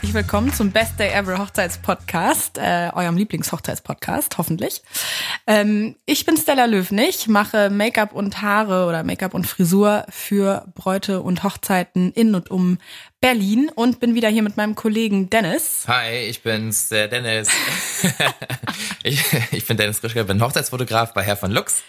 herzlich 0.00 0.14
willkommen 0.14 0.50
zum 0.50 0.70
Best 0.70 0.98
Day 0.98 1.10
Ever 1.10 1.36
Hochzeitspodcast, 1.36 2.56
äh, 2.56 2.88
eurem 2.94 3.18
Lieblingshochzeitspodcast, 3.18 4.38
hoffentlich. 4.38 4.80
Ähm, 5.46 5.94
ich 6.06 6.24
bin 6.24 6.38
Stella 6.38 6.64
Löwnig, 6.64 7.28
mache 7.28 7.68
Make-up 7.68 8.14
und 8.14 8.40
Haare 8.40 8.86
oder 8.86 9.04
Make-up 9.04 9.34
und 9.34 9.46
Frisur 9.46 10.06
für 10.08 10.64
Bräute 10.74 11.20
und 11.20 11.42
Hochzeiten 11.42 12.12
in 12.12 12.34
und 12.34 12.50
um 12.50 12.78
Berlin 13.20 13.70
und 13.74 14.00
bin 14.00 14.14
wieder 14.14 14.30
hier 14.30 14.42
mit 14.42 14.56
meinem 14.56 14.74
Kollegen 14.74 15.28
Dennis. 15.28 15.84
Hi, 15.86 16.20
ich 16.20 16.42
bin's, 16.42 16.88
der 16.88 17.08
Dennis. 17.08 17.50
ich, 19.02 19.22
ich 19.52 19.66
bin 19.66 19.76
Dennis 19.76 20.00
Grischke, 20.00 20.24
bin 20.24 20.40
Hochzeitsfotograf 20.40 21.12
bei 21.12 21.24
Herr 21.24 21.36
von 21.36 21.50
Lux 21.50 21.82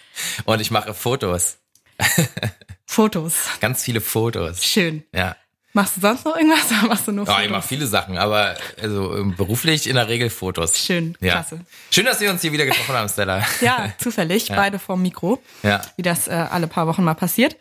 und 0.43 0.59
ich 0.59 0.69
mache 0.69 0.93
Fotos. 0.93 1.59
Fotos. 2.85 3.35
Ganz 3.61 3.85
viele 3.85 4.01
Fotos. 4.01 4.65
Schön. 4.65 5.05
Ja. 5.15 5.37
Machst 5.73 5.95
du 5.97 6.01
sonst 6.01 6.25
noch 6.25 6.35
irgendwas 6.35 6.69
oder 6.71 6.87
machst 6.87 7.07
du 7.07 7.11
nur 7.13 7.25
Ja, 7.25 7.31
Fotos? 7.33 7.45
ich 7.45 7.51
mache 7.51 7.67
viele 7.67 7.87
Sachen, 7.87 8.17
aber 8.17 8.55
also 8.81 9.15
ähm, 9.15 9.35
beruflich 9.35 9.87
in 9.87 9.95
der 9.95 10.07
Regel 10.09 10.29
Fotos. 10.29 10.77
Schön, 10.77 11.17
Ja. 11.21 11.33
klasse. 11.33 11.61
Schön, 11.91 12.05
dass 12.05 12.19
wir 12.19 12.29
uns 12.29 12.41
hier 12.41 12.51
wieder 12.51 12.65
getroffen 12.65 12.93
haben, 12.95 13.07
Stella. 13.09 13.41
Ja, 13.61 13.93
zufällig, 13.97 14.49
beide 14.49 14.79
vorm 14.79 15.01
Mikro. 15.01 15.41
Ja. 15.63 15.81
Wie 15.95 16.01
das 16.01 16.27
äh, 16.27 16.31
alle 16.31 16.67
paar 16.67 16.87
Wochen 16.87 17.03
mal 17.03 17.13
passiert. 17.13 17.55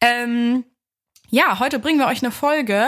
Ähm, 0.00 0.64
ja, 1.28 1.58
heute 1.58 1.78
bringen 1.78 1.98
wir 1.98 2.06
euch 2.06 2.22
eine 2.22 2.30
Folge, 2.32 2.86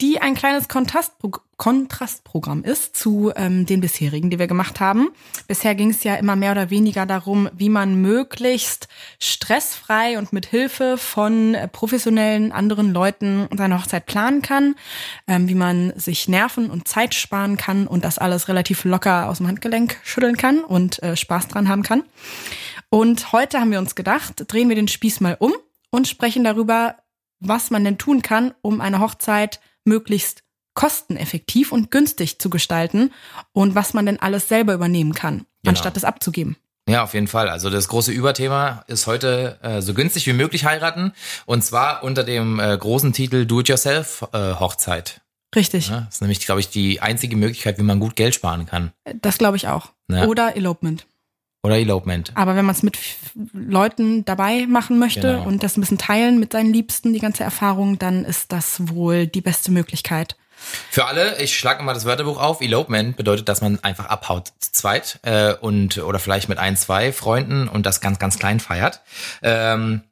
die 0.00 0.20
ein 0.20 0.34
kleines 0.34 0.68
Kontrastpro 0.68 1.32
Kontrastprogramm 1.56 2.64
ist 2.64 2.96
zu 2.96 3.32
ähm, 3.36 3.66
den 3.66 3.80
bisherigen, 3.80 4.30
die 4.30 4.38
wir 4.38 4.46
gemacht 4.46 4.80
haben. 4.80 5.08
Bisher 5.46 5.74
ging 5.74 5.90
es 5.90 6.04
ja 6.04 6.16
immer 6.16 6.36
mehr 6.36 6.52
oder 6.52 6.70
weniger 6.70 7.06
darum, 7.06 7.48
wie 7.54 7.68
man 7.68 8.00
möglichst 8.00 8.88
stressfrei 9.18 10.18
und 10.18 10.32
mit 10.32 10.46
Hilfe 10.46 10.98
von 10.98 11.54
äh, 11.54 11.68
professionellen 11.68 12.52
anderen 12.52 12.92
Leuten 12.92 13.48
seine 13.56 13.78
Hochzeit 13.78 14.06
planen 14.06 14.42
kann, 14.42 14.74
ähm, 15.26 15.48
wie 15.48 15.54
man 15.54 15.92
sich 15.96 16.28
Nerven 16.28 16.70
und 16.70 16.88
Zeit 16.88 17.14
sparen 17.14 17.56
kann 17.56 17.86
und 17.86 18.04
das 18.04 18.18
alles 18.18 18.48
relativ 18.48 18.84
locker 18.84 19.28
aus 19.28 19.38
dem 19.38 19.46
Handgelenk 19.46 19.98
schütteln 20.02 20.36
kann 20.36 20.64
und 20.64 21.02
äh, 21.02 21.16
Spaß 21.16 21.48
dran 21.48 21.68
haben 21.68 21.82
kann. 21.82 22.04
Und 22.90 23.32
heute 23.32 23.60
haben 23.60 23.70
wir 23.70 23.78
uns 23.78 23.94
gedacht, 23.94 24.44
drehen 24.48 24.68
wir 24.68 24.76
den 24.76 24.88
Spieß 24.88 25.20
mal 25.20 25.36
um 25.38 25.52
und 25.90 26.08
sprechen 26.08 26.44
darüber, 26.44 26.96
was 27.40 27.70
man 27.70 27.84
denn 27.84 27.98
tun 27.98 28.22
kann, 28.22 28.54
um 28.62 28.80
eine 28.80 29.00
Hochzeit 29.00 29.60
möglichst 29.84 30.43
kosteneffektiv 30.74 31.72
und 31.72 31.90
günstig 31.90 32.38
zu 32.38 32.50
gestalten 32.50 33.12
und 33.52 33.74
was 33.74 33.94
man 33.94 34.06
denn 34.06 34.20
alles 34.20 34.48
selber 34.48 34.74
übernehmen 34.74 35.14
kann, 35.14 35.46
Genau. 35.62 35.70
anstatt 35.70 35.96
es 35.96 36.04
abzugeben. 36.04 36.56
Ja, 36.88 37.02
auf 37.02 37.14
jeden 37.14 37.28
Fall. 37.28 37.48
Also 37.48 37.70
das 37.70 37.88
große 37.88 38.12
Überthema 38.12 38.84
ist 38.88 39.06
heute 39.06 39.58
äh, 39.62 39.80
so 39.80 39.94
günstig 39.94 40.26
wie 40.26 40.34
möglich 40.34 40.66
heiraten 40.66 41.12
und 41.46 41.64
zwar 41.64 42.02
unter 42.02 42.24
dem 42.24 42.60
äh, 42.60 42.76
großen 42.76 43.12
Titel 43.14 43.46
Do-it-yourself 43.46 44.26
äh, 44.32 44.54
Hochzeit. 44.54 45.22
Richtig, 45.56 45.88
Ja, 45.88 46.00
das 46.02 46.16
ist 46.16 46.20
nämlich, 46.20 46.44
glaube 46.44 46.60
ich, 46.60 46.68
die 46.68 47.00
einzige 47.00 47.36
Möglichkeit, 47.36 47.78
wie 47.78 47.82
man 47.84 48.00
gut 48.00 48.16
Geld 48.16 48.34
sparen 48.34 48.66
kann. 48.66 48.92
das 49.22 49.38
glaube 49.38 49.56
ich 49.56 49.68
auch. 49.68 49.92
Ja. 50.10 50.26
Oder 50.26 50.56
Elopement. 50.56 51.06
Oder 51.62 51.76
Elopement. 51.78 52.32
Aber 52.34 52.56
wenn 52.56 52.66
man 52.66 52.74
es 52.74 52.82
mit 52.82 52.98
Leuten 53.54 54.24
dabei 54.26 54.66
machen 54.66 54.98
möchte 54.98 55.20
Genau. 55.22 55.44
und 55.46 55.62
das 55.62 55.76
ein 55.76 55.80
bisschen 55.80 55.96
teilen 55.96 56.38
mit 56.38 56.52
seinen 56.52 56.72
Liebsten, 56.72 57.12
die 57.14 57.20
ganze 57.20 57.44
Erfahrung, 57.44 57.98
dann 57.98 58.24
ist 58.26 58.52
das 58.52 58.88
wohl 58.88 59.26
die 59.26 59.40
beste 59.40 59.70
Möglichkeit. 59.72 60.36
Für 60.90 61.06
alle, 61.06 61.40
ich 61.42 61.56
schlage 61.56 61.82
mal 61.82 61.94
das 61.94 62.04
Wörterbuch 62.04 62.40
auf. 62.40 62.60
Elopement 62.60 63.16
bedeutet, 63.16 63.48
dass 63.48 63.60
man 63.60 63.82
einfach 63.82 64.06
abhaut 64.06 64.52
zu 64.58 64.72
zweit 64.72 65.18
äh, 65.22 65.54
und 65.54 65.98
oder 65.98 66.18
vielleicht 66.18 66.48
mit 66.48 66.58
ein, 66.58 66.76
zwei 66.76 67.12
Freunden 67.12 67.68
und 67.68 67.86
das 67.86 68.00
ganz, 68.00 68.18
ganz 68.18 68.38
klein 68.38 68.60
feiert. 68.60 69.00
Ähm, 69.42 70.02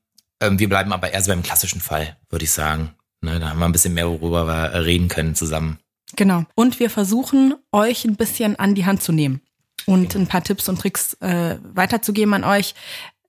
ähm, 0.41 0.58
wir 0.58 0.68
bleiben 0.68 0.92
aber 0.92 1.12
eher 1.12 1.22
so 1.22 1.30
beim 1.30 1.42
klassischen 1.42 1.80
Fall, 1.80 2.16
würde 2.30 2.44
ich 2.44 2.52
sagen. 2.52 2.94
Ne, 3.20 3.38
da 3.38 3.50
haben 3.50 3.58
wir 3.60 3.66
ein 3.66 3.72
bisschen 3.72 3.94
mehr, 3.94 4.08
worüber 4.08 4.46
wir 4.46 4.84
reden 4.84 5.08
können 5.08 5.34
zusammen. 5.34 5.78
Genau. 6.16 6.44
Und 6.54 6.80
wir 6.80 6.91
versuchen, 6.91 7.54
euch 7.70 8.04
ein 8.04 8.16
bisschen 8.16 8.58
an 8.58 8.74
die 8.74 8.84
Hand 8.84 9.02
zu 9.02 9.12
nehmen 9.12 9.41
und 9.86 10.14
ein 10.14 10.26
paar 10.26 10.42
Tipps 10.42 10.68
und 10.68 10.80
Tricks 10.80 11.14
äh, 11.20 11.56
weiterzugeben 11.62 12.34
an 12.34 12.44
euch, 12.44 12.74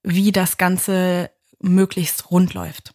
wie 0.03 0.31
das 0.31 0.57
Ganze 0.57 1.29
möglichst 1.59 2.31
rund 2.31 2.53
läuft. 2.53 2.93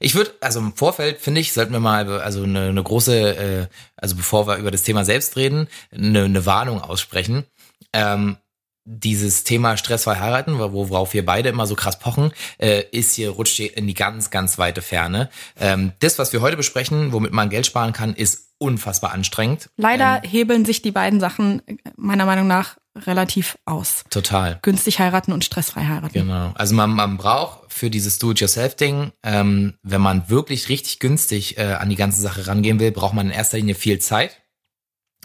Ich 0.00 0.14
würde, 0.14 0.32
also 0.40 0.58
im 0.60 0.74
Vorfeld 0.74 1.20
finde 1.20 1.40
ich, 1.40 1.52
sollten 1.52 1.72
wir 1.72 1.80
mal 1.80 2.20
also 2.20 2.42
eine, 2.42 2.68
eine 2.70 2.82
große, 2.82 3.36
äh, 3.36 3.66
also 3.96 4.16
bevor 4.16 4.46
wir 4.46 4.56
über 4.56 4.70
das 4.70 4.82
Thema 4.82 5.04
selbst 5.04 5.36
reden, 5.36 5.68
eine, 5.94 6.24
eine 6.24 6.46
Warnung 6.46 6.80
aussprechen. 6.80 7.44
Ähm, 7.92 8.38
dieses 8.86 9.44
Thema 9.44 9.76
stressfrei 9.76 10.16
heiraten, 10.16 10.58
wo- 10.58 10.88
worauf 10.88 11.12
wir 11.12 11.24
beide 11.24 11.50
immer 11.50 11.66
so 11.66 11.74
krass 11.76 11.98
pochen, 11.98 12.32
äh, 12.58 12.82
ist 12.90 13.14
hier 13.14 13.30
rutscht 13.30 13.56
hier 13.56 13.76
in 13.76 13.86
die 13.86 13.94
ganz, 13.94 14.30
ganz 14.30 14.58
weite 14.58 14.80
Ferne. 14.80 15.28
Ähm, 15.60 15.92
das, 16.00 16.18
was 16.18 16.32
wir 16.32 16.40
heute 16.40 16.56
besprechen, 16.56 17.12
womit 17.12 17.32
man 17.32 17.50
Geld 17.50 17.66
sparen 17.66 17.92
kann, 17.92 18.14
ist 18.14 18.54
unfassbar 18.58 19.12
anstrengend. 19.12 19.68
Leider 19.76 20.22
hebeln 20.24 20.64
sich 20.64 20.82
die 20.82 20.90
beiden 20.92 21.20
Sachen 21.20 21.62
meiner 21.96 22.24
Meinung 22.24 22.46
nach 22.46 22.76
relativ 22.96 23.58
aus. 23.66 24.04
Total. 24.10 24.58
Günstig 24.62 24.98
heiraten 24.98 25.32
und 25.32 25.44
stressfrei 25.44 25.84
heiraten. 25.84 26.12
Genau. 26.12 26.52
Also 26.54 26.74
man, 26.74 26.90
man 26.90 27.16
braucht 27.18 27.59
für 27.80 27.88
dieses 27.88 28.18
Do-it-yourself-Ding, 28.18 29.12
ähm, 29.22 29.78
wenn 29.82 30.02
man 30.02 30.28
wirklich 30.28 30.68
richtig 30.68 30.98
günstig 30.98 31.56
äh, 31.56 31.62
an 31.62 31.88
die 31.88 31.96
ganze 31.96 32.20
Sache 32.20 32.46
rangehen 32.46 32.78
will, 32.78 32.92
braucht 32.92 33.14
man 33.14 33.28
in 33.28 33.32
erster 33.32 33.56
Linie 33.56 33.74
viel 33.74 33.98
Zeit, 33.98 34.42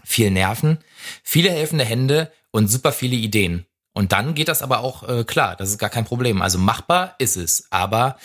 viel 0.06 0.32
Nerven, 0.32 0.78
viele 1.22 1.52
helfende 1.52 1.84
Hände 1.84 2.32
und 2.52 2.70
super 2.70 2.94
viele 2.94 3.18
Ideen. 3.18 3.66
Und 3.94 4.14
dann 4.14 4.36
geht 4.36 4.48
das 4.48 4.62
aber 4.62 4.80
auch 4.80 5.04
äh, 5.08 5.26
klar, 5.26 5.58
das 5.58 5.70
ist 5.70 5.80
gar 5.80 5.90
kein 5.90 6.06
Problem. 6.06 6.42
Also 6.42 6.58
machbar 6.58 7.16
ist 7.20 7.36
es, 7.36 7.68
aber 7.72 8.18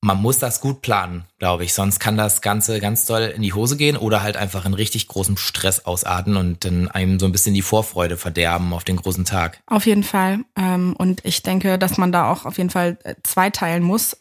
man 0.00 0.20
muss 0.20 0.38
das 0.38 0.60
gut 0.60 0.82
planen, 0.82 1.24
glaube 1.38 1.64
ich. 1.64 1.74
Sonst 1.74 1.98
kann 1.98 2.16
das 2.16 2.40
Ganze 2.40 2.80
ganz 2.80 3.06
doll 3.06 3.32
in 3.34 3.42
die 3.42 3.52
Hose 3.52 3.76
gehen 3.76 3.96
oder 3.96 4.22
halt 4.22 4.36
einfach 4.36 4.64
in 4.64 4.74
richtig 4.74 5.08
großem 5.08 5.36
Stress 5.36 5.84
ausarten 5.84 6.36
und 6.36 6.64
dann 6.64 6.88
einem 6.88 7.18
so 7.18 7.26
ein 7.26 7.32
bisschen 7.32 7.54
die 7.54 7.62
Vorfreude 7.62 8.16
verderben 8.16 8.72
auf 8.72 8.84
den 8.84 8.96
großen 8.96 9.24
Tag. 9.24 9.60
Auf 9.66 9.86
jeden 9.86 10.04
Fall. 10.04 10.40
Ähm, 10.56 10.94
und 10.96 11.24
ich 11.24 11.42
denke, 11.42 11.78
dass 11.78 11.98
man 11.98 12.12
da 12.12 12.30
auch 12.30 12.44
auf 12.44 12.58
jeden 12.58 12.70
Fall 12.70 12.98
äh, 13.04 13.14
zweiteilen 13.22 13.82
muss, 13.82 14.16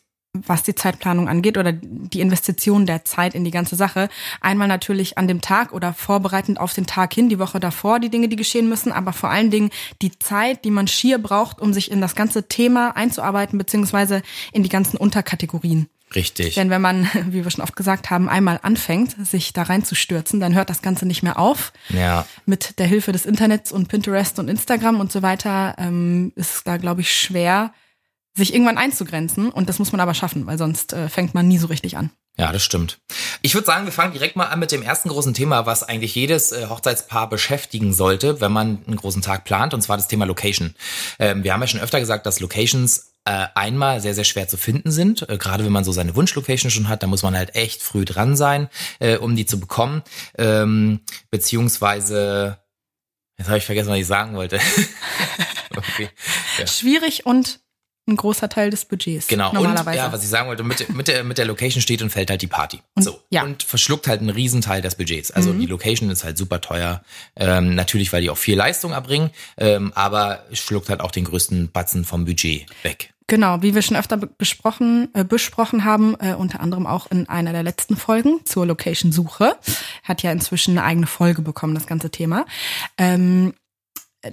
was 0.48 0.64
die 0.64 0.76
Zeitplanung 0.76 1.28
angeht 1.30 1.58
oder 1.58 1.72
die 1.74 2.22
Investition 2.22 2.86
der 2.86 3.06
Zeit 3.06 3.36
in 3.36 3.44
die 3.44 3.52
ganze 3.52 3.76
Sache. 3.76 4.10
Einmal 4.42 4.68
natürlich 4.68 5.18
an 5.18 5.28
dem 5.28 5.42
Tag 5.42 5.74
oder 5.74 5.94
vorbereitend 5.94 6.60
auf 6.60 6.74
den 6.74 6.86
Tag 6.86 7.14
hin, 7.14 7.30
die 7.30 7.40
Woche 7.40 7.60
davor, 7.60 8.00
die 8.00 8.10
Dinge, 8.10 8.28
die 8.28 8.36
geschehen 8.36 8.70
müssen, 8.70 8.92
aber 8.92 9.14
vor 9.14 9.30
allen 9.30 9.52
Dingen 9.52 9.70
die 10.02 10.18
Zeit, 10.20 10.66
die 10.66 10.72
man 10.72 10.88
schier 10.88 11.18
braucht, 11.18 11.62
um 11.62 11.74
sich 11.74 11.92
in 11.92 12.02
das 12.02 12.16
ganze 12.16 12.48
Thema 12.48 12.96
einzuarbeiten, 12.96 13.58
beziehungsweise 13.58 14.22
in 14.52 14.64
die 14.64 14.70
ganzen 14.70 14.98
Unterkategorien. 14.98 15.88
Richtig. 16.14 16.56
Denn 16.56 16.70
wenn 16.70 16.82
man, 16.82 17.10
wie 17.30 17.44
wir 17.44 17.52
schon 17.52 17.64
oft 17.64 17.76
gesagt 17.76 18.10
haben, 18.10 18.30
einmal 18.30 18.60
anfängt, 18.62 19.16
sich 19.26 19.54
da 19.54 19.64
reinzustürzen, 19.64 20.40
dann 20.40 20.54
hört 20.54 20.70
das 20.70 20.82
Ganze 20.82 21.06
nicht 21.06 21.24
mehr 21.24 21.40
auf 21.40 21.74
Ja. 21.90 22.26
mit 22.46 22.80
der 22.80 22.86
Hilfe 22.86 23.12
des 23.12 23.26
Internets 23.26 23.72
und 23.72 23.88
Pinterest 23.88 24.38
und 24.40 24.48
Instagram 24.48 25.00
und 25.00 25.12
so 25.12 25.22
weiter 25.24 25.76
ähm, 25.78 26.32
ist 26.36 26.56
es 26.58 26.64
da, 26.64 26.78
glaube 26.78 27.02
ich, 27.02 27.14
schwer, 27.14 27.74
sich 28.36 28.54
irgendwann 28.54 28.78
einzugrenzen. 28.78 29.50
Und 29.50 29.70
das 29.70 29.80
muss 29.80 29.92
man 29.92 30.02
aber 30.02 30.14
schaffen, 30.14 30.46
weil 30.46 30.58
sonst 30.58 30.94
äh, 30.94 31.10
fängt 31.10 31.34
man 31.34 31.48
nie 31.48 31.58
so 31.58 31.68
richtig 31.68 31.98
an. 31.98 32.12
Ja, 32.38 32.52
das 32.52 32.64
stimmt. 32.64 33.00
Ich 33.42 33.54
würde 33.54 33.66
sagen, 33.66 33.86
wir 33.86 33.94
fangen 33.94 34.12
direkt 34.12 34.36
mal 34.36 34.48
an 34.48 34.60
mit 34.60 34.72
dem 34.72 34.82
ersten 34.82 35.08
großen 35.08 35.34
Thema, 35.34 35.66
was 35.66 35.84
eigentlich 35.84 36.16
jedes 36.16 36.52
äh, 36.52 36.68
Hochzeitspaar 36.68 37.30
beschäftigen 37.30 37.94
sollte, 37.94 38.42
wenn 38.42 38.52
man 38.52 38.84
einen 38.86 38.98
großen 38.98 39.22
Tag 39.22 39.46
plant, 39.46 39.74
und 39.74 39.82
zwar 39.82 39.96
das 39.96 40.10
Thema 40.10 40.26
Location. 40.26 40.76
Ähm, 41.18 41.46
wir 41.46 41.54
haben 41.54 41.62
ja 41.62 41.68
schon 41.68 41.80
öfter 41.80 42.02
gesagt, 42.02 42.26
dass 42.26 42.42
Locations 42.42 43.14
äh, 43.24 43.48
einmal 43.56 44.02
sehr, 44.02 44.14
sehr 44.14 44.26
schwer 44.26 44.50
zu 44.50 44.58
finden 44.58 44.92
sind. 44.92 45.28
Äh, 45.30 45.38
gerade 45.38 45.64
wenn 45.64 45.72
man 45.72 45.86
so 45.86 45.94
seine 45.94 46.16
Wunschlocation 46.16 46.70
schon 46.72 46.90
hat, 46.90 47.04
da 47.04 47.08
muss 47.08 47.24
man 47.24 47.38
halt 47.38 47.56
echt 47.56 47.82
früh 47.82 48.04
dran 48.04 48.36
sein, 48.36 48.70
äh, 49.00 49.16
um 49.16 49.36
die 49.38 49.46
zu 49.46 49.60
bekommen. 49.60 50.04
Ähm, 50.38 51.00
beziehungsweise, 51.32 52.60
jetzt 53.38 53.48
habe 53.48 53.60
ich 53.60 53.66
vergessen, 53.66 53.90
was 53.90 53.98
ich 53.98 54.08
sagen 54.08 54.36
wollte. 54.36 54.60
okay. 55.76 56.10
Ja. 56.60 56.68
Schwierig 56.68 57.26
und 57.26 57.62
ein 58.08 58.16
großer 58.18 58.50
Teil 58.50 58.70
des 58.70 58.86
Budgets. 58.86 59.28
Genau, 59.28 59.50
und 59.50 59.56
normalerweise. 59.56 59.98
ja, 59.98 60.12
was 60.12 60.24
ich 60.24 60.30
sagen 60.30 60.48
wollte, 60.48 60.64
mit, 60.64 60.94
mit, 60.94 61.08
der, 61.08 61.24
mit 61.24 61.38
der 61.40 61.46
Location 61.46 61.82
steht 61.82 62.02
und 62.04 62.12
fällt 62.12 62.30
halt 62.30 62.42
die 62.42 62.48
Party. 62.48 62.80
Und- 62.94 63.04
so. 63.04 63.20
ja. 63.32 63.44
Mhm. 63.44 63.52
Und 63.52 63.64
verschluckt 63.64 64.08
halt 64.08 64.22
einen 64.22 64.30
Riesenteil 64.30 64.82
des 64.82 64.96
Budgets. 64.96 65.32
Also 65.32 65.54
die 65.54 65.66
Location 65.66 66.10
ist 66.12 66.24
halt 66.24 66.38
super 66.38 66.62
teuer. 66.62 67.02
Ähm, 67.36 67.74
natürlich, 67.76 68.14
weil 68.14 68.22
die 68.22 68.30
auch 68.30 68.38
viel 68.38 68.56
Leistung 68.58 68.92
erbringen, 68.92 69.32
ähm, 69.58 69.92
aber 69.96 70.44
schluckt 70.54 70.90
halt 70.90 71.02
auch 71.02 71.12
den 71.12 71.24
größten 71.26 71.72
Batzen 71.72 72.06
vom 72.06 72.26
Budget 72.26 72.66
weg. 72.84 73.12
Genau, 73.28 73.64
wie 73.64 73.74
wir 73.74 73.82
schon 73.82 73.98
öfter 73.98 74.18
be- 74.18 74.28
besprochen, 74.28 75.10
äh, 75.16 75.24
besprochen 75.24 75.84
haben, 75.84 76.16
äh, 76.20 76.36
unter 76.36 76.60
anderem 76.60 76.86
auch 76.86 77.10
in 77.10 77.28
einer 77.28 77.54
der 77.54 77.64
letzten 77.64 77.98
Folgen 77.98 78.42
zur 78.46 78.68
Location-Suche. 78.68 79.56
Hat 80.04 80.22
ja 80.22 80.32
inzwischen 80.32 80.78
eine 80.78 80.84
eigene 80.86 81.08
Folge 81.08 81.42
bekommen, 81.42 81.74
das 81.74 81.88
ganze 81.88 82.12
Thema. 82.12 82.46
Ähm, 83.00 83.56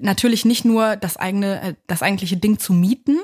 natürlich 0.01 0.45
nicht 0.45 0.65
nur 0.67 0.97
das 0.97 1.17
eigene, 1.17 1.63
äh, 1.63 1.75
das 1.87 2.03
eigentliche 2.03 2.37
Ding 2.37 2.59
zu 2.59 2.73
mieten, 2.75 3.19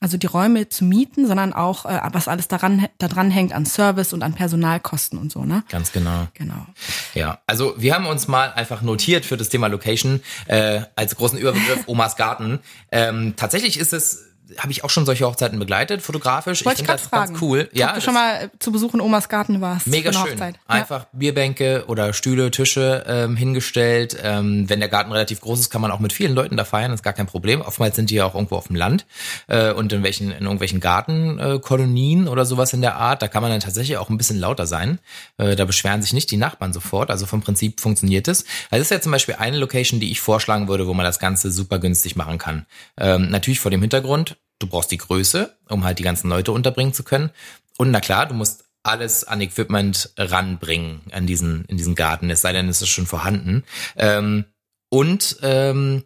also 0.00 0.16
die 0.16 0.26
Räume 0.26 0.68
zu 0.68 0.84
mieten, 0.84 1.26
sondern 1.26 1.52
auch, 1.52 1.84
äh, 1.84 2.00
was 2.12 2.28
alles 2.28 2.46
daran, 2.48 2.86
daran 2.98 3.30
hängt 3.30 3.52
an 3.52 3.66
Service 3.66 4.12
und 4.12 4.22
an 4.22 4.34
Personalkosten 4.34 5.18
und 5.18 5.32
so, 5.32 5.44
ne? 5.44 5.64
Ganz 5.70 5.90
genau. 5.92 6.28
Genau. 6.34 6.66
Ja, 7.14 7.40
also 7.46 7.74
wir 7.78 7.94
haben 7.94 8.06
uns 8.06 8.28
mal 8.28 8.52
einfach 8.52 8.82
notiert 8.82 9.26
für 9.26 9.36
das 9.36 9.48
Thema 9.48 9.66
Location 9.66 10.20
äh, 10.46 10.82
als 10.94 11.16
großen 11.16 11.38
Überbegriff 11.38 11.80
Omas 11.86 12.16
Garten. 12.16 12.60
Ähm, 12.92 13.34
tatsächlich 13.36 13.78
ist 13.78 13.92
es 13.92 14.27
habe 14.56 14.72
ich 14.72 14.84
auch 14.84 14.90
schon 14.90 15.04
solche 15.04 15.26
Hochzeiten 15.26 15.58
begleitet, 15.58 16.02
fotografisch. 16.02 16.64
Wollte 16.64 16.82
ich 16.82 16.86
finde 16.86 17.00
das 17.00 17.08
fragen. 17.08 17.32
ganz 17.32 17.42
cool. 17.42 17.68
Ja, 17.72 17.88
Ob 17.88 17.94
du 17.96 18.00
schon 18.00 18.14
mal 18.14 18.50
zu 18.58 18.72
Besuch 18.72 18.94
in 18.94 19.00
Omas 19.00 19.28
Garten 19.28 19.60
warst. 19.60 19.86
Mega 19.86 20.12
schön. 20.12 20.22
Hochzeit. 20.22 20.56
Einfach 20.66 21.06
Bierbänke 21.12 21.84
oder 21.88 22.12
Stühle, 22.12 22.50
Tische 22.50 23.04
ähm, 23.06 23.36
hingestellt. 23.36 24.16
Ähm, 24.22 24.68
wenn 24.68 24.80
der 24.80 24.88
Garten 24.88 25.12
relativ 25.12 25.40
groß 25.40 25.60
ist, 25.60 25.70
kann 25.70 25.82
man 25.82 25.90
auch 25.90 25.98
mit 25.98 26.12
vielen 26.12 26.34
Leuten 26.34 26.56
da 26.56 26.64
feiern, 26.64 26.90
das 26.90 27.00
ist 27.00 27.04
gar 27.04 27.12
kein 27.12 27.26
Problem. 27.26 27.60
Oftmals 27.60 27.96
sind 27.96 28.10
die 28.10 28.14
ja 28.14 28.24
auch 28.24 28.34
irgendwo 28.34 28.56
auf 28.56 28.68
dem 28.68 28.76
Land 28.76 29.06
äh, 29.48 29.72
und 29.72 29.92
in 29.92 30.02
welchen 30.02 30.30
in 30.30 30.44
irgendwelchen 30.44 30.80
Gartenkolonien 30.80 32.26
äh, 32.26 32.30
oder 32.30 32.46
sowas 32.46 32.72
in 32.72 32.80
der 32.80 32.96
Art. 32.96 33.22
Da 33.22 33.28
kann 33.28 33.42
man 33.42 33.50
dann 33.50 33.60
tatsächlich 33.60 33.98
auch 33.98 34.08
ein 34.08 34.16
bisschen 34.16 34.38
lauter 34.38 34.66
sein. 34.66 34.98
Äh, 35.36 35.56
da 35.56 35.64
beschweren 35.64 36.02
sich 36.02 36.12
nicht 36.12 36.30
die 36.30 36.36
Nachbarn 36.36 36.72
sofort. 36.72 37.10
Also 37.10 37.26
vom 37.26 37.42
Prinzip 37.42 37.80
funktioniert 37.80 38.28
es. 38.28 38.44
Also 38.70 38.80
das 38.80 38.82
ist 38.82 38.90
ja 38.90 39.00
zum 39.00 39.12
Beispiel 39.12 39.36
eine 39.38 39.58
Location, 39.58 40.00
die 40.00 40.10
ich 40.10 40.20
vorschlagen 40.20 40.68
würde, 40.68 40.86
wo 40.86 40.94
man 40.94 41.04
das 41.04 41.18
Ganze 41.18 41.50
super 41.50 41.78
günstig 41.78 42.16
machen 42.16 42.38
kann. 42.38 42.66
Ähm, 42.96 43.28
natürlich 43.30 43.60
vor 43.60 43.70
dem 43.70 43.80
Hintergrund, 43.80 44.37
du 44.58 44.66
brauchst 44.66 44.90
die 44.90 44.98
Größe, 44.98 45.56
um 45.68 45.84
halt 45.84 45.98
die 45.98 46.02
ganzen 46.02 46.28
Leute 46.28 46.52
unterbringen 46.52 46.92
zu 46.92 47.02
können. 47.02 47.30
Und 47.76 47.90
na 47.90 48.00
klar, 48.00 48.26
du 48.26 48.34
musst 48.34 48.64
alles 48.82 49.24
an 49.24 49.40
Equipment 49.40 50.12
ranbringen 50.16 51.00
an 51.12 51.26
diesen, 51.26 51.64
in 51.66 51.76
diesen 51.76 51.94
Garten, 51.94 52.30
es 52.30 52.40
sei 52.40 52.52
denn, 52.52 52.68
es 52.68 52.80
ist 52.82 52.88
schon 52.88 53.06
vorhanden. 53.06 53.64
Ähm, 53.96 54.44
und 54.88 55.36
ähm, 55.42 56.04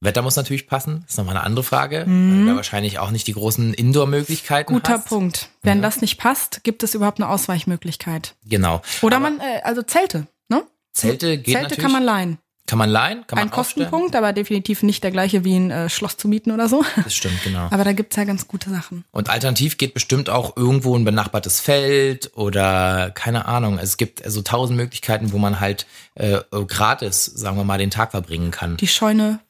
Wetter 0.00 0.22
muss 0.22 0.36
natürlich 0.36 0.66
passen, 0.66 1.04
ist 1.06 1.18
nochmal 1.18 1.36
eine 1.36 1.44
andere 1.44 1.62
Frage, 1.62 2.06
mhm. 2.06 2.30
weil 2.30 2.40
du 2.40 2.50
da 2.50 2.56
wahrscheinlich 2.56 2.98
auch 2.98 3.10
nicht 3.10 3.26
die 3.26 3.34
großen 3.34 3.74
Indoor-Möglichkeiten 3.74 4.72
Guter 4.72 4.94
hast. 4.94 5.08
Punkt. 5.08 5.50
Wenn 5.62 5.78
Ja. 5.78 5.82
das 5.82 6.00
nicht 6.00 6.18
passt, 6.18 6.64
gibt 6.64 6.82
es 6.82 6.94
überhaupt 6.94 7.20
eine 7.20 7.28
Ausweichmöglichkeit. 7.28 8.34
Genau. 8.46 8.80
Oder 9.02 9.16
Aber 9.16 9.30
man, 9.30 9.40
äh, 9.40 9.60
also 9.62 9.82
Zelte, 9.82 10.26
ne? 10.48 10.64
Zelte 10.92 11.36
geht 11.36 11.46
Zelte 11.46 11.62
natürlich. 11.62 11.82
kann 11.82 11.92
man 11.92 12.02
leihen. 12.02 12.38
Kann 12.70 12.78
man 12.78 12.88
leihen, 12.88 13.26
kann 13.26 13.36
man 13.36 13.48
Ein. 13.48 13.50
Kostenpunkt, 13.50 14.14
aber 14.14 14.32
definitiv 14.32 14.84
nicht 14.84 15.02
der 15.02 15.10
gleiche 15.10 15.44
wie 15.44 15.56
ein 15.56 15.72
äh, 15.72 15.88
Schloss 15.88 16.16
zu 16.16 16.28
mieten 16.28 16.52
oder 16.52 16.68
so. 16.68 16.84
Das 17.02 17.14
stimmt, 17.14 17.42
genau. 17.42 17.66
Aber 17.70 17.82
da 17.82 17.92
gibt's 17.92 18.14
ja 18.14 18.22
ganz 18.22 18.46
gute 18.46 18.70
Sachen. 18.70 19.04
Und 19.10 19.28
alternativ 19.28 19.76
geht 19.76 19.92
bestimmt 19.92 20.30
auch 20.30 20.56
irgendwo 20.56 20.96
ein 20.96 21.04
benachbartes 21.04 21.58
Feld 21.58 22.30
oder 22.36 23.10
keine 23.10 23.46
Ahnung. 23.46 23.78
Es 23.78 23.96
gibt 23.96 24.22
so 24.24 24.42
tausend 24.42 24.76
Möglichkeiten, 24.76 25.32
wo 25.32 25.38
man 25.38 25.58
halt 25.58 25.86
äh, 26.14 26.38
gratis, 26.68 27.24
sagen 27.24 27.56
wir 27.56 27.64
mal, 27.64 27.78
den 27.78 27.90
Tag 27.90 28.12
verbringen 28.12 28.52
kann. 28.52 28.76
Die 28.76 28.86
Scheune, 28.86 29.40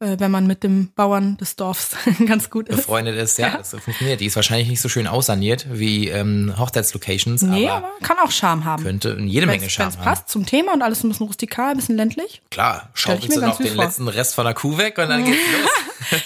wenn 0.00 0.30
man 0.30 0.46
mit 0.46 0.62
dem 0.62 0.92
Bauern 0.94 1.36
des 1.38 1.56
Dorfs 1.56 1.90
ganz 2.26 2.50
gut 2.50 2.68
ist. 2.68 2.76
befreundet 2.76 3.16
ist, 3.16 3.36
ja, 3.38 3.56
das 3.58 3.70
funktioniert. 3.70 4.20
Die 4.20 4.26
ist 4.26 4.36
wahrscheinlich 4.36 4.68
nicht 4.68 4.80
so 4.80 4.88
schön 4.88 5.06
aussaniert 5.06 5.66
wie 5.70 6.08
ähm, 6.08 6.54
Hochzeitslocations, 6.58 7.42
Nee, 7.42 7.68
aber, 7.68 7.90
kann 8.02 8.16
auch 8.18 8.30
Charme 8.30 8.64
haben. 8.64 8.84
könnte 8.84 9.16
jede 9.20 9.46
Menge 9.46 9.62
Wenn 9.62 9.70
Charme 9.70 9.88
es 9.90 9.96
haben. 9.96 10.04
passt 10.04 10.28
zum 10.28 10.46
Thema 10.46 10.72
und 10.72 10.82
alles 10.82 11.02
ein 11.02 11.08
bisschen 11.08 11.26
rustikal, 11.26 11.70
ein 11.72 11.76
bisschen 11.78 11.96
ländlich. 11.96 12.42
Klar, 12.50 12.90
schaufelst 12.94 13.36
du 13.36 13.40
noch 13.40 13.58
den 13.58 13.74
vor. 13.74 13.84
letzten 13.84 14.06
Rest 14.08 14.34
von 14.36 14.44
der 14.44 14.54
Kuh 14.54 14.78
weg 14.78 14.98
und 14.98 15.08
dann 15.08 15.24
geht's 15.26 15.38
los. 15.60 15.70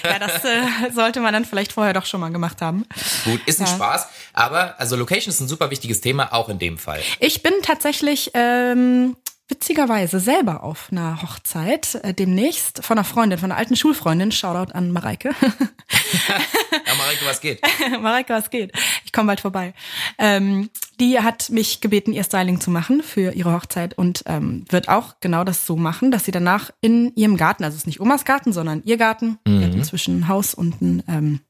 Ja, 0.05 0.19
das 0.21 0.45
äh, 0.45 0.93
sollte 0.95 1.19
man 1.21 1.33
dann 1.33 1.45
vielleicht 1.45 1.73
vorher 1.73 1.93
doch 1.93 2.07
schon 2.07 2.21
mal 2.21 2.31
gemacht 2.31 2.61
haben. 2.63 2.85
Gut, 3.25 3.41
ist 3.47 3.59
ein 3.61 3.67
Ja. 3.67 3.73
Spaß, 3.75 4.07
aber 4.33 4.79
also 4.79 4.95
Location 4.95 5.31
ist 5.33 5.41
ein 5.41 5.49
super 5.49 5.71
wichtiges 5.71 6.01
Thema, 6.01 6.33
auch 6.33 6.49
in 6.51 6.59
dem 6.61 6.79
Fall. 6.79 7.01
Ich 7.19 7.43
bin 7.43 7.53
tatsächlich 7.63 8.31
ähm, 8.35 9.17
witzigerweise 9.53 10.19
selber 10.19 10.63
auf 10.63 10.89
einer 10.91 11.21
Hochzeit 11.21 11.97
äh, 11.97 12.15
demnächst 12.15 12.83
von 12.83 12.97
einer 12.97 13.05
Freundin, 13.05 13.39
von 13.39 13.53
einer 13.53 13.59
alten 13.59 13.77
Schulfreundin. 13.77 14.33
Shoutout 14.33 14.73
an 14.73 14.91
Mareike. 14.91 15.31
Ja, 16.87 16.95
Marike, 16.99 17.25
was 17.25 17.41
geht? 17.41 17.61
Mareike, 18.01 18.35
was 18.35 18.51
geht? 18.51 18.73
Ich 19.05 19.13
komme 19.13 19.29
bald 19.29 19.41
vorbei. 19.41 19.73
Ähm, 20.19 20.69
die 21.01 21.19
hat 21.21 21.49
mich 21.49 21.81
gebeten, 21.81 22.13
ihr 22.13 22.25
Styling 22.25 22.61
zu 22.61 22.71
machen 22.71 23.03
für 23.03 23.33
ihre 23.33 23.53
Hochzeit 23.53 23.97
und 23.97 24.23
ähm, 24.27 24.65
wird 24.69 24.89
auch 24.89 25.15
genau 25.21 25.45
das 25.45 25.67
so 25.67 25.77
machen, 25.77 26.11
dass 26.11 26.25
sie 26.25 26.31
danach 26.31 26.71
in 26.81 27.15
ihrem 27.15 27.37
Garten, 27.37 27.65
also 27.65 27.75
es 27.75 27.83
ist 27.83 27.87
nicht 27.87 28.01
Omas 28.01 28.25
Garten, 28.25 28.53
sondern 28.53 28.83
ihr 28.85 28.99
Garten, 28.99 29.39
hat 29.47 29.75
inzwischen 29.75 30.21
ein 30.21 30.29
Haus 30.29 30.55
und 30.55 30.83
einen 30.83 31.03
ähm, 31.09 31.41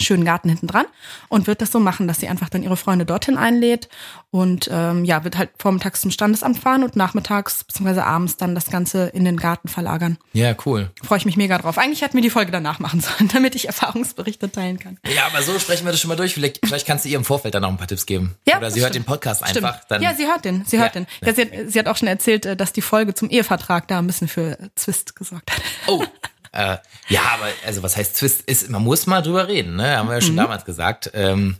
schönen 0.00 0.24
Garten 0.24 0.48
hinten 0.48 0.66
dran 0.66 0.86
und 1.28 1.46
wird 1.46 1.60
das 1.62 1.70
so 1.72 1.80
machen, 1.80 2.08
dass 2.08 2.20
sie 2.20 2.28
einfach 2.28 2.48
dann 2.48 2.62
ihre 2.62 2.76
Freunde 2.76 3.04
dorthin 3.06 3.36
einlädt 3.36 3.88
und 4.30 4.68
ähm, 4.72 5.04
ja, 5.04 5.24
wird 5.24 5.38
halt 5.38 5.50
vormittags 5.58 6.00
zum 6.00 6.10
Standesamt 6.10 6.58
fahren 6.58 6.82
und 6.82 6.96
nachmittags 6.96 7.64
bzw. 7.64 8.00
abends 8.00 8.36
dann 8.36 8.54
das 8.54 8.66
Ganze 8.70 9.06
in 9.08 9.24
den 9.24 9.36
Garten 9.36 9.68
verlagern. 9.68 10.18
Ja, 10.32 10.54
cool. 10.66 10.90
Freue 11.02 11.18
ich 11.18 11.24
mich 11.26 11.36
mega 11.36 11.56
drauf. 11.58 11.78
Eigentlich 11.78 12.02
hätten 12.02 12.14
wir 12.14 12.22
die 12.22 12.30
Folge 12.30 12.50
danach 12.52 12.78
machen 12.78 13.00
sollen, 13.00 13.28
damit 13.32 13.54
ich 13.54 13.66
Erfahrungsberichte 13.66 14.50
teilen 14.50 14.78
kann. 14.78 14.98
Ja, 15.14 15.26
aber 15.26 15.42
so 15.42 15.58
sprechen 15.58 15.84
wir 15.86 15.92
das 15.92 16.00
schon 16.00 16.08
mal 16.08 16.16
durch. 16.16 16.34
Vielleicht, 16.34 16.60
vielleicht 16.64 16.86
kannst 16.86 17.04
du 17.04 17.08
ihr 17.08 17.16
im 17.16 17.24
Vorfeld 17.24 17.54
dann 17.54 17.62
noch 17.62 17.70
ein 17.70 17.76
paar 17.76 17.86
Tipps 17.86 18.06
geben. 18.06 18.34
Ja, 18.46 18.58
Oder 18.58 18.70
sie 18.70 18.80
hört 18.80 18.90
den 18.94 19.02
stimmt. 19.02 19.06
Podcast 19.06 19.46
Stimmt. 19.48 19.64
einfach. 19.66 19.84
Dann, 19.84 20.02
ja, 20.02 20.14
sie 20.14 20.26
hört 20.26 20.44
den. 20.44 20.64
Sie 20.66 20.78
hört 20.78 20.94
Ja. 20.94 21.02
den. 21.02 21.06
Ja, 21.24 21.34
sie, 21.34 21.42
hat, 21.42 21.48
sie 21.72 21.78
hat 21.78 21.86
auch 21.88 21.96
schon 21.96 22.08
erzählt, 22.08 22.46
äh, 22.46 22.56
dass 22.56 22.72
die 22.72 22.82
Folge 22.82 23.14
zum 23.14 23.30
Ehevertrag 23.30 23.86
da 23.88 23.98
ein 23.98 24.06
bisschen 24.06 24.28
für 24.28 24.58
Zwist 24.74 25.14
gesorgt 25.16 25.52
hat. 25.52 25.62
Oh. 25.86 26.02
Äh, 26.54 26.78
ja, 27.08 27.20
aber 27.34 27.48
also 27.66 27.82
was 27.82 27.96
heißt 27.96 28.16
Twist 28.16 28.42
ist, 28.42 28.70
man 28.70 28.82
muss 28.82 29.06
mal 29.06 29.22
drüber 29.22 29.48
reden, 29.48 29.74
ne? 29.76 29.96
Haben 29.96 30.08
wir 30.08 30.14
ja 30.14 30.20
Mhm. 30.20 30.26
schon 30.26 30.36
damals 30.36 30.64
gesagt. 30.64 31.10
Ähm, 31.12 31.56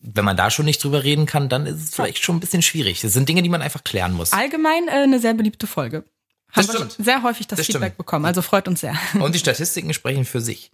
wenn 0.00 0.24
man 0.24 0.36
da 0.36 0.50
schon 0.50 0.64
nicht 0.64 0.82
drüber 0.82 1.04
reden 1.04 1.26
kann, 1.26 1.48
dann 1.48 1.66
ist 1.66 1.82
es 1.82 1.94
vielleicht 1.94 2.22
schon 2.22 2.36
ein 2.36 2.40
bisschen 2.40 2.62
schwierig. 2.62 3.00
Das 3.02 3.12
sind 3.12 3.28
Dinge, 3.28 3.42
die 3.42 3.48
man 3.48 3.60
einfach 3.60 3.84
klären 3.84 4.12
muss. 4.12 4.32
Allgemein 4.32 4.88
äh, 4.88 4.92
eine 4.92 5.18
sehr 5.20 5.34
beliebte 5.34 5.66
Folge. 5.66 6.04
Haben 6.52 6.68
wir 6.68 6.88
sehr 7.04 7.22
häufig 7.22 7.46
das, 7.48 7.58
Das 7.58 7.66
Feedback 7.66 7.88
stimmt. 7.88 7.96
bekommen. 7.98 8.24
Also 8.24 8.40
freut 8.40 8.66
uns 8.68 8.80
sehr. 8.80 8.94
Und 9.18 9.34
die 9.34 9.38
Statistiken 9.38 9.92
sprechen 9.92 10.24
für 10.24 10.40
sich. 10.40 10.70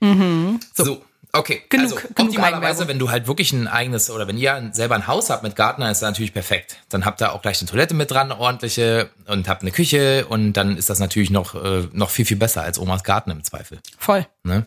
So. 0.75 1.02
Okay, 1.34 1.62
Genug- 1.70 1.84
also 1.84 1.94
genug 1.96 2.11
optimalerweise, 2.19 2.56
Eigenwerbung. 2.82 2.88
wenn 2.88 2.99
du 2.99 3.11
halt 3.11 3.26
wirklich 3.26 3.52
ein 3.52 3.67
eigenes 3.67 4.11
oder 4.11 4.29
wenn 4.29 4.37
ihr 4.37 4.69
selber 4.73 4.96
ein 4.96 5.06
Haus 5.06 5.31
habt 5.31 5.43
mit 5.43 5.56
Garten, 5.56 5.81
dann 5.81 5.90
ist 5.90 6.02
das 6.02 6.11
natürlich 6.11 6.34
perfekt. 6.34 6.76
Dann 6.90 7.06
habt 7.06 7.23
ihr 7.23 7.32
auch 7.32 7.40
gleich 7.40 7.58
eine 7.61 7.70
Toilette 7.70 7.94
mit 7.94 8.11
dran, 8.11 8.31
eine 8.31 8.38
ordentliche 8.38 9.08
und 9.26 9.49
habt 9.49 9.62
eine 9.62 9.70
Küche 9.70 10.26
und 10.29 10.52
dann 10.52 10.76
ist 10.76 10.90
das 10.90 10.99
natürlich 10.99 11.31
noch 11.31 11.55
äh, 11.55 11.88
noch 11.93 12.11
viel 12.11 12.26
viel 12.26 12.37
besser 12.37 12.62
als 12.62 12.79
Omas 12.79 13.02
Garten 13.02 13.31
im 13.31 13.43
Zweifel. 13.44 13.79
Voll. 13.99 14.26
Ne? 14.44 14.67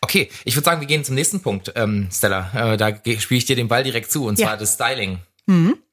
Okay, 0.00 0.30
ich 0.44 0.56
würde 0.56 0.64
sagen, 0.64 0.80
wir 0.80 0.88
gehen 0.88 1.04
zum 1.04 1.16
nächsten 1.16 1.42
Punkt, 1.42 1.72
ähm, 1.76 2.08
Stella. 2.10 2.72
Äh, 2.72 2.76
da 2.78 2.94
spiele 3.18 3.36
ich 3.38 3.44
dir 3.44 3.56
den 3.56 3.68
Ball 3.68 3.82
direkt 3.84 4.10
zu, 4.10 4.24
und 4.26 4.38
Ja. 4.38 4.46
zwar 4.46 4.56
das 4.56 4.74
Styling. 4.74 5.18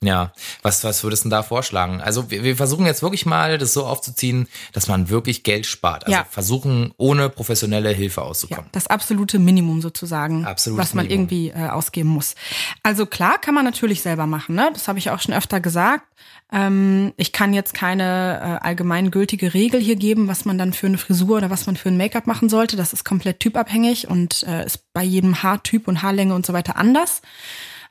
Ja, 0.04 0.32
was, 0.62 0.84
was 0.84 1.04
würdest 1.04 1.24
du 1.24 1.30
denn 1.30 1.32
da 1.32 1.44
vorschlagen? 1.44 2.02
Also 2.02 2.30
wir, 2.30 2.44
wir 2.44 2.56
versuchen 2.56 2.86
jetzt 2.86 3.02
wirklich 3.02 3.26
mal, 3.26 3.58
das 3.58 3.74
so 3.74 3.86
aufzuziehen, 3.86 4.48
dass 4.74 4.88
man 4.88 5.10
wirklich 5.10 5.44
Geld 5.44 5.66
spart. 5.66 6.06
Also 6.06 6.18
Ja. 6.20 6.26
versuchen, 6.30 6.94
ohne 6.98 7.30
professionelle 7.30 7.90
Hilfe 7.90 8.22
Ja, 8.22 8.28
auszukommen. 8.28 8.70
das 8.72 8.88
absolute 8.88 9.40
Minimum 9.40 9.82
sozusagen, 9.82 10.46
Absolutes 10.46 10.88
was 10.90 10.94
man 10.94 11.06
Minimum. 11.08 11.24
irgendwie 11.30 11.50
äh, 11.50 11.70
ausgeben 11.70 12.10
muss. 12.10 12.36
Also 12.84 13.06
klar 13.08 13.40
kann 13.40 13.56
man 13.56 13.66
natürlich 13.66 14.02
selber 14.02 14.28
machen, 14.28 14.56
ne? 14.56 14.70
Das 14.74 14.88
habe 14.88 15.00
ich 15.00 15.10
auch 15.10 15.20
schon 15.20 15.34
öfter 15.34 15.60
gesagt. 15.60 16.06
Ähm, 16.52 17.14
ich 17.18 17.34
kann 17.34 17.54
jetzt 17.54 17.74
keine 17.74 18.60
äh, 18.62 18.66
allgemeingültige 18.66 19.54
Regel 19.54 19.82
hier 19.82 19.96
geben, 19.98 20.28
was 20.28 20.46
man 20.46 20.58
dann 20.58 20.74
für 20.74 20.88
eine 20.88 20.98
Frisur 20.98 21.38
oder 21.38 21.50
was 21.50 21.66
man 21.66 21.76
für 21.76 21.90
ein 21.90 21.98
Make-up 21.98 22.28
machen 22.28 22.48
sollte. 22.50 22.78
Das 22.78 22.94
ist 22.94 23.04
komplett 23.04 23.40
typabhängig 23.40 24.08
und 24.08 24.44
äh, 24.44 24.66
ist 24.66 24.94
bei 24.94 25.04
jedem 25.04 25.42
Haartyp 25.44 25.88
und 25.88 26.04
Haarlänge 26.04 26.34
und 26.36 26.46
so 26.46 26.54
weiter 26.54 26.78
anders, 26.78 27.22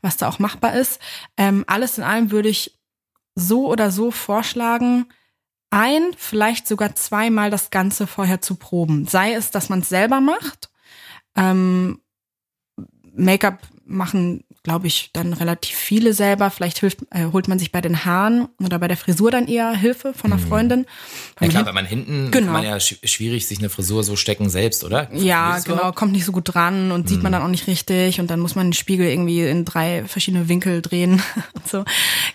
was 0.06 0.16
da 0.16 0.28
auch 0.28 0.38
machbar 0.38 0.74
ist. 0.74 1.00
Ähm, 1.36 1.64
alles 1.66 1.98
in 1.98 2.04
allem 2.04 2.30
würde 2.30 2.48
ich 2.48 2.78
so 3.34 3.68
oder 3.70 3.90
so 3.90 4.10
vorschlagen, 4.10 5.06
ein, 5.70 6.02
vielleicht 6.16 6.66
sogar 6.66 6.94
zweimal 6.94 7.50
das 7.50 7.70
Ganze 7.70 8.06
vorher 8.06 8.40
zu 8.40 8.54
proben. 8.54 9.06
Sei 9.06 9.34
es, 9.34 9.50
dass 9.50 9.68
man 9.68 9.80
es 9.80 9.88
selber 9.88 10.20
macht. 10.20 10.70
Ähm, 11.34 12.00
Make-up 13.12 13.60
machen, 13.84 14.44
glaube 14.66 14.88
ich, 14.88 15.10
dann 15.12 15.32
relativ 15.32 15.76
viele 15.76 16.12
selber. 16.12 16.50
Vielleicht 16.50 16.78
hilft, 16.80 16.98
äh, 17.10 17.26
holt 17.32 17.46
man 17.46 17.58
sich 17.60 17.70
bei 17.70 17.80
den 17.80 18.04
Haaren 18.04 18.48
oder 18.60 18.80
bei 18.80 18.88
der 18.88 18.96
Frisur 18.96 19.30
dann 19.30 19.46
eher 19.46 19.70
Hilfe 19.70 20.12
von 20.12 20.32
einer 20.32 20.42
Freundin. 20.42 20.80
Ja 20.80 20.86
Wenn 21.38 21.50
klar, 21.50 21.66
weil 21.66 21.72
man 21.72 21.86
hinten 21.86 22.32
Genau. 22.32 22.46
kann 22.46 22.52
man 22.52 22.64
ja 22.64 22.80
sch 22.80 22.96
schwierig 23.04 23.46
sich 23.46 23.58
eine 23.60 23.70
Frisur 23.70 24.02
so 24.02 24.16
stecken 24.16 24.50
selbst, 24.50 24.82
oder? 24.82 25.08
Ja, 25.14 25.60
genau, 25.60 25.92
kommt 25.92 26.10
nicht 26.12 26.24
so 26.24 26.32
gut 26.32 26.52
dran 26.52 26.90
und 26.90 27.08
sieht 27.08 27.22
man 27.22 27.30
dann 27.30 27.42
auch 27.42 27.48
nicht 27.48 27.68
richtig 27.68 28.18
und 28.18 28.28
dann 28.28 28.40
muss 28.40 28.56
man 28.56 28.66
den 28.66 28.72
Spiegel 28.72 29.06
irgendwie 29.06 29.42
in 29.46 29.64
drei 29.64 30.02
verschiedene 30.08 30.48
Winkel 30.48 30.82
drehen 30.82 31.22
und 31.54 31.68
so. 31.68 31.84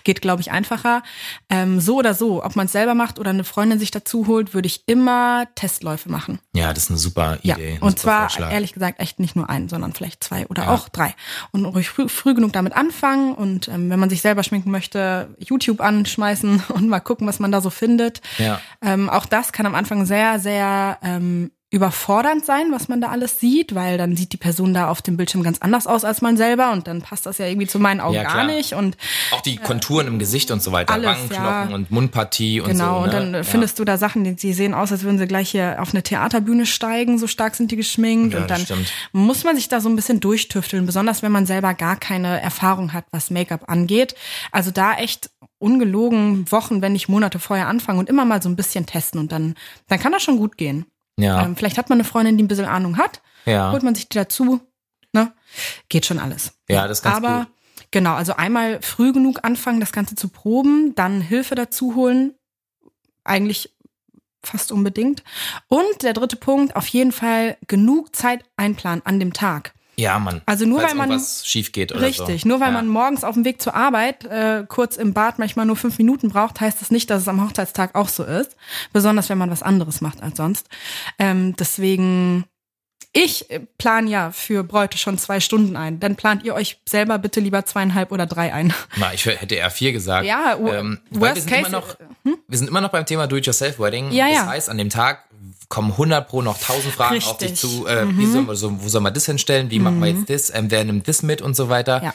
Geht, 0.04 0.22
glaube 0.22 0.40
ich, 0.40 0.50
einfacher. 0.50 1.02
Ähm, 1.50 1.80
so 1.80 1.96
oder 1.98 2.14
so, 2.14 2.42
ob 2.42 2.56
man 2.56 2.64
es 2.66 2.72
selber 2.72 2.94
macht 2.94 3.18
oder 3.18 3.28
eine 3.30 3.44
Freundin 3.44 3.78
sich 3.78 3.90
dazu 3.90 4.26
holt, 4.26 4.54
würde 4.54 4.66
ich 4.68 4.84
immer 4.86 5.46
Testläufe 5.54 6.10
machen. 6.10 6.38
Ja, 6.54 6.72
das 6.72 6.84
ist 6.84 6.90
eine 6.90 6.98
super 6.98 7.38
Ja, 7.42 7.56
Idee. 7.56 7.72
ein 7.74 7.82
und 7.82 7.90
super 7.98 8.00
zwar 8.00 8.20
Vorschlag. 8.30 8.52
ehrlich 8.52 8.72
gesagt 8.72 9.00
echt 9.00 9.20
nicht 9.20 9.36
nur 9.36 9.50
einen, 9.50 9.68
sondern 9.68 9.92
vielleicht 9.92 10.24
zwei 10.24 10.46
oder 10.46 10.64
Ja. 10.64 10.70
auch 10.70 10.88
drei. 10.88 11.14
Und 11.50 11.64
ruhig 11.66 11.88
früh, 11.90 12.08
früh 12.22 12.34
genug 12.34 12.52
damit 12.52 12.72
anfangen 12.74 13.34
und 13.34 13.66
ähm, 13.66 13.90
wenn 13.90 13.98
man 13.98 14.08
sich 14.08 14.22
selber 14.22 14.44
schminken 14.44 14.70
möchte, 14.70 15.34
YouTube 15.40 15.80
anschmeißen 15.80 16.62
und 16.68 16.88
mal 16.88 17.00
gucken, 17.00 17.26
was 17.26 17.40
man 17.40 17.50
da 17.50 17.60
so 17.60 17.68
findet. 17.68 18.20
Ja. 18.38 18.60
Ähm, 18.80 19.10
auch 19.10 19.26
das 19.26 19.52
kann 19.52 19.66
am 19.66 19.74
Anfang 19.74 20.06
sehr, 20.06 20.38
sehr 20.38 20.98
ähm, 21.02 21.50
überfordernd 21.72 22.44
sein, 22.44 22.66
was 22.70 22.88
man 22.88 23.00
da 23.00 23.08
alles 23.08 23.40
sieht, 23.40 23.74
weil 23.74 23.96
dann 23.96 24.14
sieht 24.14 24.34
die 24.34 24.36
Person 24.36 24.74
da 24.74 24.88
auf 24.90 25.00
dem 25.00 25.16
Bildschirm 25.16 25.42
ganz 25.42 25.58
anders 25.60 25.86
aus 25.86 26.04
als 26.04 26.20
man 26.20 26.36
selber 26.36 26.70
und 26.70 26.86
dann 26.86 27.00
passt 27.00 27.24
das 27.24 27.38
ja 27.38 27.46
irgendwie 27.46 27.66
zu 27.66 27.78
meinen 27.78 28.00
Augen 28.00 28.14
Ja, 28.14 28.24
gar 28.24 28.44
nicht 28.44 28.74
und 28.74 28.98
Auch 29.32 29.40
die 29.40 29.56
Konturen 29.56 30.06
im 30.06 30.18
Gesicht 30.18 30.50
und 30.50 30.62
so 30.62 30.70
weiter, 30.70 30.92
Alles, 30.92 31.06
Wangenknochen 31.08 31.70
ja. 31.70 31.74
und 31.74 31.90
Mundpartie 31.90 32.60
und 32.60 32.68
Genau, 32.68 32.98
so. 32.98 33.04
und 33.04 33.06
ne? 33.06 33.12
dann 33.12 33.34
äh, 33.34 33.36
Ja. 33.38 33.42
findest 33.42 33.78
du 33.78 33.86
da 33.86 33.96
Sachen, 33.96 34.22
die, 34.22 34.36
die 34.36 34.52
sehen 34.52 34.74
aus, 34.74 34.92
als 34.92 35.02
würden 35.02 35.18
sie 35.18 35.26
gleich 35.26 35.50
hier 35.50 35.78
auf 35.80 35.94
eine 35.94 36.02
Theaterbühne 36.02 36.66
steigen, 36.66 37.18
so 37.18 37.26
stark 37.26 37.54
sind 37.54 37.70
die 37.70 37.76
geschminkt. 37.76 38.34
Und 38.34 38.50
dann 38.50 38.66
muss 39.12 39.42
man 39.42 39.56
sich 39.56 39.68
da 39.68 39.80
so 39.80 39.88
ein 39.88 39.96
bisschen 39.96 40.20
durchtüfteln, 40.20 40.84
besonders 40.84 41.22
wenn 41.22 41.32
man 41.32 41.46
selber 41.46 41.72
gar 41.72 41.96
keine 41.96 42.38
Erfahrung 42.42 42.92
hat, 42.92 43.06
was 43.12 43.30
Make-up 43.30 43.70
angeht. 43.70 44.14
Also 44.50 44.70
da 44.70 44.92
echt 44.94 45.30
ungelogen 45.58 46.50
Wochen, 46.52 46.82
wenn 46.82 46.92
nicht 46.92 47.08
Monate 47.08 47.38
vorher 47.38 47.68
anfangen 47.68 47.98
und 47.98 48.10
immer 48.10 48.24
mal 48.26 48.42
so 48.42 48.48
ein 48.50 48.56
bisschen 48.56 48.84
testen 48.84 49.20
und 49.20 49.32
dann, 49.32 49.54
dann 49.88 49.98
kann 50.00 50.12
das 50.12 50.22
schon 50.22 50.36
gut 50.36 50.56
gehen. 50.58 50.84
Ja. 51.18 51.44
Ähm, 51.44 51.56
vielleicht 51.56 51.78
hat 51.78 51.88
man 51.88 51.96
eine 51.96 52.04
Freundin, 52.04 52.36
die 52.36 52.44
ein 52.44 52.48
bisschen 52.48 52.66
Ahnung 52.66 52.96
hat. 52.98 53.22
Ja. 53.44 53.72
holt 53.72 53.82
man 53.82 53.94
sich 53.94 54.08
die 54.08 54.18
dazu, 54.18 54.60
ne? 55.12 55.32
Geht 55.88 56.06
schon 56.06 56.18
alles. 56.18 56.52
Ja, 56.68 56.86
das 56.86 56.98
ist 56.98 57.02
ganz 57.04 57.16
Aber 57.16 57.46
gut. 57.46 57.86
genau, 57.90 58.14
also 58.14 58.34
einmal 58.34 58.80
früh 58.82 59.12
genug 59.12 59.40
anfangen, 59.42 59.80
das 59.80 59.92
Ganze 59.92 60.14
zu 60.14 60.28
proben, 60.28 60.94
dann 60.94 61.20
Hilfe 61.20 61.54
dazu 61.54 61.94
holen, 61.96 62.34
eigentlich 63.24 63.74
fast 64.44 64.72
unbedingt. 64.72 65.22
Und 65.68 66.02
der 66.02 66.12
dritte 66.12 66.36
Punkt, 66.36 66.76
auf 66.76 66.86
jeden 66.88 67.12
Fall 67.12 67.56
genug 67.66 68.14
Zeit 68.14 68.44
einplanen 68.56 69.04
an 69.04 69.20
dem 69.20 69.32
Tag. 69.32 69.74
Ja, 70.02 70.18
Mann. 70.18 70.42
Also 70.46 70.66
nur 70.66 70.80
Falls 70.80 70.98
weil 70.98 71.08
man 71.08 71.20
schief 71.44 71.70
geht 71.72 71.92
oder 71.92 72.00
so. 72.00 72.06
Richtig, 72.06 72.44
nur 72.44 72.60
weil 72.60 72.68
ja. 72.68 72.72
man 72.74 72.88
morgens 72.88 73.22
auf 73.22 73.34
dem 73.34 73.44
Weg 73.44 73.62
zur 73.62 73.74
Arbeit 73.74 74.24
äh, 74.24 74.64
kurz 74.66 74.96
im 74.96 75.12
Bad 75.12 75.38
manchmal 75.38 75.64
nur 75.64 75.76
fünf 75.76 75.98
Minuten 75.98 76.28
braucht, 76.28 76.60
heißt 76.60 76.80
das 76.80 76.90
nicht, 76.90 77.08
dass 77.08 77.22
es 77.22 77.28
am 77.28 77.42
Hochzeitstag 77.42 77.94
auch 77.94 78.08
so 78.08 78.24
ist. 78.24 78.56
Besonders 78.92 79.28
wenn 79.28 79.38
man 79.38 79.50
was 79.50 79.62
anderes 79.62 80.00
macht 80.00 80.22
als 80.22 80.36
sonst. 80.36 80.66
Ähm, 81.18 81.54
deswegen, 81.56 82.44
ich 83.12 83.46
plan 83.78 84.08
ja 84.08 84.32
für 84.32 84.64
Bräute 84.64 84.98
schon 84.98 85.18
zwei 85.18 85.38
Stunden 85.38 85.76
ein. 85.76 86.00
Dann 86.00 86.16
plant 86.16 86.44
ihr 86.44 86.54
euch 86.54 86.80
selber 86.88 87.18
bitte 87.18 87.40
lieber 87.40 87.64
zweieinhalb 87.64 88.10
oder 88.10 88.26
drei 88.26 88.52
ein. 88.52 88.74
Na, 88.96 89.12
ich 89.14 89.24
hätte 89.24 89.54
eher 89.54 89.70
vier 89.70 89.92
gesagt. 89.92 90.26
Ja, 90.26 90.56
ähm, 90.58 90.98
weil 91.10 91.20
wir 91.20 91.20
worst 91.20 91.42
sind 91.42 91.50
case- 91.50 91.58
hm? 91.60 91.66
immer 91.66 91.78
noch, 91.78 91.96
wir 92.48 92.58
sind 92.58 92.68
immer 92.68 92.80
noch 92.80 92.90
beim 92.90 93.06
Thema 93.06 93.26
Do-it-yourself-Wedding. 93.26 94.10
Ja, 94.10 94.26
das 94.26 94.36
ja. 94.36 94.46
heißt, 94.46 94.68
an 94.68 94.78
dem 94.78 94.90
Tag 94.90 95.26
kommen 95.68 95.92
100 95.92 96.28
pro 96.28 96.42
noch 96.42 96.56
1000 96.60 96.94
Fragen 96.94 97.16
auf 97.24 97.38
dich 97.38 97.50
Richtig. 97.52 97.70
Mhm. 97.70 97.76
zu. 97.82 97.86
Äh, 97.86 98.16
wie 98.18 98.26
soll 98.26 98.42
man, 98.42 98.56
so, 98.56 98.82
wo 98.82 98.88
soll 98.88 99.00
man 99.00 99.14
das 99.14 99.26
hinstellen? 99.26 99.70
Wie 99.70 99.78
machen 99.78 100.00
wir 100.00 100.08
jetzt 100.10 100.28
das? 100.30 100.50
Ähm, 100.54 100.70
wer 100.70 100.84
nimmt 100.84 101.08
das 101.08 101.22
mit 101.22 101.40
und 101.42 101.54
so 101.56 101.68
weiter? 101.68 102.02
Ja. 102.02 102.14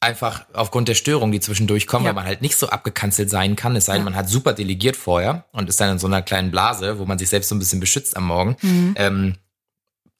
Einfach 0.00 0.46
aufgrund 0.52 0.88
der 0.88 0.94
Störungen, 0.94 1.30
die 1.32 1.38
zwischendurch 1.40 1.86
kommen, 1.86 2.04
Ja. 2.04 2.08
weil 2.10 2.14
man 2.16 2.24
halt 2.26 2.42
nicht 2.42 2.56
so 2.56 2.68
abgekanzelt 2.68 3.30
sein 3.30 3.54
kann. 3.54 3.76
Es 3.76 3.84
sei 3.86 3.92
denn, 3.92 4.00
Ja. 4.02 4.04
man 4.06 4.16
hat 4.16 4.28
super 4.28 4.52
delegiert 4.52 4.96
vorher 4.96 5.44
und 5.52 5.68
ist 5.68 5.80
dann 5.80 5.90
in 5.92 5.98
so 5.98 6.06
einer 6.08 6.22
kleinen 6.22 6.50
Blase, 6.50 6.98
wo 6.98 7.04
man 7.04 7.18
sich 7.18 7.28
selbst 7.28 7.48
so 7.48 7.54
ein 7.54 7.60
bisschen 7.60 7.78
beschützt 7.80 8.16
am 8.16 8.26
Morgen. 8.26 8.56
Mhm. 8.62 8.94
Ähm, 8.96 9.34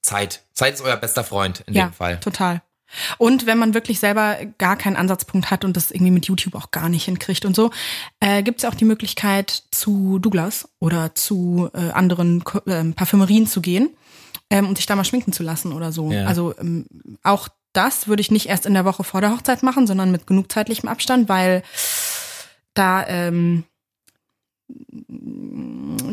Zeit. 0.03 0.43
Zeit 0.53 0.75
ist 0.75 0.83
euer 0.83 0.97
bester 0.97 1.25
Freund 1.25 1.63
in 1.67 1.75
ja, 1.75 1.87
dem 1.87 1.93
Fall. 1.93 2.19
total. 2.21 2.63
Und 3.19 3.47
wenn 3.47 3.59
man 3.59 3.75
wirklich 3.75 3.99
selber 3.99 4.37
gar 4.59 4.77
keinen 4.77 4.97
Ansatzpunkt 4.97 5.51
hat 5.51 5.65
und 5.65 5.77
das 5.77 5.91
irgendwie 5.91 6.13
mit 6.13 6.27
YouTube 6.27 6.55
auch 6.55 6.71
gar 6.71 6.89
nicht 6.89 7.05
hinkriegt 7.05 7.45
und 7.45 7.57
so, 7.57 7.71
äh, 8.21 8.43
gibt 8.43 8.59
es 8.61 8.65
auch 8.65 8.75
die 8.75 8.85
Möglichkeit, 8.85 9.65
zu 9.71 10.19
Douglas 10.19 10.69
oder 10.79 11.15
zu 11.15 11.71
äh, 11.75 11.91
anderen 11.91 12.45
Ko- 12.45 12.63
ähm, 12.67 12.95
Parfümerien 12.95 13.47
zu 13.47 13.61
gehen 13.61 13.91
ähm, 14.51 14.69
und 14.69 14.77
sich 14.77 14.87
da 14.87 14.97
mal 14.97 15.05
schminken 15.05 15.33
zu 15.33 15.43
lassen 15.43 15.73
oder 15.73 15.93
so. 15.93 16.13
Ja. 16.13 16.27
Also 16.27 16.55
ähm, 16.59 16.87
auch 17.23 17.49
das 17.73 18.07
würde 18.09 18.21
ich 18.21 18.31
nicht 18.31 18.47
erst 18.47 18.67
in 18.67 18.75
der 18.75 18.85
Woche 18.85 19.05
vor 19.05 19.21
der 19.21 19.31
Hochzeit 19.31 19.63
machen, 19.63 19.87
sondern 19.87 20.13
mit 20.13 20.27
genug 20.27 20.53
zeitlichem 20.53 20.89
Abstand, 20.89 21.29
weil 21.29 21.63
da 22.75 23.07
ähm, 23.07 23.65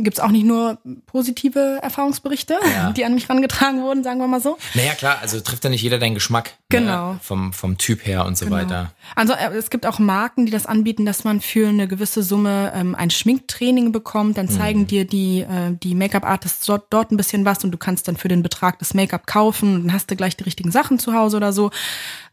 gibt's 0.03 0.19
auch 0.19 0.29
nicht 0.31 0.45
nur 0.45 0.77
positive 1.05 1.79
Erfahrungsberichte, 1.81 2.55
Ja. 2.75 2.91
die 2.91 3.05
an 3.05 3.13
mich 3.15 3.29
rangetragen 3.29 3.81
wurden, 3.81 4.03
sagen 4.03 4.19
wir 4.19 4.27
mal 4.27 4.41
so. 4.41 4.57
Naja, 4.73 4.93
klar, 4.93 5.17
also 5.21 5.39
trifft 5.39 5.63
ja 5.63 5.69
nicht 5.69 5.81
jeder 5.81 5.99
deinen 5.99 6.13
Geschmack. 6.13 6.53
Genau. 6.69 7.13
Ne? 7.13 7.19
Vom, 7.21 7.53
vom 7.53 7.77
Typ 7.77 8.05
her 8.05 8.25
und 8.25 8.37
so 8.37 8.45
Genau. 8.45 8.57
weiter. 8.57 8.91
Also 9.15 9.33
äh, 9.33 9.55
es 9.57 9.69
gibt 9.69 9.85
auch 9.85 9.99
Marken, 9.99 10.45
die 10.45 10.51
das 10.51 10.65
anbieten, 10.65 11.05
dass 11.05 11.23
man 11.23 11.41
für 11.41 11.67
eine 11.67 11.87
gewisse 11.87 12.23
Summe 12.23 12.71
ähm, 12.75 12.95
ein 12.95 13.09
Schminktraining 13.09 13.91
bekommt. 13.91 14.37
Dann 14.37 14.49
zeigen 14.49 14.87
dir 14.87 15.05
die, 15.05 15.41
äh, 15.41 15.71
die 15.71 15.95
Make-up-Artists 15.95 16.65
dort, 16.65 16.85
dort 16.89 17.11
ein 17.11 17.17
bisschen 17.17 17.45
was 17.45 17.63
und 17.63 17.71
du 17.71 17.77
kannst 17.77 18.07
dann 18.07 18.17
für 18.17 18.27
den 18.27 18.43
Betrag 18.43 18.79
das 18.79 18.93
Make-up 18.93 19.27
kaufen 19.27 19.75
und 19.75 19.83
dann 19.87 19.93
hast 19.93 20.09
du 20.11 20.15
gleich 20.15 20.37
die 20.37 20.43
richtigen 20.43 20.71
Sachen 20.71 20.99
zu 20.99 21.13
Hause 21.13 21.37
oder 21.37 21.53
so. 21.53 21.71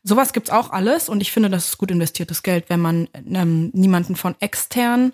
Sowas 0.04 0.32
gibt's 0.32 0.50
auch 0.50 0.70
alles 0.70 1.08
und 1.08 1.20
ich 1.20 1.32
finde, 1.32 1.50
das 1.50 1.68
ist 1.68 1.78
gut 1.78 1.90
investiertes 1.90 2.42
Geld, 2.42 2.66
wenn 2.68 2.80
man 2.80 3.08
ähm, 3.32 3.70
niemanden 3.72 4.14
von 4.16 4.34
extern 4.40 5.12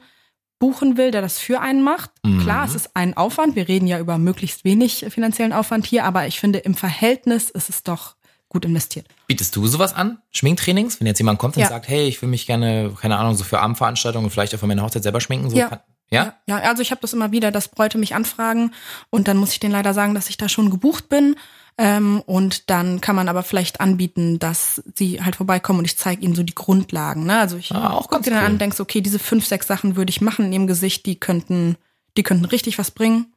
buchen 0.63 0.97
will, 0.97 1.11
der 1.11 1.23
das 1.23 1.41
für 1.41 1.61
einen 1.61 1.83
macht. 1.83 2.13
Klar, 2.41 2.65
es 2.65 2.77
ist 2.77 2.95
ein 2.95 3.17
Aufwand. 3.17 3.57
Wir 3.57 3.67
reden 3.67 3.89
ja 3.89 3.99
über 3.99 4.17
möglichst 4.17 4.63
wenig 4.65 5.05
finanziellen 5.09 5.53
Aufwand 5.53 5.87
hier, 5.87 6.05
aber 6.05 6.29
ich 6.29 6.39
finde, 6.39 6.61
im 6.61 6.75
Verhältnis 6.77 7.51
ist 7.51 7.69
es 7.69 7.83
doch 7.83 8.15
gut 8.49 8.65
investiert. 8.65 9.09
Bietest 9.27 9.57
du 9.57 9.67
sowas 9.67 9.93
an? 9.93 10.19
Schminktrainings? 10.31 11.01
Wenn 11.01 11.09
jetzt 11.09 11.19
jemand 11.19 11.41
kommt 11.41 11.57
und 11.57 11.63
Ja. 11.63 11.69
sagt, 11.69 11.89
hey, 11.89 12.07
ich 12.07 12.23
will 12.23 12.29
mich 12.29 12.47
gerne, 12.47 12.95
keine 13.01 13.17
Ahnung, 13.17 13.35
so 13.35 13.43
für 13.43 13.59
Abendveranstaltungen 13.59 14.31
vielleicht 14.31 14.55
auch 14.55 14.61
für 14.61 14.69
meine 14.69 14.83
Hochzeit 14.83 15.03
selber 15.03 15.21
schminken, 15.21 15.51
so 15.51 15.57
Ja. 15.57 15.69
kann, 15.69 15.81
ja? 16.11 16.35
Ja, 16.47 16.59
also 16.59 16.81
ich 16.81 16.93
habe 16.93 17.01
das 17.01 17.13
immer 17.13 17.33
wieder, 17.33 17.51
dass 17.51 17.67
Bräute 17.67 17.99
mich 17.99 18.15
anfragen 18.15 18.73
und 19.11 19.27
dann 19.27 19.39
muss 19.39 19.51
ich 19.51 19.59
denen 19.59 19.73
leider 19.73 19.95
sagen, 19.95 20.15
dass 20.15 20.29
ich 20.29 20.37
da 20.37 20.49
schon 20.49 20.71
gebucht 20.71 21.09
bin. 21.09 21.35
Ähm, 21.79 22.23
und 22.27 22.69
dann 22.71 23.01
kann 23.01 23.17
man 23.17 23.29
aber 23.29 23.43
vielleicht 23.43 23.81
anbieten, 23.81 24.39
dass 24.39 24.83
sie 24.95 25.23
halt 25.23 25.37
vorbeikommen 25.37 25.79
und 25.79 25.87
ich 25.87 25.97
zeige 25.97 26.23
ihnen 26.23 26.35
so 26.35 26.43
die 26.43 26.55
Grundlagen. 26.55 27.25
Ne? 27.25 27.39
Also 27.39 27.57
ich 27.57 27.73
Ah, 27.73 27.91
auch 27.91 28.03
guck 28.03 28.11
ganz 28.11 28.25
dir 28.25 28.31
dann 28.33 28.41
cool. 28.41 28.47
an 28.47 28.53
und 28.53 28.61
denkst, 28.61 28.81
okay, 28.81 29.01
diese 29.01 29.19
fünf, 29.19 29.47
sechs 29.47 29.67
Sachen 29.67 29.97
würde 29.97 30.11
ich 30.11 30.21
machen 30.21 30.45
in 30.47 30.53
ihrem 30.53 30.67
Gesicht, 30.67 31.07
die 31.07 31.19
könnten, 31.19 31.77
die 32.17 32.23
könnten 32.23 32.45
richtig 32.45 32.79
was 32.79 32.91
bringen, 32.91 33.33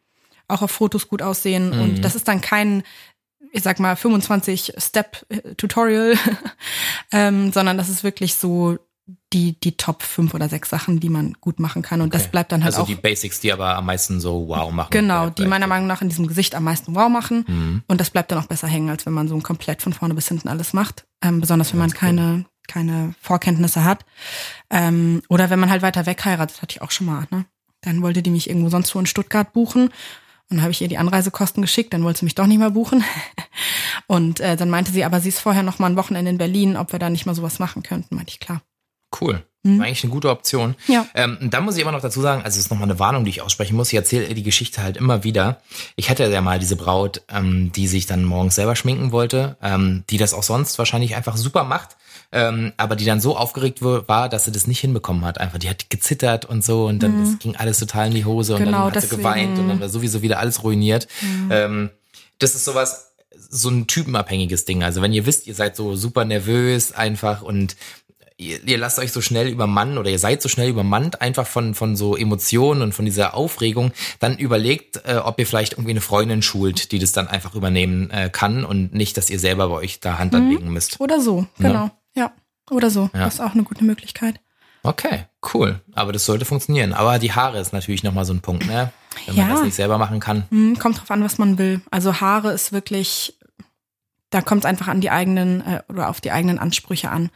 auch 0.50 0.62
auf 0.62 0.72
Fotos 0.72 1.08
gut 1.08 1.22
aussehen. 1.22 1.70
Mhm. 1.70 1.82
Und 1.82 2.02
das 2.04 2.16
ist 2.16 2.28
dann 2.28 2.42
kein, 2.42 2.84
ich 3.52 3.64
sag 3.64 3.80
mal, 3.80 3.96
25-Step-Tutorial, 3.96 6.18
ähm, 7.12 7.54
sondern 7.54 7.78
das 7.78 7.88
ist 7.90 8.04
wirklich 8.04 8.36
so 8.36 8.78
die, 9.34 9.60
die 9.60 9.78
Top 9.78 10.02
fünf 10.02 10.34
oder 10.34 10.50
sechs 10.50 10.70
Sachen, 10.70 11.00
die 11.00 11.10
man 11.10 11.34
gut 11.40 11.60
machen 11.60 11.82
kann. 11.84 12.02
Und 12.02 12.14
das 12.16 12.24
Okay. 12.24 12.32
bleibt 12.32 12.52
dann 12.52 12.64
halt 12.64 12.74
also 12.74 12.84
auch. 12.84 12.88
die 12.88 12.96
Basics, 12.96 13.40
die 13.40 13.52
aber 13.54 13.76
am 13.76 13.86
meisten 13.86 14.20
so 14.20 14.48
wow 14.48 14.72
machen. 14.72 14.90
Genau, 14.92 15.24
Vielleicht- 15.24 15.40
die 15.40 15.46
meiner 15.48 15.68
Meinung 15.68 15.88
nach 15.88 16.02
in 16.02 16.10
diesem 16.10 16.26
Gesicht 16.26 16.56
am 16.56 16.64
meisten 16.64 16.96
wow 16.96 17.08
machen. 17.10 17.46
Mhm. 17.48 17.84
Und 17.88 18.02
das 18.02 18.10
bleibt 18.10 18.32
dann 18.32 18.40
auch 18.40 18.48
besser 18.48 18.68
hängen, 18.68 18.90
als 18.90 19.06
wenn 19.06 19.14
man 19.14 19.28
so 19.28 19.36
ein 19.36 19.44
komplett 19.44 19.82
von 19.84 19.94
vorne 19.94 20.16
bis 20.16 20.28
hinten 20.28 20.48
alles 20.48 20.74
macht. 20.74 21.06
Ähm, 21.22 21.40
besonders 21.42 21.72
wenn 21.72 21.80
man 21.80 21.92
keine, 21.92 22.46
keine 22.68 23.14
Vorkenntnisse 23.22 23.84
hat. 23.84 24.06
Ähm, 24.72 25.22
oder 25.30 25.50
wenn 25.52 25.60
man 25.60 25.70
halt 25.70 25.84
weiter 25.84 26.06
weg 26.08 26.26
heiratet, 26.26 26.62
hatte 26.64 26.76
ich 26.76 26.82
auch 26.82 26.92
schon 26.92 27.06
mal. 27.08 27.28
Ne? 27.30 27.46
Dann 27.82 28.02
wollte 28.02 28.24
die 28.24 28.32
mich 28.32 28.50
irgendwo 28.50 28.70
sonst 28.70 28.96
wo 28.96 29.00
in 29.00 29.06
Stuttgart 29.06 29.54
buchen. 29.54 29.90
Und 30.50 30.58
dann 30.58 30.62
habe 30.62 30.72
ich 30.72 30.82
ihr 30.82 30.88
die 30.88 30.98
Anreisekosten 31.00 31.62
geschickt, 31.62 31.94
dann 31.94 32.04
wollte 32.04 32.20
sie 32.20 32.26
mich 32.26 32.36
doch 32.36 32.46
nicht 32.48 32.60
mehr 32.60 32.72
buchen. 32.72 33.04
Und 34.08 34.40
äh, 34.40 34.56
dann 34.56 34.70
meinte 34.70 34.92
sie, 34.92 35.04
aber 35.04 35.20
sie 35.20 35.30
ist 35.30 35.40
vorher 35.40 35.64
noch 35.64 35.80
mal 35.80 35.88
ein 35.92 35.96
Wochenende 35.96 36.30
in 36.32 36.38
Berlin, 36.38 36.78
ob 36.78 36.92
wir 36.92 37.00
da 37.00 37.10
nicht 37.10 37.26
mal 37.26 37.34
sowas 37.36 37.60
machen 37.60 37.84
könnten. 37.84 38.16
Meinte 38.16 38.30
ich, 38.32 38.40
klar. 38.40 38.62
Cool. 39.20 39.44
Mhm. 39.64 39.80
War 39.80 39.88
eigentlich 39.88 40.04
eine 40.04 40.14
gute 40.14 40.30
Option. 40.30 40.76
Ja. 40.88 41.08
Ähm, 41.16 41.38
und 41.42 41.54
da 41.54 41.60
muss 41.60 41.76
ich 41.76 41.84
aber 41.84 41.92
noch 41.92 42.02
dazu 42.02 42.22
sagen, 42.22 42.44
also 42.44 42.58
es 42.60 42.66
ist 42.66 42.70
nochmal 42.70 42.88
eine 42.90 43.00
Warnung, 43.00 43.24
die 43.26 43.32
ich 43.32 43.42
aussprechen 43.42 43.76
muss. 43.76 43.90
Ich 43.90 43.96
erzähle 43.96 44.32
die 44.34 44.44
Geschichte 44.44 44.84
halt 44.84 44.96
immer 44.96 45.24
wieder. 45.24 45.60
Ich 45.96 46.10
hatte 46.10 46.28
ja 46.28 46.42
mal 46.42 46.60
diese 46.60 46.76
Braut, 46.76 47.24
ähm, 47.30 47.72
die 47.72 47.88
sich 47.88 48.06
dann 48.06 48.24
morgens 48.24 48.56
selber 48.56 48.76
schminken 48.76 49.12
wollte, 49.12 49.58
ähm, 49.64 50.04
die 50.12 50.18
das 50.18 50.34
auch 50.36 50.44
sonst 50.44 50.78
wahrscheinlich 50.78 51.16
einfach 51.16 51.36
super 51.36 51.64
macht, 51.64 51.98
ähm, 52.32 52.74
aber 52.78 52.96
die 52.96 53.06
dann 53.06 53.20
so 53.20 53.36
aufgeregt 53.36 53.82
war, 53.82 54.30
dass 54.30 54.46
sie 54.46 54.52
das 54.52 54.68
nicht 54.68 54.82
hinbekommen 54.82 55.26
hat. 55.26 55.40
Einfach, 55.40 55.58
die 55.58 55.70
hat 55.70 55.90
gezittert 55.90 56.46
und 56.46 56.64
so 56.64 56.86
und 56.86 57.02
dann 57.02 57.24
das 57.24 57.40
ging 57.40 57.56
alles 57.56 57.80
total 57.80 58.08
in 58.08 58.14
die 58.14 58.26
Hose 58.26 58.54
und 58.54 58.62
Mhm. 58.62 58.66
Genau, 58.66 58.86
dann 58.90 58.96
hat 59.02 59.10
sie 59.10 59.16
geweint 59.16 59.58
und 59.58 59.68
dann 59.70 59.80
war 59.80 59.90
sowieso 59.90 60.22
wieder 60.22 60.38
alles 60.38 60.64
ruiniert. 60.64 61.08
Ähm, 61.50 61.90
das 62.38 62.54
ist 62.54 62.66
sowas, 62.66 63.14
so 63.50 63.70
ein 63.70 63.88
typenabhängiges 63.88 64.66
Ding. 64.66 64.84
Also 64.84 65.02
wenn 65.02 65.14
ihr 65.14 65.26
wisst, 65.26 65.48
ihr 65.48 65.56
seid 65.56 65.76
so 65.76 65.96
super 65.96 66.24
nervös 66.26 66.92
einfach 66.92 67.42
und 67.42 67.76
ihr, 68.38 68.64
ihr 68.68 68.78
lasst 68.78 69.00
euch 69.00 69.12
so 69.12 69.22
schnell 69.22 69.48
übermannen 69.48 69.98
oder 69.98 70.10
ihr 70.10 70.20
seid 70.20 70.42
so 70.42 70.50
schnell 70.50 70.70
übermannt 70.70 71.22
einfach 71.22 71.48
von, 71.48 71.74
von 71.74 71.96
so 71.96 72.16
Emotionen 72.18 72.82
und 72.82 72.94
von 72.94 73.06
dieser 73.06 73.34
Aufregung, 73.34 73.92
dann 74.20 74.38
überlegt, 74.38 75.02
äh, 75.06 75.18
ob 75.18 75.40
ihr 75.40 75.48
vielleicht 75.48 75.74
irgendwie 75.74 75.92
eine 75.92 76.02
Freundin 76.02 76.42
schult, 76.42 76.92
die 76.92 77.00
das 77.00 77.12
dann 77.12 77.28
einfach 77.28 77.56
übernehmen 77.56 78.10
äh, 78.10 78.30
kann 78.32 78.66
und 78.66 78.94
nicht, 78.94 79.18
dass 79.18 79.30
ihr 79.30 79.40
selber 79.40 79.70
bei 79.70 79.76
euch 79.76 80.00
da 80.00 80.20
Hand 80.20 80.36
anlegen 80.36 80.72
müsst. 80.72 81.00
Oder 81.00 81.22
so, 81.22 81.46
genau. 81.58 81.92
Ja. 82.16 82.32
Oder 82.72 82.90
so. 82.90 83.10
Ja. 83.14 83.26
Das 83.26 83.36
ist 83.36 83.42
auch 83.42 83.54
eine 83.54 83.64
gute 83.64 83.84
Möglichkeit. 83.84 84.40
Okay, 84.84 85.26
cool. 85.54 85.82
Aber 85.94 86.12
das 86.14 86.26
sollte 86.26 86.46
funktionieren. 86.46 86.94
Aber 86.94 87.18
die 87.20 87.32
Haare 87.32 87.60
ist 87.60 87.74
natürlich 87.74 88.04
nochmal 88.04 88.26
so 88.26 88.34
ein 88.34 88.42
Punkt, 88.42 88.68
ne? 88.68 88.92
Wenn 89.26 89.36
man 89.36 89.48
Ja. 89.48 89.54
das 89.54 89.64
nicht 89.64 89.76
selber 89.76 89.98
machen 89.98 90.20
kann. 90.20 90.46
Hm, 90.50 90.78
kommt 90.78 91.00
drauf 91.00 91.10
an, 91.10 91.24
was 91.24 91.38
man 91.40 91.58
will. 91.58 91.82
Also 91.90 92.20
Haare 92.22 92.52
ist 92.52 92.72
wirklich, 92.72 93.40
da 94.30 94.42
kommt 94.42 94.64
es 94.64 94.70
einfach 94.70 94.88
an 94.88 95.02
die 95.02 95.10
eigenen 95.10 95.62
äh, 95.62 95.82
oder 95.90 96.10
auf 96.10 96.22
die 96.22 96.32
eigenen 96.32 96.60
Ansprüche 96.60 97.10
an. 97.10 97.30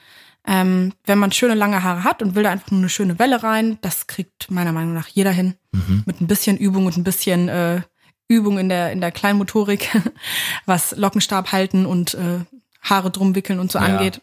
Ähm, 0.52 0.94
wenn 1.06 1.20
man 1.20 1.32
schöne 1.32 1.54
lange 1.54 1.84
Haare 1.84 2.04
hat 2.04 2.24
und 2.24 2.34
will 2.34 2.42
da 2.44 2.50
einfach 2.52 2.72
nur 2.72 2.80
eine 2.80 2.90
schöne 2.90 3.20
Welle 3.20 3.44
rein, 3.44 3.78
das 3.82 4.08
kriegt 4.08 4.50
meiner 4.50 4.72
Meinung 4.72 4.96
nach 4.96 5.08
jeder 5.08 5.32
hin. 5.32 5.54
Mhm. 5.72 6.04
Mit 6.08 6.22
ein 6.22 6.28
bisschen 6.28 6.58
Übung 6.58 6.88
und 6.88 6.98
ein 6.98 7.04
bisschen 7.04 7.48
äh, 7.50 7.82
Übung 8.28 8.58
in 8.58 8.68
der 8.68 8.92
in 8.92 9.00
der 9.00 9.12
Kleinmotorik, 9.12 9.90
was 10.66 10.96
Lockenstab 10.98 11.52
halten 11.52 11.86
und 11.86 12.16
äh, 12.16 12.40
Haare 12.82 13.12
drum 13.12 13.36
wickeln 13.36 13.60
und 13.60 13.72
so 13.72 13.78
Ja. 13.80 13.86
angeht. 13.86 14.22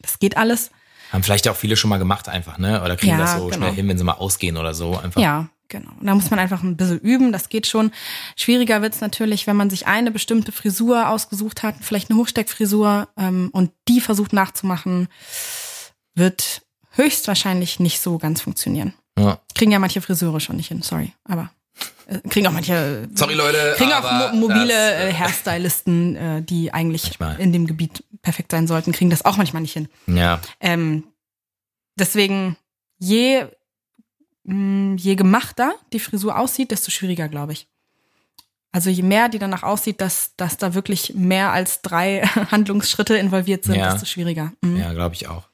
Das 0.00 0.18
geht 0.18 0.36
alles. 0.36 0.70
Haben 1.12 1.22
vielleicht 1.22 1.46
auch 1.48 1.56
viele 1.56 1.76
schon 1.76 1.90
mal 1.90 1.98
gemacht 1.98 2.28
einfach, 2.28 2.58
ne? 2.58 2.82
Oder 2.82 2.96
kriegen 2.96 3.12
Ja, 3.12 3.18
das 3.18 3.34
so 3.34 3.44
genau. 3.46 3.56
schnell 3.58 3.72
hin, 3.74 3.86
wenn 3.88 3.98
sie 3.98 4.04
mal 4.04 4.14
ausgehen 4.14 4.56
oder 4.56 4.74
so. 4.74 4.96
Einfach. 4.98 5.20
Ja, 5.20 5.48
genau. 5.72 5.90
Und 5.98 6.06
Da 6.06 6.14
muss 6.14 6.30
man 6.30 6.38
einfach 6.38 6.62
ein 6.62 6.76
bisschen 6.76 7.00
üben, 7.00 7.32
das 7.32 7.48
geht 7.48 7.66
schon. 7.66 7.90
Schwieriger 8.36 8.82
wird's 8.82 9.00
natürlich, 9.00 9.48
wenn 9.48 9.56
man 9.56 9.70
sich 9.70 9.88
eine 9.88 10.12
bestimmte 10.12 10.52
Frisur 10.52 11.08
ausgesucht 11.08 11.64
hat, 11.64 11.74
vielleicht 11.80 12.10
eine 12.10 12.18
Hochsteckfrisur, 12.20 13.08
ähm, 13.16 13.48
und 13.52 13.72
die 13.88 14.00
versucht 14.00 14.32
nachzumachen, 14.32 15.08
wird 16.14 16.62
höchstwahrscheinlich 16.92 17.80
nicht 17.80 18.00
so 18.00 18.18
ganz 18.18 18.40
funktionieren. 18.42 18.94
Ja. 19.18 19.38
Kriegen 19.54 19.72
ja 19.72 19.78
manche 19.78 20.00
Friseure 20.00 20.40
schon 20.40 20.56
nicht 20.56 20.68
hin, 20.68 20.82
sorry, 20.82 21.12
aber 21.24 21.50
äh, 22.06 22.18
kriegen 22.28 22.46
auch 22.46 22.52
manche 22.52 23.08
äh, 23.12 23.16
Sorry 23.16 23.34
Leute, 23.34 23.74
kriegen 23.76 23.92
auch 23.92 24.32
mo 24.32 24.46
mobile 24.48 24.68
das, 24.68 25.00
äh, 25.00 25.12
Hairstylisten, 25.14 26.16
äh, 26.16 26.42
die 26.42 26.72
eigentlich 26.72 27.18
Manchmal. 27.18 27.40
in 27.40 27.52
dem 27.52 27.66
Gebiet 27.66 28.04
perfekt 28.22 28.52
sein 28.52 28.66
sollten, 28.66 28.92
kriegen 28.92 29.10
das 29.10 29.24
auch 29.24 29.36
manchmal 29.38 29.62
nicht 29.62 29.72
hin. 29.72 29.88
Ja, 30.06 30.40
Ähm, 30.60 31.04
deswegen, 31.98 32.56
je, 32.98 33.46
mh, 34.44 34.96
je 34.98 35.14
gemachter 35.14 35.74
die 35.92 36.00
Frisur 36.00 36.38
aussieht, 36.38 36.70
desto 36.70 36.90
schwieriger, 36.90 37.28
glaube 37.28 37.52
ich. 37.52 37.66
Also 38.74 38.88
je 38.88 39.02
mehr 39.02 39.28
die 39.28 39.38
danach 39.38 39.62
aussieht, 39.64 40.00
dass, 40.00 40.32
dass 40.36 40.56
da 40.56 40.72
wirklich 40.74 41.12
mehr 41.14 41.52
als 41.52 41.82
drei 41.82 42.22
Handlungsschritte 42.50 43.16
involviert 43.16 43.64
sind, 43.64 43.74
Ja. 43.76 43.92
desto 43.92 44.06
schwieriger. 44.06 44.52
Mhm. 44.62 44.78
Ja, 44.78 44.92
glaube 44.94 45.14
ich 45.14 45.28
auch. 45.28 45.44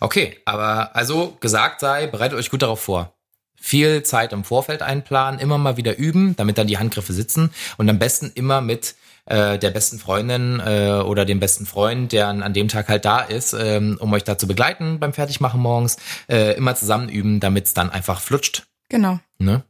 Okay, 0.00 0.36
aber 0.44 0.94
also 0.96 1.36
gesagt 1.40 1.80
sei, 1.80 2.06
bereitet 2.06 2.38
euch 2.38 2.50
gut 2.50 2.62
darauf 2.62 2.80
vor. 2.80 3.14
Viel 3.62 4.02
Zeit 4.02 4.32
im 4.32 4.42
Vorfeld 4.44 4.82
einplanen, 4.82 5.38
immer 5.38 5.58
mal 5.58 5.76
wieder 5.76 5.96
üben, 5.98 6.34
damit 6.36 6.58
dann 6.58 6.66
die 6.66 6.78
Handgriffe 6.78 7.12
sitzen 7.12 7.50
und 7.76 7.88
am 7.88 7.98
besten 7.98 8.32
immer 8.34 8.60
mit 8.60 8.94
äh, 9.30 9.58
der 9.58 9.70
besten 9.70 9.98
Freundin 9.98 10.60
äh, 10.60 11.00
oder 11.04 11.24
dem 11.24 11.40
besten 11.40 11.64
Freund, 11.64 12.12
der 12.12 12.28
an, 12.28 12.42
an 12.42 12.52
dem 12.52 12.68
Tag 12.68 12.88
halt 12.88 13.04
da 13.04 13.20
ist, 13.20 13.52
ähm, 13.52 13.96
um 14.00 14.12
euch 14.12 14.24
da 14.24 14.36
zu 14.36 14.46
begleiten 14.46 14.98
beim 15.00 15.12
Fertigmachen 15.12 15.60
morgens, 15.60 15.96
äh, 16.28 16.56
immer 16.56 16.74
zusammen 16.74 17.08
üben, 17.08 17.40
damit 17.40 17.66
es 17.66 17.74
dann 17.74 17.90
einfach 17.90 18.20
flutscht. 18.20 18.66
Genau. 18.88 19.20
Ne? 19.38 19.62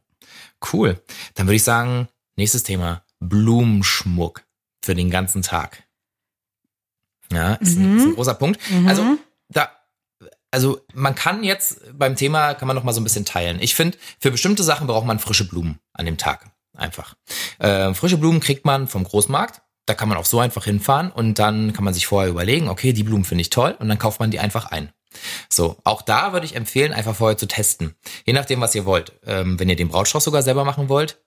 Cool. 0.73 0.99
Dann 1.35 1.47
würde 1.47 1.55
ich 1.55 1.63
sagen, 1.63 2.07
nächstes 2.35 2.63
Thema, 2.63 3.03
Blumenschmuck 3.19 4.43
für 4.83 4.95
den 4.95 5.09
ganzen 5.09 5.41
Tag. 5.41 5.83
Ja, 7.31 7.53
ist, 7.55 7.77
ein, 7.77 7.91
Mhm. 7.93 7.97
ist 7.97 8.05
ein 8.05 8.15
großer 8.15 8.33
Punkt. 8.33 8.59
Mhm. 8.69 8.87
Also 8.87 9.17
da, 9.49 9.69
also 10.51 10.81
man 10.93 11.15
kann 11.15 11.43
jetzt 11.43 11.81
beim 11.97 12.15
Thema 12.15 12.55
kann 12.55 12.67
man 12.67 12.75
noch 12.75 12.83
mal 12.83 12.93
so 12.93 12.99
ein 12.99 13.05
bisschen 13.05 13.25
teilen. 13.25 13.59
Ich 13.61 13.73
finde, 13.75 13.97
für 14.19 14.31
bestimmte 14.31 14.63
Sachen 14.63 14.87
braucht 14.87 15.05
man 15.05 15.19
frische 15.19 15.47
Blumen 15.47 15.79
an 15.93 16.05
dem 16.05 16.17
Tag. 16.17 16.50
Einfach. 16.81 17.15
Äh, 17.59 17.93
frische 17.93 18.17
Blumen 18.17 18.39
kriegt 18.39 18.65
man 18.65 18.87
vom 18.87 19.03
Großmarkt. 19.03 19.61
Da 19.85 19.93
kann 19.93 20.09
man 20.09 20.17
auch 20.17 20.25
so 20.25 20.39
einfach 20.39 20.65
hinfahren 20.65 21.11
und 21.11 21.39
dann 21.39 21.73
kann 21.73 21.83
man 21.83 21.93
sich 21.93 22.05
vorher 22.05 22.29
überlegen, 22.29 22.69
okay, 22.69 22.93
die 22.93 23.03
Blumen 23.03 23.25
finde 23.25 23.41
ich 23.41 23.49
toll 23.49 23.75
und 23.79 23.89
dann 23.89 23.97
kauft 23.97 24.19
man 24.19 24.31
die 24.31 24.39
einfach 24.39 24.65
ein. 24.65 24.91
So, 25.49 25.77
auch 25.83 26.01
da 26.01 26.33
würde 26.33 26.45
ich 26.45 26.55
empfehlen, 26.55 26.93
einfach 26.93 27.15
vorher 27.15 27.37
zu 27.37 27.47
testen. 27.47 27.95
Je 28.25 28.33
nachdem, 28.33 28.61
was 28.61 28.75
ihr 28.75 28.85
wollt. 28.85 29.13
Ähm, 29.25 29.59
wenn 29.59 29.69
ihr 29.69 29.75
den 29.75 29.89
Brautstrauß 29.89 30.23
sogar 30.23 30.43
selber 30.43 30.63
machen 30.63 30.87
wollt, 30.87 31.19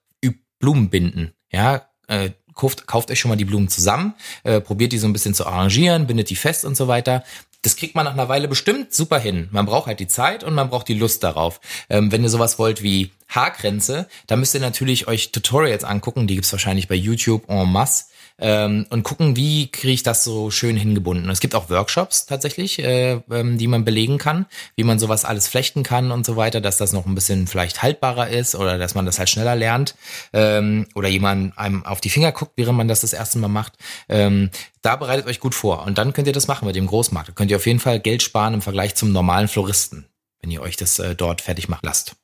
Blumen 0.59 0.89
binden. 0.89 1.33
Ja, 1.51 1.89
äh, 2.07 2.31
kauft, 2.53 2.87
kauft 2.87 3.11
euch 3.11 3.19
schon 3.19 3.29
mal 3.29 3.35
die 3.35 3.45
Blumen 3.45 3.67
zusammen, 3.67 4.15
äh, 4.43 4.61
probiert 4.61 4.91
die 4.91 4.97
so 4.97 5.07
ein 5.07 5.13
bisschen 5.13 5.33
zu 5.33 5.45
arrangieren, 5.45 6.07
bindet 6.07 6.29
die 6.29 6.35
fest 6.35 6.65
und 6.65 6.75
so 6.75 6.87
weiter. 6.87 7.23
Das 7.65 7.75
kriegt 7.77 7.95
man 7.95 8.05
nach 8.05 8.13
einer 8.13 8.29
Weile 8.29 8.47
bestimmt 8.47 8.93
super 8.93 9.17
hin. 9.17 9.49
Man 9.51 9.65
braucht 9.65 9.87
halt 9.87 9.99
die 9.99 10.07
Zeit 10.07 10.43
und 10.43 10.53
man 10.53 10.69
braucht 10.69 10.87
die 10.87 10.93
Lust 10.93 11.23
darauf. 11.23 11.59
Ähm, 11.89 12.11
wenn 12.11 12.21
ihr 12.21 12.29
sowas 12.29 12.59
wollt 12.59 12.83
wie 12.83 13.09
Haarkränze, 13.27 14.07
da 14.27 14.35
müsst 14.35 14.53
ihr 14.53 14.61
natürlich 14.61 15.07
euch 15.07 15.31
Tutorials 15.31 15.83
angucken, 15.83 16.27
die 16.27 16.35
gibt's 16.35 16.51
wahrscheinlich 16.51 16.87
bei 16.87 16.93
YouTube 16.93 17.49
en 17.49 17.71
masse 17.71 18.05
ähm, 18.39 18.85
und 18.89 19.03
gucken, 19.03 19.35
wie 19.35 19.67
kriege 19.71 19.93
ich 19.93 20.03
das 20.03 20.23
so 20.23 20.51
schön 20.51 20.75
hingebunden. 20.75 21.29
Es 21.29 21.39
gibt 21.39 21.55
auch 21.55 21.69
Workshops 21.69 22.25
tatsächlich, 22.25 22.79
äh, 22.79 23.21
ähm, 23.31 23.57
die 23.57 23.67
man 23.67 23.85
belegen 23.85 24.17
kann, 24.17 24.45
wie 24.75 24.83
man 24.83 24.99
sowas 24.99 25.25
alles 25.25 25.47
flechten 25.47 25.83
kann 25.83 26.11
und 26.11 26.25
so 26.25 26.35
weiter, 26.35 26.61
dass 26.61 26.77
das 26.77 26.93
noch 26.93 27.05
ein 27.05 27.15
bisschen 27.15 27.47
vielleicht 27.47 27.81
haltbarer 27.81 28.29
ist 28.29 28.55
oder 28.55 28.77
dass 28.77 28.95
man 28.95 29.05
das 29.05 29.19
halt 29.19 29.29
schneller 29.29 29.55
lernt 29.55 29.95
ähm, 30.33 30.87
oder 30.95 31.07
jemand 31.07 31.57
einem 31.57 31.85
auf 31.85 32.01
die 32.01 32.09
Finger 32.09 32.31
guckt, 32.31 32.53
während 32.55 32.77
man 32.77 32.87
das 32.87 33.01
das 33.01 33.13
erste 33.13 33.39
Mal 33.39 33.47
macht. 33.47 33.73
Ähm, 34.09 34.49
da 34.81 34.95
bereitet 34.95 35.27
euch 35.27 35.39
gut 35.39 35.55
vor 35.55 35.85
und 35.85 35.97
dann 35.97 36.13
könnt 36.13 36.27
ihr 36.27 36.33
das 36.33 36.47
machen 36.47 36.65
mit 36.65 36.75
dem 36.75 36.87
Großmarkt. 36.87 37.29
Da 37.29 37.33
könnt 37.33 37.51
ihr 37.51 37.57
auf 37.57 37.65
jeden 37.65 37.79
Fall 37.79 37.99
Geld 37.99 38.21
sparen 38.21 38.53
im 38.53 38.61
Vergleich 38.61 38.95
zum 38.95 39.11
normalen 39.11 39.47
Floristen, 39.47 40.05
wenn 40.41 40.51
ihr 40.51 40.61
euch 40.61 40.75
das 40.75 40.99
äh, 40.99 41.15
dort 41.15 41.41
fertig 41.41 41.69
machen 41.69 41.85
lasst. 41.85 42.15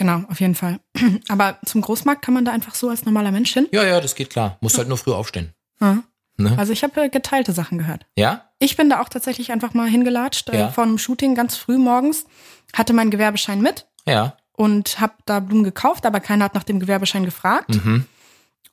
Genau, 0.00 0.22
auf 0.30 0.40
jeden 0.40 0.54
Fall. 0.54 0.80
Aber 1.28 1.58
zum 1.66 1.82
Großmarkt 1.82 2.22
kann 2.22 2.32
man 2.32 2.46
da 2.46 2.52
einfach 2.52 2.74
so 2.74 2.88
als 2.88 3.04
normaler 3.04 3.30
Mensch 3.32 3.52
hin. 3.52 3.68
Ja, 3.70 3.84
ja, 3.84 4.00
das 4.00 4.14
geht 4.14 4.30
klar. 4.30 4.56
Muss 4.62 4.78
halt 4.78 4.88
nur 4.88 4.96
früh 4.96 5.12
aufstehen. 5.12 5.52
Ja. 5.78 5.98
Ne? 6.38 6.54
Also 6.56 6.72
ich 6.72 6.82
habe 6.82 6.98
äh, 7.02 7.10
geteilte 7.10 7.52
Sachen 7.52 7.76
gehört. 7.76 8.06
Ja? 8.16 8.46
Ich 8.60 8.78
bin 8.78 8.88
da 8.88 9.02
auch 9.02 9.10
tatsächlich 9.10 9.52
einfach 9.52 9.74
mal 9.74 9.86
hingelatscht 9.90 10.48
äh, 10.48 10.58
Ja. 10.58 10.68
vor 10.70 10.84
einem 10.84 10.96
Shooting 10.96 11.34
ganz 11.34 11.54
früh 11.58 11.76
morgens, 11.76 12.24
hatte 12.72 12.94
meinen 12.94 13.10
Gewerbeschein 13.10 13.60
mit 13.60 13.88
Ja. 14.06 14.36
und 14.56 15.00
habe 15.00 15.12
da 15.26 15.40
Blumen 15.40 15.64
gekauft, 15.64 16.06
aber 16.06 16.20
keiner 16.20 16.46
hat 16.46 16.54
nach 16.54 16.64
dem 16.64 16.80
Gewerbeschein 16.80 17.26
gefragt 17.26 17.68
Mhm. 17.84 18.06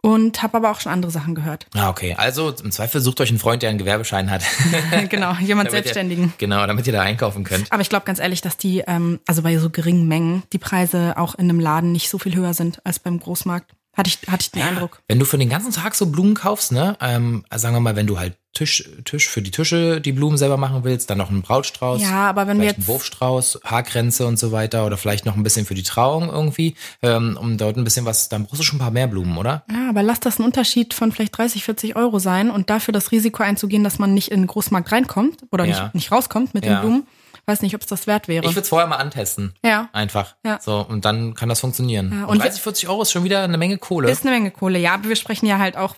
Und 0.07 0.41
habe 0.41 0.55
aber 0.57 0.71
auch 0.71 0.79
schon 0.79 0.91
andere 0.91 1.11
Sachen 1.11 1.35
gehört. 1.35 1.65
Ah, 1.75 1.89
okay. 1.89 2.15
Also 2.17 2.49
im 2.63 2.71
Zweifel 2.71 3.01
sucht 3.01 3.19
euch 3.19 3.29
einen 3.29 3.39
Freund, 3.39 3.61
der 3.61 3.69
einen 3.69 3.77
Gewerbeschein 3.77 4.31
hat. 4.31 4.41
genau, 5.09 5.33
jemand 5.33 5.41
Damit 5.47 5.65
ihr- 5.65 5.71
Selbstständigen. 5.71 6.33
Genau, 6.37 6.65
damit 6.65 6.87
ihr 6.87 6.93
da 6.93 7.01
einkaufen 7.01 7.43
könnt. 7.43 7.71
Aber 7.71 7.81
ich 7.81 7.89
glaube 7.89 8.05
ganz 8.05 8.19
ehrlich, 8.19 8.41
dass 8.41 8.55
die, 8.57 8.83
ähm, 8.87 9.19
also 9.27 9.41
bei 9.41 9.57
so 9.57 9.69
geringen 9.69 10.07
Mengen, 10.07 10.43
die 10.53 10.59
Preise 10.59 11.15
auch 11.17 11.35
in 11.35 11.49
einem 11.49 11.59
Laden 11.59 11.91
nicht 11.91 12.09
so 12.09 12.17
viel 12.17 12.35
höher 12.35 12.53
sind 12.53 12.79
als 12.85 12.99
beim 12.99 13.19
Großmarkt. 13.19 13.71
Hatte 13.97 14.09
ich, 14.09 14.19
hatte 14.31 14.43
ich 14.43 14.51
den 14.51 14.61
Eindruck. 14.61 15.01
Wenn 15.07 15.17
du 15.19 15.25
für 15.25 15.37
den 15.39 15.49
ganzen 15.49 15.71
Tag 15.71 15.95
so 15.95 16.05
Blumen 16.05 16.35
kaufst, 16.35 16.71
ne, 16.71 16.95
ähm, 17.01 17.43
sagen 17.55 17.75
wir 17.75 17.79
mal, 17.79 17.95
wenn 17.95 18.05
du 18.07 18.19
halt 18.19 18.37
Tisch, 18.53 18.87
Tisch 19.05 19.27
für 19.27 19.41
die 19.43 19.51
Tische 19.51 20.01
die 20.01 20.11
Blumen 20.11 20.37
selber 20.37 20.57
machen 20.57 20.83
willst, 20.83 21.09
dann 21.09 21.17
noch 21.19 21.29
einen 21.29 21.41
Brautstrauß, 21.43 22.01
Ja, 22.01 22.29
aber 22.29 22.47
wenn 22.47 22.57
wir 22.59 22.65
jetzt- 22.67 22.77
einen 22.77 22.87
Wurfstrauß, 22.87 23.59
Haarkränze 23.63 24.25
und 24.25 24.37
so 24.39 24.51
weiter 24.51 24.85
oder 24.85 24.97
vielleicht 24.97 25.25
noch 25.25 25.35
ein 25.35 25.43
bisschen 25.43 25.65
für 25.65 25.75
die 25.75 25.83
Trauung 25.83 26.29
irgendwie, 26.29 26.75
ähm, 27.03 27.37
um 27.39 27.57
dort 27.57 27.77
ein 27.77 27.83
bisschen 27.83 28.05
was, 28.05 28.29
dann 28.29 28.45
brauchst 28.45 28.59
du 28.59 28.63
schon 28.63 28.77
ein 28.77 28.81
paar 28.81 28.91
mehr 28.91 29.07
Blumen, 29.07 29.37
oder? 29.37 29.63
Ja, 29.71 29.89
aber 29.89 30.01
lass 30.03 30.19
das 30.19 30.39
ein 30.39 30.43
Unterschied 30.43 30.93
von 30.95 31.11
vielleicht 31.11 31.37
30, 31.37 31.63
40 31.63 31.95
Euro 31.95 32.17
sein 32.19 32.49
und 32.49 32.69
dafür 32.71 32.91
das 32.93 33.11
Risiko 33.11 33.43
einzugehen, 33.43 33.83
dass 33.83 33.99
man 33.99 34.13
nicht 34.13 34.29
in 34.31 34.41
den 34.41 34.47
Großmarkt 34.47 34.91
reinkommt 34.91 35.39
oder 35.51 35.65
Ja. 35.65 35.83
nicht, 35.83 35.95
nicht 35.95 36.11
rauskommt 36.11 36.53
mit 36.55 36.65
Ja. 36.65 36.75
den 36.75 36.81
Blumen. 36.81 37.07
Weiß 37.49 37.61
nicht, 37.61 37.73
ob 37.75 37.81
es 37.81 37.87
das 37.87 38.07
wert 38.07 38.27
wäre. 38.27 38.43
Ich 38.45 38.51
würde 38.51 38.59
es 38.61 38.67
vorher 38.69 38.87
mal 38.87 38.97
antesten. 38.97 39.53
ja. 39.63 39.87
Einfach. 39.93 40.35
Ja. 40.45 40.59
So, 40.61 40.85
und 40.87 41.05
dann 41.05 41.33
kann 41.33 41.47
das 41.47 41.61
funktionieren. 41.61 42.11
Ja, 42.11 42.25
und 42.25 42.31
und 42.31 42.39
30, 42.43 42.61
40 42.61 42.89
Euro 42.89 43.01
ist 43.03 43.11
schon 43.11 43.23
wieder 43.23 43.41
eine 43.41 43.57
Menge 43.57 43.77
Kohle. 43.77 44.11
Ist 44.11 44.23
eine 44.25 44.35
Menge 44.35 44.51
Kohle, 44.51 44.77
ja, 44.79 44.93
aber 44.95 45.07
wir 45.07 45.15
sprechen 45.15 45.45
ja 45.45 45.57
halt 45.57 45.77
auch 45.77 45.95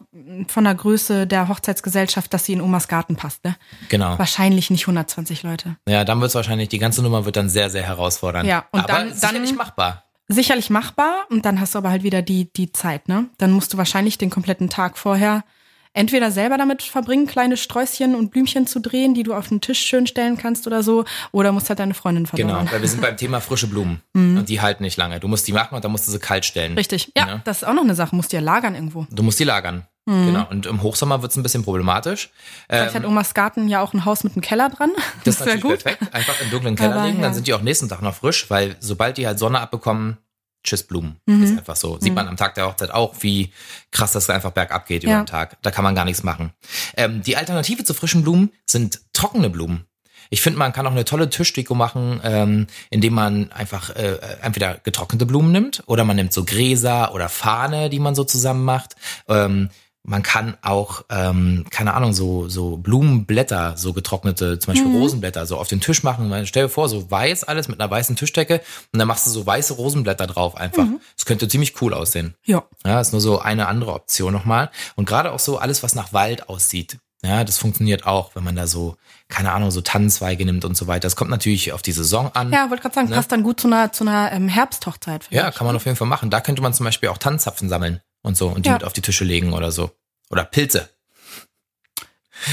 von 0.47 0.63
der 0.63 0.75
Größe 0.75 1.25
der 1.25 1.47
Hochzeitsgesellschaft, 1.47 2.31
dass 2.33 2.45
sie 2.45 2.53
in 2.53 2.61
Omas 2.61 2.87
Garten 2.87 3.15
passt, 3.15 3.43
ne? 3.43 3.55
genau. 3.89 4.17
Wahrscheinlich 4.19 4.69
nicht 4.69 4.83
120 4.83 5.41
Leute. 5.43 5.75
Ja, 5.87 6.05
dann 6.05 6.21
wird 6.21 6.29
es 6.29 6.35
wahrscheinlich, 6.35 6.69
die 6.69 6.77
ganze 6.79 7.01
Nummer 7.01 7.25
wird 7.25 7.35
dann 7.35 7.49
sehr, 7.49 7.69
sehr 7.71 7.83
herausfordernd. 7.83 8.47
Ja, 8.47 8.65
und 8.71 8.81
Aber 8.81 8.87
dann- 8.87 9.13
sicherlich 9.13 9.49
dann- 9.49 9.57
machbar. 9.57 10.03
Sicherlich 10.31 10.69
machbar 10.69 11.25
und 11.31 11.43
dann 11.47 11.59
hast 11.59 11.73
du 11.73 11.79
aber 11.79 11.89
halt 11.89 12.03
wieder 12.03 12.21
die, 12.21 12.53
die 12.53 12.71
Zeit, 12.71 13.07
ne? 13.07 13.25
Dann 13.39 13.49
musst 13.51 13.73
du 13.73 13.77
wahrscheinlich 13.79 14.19
den 14.19 14.29
kompletten 14.29 14.69
Tag 14.69 14.99
vorher 14.99 15.43
entweder 15.93 16.31
selber 16.31 16.57
damit 16.57 16.83
verbringen, 16.83 17.25
kleine 17.27 17.57
Sträußchen 17.57 18.15
und 18.15 18.29
Blümchen 18.31 18.67
zu 18.67 18.79
drehen, 18.79 19.13
die 19.13 19.23
du 19.23 19.33
auf 19.33 19.47
den 19.49 19.61
Tisch 19.61 19.79
schön 19.79 20.07
stellen 20.07 20.37
kannst 20.37 20.67
oder 20.67 20.83
so, 20.83 21.05
oder 21.31 21.51
musst 21.51 21.69
halt 21.69 21.79
deine 21.79 21.93
Freundin 21.93 22.25
verdauern. 22.27 22.59
Genau, 22.59 22.71
weil 22.71 22.81
wir 22.81 22.87
sind 22.87 23.01
beim 23.01 23.17
Thema 23.17 23.41
frische 23.41 23.67
Blumen. 23.67 24.01
Und 24.13 24.47
die 24.49 24.61
halten 24.61 24.83
nicht 24.83 24.97
lange. 24.97 25.19
Du 25.19 25.27
musst 25.27 25.47
die 25.47 25.53
machen 25.53 25.75
und 25.75 25.83
dann 25.83 25.91
musst 25.91 26.07
du 26.07 26.11
sie 26.11 26.19
kalt 26.19 26.45
stellen. 26.45 26.73
Mhm. 26.73 26.77
Richtig. 26.77 27.11
Ja, 27.17 27.25
Ne? 27.25 27.41
das 27.45 27.57
ist 27.57 27.63
auch 27.67 27.73
noch 27.73 27.83
eine 27.83 27.95
Sache, 27.95 28.15
musst 28.15 28.31
du 28.31 28.37
ja 28.37 28.41
lagern 28.43 28.75
irgendwo. 28.75 29.05
Du 29.11 29.23
musst 29.23 29.39
die 29.39 29.43
lagern. 29.43 29.85
Mhm. 30.05 30.25
Genau. 30.27 30.47
Und 30.49 30.65
im 30.65 30.81
Hochsommer 30.81 31.21
wird 31.21 31.31
es 31.31 31.37
ein 31.37 31.43
bisschen 31.43 31.63
problematisch. 31.63 32.29
Vielleicht 32.67 32.95
hat 32.95 33.05
Omas 33.05 33.33
Garten 33.33 33.67
ja 33.67 33.81
auch 33.81 33.93
ein 33.93 34.05
Haus 34.05 34.23
mit 34.23 34.33
einem 34.33 34.41
Keller 34.41 34.69
dran. 34.69 34.89
Ähm. 34.95 35.03
Das 35.23 35.35
ist 35.39 35.39
natürlich 35.45 35.83
perfekt. 35.83 36.13
Einfach 36.13 36.39
im 36.41 36.49
dunklen 36.49 36.75
Keller 36.75 36.95
Aber, 36.95 37.05
legen, 37.05 37.21
dann 37.21 37.31
ja. 37.31 37.33
sind 37.35 37.47
die 37.47 37.53
auch 37.53 37.61
nächsten 37.61 37.89
Tag 37.89 38.01
noch 38.01 38.15
frisch, 38.15 38.49
weil 38.49 38.75
sobald 38.79 39.17
die 39.17 39.27
halt 39.27 39.37
Sonne 39.39 39.59
abbekommen, 39.59 40.17
tschüss 40.63 40.83
Blumen. 40.83 41.17
Mhm. 41.25 41.43
Ist 41.43 41.57
einfach 41.57 41.75
so. 41.75 41.99
Sieht 41.99 42.13
man 42.13 42.27
am 42.27 42.37
Tag 42.37 42.55
der 42.55 42.65
Hochzeit 42.67 42.91
auch, 42.91 43.15
wie 43.21 43.51
krass 43.91 44.11
das 44.11 44.29
einfach 44.29 44.51
bergab 44.51 44.85
geht 44.87 45.03
über 45.03 45.11
Ja. 45.13 45.21
den 45.21 45.25
Tag. 45.27 45.57
Da 45.61 45.71
kann 45.71 45.83
man 45.83 45.95
gar 45.95 46.05
nichts 46.05 46.23
machen. 46.23 46.51
Ähm, 46.95 47.21
die 47.23 47.37
Alternative 47.37 47.83
zu 47.83 47.93
frischen 47.93 48.23
Blumen 48.23 48.51
sind 48.65 48.99
trockene 49.13 49.49
Blumen. 49.49 49.85
Ich 50.31 50.41
finde, 50.41 50.59
man 50.59 50.73
kann 50.73 50.85
auch 50.85 50.91
eine 50.91 51.05
tolle 51.05 51.29
Tischdeko 51.29 51.73
machen, 51.73 52.21
ähm, 52.23 52.67
indem 52.91 53.15
man 53.15 53.51
einfach 53.51 53.89
äh, 53.95 54.19
entweder 54.41 54.75
getrocknete 54.75 55.25
Blumen 55.25 55.51
nimmt 55.51 55.81
oder 55.87 56.05
man 56.05 56.15
nimmt 56.17 56.33
so 56.33 56.45
Gräser 56.45 57.15
oder 57.15 57.29
Fahne, 57.29 57.89
die 57.89 57.99
man 57.99 58.13
so 58.13 58.23
zusammen 58.23 58.63
macht. 58.63 58.95
Ähm, 59.27 59.69
man 60.03 60.23
kann 60.23 60.57
auch, 60.61 61.03
ähm, 61.09 61.65
keine 61.69 61.93
Ahnung, 61.93 62.13
so, 62.13 62.47
so 62.47 62.77
Blumenblätter, 62.77 63.75
so 63.77 63.93
getrocknete, 63.93 64.57
zum 64.59 64.73
Beispiel 64.73 64.91
Rosenblätter, 64.97 65.45
so 65.45 65.57
auf 65.57 65.67
den 65.67 65.81
Tisch 65.81 66.03
machen. 66.03 66.29
Man- 66.29 66.47
Stell 66.47 66.63
dir 66.63 66.69
vor, 66.69 66.89
so 66.89 67.09
weiß 67.11 67.43
alles 67.43 67.67
mit 67.67 67.79
einer 67.79 67.91
weißen 67.91 68.15
Tischdecke 68.15 68.61
und 68.93 68.99
dann 68.99 69.07
machst 69.07 69.25
du 69.27 69.31
so 69.31 69.45
weiße 69.45 69.73
Rosenblätter 69.73 70.25
drauf 70.27 70.55
einfach. 70.55 70.85
Das 71.15 71.25
könnte 71.25 71.47
ziemlich 71.47 71.79
cool 71.81 71.93
aussehen. 71.93 72.35
Ja. 72.45 72.63
Ja, 72.85 73.01
ist 73.01 73.11
nur 73.11 73.21
so 73.21 73.39
eine 73.39 73.67
andere 73.67 73.93
Option 73.93 74.33
nochmal. 74.33 74.69
Und 74.95 75.05
gerade 75.07 75.31
auch 75.31 75.39
so 75.39 75.57
alles, 75.57 75.83
was 75.83 75.95
nach 75.95 76.13
Wald 76.13 76.49
aussieht. 76.49 76.97
Ja, 77.21 77.43
das 77.43 77.57
funktioniert 77.57 78.05
auch, 78.07 78.33
wenn 78.35 78.45
man 78.45 78.55
da 78.55 78.65
so, 78.65 78.95
keine 79.27 79.51
Ahnung, 79.51 79.71
so 79.71 79.81
Tannenzweige 79.81 80.45
nimmt 80.45 80.63
und 80.63 80.77
so 80.77 80.87
weiter. 80.87 81.01
Das 81.01 81.17
kommt 81.17 81.29
natürlich 81.29 81.73
auf 81.73 81.81
die 81.81 81.91
Saison 81.91 82.31
an. 82.33 82.53
Ja, 82.53 82.69
wollte 82.69 82.83
gerade 82.83 82.95
sagen, 82.95 83.09
passt 83.09 83.31
dann 83.33 83.43
gut 83.43 83.59
zu 83.59 83.67
einer, 83.67 83.91
zu 83.91 84.05
einer 84.05 84.31
ähm, 84.31 84.47
Herbsthochzeit. 84.47 85.27
Ne? 85.29 85.37
Ja, 85.37 85.51
kann 85.51 85.67
man 85.67 85.75
auf 85.75 85.83
jeden 85.83 85.97
Fall 85.97 86.07
machen. 86.07 86.29
Da 86.29 86.39
könnte 86.39 86.61
man 86.61 86.73
zum 86.73 86.85
Beispiel 86.85 87.09
auch 87.09 87.17
Tannenzapfen 87.17 87.67
sammeln 87.67 87.99
und 88.21 88.37
so 88.37 88.47
und 88.49 88.65
die 88.65 88.69
Ja. 88.69 88.75
mit 88.75 88.83
auf 88.83 88.93
die 88.93 89.01
Tische 89.01 89.23
legen 89.23 89.53
oder 89.53 89.71
so. 89.71 89.91
Oder 90.29 90.43
Pilze. 90.45 90.89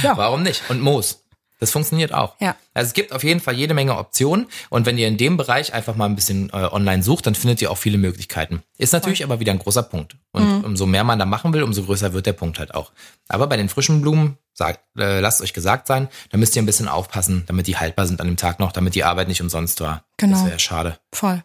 Ja. 0.02 0.16
Warum 0.16 0.42
nicht? 0.42 0.62
Und 0.68 0.80
Moos. 0.80 1.22
Das 1.58 1.70
funktioniert 1.70 2.12
auch. 2.12 2.38
Ja. 2.38 2.54
Also 2.74 2.88
es 2.88 2.92
gibt 2.92 3.12
auf 3.12 3.24
jeden 3.24 3.40
Fall 3.40 3.54
jede 3.54 3.72
Menge 3.72 3.96
Optionen 3.96 4.46
und 4.68 4.84
wenn 4.84 4.98
ihr 4.98 5.08
in 5.08 5.16
dem 5.16 5.38
Bereich 5.38 5.72
einfach 5.72 5.96
mal 5.96 6.04
ein 6.04 6.14
bisschen 6.14 6.50
äh, 6.50 6.68
online 6.70 7.02
sucht, 7.02 7.26
dann 7.26 7.34
findet 7.34 7.62
ihr 7.62 7.70
auch 7.70 7.78
viele 7.78 7.96
Möglichkeiten. 7.96 8.62
Ist 8.76 8.92
natürlich 8.92 9.24
aber 9.24 9.40
wieder 9.40 9.52
ein 9.52 9.58
großer 9.58 9.82
Punkt. 9.82 10.16
Und 10.32 10.58
Mhm. 10.58 10.64
umso 10.64 10.84
mehr 10.84 11.02
man 11.02 11.18
da 11.18 11.24
machen 11.24 11.54
will, 11.54 11.62
umso 11.62 11.82
größer 11.84 12.12
wird 12.12 12.26
der 12.26 12.34
Punkt 12.34 12.58
halt 12.58 12.74
auch. 12.74 12.92
Aber 13.28 13.46
bei 13.46 13.56
den 13.56 13.70
frischen 13.70 14.02
Blumen, 14.02 14.36
sagt, 14.52 14.80
äh, 14.98 15.20
lasst 15.20 15.40
euch 15.40 15.54
gesagt 15.54 15.86
sein, 15.86 16.08
da 16.30 16.36
müsst 16.36 16.56
ihr 16.56 16.62
ein 16.62 16.66
bisschen 16.66 16.88
aufpassen, 16.88 17.44
damit 17.46 17.66
die 17.68 17.78
haltbar 17.78 18.06
sind 18.06 18.20
an 18.20 18.26
dem 18.26 18.36
Tag 18.36 18.58
noch, 18.58 18.72
damit 18.72 18.94
die 18.94 19.04
Arbeit 19.04 19.28
nicht 19.28 19.40
umsonst 19.40 19.80
war. 19.80 20.04
Genau. 20.18 20.36
Das 20.36 20.46
wäre 20.46 20.58
schade. 20.58 20.98
Voll. 21.12 21.42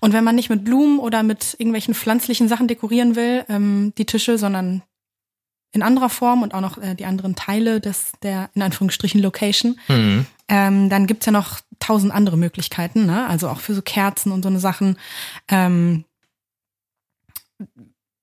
Und 0.00 0.12
wenn 0.12 0.24
man 0.24 0.34
nicht 0.34 0.50
mit 0.50 0.64
Blumen 0.64 0.98
oder 0.98 1.22
mit 1.22 1.54
irgendwelchen 1.58 1.94
pflanzlichen 1.94 2.48
Sachen 2.48 2.68
dekorieren 2.68 3.16
will, 3.16 3.44
ähm, 3.48 3.92
die 3.98 4.04
Tische, 4.06 4.38
sondern 4.38 4.82
in 5.72 5.82
anderer 5.82 6.08
Form 6.08 6.42
und 6.42 6.54
auch 6.54 6.60
noch 6.60 6.78
äh, 6.78 6.94
die 6.94 7.04
anderen 7.04 7.34
Teile 7.34 7.80
des, 7.80 8.12
der, 8.22 8.50
in 8.54 8.62
Anführungsstrichen, 8.62 9.20
Location, 9.20 9.78
Mhm. 9.88 10.26
ähm, 10.48 10.88
dann 10.88 11.06
gibt's 11.06 11.26
ja 11.26 11.32
noch 11.32 11.60
tausend 11.80 12.12
andere 12.12 12.36
Möglichkeiten, 12.36 13.06
ne? 13.06 13.26
Also 13.26 13.48
auch 13.48 13.60
für 13.60 13.74
so 13.74 13.82
Kerzen 13.82 14.30
und 14.30 14.42
so 14.42 14.48
eine 14.48 14.60
Sachen. 14.60 14.96
Ähm, 15.48 16.04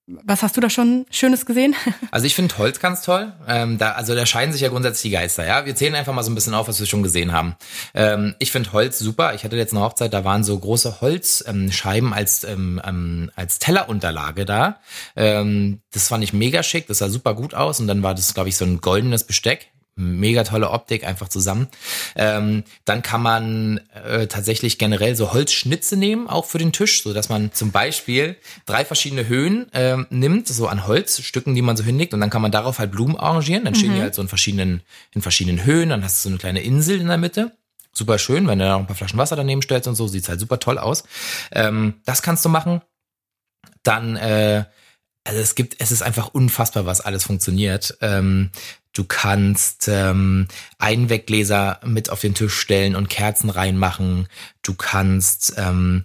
was 0.06 0.42
hast 0.42 0.56
du 0.56 0.60
da 0.60 0.68
schon 0.68 1.06
Schönes 1.10 1.46
gesehen? 1.46 1.74
Also 2.10 2.26
ich 2.26 2.34
finde 2.34 2.58
Holz 2.58 2.78
ganz 2.78 3.02
toll. 3.02 3.32
Ähm, 3.48 3.78
da, 3.78 3.92
also 3.92 4.14
da 4.14 4.26
scheiden 4.26 4.52
sich 4.52 4.60
ja 4.60 4.68
grundsätzlich 4.68 5.10
die 5.10 5.16
Geister. 5.16 5.46
Ja, 5.46 5.64
wir 5.64 5.74
zählen 5.74 5.94
einfach 5.94 6.12
mal 6.12 6.22
so 6.22 6.30
ein 6.30 6.34
bisschen 6.34 6.52
auf, 6.52 6.68
was 6.68 6.78
wir 6.78 6.86
schon 6.86 7.02
gesehen 7.02 7.32
haben. 7.32 7.56
Ähm, 7.94 8.34
ich 8.38 8.52
finde 8.52 8.72
Holz 8.72 8.98
super. 8.98 9.34
Ich 9.34 9.44
hatte 9.44 9.56
jetzt 9.56 9.72
eine 9.72 9.82
Hochzeit, 9.82 10.12
da 10.12 10.24
waren 10.24 10.44
so 10.44 10.58
große 10.58 11.00
Holzscheiben 11.00 12.08
ähm, 12.08 12.12
als 12.12 12.44
ähm, 12.44 12.82
ähm, 12.84 13.30
als 13.34 13.60
Tellerunterlage 13.60 14.44
da. 14.44 14.80
Ähm, 15.16 15.80
das 15.90 16.08
fand 16.08 16.22
ich 16.22 16.34
mega 16.34 16.62
schick. 16.62 16.86
Das 16.86 16.98
sah 16.98 17.08
super 17.08 17.34
gut 17.34 17.54
aus. 17.54 17.80
Und 17.80 17.86
dann 17.86 18.02
war 18.02 18.14
das, 18.14 18.34
glaube 18.34 18.50
ich, 18.50 18.56
so 18.56 18.66
ein 18.66 18.80
goldenes 18.82 19.24
Besteck 19.24 19.71
mega 19.94 20.42
tolle 20.44 20.70
Optik 20.70 21.04
einfach 21.04 21.28
zusammen. 21.28 21.68
Ähm, 22.16 22.64
dann 22.84 23.02
kann 23.02 23.22
man 23.22 23.80
äh, 24.06 24.26
tatsächlich 24.26 24.78
generell 24.78 25.16
so 25.16 25.32
Holzschnitze 25.32 25.96
nehmen, 25.96 26.28
auch 26.28 26.46
für 26.46 26.58
den 26.58 26.72
Tisch, 26.72 27.02
so 27.02 27.12
dass 27.12 27.28
man 27.28 27.52
zum 27.52 27.72
Beispiel 27.72 28.36
drei 28.64 28.84
verschiedene 28.84 29.28
Höhen 29.28 29.66
ähm, 29.74 30.06
nimmt, 30.10 30.48
so 30.48 30.66
an 30.66 30.86
Holzstücken, 30.86 31.54
die 31.54 31.62
man 31.62 31.76
so 31.76 31.84
hinlegt, 31.84 32.14
und 32.14 32.20
dann 32.20 32.30
kann 32.30 32.42
man 32.42 32.52
darauf 32.52 32.78
halt 32.78 32.90
Blumen 32.90 33.16
arrangieren. 33.16 33.64
Dann 33.64 33.74
stehen 33.74 33.90
mhm. 33.90 33.96
die 33.96 34.02
halt 34.02 34.14
so 34.14 34.22
in 34.22 34.28
verschiedenen 34.28 34.82
in 35.14 35.22
verschiedenen 35.22 35.64
Höhen. 35.64 35.90
Dann 35.90 36.02
hast 36.02 36.24
du 36.24 36.28
so 36.28 36.32
eine 36.32 36.38
kleine 36.38 36.62
Insel 36.62 37.00
in 37.00 37.08
der 37.08 37.18
Mitte. 37.18 37.52
Super 37.92 38.18
schön, 38.18 38.48
wenn 38.48 38.58
du 38.58 38.64
da 38.64 38.72
noch 38.72 38.80
ein 38.80 38.86
paar 38.86 38.96
Flaschen 38.96 39.18
Wasser 39.18 39.36
daneben 39.36 39.60
stellst 39.60 39.86
und 39.86 39.94
so, 39.94 40.08
sieht's 40.08 40.28
halt 40.28 40.40
super 40.40 40.58
toll 40.58 40.78
aus. 40.78 41.04
Ähm, 41.50 42.00
das 42.06 42.22
kannst 42.22 42.44
du 42.44 42.48
machen. 42.48 42.80
Dann 43.82 44.16
äh, 44.16 44.64
also 45.24 45.38
es 45.38 45.54
gibt, 45.54 45.76
es 45.78 45.92
ist 45.92 46.02
einfach 46.02 46.28
unfassbar, 46.34 46.86
was 46.86 47.00
alles 47.00 47.24
funktioniert. 47.24 47.96
Ähm, 48.00 48.50
Du 48.92 49.04
kannst 49.04 49.88
ähm, 49.88 50.48
Einweggläser 50.78 51.80
mit 51.84 52.10
auf 52.10 52.20
den 52.20 52.34
Tisch 52.34 52.58
stellen 52.58 52.94
und 52.94 53.08
Kerzen 53.08 53.48
reinmachen. 53.48 54.28
Du 54.62 54.74
kannst 54.74 55.54
ähm, 55.56 56.04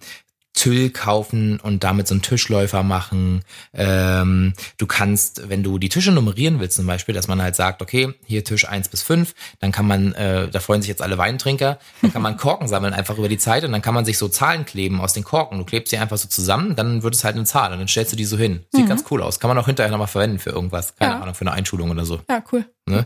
Tüll 0.57 0.89
kaufen 0.89 1.59
und 1.59 1.83
damit 1.83 2.07
so 2.07 2.15
einen 2.15 2.23
Tischläufer 2.23 2.81
machen. 2.81 3.43
Ähm, 3.73 4.53
du 4.79 4.87
kannst, 4.87 5.47
wenn 5.49 5.61
du 5.61 5.77
die 5.77 5.89
Tische 5.89 6.11
nummerieren 6.11 6.59
willst, 6.59 6.77
zum 6.77 6.87
Beispiel, 6.87 7.13
dass 7.13 7.27
man 7.27 7.41
halt 7.43 7.55
sagt, 7.55 7.83
okay, 7.83 8.15
hier 8.25 8.43
Tisch 8.43 8.67
eins 8.67 8.89
bis 8.89 9.03
fünf, 9.03 9.35
dann 9.59 9.71
kann 9.71 9.85
man, 9.85 10.13
äh, 10.13 10.49
da 10.49 10.59
freuen 10.59 10.81
sich 10.81 10.89
jetzt 10.89 11.03
alle 11.03 11.19
Weintrinker, 11.19 11.77
dann 12.01 12.11
kann 12.11 12.23
man 12.23 12.37
Korken 12.37 12.67
sammeln 12.67 12.95
einfach 12.95 13.19
über 13.19 13.29
die 13.29 13.37
Zeit 13.37 13.65
und 13.65 13.71
dann 13.71 13.83
kann 13.83 13.93
man 13.93 14.03
sich 14.03 14.17
so 14.17 14.29
Zahlen 14.29 14.65
kleben 14.65 14.99
aus 14.99 15.13
den 15.13 15.23
Korken. 15.23 15.59
Du 15.59 15.63
klebst 15.63 15.91
sie 15.91 15.99
einfach 15.99 16.17
so 16.17 16.27
zusammen, 16.27 16.75
dann 16.75 17.03
wird 17.03 17.13
es 17.13 17.23
halt 17.23 17.35
eine 17.35 17.45
Zahl 17.45 17.71
und 17.71 17.77
dann 17.77 17.87
stellst 17.87 18.11
du 18.13 18.17
die 18.17 18.25
so 18.25 18.35
hin. 18.35 18.65
Sieht 18.71 18.85
mhm. 18.85 18.89
ganz 18.89 19.03
cool 19.11 19.21
aus. 19.21 19.39
Kann 19.39 19.49
man 19.49 19.59
auch 19.59 19.67
hinterher 19.67 19.91
nochmal 19.91 20.07
verwenden 20.07 20.39
für 20.39 20.49
irgendwas. 20.49 20.95
Keine 20.95 21.13
ja. 21.13 21.19
Ahnung, 21.19 21.35
für 21.35 21.41
eine 21.41 21.51
Einschulung 21.51 21.91
oder 21.91 22.03
so. 22.03 22.19
Ja, 22.27 22.43
cool. 22.51 22.65
Ne? 22.87 23.05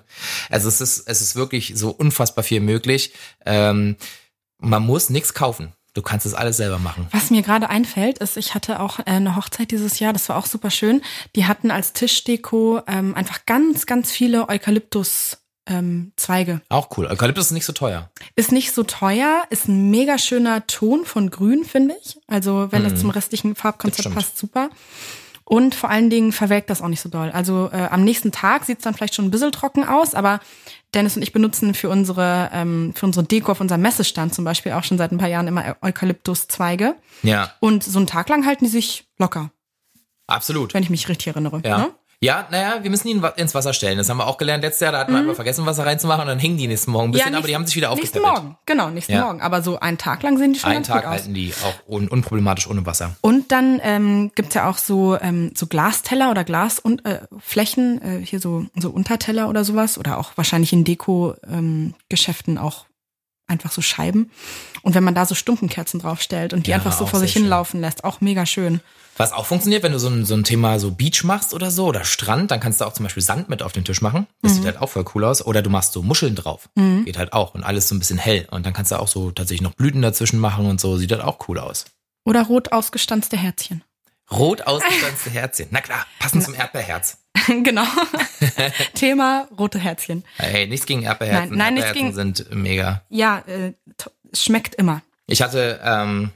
Also 0.49 0.69
es 0.69 0.79
ist, 0.79 1.05
es 1.05 1.21
ist 1.21 1.35
wirklich 1.35 1.73
so 1.75 1.89
unfassbar 1.89 2.45
viel 2.45 2.61
möglich. 2.61 3.11
Ähm, 3.45 3.97
man 4.57 4.83
muss 4.83 5.09
nichts 5.09 5.33
kaufen. 5.33 5.73
Du 5.93 6.01
kannst 6.01 6.25
das 6.25 6.34
alles 6.34 6.58
selber 6.58 6.80
machen. 6.80 7.08
Was 7.12 7.32
mir 7.32 7.41
gerade 7.41 7.69
einfällt, 7.69 8.19
ist, 8.19 8.38
ich 8.38 8.56
hatte 8.56 8.80
auch 8.80 8.99
äh, 8.99 9.04
eine 9.06 9.36
Hochzeit 9.36 9.71
dieses 9.71 9.99
Jahr, 9.99 10.13
das 10.13 10.30
war 10.30 10.38
auch 10.38 10.45
super 10.45 10.69
schön. 10.69 11.01
Die 11.36 11.45
hatten 11.45 11.69
als 11.69 11.91
Tischdeko 11.91 12.82
ähm, 12.88 13.13
einfach 13.13 13.45
ganz, 13.45 13.86
ganz 13.86 14.12
viele 14.12 14.47
Eukalyptus. 14.47 15.38
Ähm, 15.67 16.13
Zweige. 16.15 16.62
Auch 16.69 16.97
cool. 16.97 17.06
Eukalyptus 17.06 17.47
ist 17.47 17.51
nicht 17.51 17.65
so 17.65 17.73
teuer. 17.73 18.10
Ist 18.36 18.51
nicht 18.51 18.71
so 18.73 18.84
teuer, 18.84 19.43
ist 19.51 19.67
ein 19.67 19.91
mega 19.91 20.17
schöner 20.17 20.65
Ton 20.65 21.06
von 21.06 21.30
Grün, 21.30 21.65
finde 21.65 21.95
ich. 22.04 22.17
Also 22.25 22.71
wenn 22.71 22.82
mm. 22.82 22.89
das 22.89 22.99
zum 22.99 23.12
restlichen 23.12 23.56
Farbkonzept 23.56 24.13
passt, 24.13 24.39
super. 24.39 24.69
Und 25.43 25.75
vor 25.75 25.89
allen 25.89 26.10
Dingen 26.10 26.32
verwelkt 26.32 26.69
das 26.69 26.82
auch 26.82 26.88
nicht 26.88 27.01
so 27.01 27.10
doll. 27.10 27.30
Also 27.30 27.69
äh, 27.71 27.89
am 27.91 28.04
nächsten 28.04 28.32
Tag 28.32 28.65
sieht 28.65 28.80
es 28.80 28.84
dann 28.86 28.93
vielleicht 28.93 29.13
schon 29.15 29.25
ein 29.25 29.32
bisschen 29.32 29.51
trocken 29.51 29.84
aus, 29.84 30.15
aber 30.15 30.39
Dennis 30.93 31.15
und 31.15 31.21
ich 31.21 31.32
benutzen 31.32 31.73
für 31.73 31.89
unsere, 31.89 32.49
ähm, 32.54 32.93
für 32.95 33.06
unsere 33.06 33.25
Deko 33.25 33.54
auf 33.54 33.62
unserem 33.62 33.82
Messestand 33.82 34.34
zum 34.34 34.43
Beispiel 34.43 34.73
auch 34.73 34.84
schon 34.84 34.97
seit 34.97 35.12
ein 35.12 35.17
paar 35.17 35.30
Jahren 35.30 35.47
immer 35.47 35.77
Eukalyptuszweige. 35.82 36.95
Ja. 37.23 37.54
Und 37.60 37.84
so 37.84 37.97
einen 37.97 38.08
Tag 38.08 38.30
lang 38.30 38.45
halten 38.45 38.65
die 38.65 38.71
sich 38.71 39.08
locker. 39.17 39.51
Absolut. 40.27 40.73
Wenn 40.73 40.84
ich 40.84 40.89
mich 40.89 41.08
richtig 41.10 41.27
erinnere. 41.27 41.62
Ja. 41.63 41.77
Ne? 41.77 41.91
Ja, 42.23 42.47
naja, 42.51 42.84
wir 42.84 42.91
müssen 42.91 43.07
ihn 43.07 43.23
ins 43.36 43.55
Wasser 43.55 43.73
stellen. 43.73 43.97
Das 43.97 44.07
haben 44.07 44.17
wir 44.17 44.27
auch 44.27 44.38
gelernt 44.38 44.63
letztes 44.63 44.81
Jahr. 44.81 44.91
Da 44.91 44.99
hatten 44.99 45.12
mhm. 45.12 45.15
wir 45.15 45.21
einfach 45.21 45.36
vergessen, 45.36 45.65
Wasser 45.65 45.88
reinzumachen 45.88 46.21
und 46.21 46.27
dann 46.27 46.38
hingen 46.38 46.55
die 46.55 46.67
nächsten 46.67 46.91
Morgen 46.91 47.10
ein 47.10 47.12
bisschen, 47.13 47.25
ja, 47.25 47.31
nicht, 47.31 47.38
aber 47.39 47.47
die 47.47 47.55
haben 47.55 47.65
sich 47.65 47.75
wieder 47.75 47.89
aufgepäppelt. 47.89 48.23
Nächsten 48.23 48.43
Morgen, 48.43 48.57
genau, 48.67 48.89
nächsten 48.91 49.13
ja. 49.13 49.25
Morgen. 49.25 49.41
Aber 49.41 49.63
so 49.63 49.79
einen 49.79 49.97
Tag 49.97 50.21
lang 50.21 50.38
sind 50.38 50.55
die 50.55 50.60
schon 50.60 50.69
Einen 50.69 50.77
ganz 50.77 50.88
Tag 50.88 51.01
gut 51.01 51.12
halten 51.12 51.34
die 51.34 51.51
auch 51.63 51.91
un 51.91 52.07
unproblematisch 52.10 52.69
ohne 52.69 52.86
Wasser. 52.86 53.15
Und 53.21 53.51
dann 53.51 53.81
ähm, 53.84 54.31
gibt's 54.36 54.53
ja 54.53 54.69
auch 54.69 54.77
so, 54.77 55.17
ähm, 55.19 55.53
so 55.55 55.65
Glasteller 55.65 56.29
oder 56.29 56.43
Glasflächen, 56.43 58.01
äh, 58.03 58.17
äh, 58.17 58.23
hier 58.23 58.39
so, 58.39 58.67
so 58.75 58.91
Unterteller 58.91 59.49
oder 59.49 59.65
sowas. 59.65 59.97
Oder 59.97 60.19
auch 60.19 60.34
wahrscheinlich 60.36 60.73
in 60.73 60.84
Deko-Geschäften 60.84 62.57
ähm, 62.57 62.62
auch 62.62 62.86
einfach 63.47 63.71
so 63.71 63.81
Scheiben. 63.81 64.29
Und 64.84 64.93
wenn 64.93 65.03
man 65.03 65.15
da 65.15 65.25
so 65.25 65.34
Stumpenkerzen 65.34 65.99
draufstellt 65.99 66.53
und 66.53 66.67
die 66.67 66.71
ja, 66.71 66.77
einfach 66.77 66.91
so 66.91 67.07
vor 67.07 67.19
sich 67.19 67.34
hinlaufen 67.34 67.81
lässt, 67.81 68.03
auch 68.03 68.21
mega 68.21 68.45
schön. 68.45 68.79
Was 69.21 69.34
auch 69.34 69.45
funktioniert, 69.45 69.84
wenn 69.84 69.91
du 69.91 69.99
so 69.99 70.07
ein, 70.07 70.25
so 70.25 70.34
ein 70.34 70.43
Thema 70.43 70.79
so 70.79 70.89
Beach 70.89 71.23
machst 71.23 71.53
oder 71.53 71.69
so 71.69 71.86
oder 71.86 72.03
Strand, 72.03 72.49
dann 72.49 72.60
kannst 72.60 72.81
du 72.81 72.86
auch 72.86 72.93
zum 72.93 73.03
Beispiel 73.03 73.21
Sand 73.21 73.49
mit 73.49 73.62
auf 73.62 73.71
den 73.71 73.86
Tisch 73.86 74.01
machen. 74.01 74.25
Das 74.41 74.53
mhm. 74.53 74.55
sieht 74.55 74.65
halt 74.65 74.77
auch 74.81 74.89
voll 74.89 75.05
cool 75.13 75.25
aus. 75.25 75.45
Oder 75.45 75.62
du 75.62 75.69
machst 75.69 75.93
so 75.93 76.01
Muscheln 76.01 76.34
drauf. 76.34 76.69
Mhm. 76.73 77.05
Geht 77.05 77.19
halt 77.19 77.31
auch. 77.31 77.53
Und 77.53 77.63
alles 77.63 77.88
so 77.88 77.93
ein 77.93 77.99
bisschen 77.99 78.17
hell. 78.17 78.47
Und 78.49 78.65
dann 78.65 78.73
kannst 78.73 78.91
du 78.91 78.99
auch 78.99 79.07
so 79.07 79.29
tatsächlich 79.29 79.62
noch 79.62 79.75
Blüten 79.75 80.01
dazwischen 80.01 80.39
machen 80.39 80.65
und 80.65 80.81
so. 80.81 80.97
Sieht 80.97 81.12
halt 81.12 81.21
auch 81.21 81.47
cool 81.47 81.60
aus. 81.60 81.86
Oder 82.25 82.41
rot 82.41 82.71
ausgestanzte 82.71 83.38
Herzchen. 83.38 83.84
Rot 84.31 84.62
ausgestanzte 84.65 85.29
Herzchen. 85.29 85.67
Na 85.69 85.81
klar, 85.81 86.07
passend 86.17 86.43
zum 86.43 86.55
Erdbeerherz. 86.55 87.19
genau. 87.47 87.86
Thema 88.95 89.47
rote 89.55 89.77
Herzchen. 89.77 90.23
Hey, 90.38 90.65
nichts 90.65 90.88
gegen 90.88 91.03
Erdbeerherzen. 91.03 91.55
Nein, 91.55 91.75
nein 91.75 91.84
Erdbeerherzen 91.84 92.25
nichts 92.25 92.39
gegen. 92.39 92.55
sind 92.55 92.63
mega. 92.63 93.03
Ja, 93.10 93.43
äh, 93.45 93.73
schmeckt 94.34 94.73
immer. 94.73 95.03
Ich 95.27 95.43
hatte 95.43 95.79
ähm, 95.84 96.31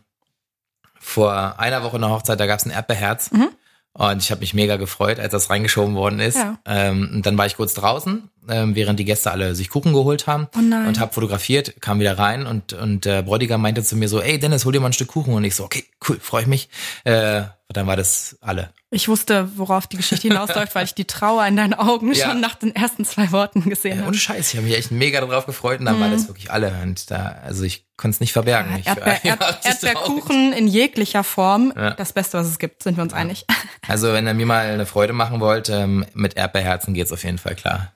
vor 1.05 1.59
einer 1.59 1.83
Woche 1.83 1.97
eine 1.97 2.09
Hochzeit, 2.09 2.39
da 2.39 2.47
gab 2.47 2.59
es 2.59 2.65
ein 2.65 2.71
Erdbeerherz. 2.71 3.31
Mhm. 3.31 3.49
Und 3.93 4.21
ich 4.21 4.31
habe 4.31 4.41
mich 4.41 4.53
mega 4.53 4.75
gefreut, 4.75 5.19
als 5.19 5.31
das 5.31 5.49
reingeschoben 5.49 5.95
worden 5.95 6.19
ist. 6.19 6.35
Ja. 6.35 6.57
Ähm, 6.65 7.11
und 7.13 7.25
dann 7.25 7.37
war 7.37 7.45
ich 7.45 7.55
kurz 7.55 7.73
draußen, 7.75 8.29
ähm, 8.49 8.75
während 8.75 8.99
die 8.99 9.05
Gäste 9.05 9.31
alle 9.31 9.55
sich 9.55 9.69
Kuchen 9.69 9.93
geholt 9.93 10.27
haben 10.27 10.47
oh 10.55 10.61
nein. 10.61 10.87
und 10.87 10.99
habe 10.99 11.13
fotografiert, 11.13 11.81
kam 11.81 11.99
wieder 11.99 12.17
rein 12.17 12.45
und 12.45 12.73
und 12.73 13.05
der 13.05 13.21
Bräutigam 13.21 13.61
meinte 13.61 13.83
zu 13.83 13.95
mir 13.95 14.09
so, 14.09 14.21
ey 14.21 14.39
Dennis, 14.39 14.65
hol 14.65 14.73
dir 14.73 14.79
mal 14.79 14.87
ein 14.87 14.93
Stück 14.93 15.09
Kuchen 15.09 15.33
und 15.33 15.43
ich 15.43 15.55
so, 15.55 15.63
okay, 15.63 15.83
cool, 16.07 16.19
freue 16.19 16.43
ich 16.43 16.47
mich. 16.47 16.69
Äh, 17.03 17.43
dann 17.73 17.87
war 17.87 17.95
das 17.95 18.37
alle. 18.41 18.69
Ich 18.91 19.07
wusste, 19.07 19.49
worauf 19.57 19.87
die 19.87 19.97
Geschichte 19.97 20.27
hinausläuft, 20.27 20.75
weil 20.75 20.85
ich 20.85 20.93
die 20.93 21.05
Trauer 21.05 21.45
in 21.45 21.57
deinen 21.57 21.73
Augen 21.73 22.13
ja. 22.13 22.29
schon 22.29 22.39
nach 22.39 22.55
den 22.55 22.75
ersten 22.75 23.03
zwei 23.03 23.31
Worten 23.31 23.67
gesehen 23.69 23.93
ja, 23.93 23.97
habe. 23.97 24.09
Ohne 24.09 24.17
Scheiß, 24.17 24.53
ich 24.53 24.57
habe 24.57 24.67
mich 24.67 24.77
echt 24.77 24.91
mega 24.91 25.19
darauf 25.19 25.45
gefreut 25.45 25.79
und 25.79 25.85
dann 25.85 25.97
mhm. 25.97 26.01
war 26.01 26.09
das 26.09 26.27
wirklich 26.27 26.51
alle 26.51 26.71
und 26.83 27.09
da, 27.11 27.35
also 27.43 27.63
ich 27.63 27.85
konnte 27.97 28.15
es 28.15 28.19
nicht 28.21 28.33
verbergen. 28.33 28.71
Ja, 28.85 28.93
Erdbeer, 28.93 29.19
ich, 29.23 29.29
Erd, 29.29 29.59
Erdbeerkuchen 29.65 30.53
in 30.53 30.67
jeglicher 30.67 31.23
Form, 31.23 31.73
das 31.97 32.13
Beste, 32.13 32.37
was 32.37 32.47
es 32.47 32.59
gibt, 32.59 32.83
sind 32.83 32.97
wir 32.97 33.03
uns 33.03 33.13
einig. 33.13 33.45
Also 33.87 34.13
wenn 34.13 34.25
ihr 34.25 34.33
mir 34.33 34.47
mal 34.47 34.65
eine 34.65 34.87
Freude 34.87 35.13
machen 35.13 35.39
wollt, 35.41 35.69
ähm, 35.69 36.07
mit 36.15 36.35
Erdbeerherzen 36.37 36.95
geht's 36.95 37.11
auf 37.11 37.23
jeden 37.23 37.37
Fall 37.37 37.53
klar. 37.53 37.93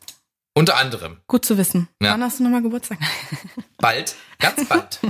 Unter 0.59 0.75
anderem. 0.75 1.21
Gut 1.27 1.45
zu 1.45 1.57
wissen. 1.57 1.87
Wann 1.99 2.21
hast 2.21 2.39
du 2.39 2.43
nochmal 2.43 2.61
Geburtstag? 2.61 2.99
Bald, 3.77 4.15
ganz 4.39 4.67
bald. 4.67 4.99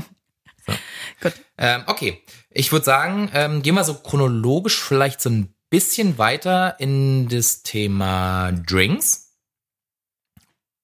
So. 0.67 0.73
Gut. 1.21 1.33
Ähm, 1.57 1.83
okay, 1.87 2.21
ich 2.51 2.71
würde 2.71 2.85
sagen, 2.85 3.31
ähm, 3.33 3.63
gehen 3.63 3.73
wir 3.73 3.83
so 3.83 3.95
chronologisch 3.95 4.79
vielleicht 4.79 5.19
so 5.19 5.31
ein 5.31 5.55
bisschen 5.71 6.19
weiter 6.19 6.75
in 6.79 7.27
das 7.29 7.63
Thema 7.63 8.51
Drinks. 8.51 9.37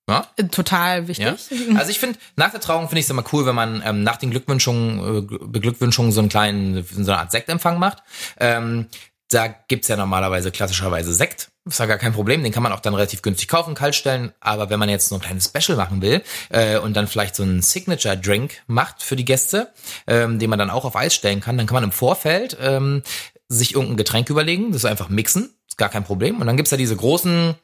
Ja? 0.10 0.28
Äh, 0.38 0.46
total 0.46 1.08
wichtig. 1.08 1.52
Ja? 1.52 1.78
Also 1.78 1.92
ich 1.92 2.00
finde, 2.00 2.18
nach 2.36 2.50
der 2.50 2.62
Trauung 2.62 2.88
finde 2.88 3.02
ich 3.02 3.06
es 3.06 3.12
immer 3.12 3.26
cool, 3.34 3.46
wenn 3.46 3.54
man 3.54 3.84
ähm, 3.86 4.02
nach 4.02 4.18
den 4.18 4.32
Glückwünschungen, 4.32 5.00
äh, 5.00 5.38
Beglückwünschungen 5.46 6.12
so 6.12 6.22
einen 6.22 6.30
kleinen, 6.30 6.84
so 6.84 7.12
eine 7.12 7.20
Art 7.20 7.32
Sektempfang 7.32 7.78
macht. 7.78 8.02
Ähm, 8.40 8.88
da 9.30 9.48
gibt's 9.48 9.90
ja 9.90 9.98
normalerweise 9.98 10.52
klassischerweise 10.52 11.14
Sekt. 11.14 11.52
Ist 11.68 11.80
ja 11.80 11.88
gar 11.88 11.98
kein 11.98 12.14
Problem, 12.14 12.44
den 12.44 12.52
kann 12.52 12.62
man 12.62 12.72
auch 12.72 12.80
dann 12.80 12.94
relativ 12.94 13.24
günstig 13.24 13.48
kaufen, 13.48 13.74
kalt 13.74 13.96
stellen. 13.96 14.32
Aber 14.40 14.70
wenn 14.70 14.78
man 14.78 14.88
jetzt 14.88 15.10
so 15.10 15.16
ein 15.16 15.22
kleines 15.22 15.46
Special 15.46 15.76
machen 15.76 16.02
will 16.04 16.22
äh, 16.50 16.78
und 16.78 16.96
dann 16.96 17.08
vielleicht 17.08 17.36
so 17.36 17.42
einen 17.42 17.64
Signature-Drink 17.64 18.62
macht 18.68 19.02
für 19.02 19.16
die 19.16 19.26
Gäste, 19.26 19.74
ähm, 20.06 20.38
den 20.38 20.52
man 20.52 20.60
dann 20.60 20.70
auch 20.70 20.86
auf 20.86 20.96
Eis 20.96 21.16
stellen 21.16 21.42
kann, 21.42 21.58
dann 21.58 21.66
kann 21.66 21.74
man 21.74 21.84
im 21.84 21.92
Vorfeld 21.92 22.56
ähm, 22.62 23.02
sich 23.48 23.74
irgendein 23.74 23.98
Getränk 23.98 24.30
überlegen, 24.30 24.72
das 24.74 24.86
einfach 24.86 25.10
mixen, 25.10 25.56
ist 25.68 25.80
gar 25.80 25.90
kein 25.90 26.04
Problem. 26.04 26.40
Und 26.40 26.46
dann 26.46 26.56
gibt's 26.56 26.72
ja 26.72 26.78
diese 26.78 26.96
großen 26.96 27.56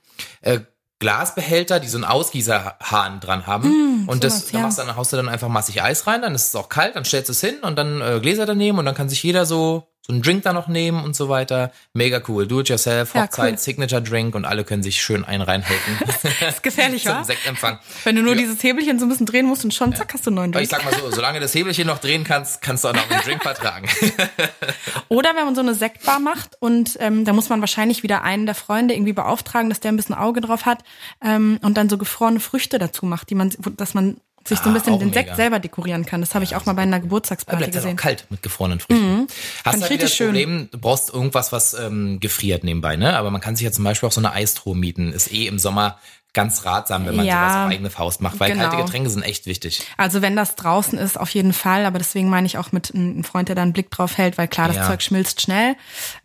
äh, 0.42 0.62
Glasbehälter, 0.98 1.80
die 1.80 1.88
so 1.88 1.98
einen 1.98 2.06
Ausgießerhahn 2.06 3.20
dran 3.20 3.46
haben. 3.46 4.06
Mm, 4.06 4.10
und 4.10 4.24
das, 4.24 4.48
sowas, 4.48 4.52
ja. 4.52 4.60
da 4.60 4.66
machst 4.66 4.78
du 4.78 4.84
dann, 4.84 4.96
haust 4.96 5.14
du 5.14 5.18
dann 5.18 5.30
einfach 5.30 5.48
massig 5.48 5.82
Eis 5.82 6.08
rein, 6.08 6.22
dann 6.22 6.34
ist 6.34 6.50
es 6.50 6.56
auch 6.56 6.70
kalt, 6.70 6.96
dann 6.96 7.06
stellst 7.06 7.30
du 7.30 7.34
es 7.34 7.42
hin 7.42 7.60
und 7.62 7.76
dann 7.76 8.02
äh, 8.02 8.20
Gläser 8.20 8.46
daneben 8.46 8.78
und 8.78 8.86
dann 8.86 8.96
kann 8.96 9.10
sich 9.10 9.22
jeder 9.22 9.46
so 9.46 9.91
so 10.06 10.14
einen 10.14 10.24
Drink 10.24 10.42
da 10.44 10.52
noch 10.52 10.68
nehmen 10.68 11.04
und 11.04 11.16
so 11.16 11.30
weiter. 11.30 11.72
Mega 11.94 12.22
cool. 12.28 12.48
Do 12.48 12.62
it 12.62 12.70
yourself, 12.70 13.14
Hochzeit, 13.14 13.38
ja, 13.38 13.52
cool. 13.52 13.58
Signature 13.58 14.02
Drink 14.02 14.34
und 14.34 14.46
alle 14.46 14.64
können 14.64 14.82
sich 14.82 15.00
schön 15.00 15.24
einen 15.24 15.44
reinhalten. 15.44 16.00
das 16.40 16.56
ist 16.56 16.64
gefährlich, 16.64 17.04
Zum 17.12 17.24
Sektempfang. 17.24 17.80
Wenn 18.04 18.16
du 18.16 18.24
nur 18.24 18.34
ja. 18.34 18.40
dieses 18.40 18.64
Hebelchen 18.64 18.98
so 18.98 19.06
ein 19.06 19.10
bisschen 19.10 19.28
drehen 19.28 19.46
musst 19.46 19.64
und 19.64 19.74
schon 19.74 19.96
zack 19.96 20.14
hast 20.14 20.26
du 20.26 20.32
einen 20.32 20.38
neuen 20.38 20.52
Drink. 20.52 20.64
Ich 20.64 20.70
sag 20.70 20.84
mal 20.84 20.94
so, 20.94 21.12
solange 21.12 21.40
das 21.40 21.54
Hebelchen 21.54 21.86
noch 21.86 22.00
drehen 22.00 22.24
kannst, 22.24 22.62
kannst 22.62 22.84
du 22.84 22.88
auch 22.88 22.94
noch 22.94 23.10
einen 23.10 23.22
Drink 23.22 23.44
vertragen. 23.44 23.88
Oder 25.08 25.36
wenn 25.36 25.46
man 25.46 25.54
so 25.54 25.62
eine 25.62 25.76
Sektbar 25.76 26.20
macht 26.20 26.58
und 26.60 26.98
ähm, 27.00 27.24
da 27.24 27.34
muss 27.34 27.50
man 27.50 27.60
wahrscheinlich 27.62 28.02
wieder 28.02 28.24
einen 28.24 28.48
der 28.48 28.56
Freunde 28.56 28.96
irgendwie 28.96 29.14
beauftragen, 29.14 29.70
dass 29.70 29.82
der 29.82 29.92
ein 29.92 29.98
bisschen 29.98 30.16
Auge 30.16 30.42
drauf 30.42 30.66
hat 30.66 30.80
ähm, 31.24 31.60
und 31.62 31.78
dann 31.78 31.90
so 31.90 32.00
gefrorene 32.00 32.40
Früchte 32.40 32.80
dazu 32.80 33.06
macht, 33.06 33.30
die 33.30 33.36
man, 33.36 33.54
dass 33.78 33.94
man 33.94 34.18
sich 34.48 34.58
so 34.60 34.66
ein 34.66 34.72
Ah, 34.72 34.74
bisschen 34.80 34.94
auch 34.94 35.00
den 35.00 35.10
mega. 35.10 35.22
Sekt 35.22 35.36
selber 35.36 35.60
dekorieren 35.60 36.06
kann. 36.06 36.22
Das 36.22 36.34
habe 36.36 36.44
ich 36.44 36.56
auch 36.56 36.66
mal 36.66 36.74
bei 36.74 36.82
einer 36.84 37.00
Geburtstagsparty 37.00 37.58
bleibt 37.58 37.76
das 37.76 37.82
auch 37.84 37.86
gesehen. 37.86 37.98
kalt 37.98 38.26
mit 38.30 38.42
gefrorenen 38.42 38.80
Früchten. 38.80 39.28
Hast 39.28 39.64
Fand 39.64 39.76
du 39.76 39.80
das 39.82 39.90
richtig 39.92 40.14
schön. 40.14 40.28
Problem, 40.28 40.70
du 40.72 40.78
brauchst 40.78 41.14
irgendwas, 41.14 41.52
was 41.52 41.74
ähm, 41.74 42.20
gefriert 42.20 42.64
nebenbei, 42.64 42.96
ne? 42.96 43.16
Aber 43.18 43.32
man 43.32 43.42
kann 43.42 43.56
sich 43.56 43.66
ja 43.66 43.72
zum 43.72 43.84
Beispiel 43.84 44.08
auch 44.08 44.14
so 44.14 44.22
eine 44.22 44.32
Eistruhe 44.34 44.76
mieten. 44.76 45.14
Ist 45.14 45.32
eh 45.32 45.48
im 45.48 45.60
Sommer 45.60 45.98
ganz 46.34 46.66
ratsam, 46.66 47.06
wenn 47.06 47.16
man 47.16 47.26
Ja, 47.26 47.50
sowas 47.50 47.66
auf 47.66 47.72
eigene 47.72 47.90
Faust 47.90 48.22
macht, 48.22 48.40
weil 48.40 48.52
genau. 48.52 48.70
kalte 48.70 48.84
Getränke 48.84 49.10
sind 49.10 49.24
echt 49.24 49.46
wichtig. 49.46 49.84
Also 49.98 50.22
wenn 50.22 50.36
das 50.36 50.56
draußen 50.56 50.98
ist, 50.98 51.20
auf 51.20 51.30
jeden 51.32 51.52
Fall. 51.54 51.86
Aber 51.86 51.98
deswegen 51.98 52.30
meine 52.30 52.48
ich 52.48 52.58
auch 52.58 52.72
mit 52.72 52.94
einem 52.96 53.24
Freund, 53.24 53.50
der 53.50 53.56
da 53.56 53.62
einen 53.64 53.74
Blick 53.74 53.92
drauf 53.92 54.18
hält, 54.18 54.38
weil 54.38 54.48
klar, 54.48 54.68
das 54.68 54.78
Ja. 54.78 54.88
Zeug 54.88 55.02
schmilzt 55.02 55.42
schnell. 55.42 55.76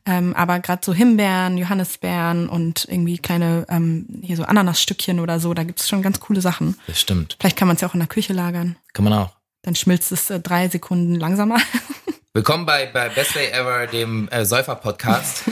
Ähm, 0.05 0.35
aber 0.37 0.61
gerade 0.61 0.83
so 0.85 0.95
Himbeeren, 0.95 1.59
Johannisbeeren 1.59 2.49
und 2.49 2.87
irgendwie 2.89 3.19
kleine, 3.19 3.67
ähm, 3.69 4.07
hier 4.23 4.37
so 4.37 4.45
Ananasstückchen 4.45 5.19
oder 5.19 5.41
so, 5.41 5.55
da 5.55 5.65
gibt's 5.65 5.89
schon 5.89 6.03
ganz 6.03 6.21
coole 6.21 6.41
Sachen. 6.41 6.79
Das 6.87 7.01
stimmt. 7.01 7.37
Vielleicht 7.41 7.57
kann 7.57 7.67
man 7.67 7.75
es 7.75 7.81
ja 7.83 7.89
auch 7.89 7.95
in 7.95 8.01
der 8.01 8.09
Küche 8.09 8.33
lagern. 8.33 8.77
Kann 8.93 9.05
man 9.05 9.13
auch. 9.13 9.31
Dann 9.63 9.75
schmilzt 9.75 10.13
es 10.13 10.31
äh, 10.31 10.39
drei 10.39 10.69
Sekunden 10.69 11.17
langsamer. 11.17 11.59
Willkommen 12.33 12.67
bei, 12.67 12.87
bei 12.87 13.09
Best 13.09 13.35
Day 13.35 13.49
Ever, 13.51 13.87
dem 13.87 14.29
äh, 14.29 14.45
Säufer-Podcast. 14.45 15.45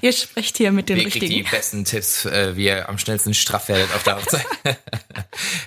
Ihr 0.00 0.12
sprecht 0.12 0.56
hier 0.56 0.72
mit 0.72 0.88
den 0.88 0.96
Wer 0.96 1.04
kriegt 1.04 1.16
die 1.16 1.26
richtigen. 1.26 1.50
besten 1.50 1.84
Tipps, 1.84 2.24
äh, 2.24 2.56
wie 2.56 2.66
ihr 2.66 2.88
am 2.88 2.98
schnellsten 2.98 3.34
straff 3.34 3.68
werdet 3.68 3.94
auf 3.94 4.02
der 4.02 4.16
Hochzeit? 4.16 4.46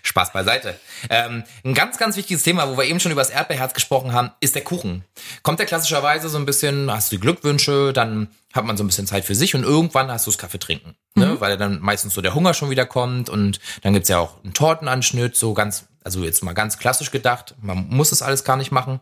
Spaß 0.04 0.34
beiseite. 0.34 0.80
Ähm, 1.10 1.44
ein 1.64 1.74
ganz, 1.74 1.98
ganz 1.98 2.18
wichtiges 2.18 2.44
Thema, 2.44 2.70
wo 2.70 2.78
wir 2.78 2.86
eben 2.86 3.00
schon 3.00 3.12
über 3.12 3.22
das 3.22 3.30
Erdbeerherz 3.30 3.74
gesprochen 3.74 4.14
haben, 4.14 4.32
ist 4.40 4.56
der 4.56 4.64
Kuchen. 4.64 5.04
Kommt 5.44 5.60
der 5.60 5.66
klassischerweise 5.66 6.30
so 6.30 6.38
ein 6.38 6.46
bisschen, 6.46 6.92
hast 6.92 7.12
du 7.12 7.18
die 7.18 7.22
Glückwünsche, 7.22 7.94
dann 7.94 8.30
hat 8.54 8.66
man 8.66 8.78
so 8.78 8.84
ein 8.84 8.88
bisschen 8.88 9.08
Zeit 9.08 9.26
für 9.26 9.36
sich 9.36 9.54
und 9.56 9.64
irgendwann 9.64 10.10
hast 10.10 10.26
du 10.26 10.32
das 10.32 10.38
Kaffee 10.38 10.60
trinken. 10.60 10.96
Ne? 11.16 11.40
Weil 11.42 11.58
dann 11.58 11.80
meistens 11.82 12.14
so 12.14 12.22
der 12.22 12.34
Hunger 12.34 12.54
schon 12.54 12.70
wieder 12.70 12.86
kommt 12.86 13.30
und 13.30 13.60
dann 13.82 13.94
gibt's 13.94 14.10
ja 14.10 14.20
auch 14.20 14.44
einen 14.44 14.54
Tortenanschnitt, 14.54 15.36
so 15.36 15.54
ganz, 15.54 15.86
also 16.04 16.24
jetzt 16.24 16.44
mal 16.44 16.54
ganz 16.54 16.78
klassisch 16.78 17.12
gedacht. 17.12 17.56
Man 17.62 17.88
muss 17.90 18.12
es 18.12 18.22
alles 18.22 18.44
gar 18.44 18.56
nicht 18.56 18.72
machen. 18.72 19.02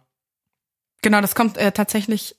Genau, 1.04 1.22
das 1.22 1.36
kommt 1.36 1.58
äh, 1.58 1.72
tatsächlich 1.72 2.36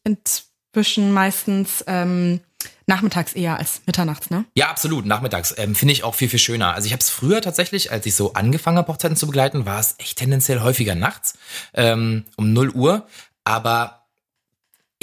inzwischen 0.75 1.13
meistens 1.13 1.85
ähm, 1.87 2.41
nachmittags 2.87 3.33
eher 3.33 3.59
als 3.59 3.83
mitternachts, 3.87 4.31
ne? 4.31 4.45
Ja, 4.55 4.71
absolut. 4.71 5.07
Nachmittags 5.07 5.55
ähm, 5.57 5.77
finde 5.77 5.93
ich 5.93 6.03
auch 6.03 6.17
viel, 6.17 6.29
viel 6.29 6.41
schöner. 6.41 6.75
Also 6.75 6.87
ich 6.87 6.93
habe 6.93 7.01
es 7.01 7.11
früher 7.11 7.41
tatsächlich, 7.41 7.93
als 7.93 8.07
ich 8.07 8.17
so 8.17 8.33
angefangen 8.33 8.79
habe, 8.79 8.93
Hochzeiten 8.93 9.17
zu 9.17 9.27
begleiten, 9.27 9.67
war 9.67 9.79
es 9.79 9.95
echt 9.99 10.19
tendenziell 10.19 10.61
häufiger 10.61 10.97
nachts 10.97 11.39
ähm, 11.75 12.25
um 12.37 12.53
0 12.53 12.71
Uhr. 12.71 13.07
Aber 13.45 14.04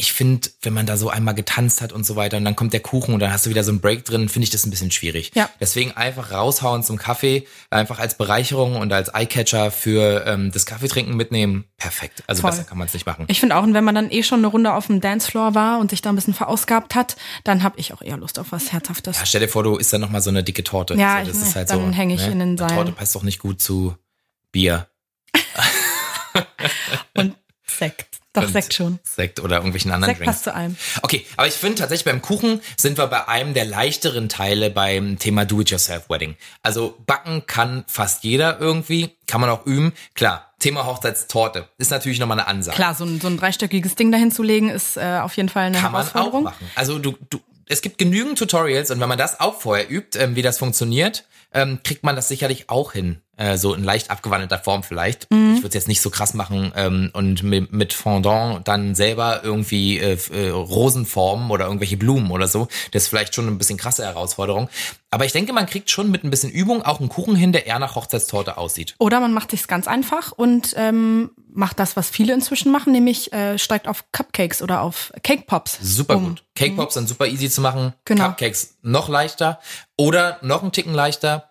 ich 0.01 0.13
finde, 0.13 0.49
wenn 0.63 0.73
man 0.73 0.87
da 0.87 0.97
so 0.97 1.09
einmal 1.11 1.35
getanzt 1.35 1.79
hat 1.81 1.93
und 1.93 2.07
so 2.07 2.15
weiter 2.15 2.37
und 2.37 2.43
dann 2.43 2.55
kommt 2.55 2.73
der 2.73 2.79
Kuchen 2.79 3.13
und 3.13 3.19
dann 3.19 3.31
hast 3.31 3.45
du 3.45 3.51
wieder 3.51 3.63
so 3.63 3.69
einen 3.69 3.81
Break 3.81 4.03
drin, 4.03 4.29
finde 4.29 4.45
ich 4.45 4.49
das 4.49 4.65
ein 4.65 4.71
bisschen 4.71 4.89
schwierig. 4.89 5.31
Ja. 5.35 5.47
Deswegen 5.59 5.91
einfach 5.91 6.31
raushauen 6.31 6.81
zum 6.81 6.97
Kaffee, 6.97 7.47
einfach 7.69 7.99
als 7.99 8.17
Bereicherung 8.17 8.77
und 8.77 8.91
als 8.91 9.09
Eyecatcher 9.13 9.69
für 9.69 10.25
ähm, 10.25 10.51
das 10.51 10.65
Kaffeetrinken 10.65 11.15
mitnehmen. 11.15 11.65
Perfekt. 11.77 12.23
Also 12.25 12.41
Voll. 12.41 12.49
besser 12.49 12.63
kann 12.63 12.79
man 12.79 12.87
es 12.87 12.93
nicht 12.95 13.05
machen. 13.05 13.25
Ich 13.27 13.39
finde 13.39 13.55
auch, 13.55 13.61
und 13.63 13.75
wenn 13.75 13.83
man 13.83 13.93
dann 13.93 14.09
eh 14.09 14.23
schon 14.23 14.39
eine 14.39 14.47
Runde 14.47 14.73
auf 14.73 14.87
dem 14.87 15.01
Dancefloor 15.01 15.53
war 15.53 15.79
und 15.79 15.91
sich 15.91 16.01
da 16.01 16.09
ein 16.09 16.15
bisschen 16.15 16.33
verausgabt 16.33 16.95
hat, 16.95 17.15
dann 17.43 17.61
habe 17.61 17.79
ich 17.79 17.93
auch 17.93 18.01
eher 18.01 18.17
Lust 18.17 18.39
auf 18.39 18.47
was 18.51 18.71
Herzhaftes. 18.71 19.19
Ja, 19.19 19.25
stell 19.27 19.41
dir 19.41 19.49
vor, 19.49 19.61
du 19.63 19.75
isst 19.77 19.93
dann 19.93 20.01
noch 20.01 20.09
mal 20.09 20.21
so 20.21 20.31
eine 20.31 20.43
dicke 20.43 20.63
Torte. 20.63 20.95
Ja, 20.95 21.19
so, 21.23 21.27
das 21.31 21.37
ich- 21.41 21.47
ist 21.49 21.55
halt 21.55 21.69
dann 21.69 21.91
so, 21.91 21.97
häng 21.97 22.09
ich 22.09 22.25
in 22.25 22.39
den 22.39 22.57
Seilen. 22.57 22.73
Torte 22.75 22.91
passt 22.91 23.13
doch 23.13 23.23
nicht 23.23 23.37
gut 23.37 23.61
zu 23.61 23.95
Bier. 24.51 24.87
Und 27.13 27.35
Sekt. 27.67 28.10
Doch, 28.33 28.47
Sekt 28.47 28.73
schon. 28.73 28.99
Sekt 29.03 29.41
oder 29.41 29.57
irgendwelchen 29.57 29.91
anderen 29.91 30.11
Sekt 30.11 30.19
Drinks. 30.21 30.33
passt 30.33 30.43
zu 30.45 30.53
allem. 30.55 30.77
Okay, 31.01 31.25
aber 31.35 31.47
ich 31.47 31.53
finde 31.53 31.79
tatsächlich 31.79 32.05
beim 32.05 32.21
Kuchen 32.21 32.61
sind 32.77 32.97
wir 32.97 33.07
bei 33.07 33.27
einem 33.27 33.53
der 33.53 33.65
leichteren 33.65 34.29
Teile 34.29 34.69
beim 34.69 35.19
Thema 35.19 35.43
Do-it-yourself-Wedding. 35.43 36.37
Also 36.63 36.97
backen 37.05 37.45
kann 37.45 37.83
fast 37.87 38.23
jeder 38.23 38.59
irgendwie, 38.59 39.09
kann 39.27 39.41
man 39.41 39.49
auch 39.49 39.65
üben. 39.65 39.91
Klar, 40.13 40.53
Thema 40.59 40.85
Hochzeitstorte 40.85 41.67
ist 41.77 41.91
natürlich 41.91 42.19
nochmal 42.19 42.39
eine 42.39 42.47
Ansage. 42.47 42.75
Klar, 42.75 42.95
so 42.95 43.03
ein, 43.03 43.19
so 43.19 43.27
ein 43.27 43.37
dreistöckiges 43.37 43.95
Ding 43.95 44.11
dahin 44.13 44.31
zu 44.31 44.43
legen, 44.43 44.69
ist 44.69 44.95
äh, 44.95 45.19
auf 45.21 45.35
jeden 45.35 45.49
Fall 45.49 45.65
eine 45.65 45.77
kann 45.77 45.91
man 45.91 46.01
auch 46.01 46.13
Herausforderung. 46.13 46.43
machen. 46.45 46.71
Also 46.75 46.99
du, 46.99 47.17
du, 47.29 47.41
es 47.67 47.81
gibt 47.81 47.97
genügend 47.97 48.37
Tutorials 48.37 48.91
und 48.91 48.99
wenn 49.01 49.09
man 49.09 49.17
das 49.17 49.41
auch 49.41 49.59
vorher 49.59 49.91
übt, 49.91 50.17
ähm, 50.17 50.35
wie 50.37 50.41
das 50.41 50.57
funktioniert, 50.57 51.25
ähm, 51.53 51.79
kriegt 51.83 52.03
man 52.03 52.15
das 52.15 52.29
sicherlich 52.29 52.69
auch 52.69 52.93
hin. 52.93 53.21
Äh, 53.37 53.57
so 53.57 53.73
in 53.73 53.83
leicht 53.83 54.11
abgewandelter 54.11 54.59
Form 54.59 54.83
vielleicht. 54.83 55.31
Mhm. 55.31 55.53
Ich 55.55 55.59
würde 55.59 55.69
es 55.69 55.73
jetzt 55.73 55.87
nicht 55.87 56.01
so 56.01 56.09
krass 56.09 56.33
machen 56.33 56.73
ähm, 56.75 57.09
und 57.13 57.43
mit, 57.43 57.71
mit 57.71 57.93
Fondant 57.93 58.67
dann 58.67 58.93
selber 58.93 59.41
irgendwie 59.43 59.99
äh, 59.99 60.17
äh, 60.31 60.49
Rosen 60.49 61.05
formen 61.05 61.49
oder 61.49 61.65
irgendwelche 61.65 61.95
Blumen 61.95 62.29
oder 62.29 62.47
so. 62.47 62.67
Das 62.91 63.03
ist 63.03 63.07
vielleicht 63.07 63.33
schon 63.33 63.47
ein 63.47 63.57
bisschen 63.57 63.77
krasse 63.77 64.03
Herausforderung. 64.03 64.69
Aber 65.11 65.25
ich 65.25 65.31
denke, 65.31 65.53
man 65.53 65.65
kriegt 65.65 65.89
schon 65.89 66.11
mit 66.11 66.23
ein 66.23 66.29
bisschen 66.29 66.51
Übung 66.51 66.83
auch 66.83 66.99
einen 66.99 67.09
Kuchen 67.09 67.35
hin, 67.35 67.51
der 67.53 67.67
eher 67.67 67.79
nach 67.79 67.95
Hochzeitstorte 67.95 68.57
aussieht. 68.57 68.95
Oder 68.99 69.19
man 69.21 69.33
macht 69.33 69.51
sich's 69.51 69.67
ganz 69.67 69.87
einfach 69.87 70.33
und 70.33 70.73
ähm, 70.77 71.31
macht 71.53 71.79
das, 71.79 71.95
was 71.95 72.09
viele 72.09 72.33
inzwischen 72.33 72.71
machen, 72.71 72.91
nämlich 72.91 73.31
äh, 73.33 73.57
steigt 73.57 73.87
auf 73.87 74.05
Cupcakes 74.11 74.61
oder 74.61 74.81
auf 74.81 75.11
Cake 75.23 75.43
Pops. 75.47 75.79
Super 75.81 76.17
um. 76.17 76.29
gut. 76.29 76.43
Cake 76.55 76.75
Pops 76.75 76.93
sind 76.93 77.07
super 77.07 77.27
easy 77.27 77.49
zu 77.49 77.61
machen. 77.61 77.93
Genau. 78.05 78.25
Cupcakes 78.25 78.77
noch 78.81 79.09
leichter. 79.09 79.59
Oder 79.97 80.37
noch 80.41 80.61
einen 80.61 80.71
Ticken 80.71 80.93
leichter. 80.93 81.50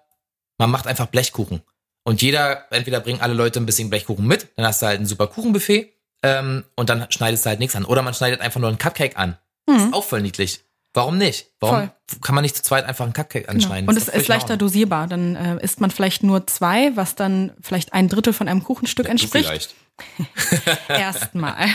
Man 0.60 0.70
macht 0.70 0.86
einfach 0.86 1.06
Blechkuchen. 1.06 1.62
Und 2.04 2.20
jeder, 2.20 2.70
entweder 2.70 3.00
bringen 3.00 3.20
alle 3.22 3.32
Leute 3.32 3.58
ein 3.60 3.66
bisschen 3.66 3.88
Blechkuchen 3.88 4.26
mit, 4.26 4.48
dann 4.56 4.66
hast 4.66 4.82
du 4.82 4.86
halt 4.86 5.00
ein 5.00 5.06
super 5.06 5.26
Kuchenbuffet 5.26 5.90
ähm, 6.22 6.64
und 6.76 6.90
dann 6.90 7.06
schneidest 7.10 7.46
du 7.46 7.48
halt 7.48 7.60
nichts 7.60 7.74
an. 7.76 7.86
Oder 7.86 8.02
man 8.02 8.12
schneidet 8.12 8.42
einfach 8.42 8.60
nur 8.60 8.68
einen 8.68 8.76
Cupcake 8.78 9.16
an. 9.16 9.38
Das 9.64 9.84
ist 9.84 9.94
auch 9.94 10.04
voll 10.04 10.20
niedlich. 10.20 10.60
Warum 10.92 11.16
nicht? 11.18 11.46
Warum 11.60 11.90
kann 12.20 12.34
man 12.34 12.42
nicht 12.42 12.56
zu 12.56 12.62
zweit 12.62 12.84
einfach 12.84 13.04
einen 13.04 13.14
Cupcake 13.14 13.46
Genau. 13.46 13.52
anschneiden? 13.54 13.88
Und 13.88 13.94
Das 13.94 14.08
es 14.08 14.14
ist 14.14 14.22
in 14.28 14.28
leichter 14.34 14.56
dosierbar. 14.58 15.06
Dann 15.06 15.34
äh, 15.36 15.62
isst 15.64 15.80
man 15.80 15.90
vielleicht 15.90 16.22
nur 16.22 16.46
zwei, 16.46 16.94
was 16.94 17.14
dann 17.14 17.52
vielleicht 17.62 17.92
ein 17.94 18.08
Drittel 18.08 18.32
von 18.34 18.46
einem 18.48 18.62
Kuchenstück 18.62 19.06
Du 19.06 19.10
entspricht. 19.10 19.46
vielleicht. 19.46 19.74
Erstmal. 20.88 21.68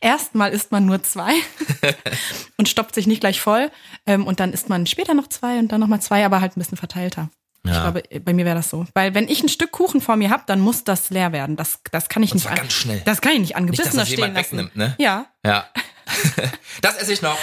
Erstmal 0.00 0.50
isst 0.52 0.72
man 0.72 0.86
nur 0.86 1.02
zwei 1.02 1.32
und 2.56 2.68
stoppt 2.68 2.94
sich 2.94 3.06
nicht 3.06 3.20
gleich 3.20 3.40
voll. 3.40 3.70
Ähm, 4.06 4.26
und 4.26 4.40
dann 4.40 4.52
isst 4.52 4.68
man 4.68 4.86
später 4.86 5.14
noch 5.14 5.28
zwei 5.28 5.58
und 5.58 5.68
dann 5.70 5.80
nochmal 5.80 6.00
zwei, 6.00 6.24
aber 6.24 6.40
halt 6.40 6.56
ein 6.56 6.60
bisschen 6.60 6.78
verteilter. 6.78 7.28
Ich 7.64 7.70
Ja. 7.70 7.90
glaube, 7.90 8.02
bei 8.20 8.32
mir 8.32 8.44
wäre 8.44 8.56
das 8.56 8.70
so. 8.70 8.86
Weil 8.94 9.14
wenn 9.14 9.28
ich 9.28 9.42
ein 9.42 9.48
Stück 9.48 9.70
Kuchen 9.70 10.00
vor 10.00 10.16
mir 10.16 10.30
habe, 10.30 10.42
dann 10.46 10.58
muss 10.60 10.82
das 10.84 11.10
leer 11.10 11.32
werden. 11.32 11.56
Das, 11.56 11.78
das 11.92 12.08
kann 12.08 12.22
ich 12.24 12.34
nicht 12.34 12.42
zwar 12.42 12.52
an- 12.52 12.58
ganz 12.58 12.72
schnell. 12.72 13.00
Das 13.04 13.20
kann 13.20 13.32
ich 13.32 13.38
nicht 13.40 13.56
angebissen 13.56 13.94
Nicht, 13.96 14.06
stehen 14.06 14.18
jemand 14.18 14.34
lassen. 14.34 14.58
wegnimmt, 14.58 14.76
ne? 14.76 14.94
Ja. 14.98 15.26
Ja. 15.46 15.66
das 16.82 16.96
esse 16.96 17.12
ich 17.12 17.22
noch. 17.22 17.38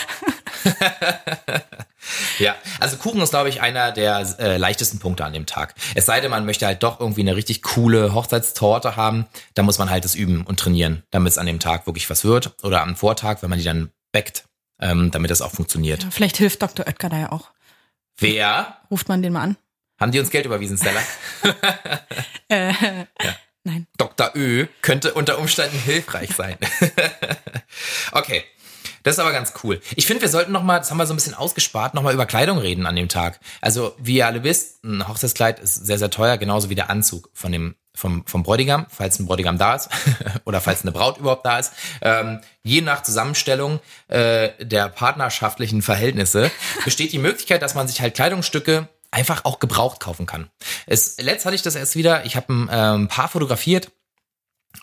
ja, 2.40 2.56
also 2.80 2.98
Kuchen 2.98 3.22
ist, 3.22 3.30
glaube 3.32 3.50
ich, 3.50 3.62
einer 3.62 3.92
der 3.92 4.20
äh, 4.40 4.58
leichtesten 4.58 5.00
Punkte 5.00 5.26
an 5.26 5.34
dem 5.34 5.46
Tag. 5.46 5.76
Es 5.96 6.06
sei 6.06 6.20
denn, 6.22 6.32
man 6.32 6.46
möchte 6.46 6.66
halt 6.66 6.84
doch 6.84 7.00
irgendwie 7.00 7.22
eine 7.22 7.36
richtig 7.36 7.62
coole 7.62 8.14
Hochzeitstorte 8.14 8.96
haben, 8.96 9.26
da 9.54 9.64
muss 9.64 9.78
man 9.78 9.90
halt 9.90 10.06
das 10.06 10.16
üben 10.16 10.44
und 10.46 10.60
trainieren, 10.60 11.04
damit 11.12 11.32
es 11.32 11.38
an 11.38 11.46
dem 11.46 11.60
Tag 11.60 11.86
wirklich 11.88 12.10
was 12.10 12.24
wird. 12.24 12.56
Oder 12.64 12.82
am 12.82 12.96
Vortag, 12.96 13.42
wenn 13.42 13.50
man 13.50 13.60
die 13.60 13.66
dann 13.66 13.92
backt, 14.12 14.46
ähm, 14.82 15.12
damit 15.12 15.32
das 15.32 15.42
auch 15.42 15.52
funktioniert. 15.52 16.06
Vielleicht 16.10 16.38
hilft 16.38 16.62
Dr. 16.62 16.88
Oetker 16.88 17.10
da 17.10 17.18
ja 17.18 17.32
auch. 17.32 17.50
Wer? 18.18 18.78
Ruft 18.92 19.08
man 19.08 19.22
den 19.22 19.34
mal 19.34 19.44
an? 19.44 19.58
Haben 20.00 20.12
die 20.12 20.20
uns 20.20 20.30
Geld 20.30 20.46
überwiesen, 20.46 20.78
Stella? 20.78 21.02
Äh, 22.52 22.74
Nein. 23.64 23.86
Dr. 23.98 24.32
Ö 24.34 24.66
könnte 24.82 25.14
unter 25.14 25.38
Umständen 25.38 25.78
hilfreich 25.78 26.32
sein. 26.36 26.58
okay. 28.12 28.44
Das 29.04 29.16
ist 29.16 29.20
aber 29.20 29.32
ganz 29.32 29.54
cool. 29.64 29.80
Ich 29.96 30.08
finde, 30.08 30.24
wir 30.24 30.30
sollten 30.30 30.52
noch 30.52 30.64
mal, 30.64 30.80
das 30.80 30.90
haben 30.90 30.98
wir 30.98 31.06
so 31.06 31.14
ein 31.14 31.18
bisschen 31.18 31.36
ausgespart, 31.36 31.94
noch 31.94 32.02
mal 32.02 32.14
über 32.14 32.26
Kleidung 32.26 32.58
reden 32.58 32.86
an 32.86 32.96
dem 32.96 33.08
Tag. 33.08 33.40
Also, 33.62 33.96
wie 33.98 34.18
ihr 34.18 34.26
alle 34.26 34.44
wisst, 34.44 34.84
ein 34.84 35.08
Hochzeitskleid 35.08 35.60
ist 35.60 35.86
sehr, 35.86 36.00
sehr 36.00 36.10
teuer, 36.10 36.38
genauso 36.38 36.70
wie 36.70 36.76
der 36.76 36.90
Anzug 36.90 37.30
von 37.34 37.52
dem, 37.52 37.76
vom, 37.96 38.26
vom 38.26 38.44
Bräutigam, 38.44 38.88
falls 38.90 39.20
ein 39.20 39.28
Bräutigam 39.28 39.58
da 39.58 39.76
ist 39.76 39.90
oder 40.46 40.60
falls 40.60 40.82
eine 40.82 40.92
Braut 40.92 41.18
überhaupt 41.18 41.46
da 41.46 41.60
ist. 41.60 41.74
Ähm, 42.02 42.42
je 42.64 42.82
nach 42.82 43.04
Zusammenstellung 43.04 43.80
äh, 44.08 44.50
der 44.60 44.90
partnerschaftlichen 44.90 45.82
Verhältnisse 45.82 46.52
besteht 46.84 47.14
die 47.14 47.20
Möglichkeit, 47.20 47.62
dass 47.62 47.76
man 47.76 47.88
sich 47.88 48.02
halt 48.02 48.16
Kleidungsstücke 48.16 48.90
einfach 49.12 49.46
auch 49.46 49.60
gebraucht 49.60 50.00
kaufen 50.00 50.26
kann. 50.26 50.50
Es, 50.86 51.18
letzt 51.18 51.46
hatte 51.46 51.56
ich 51.56 51.62
das 51.62 51.76
erst 51.76 51.96
wieder, 51.96 52.26
ich 52.26 52.36
habe 52.36 52.54
ein 52.54 52.70
ähm, 52.72 53.08
Paar 53.08 53.28
fotografiert 53.28 53.92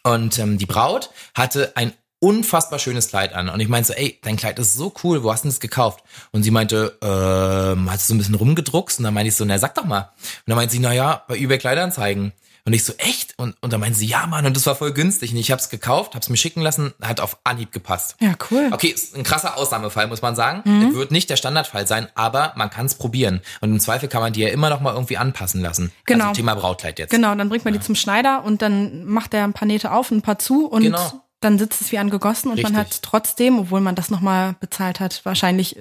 und 0.03 0.39
ähm, 0.39 0.59
die 0.59 0.67
Braut 0.67 1.11
hatte 1.35 1.73
ein 1.77 1.93
unfassbar 2.19 2.79
schönes 2.79 3.09
Kleid 3.09 3.35
an. 3.35 3.49
Und 3.49 3.61
ich 3.61 3.69
meinte 3.69 3.89
so, 3.89 3.93
ey, 3.93 4.19
dein 4.23 4.37
Kleid 4.37 4.59
ist 4.59 4.75
so 4.75 4.93
cool, 5.05 5.23
wo 5.23 5.31
hast 5.31 5.45
du 5.45 5.49
das 5.49 5.61
gekauft? 5.61 6.03
Und 6.33 6.43
sie 6.43 6.51
meinte, 6.51 6.99
ähm, 7.03 7.91
hast 7.91 8.05
du 8.05 8.09
so 8.09 8.15
ein 8.15 8.19
bisschen 8.19 8.35
rumgedruckst? 8.35 8.99
Und 8.99 9.05
dann 9.05 9.15
meinte 9.15 9.29
ich 9.29 9.37
so, 9.37 9.45
na 9.45 9.59
sag 9.59 9.75
doch 9.75 9.85
mal. 9.85 10.01
Und 10.01 10.43
dann 10.47 10.57
meinte 10.57 10.73
sie, 10.73 10.81
na 10.81 10.93
ja, 10.93 11.25
bei 11.29 11.37
eBay 11.37 11.59
Kleidanzeigen. 11.59 12.33
Und 12.67 12.73
ich 12.73 12.85
so, 12.85 12.93
echt? 12.99 13.35
Und, 13.39 13.55
und 13.61 13.73
dann 13.73 13.79
meinte 13.81 13.97
sie, 13.97 14.07
ja 14.07 14.27
Mann, 14.27 14.45
und 14.45 14.57
das 14.57 14.67
war 14.67 14.75
voll 14.75 14.93
günstig. 14.93 15.31
Und 15.33 15.39
ich 15.39 15.53
hab's 15.53 15.69
gekauft, 15.69 16.17
hab's 16.17 16.29
mir 16.29 16.37
schicken 16.37 16.61
lassen, 16.63 16.93
hat 17.01 17.21
auf 17.21 17.39
Anhieb 17.45 17.71
gepasst. 17.71 18.17
Ja, 18.21 18.35
cool. 18.51 18.71
Okay, 18.73 18.89
ist 18.89 19.17
ein 19.17 19.23
krasser 19.23 19.57
Ausnahmefall, 19.57 20.09
muss 20.09 20.21
man 20.21 20.35
sagen. 20.35 20.63
Mhm. 20.65 20.95
Wird 20.95 21.13
nicht 21.13 21.31
der 21.31 21.37
Standardfall 21.37 21.87
sein, 21.87 22.09
aber 22.17 22.53
man 22.57 22.69
kann 22.69 22.87
es 22.87 22.97
probieren. 22.97 23.41
Und 23.61 23.71
im 23.71 23.79
Zweifel 23.79 24.09
kann 24.09 24.21
man 24.21 24.33
die 24.33 24.41
ja 24.41 24.49
immer 24.49 24.69
noch 24.69 24.81
mal 24.81 24.93
irgendwie 24.95 25.17
anpassen 25.17 25.63
lassen. 25.63 25.93
Genau. 26.07 26.25
Also 26.25 26.35
Thema 26.35 26.55
Brautkleid 26.57 26.99
jetzt. 26.99 27.11
Genau, 27.11 27.35
dann 27.37 27.49
bringt 27.49 27.65
man 27.65 27.73
die 27.73 27.81
zum 27.81 27.95
Schneider 27.95 28.43
und 28.45 28.63
dann 28.63 29.05
macht 29.05 29.33
er 29.33 29.45
ein 29.45 29.53
paar 29.53 29.67
Nähte 29.69 29.93
auf 29.93 30.11
und 30.11 30.19
ein 30.19 30.23
paar 30.23 30.41
zu 30.41 30.67
und 30.67 30.83
Genau. 30.83 31.23
dann 31.41 31.59
sitzt 31.61 31.81
es 31.81 31.93
wie 31.93 31.99
angegossen 31.99 32.51
und 32.51 32.61
man 32.63 32.75
Richtig. 32.75 32.97
hat 32.97 33.03
trotzdem, 33.03 33.61
obwohl 33.61 33.81
man 33.81 33.95
das 33.95 34.11
nochmal 34.11 34.57
bezahlt 34.59 34.99
hat, 34.99 35.21
wahrscheinlich 35.25 35.77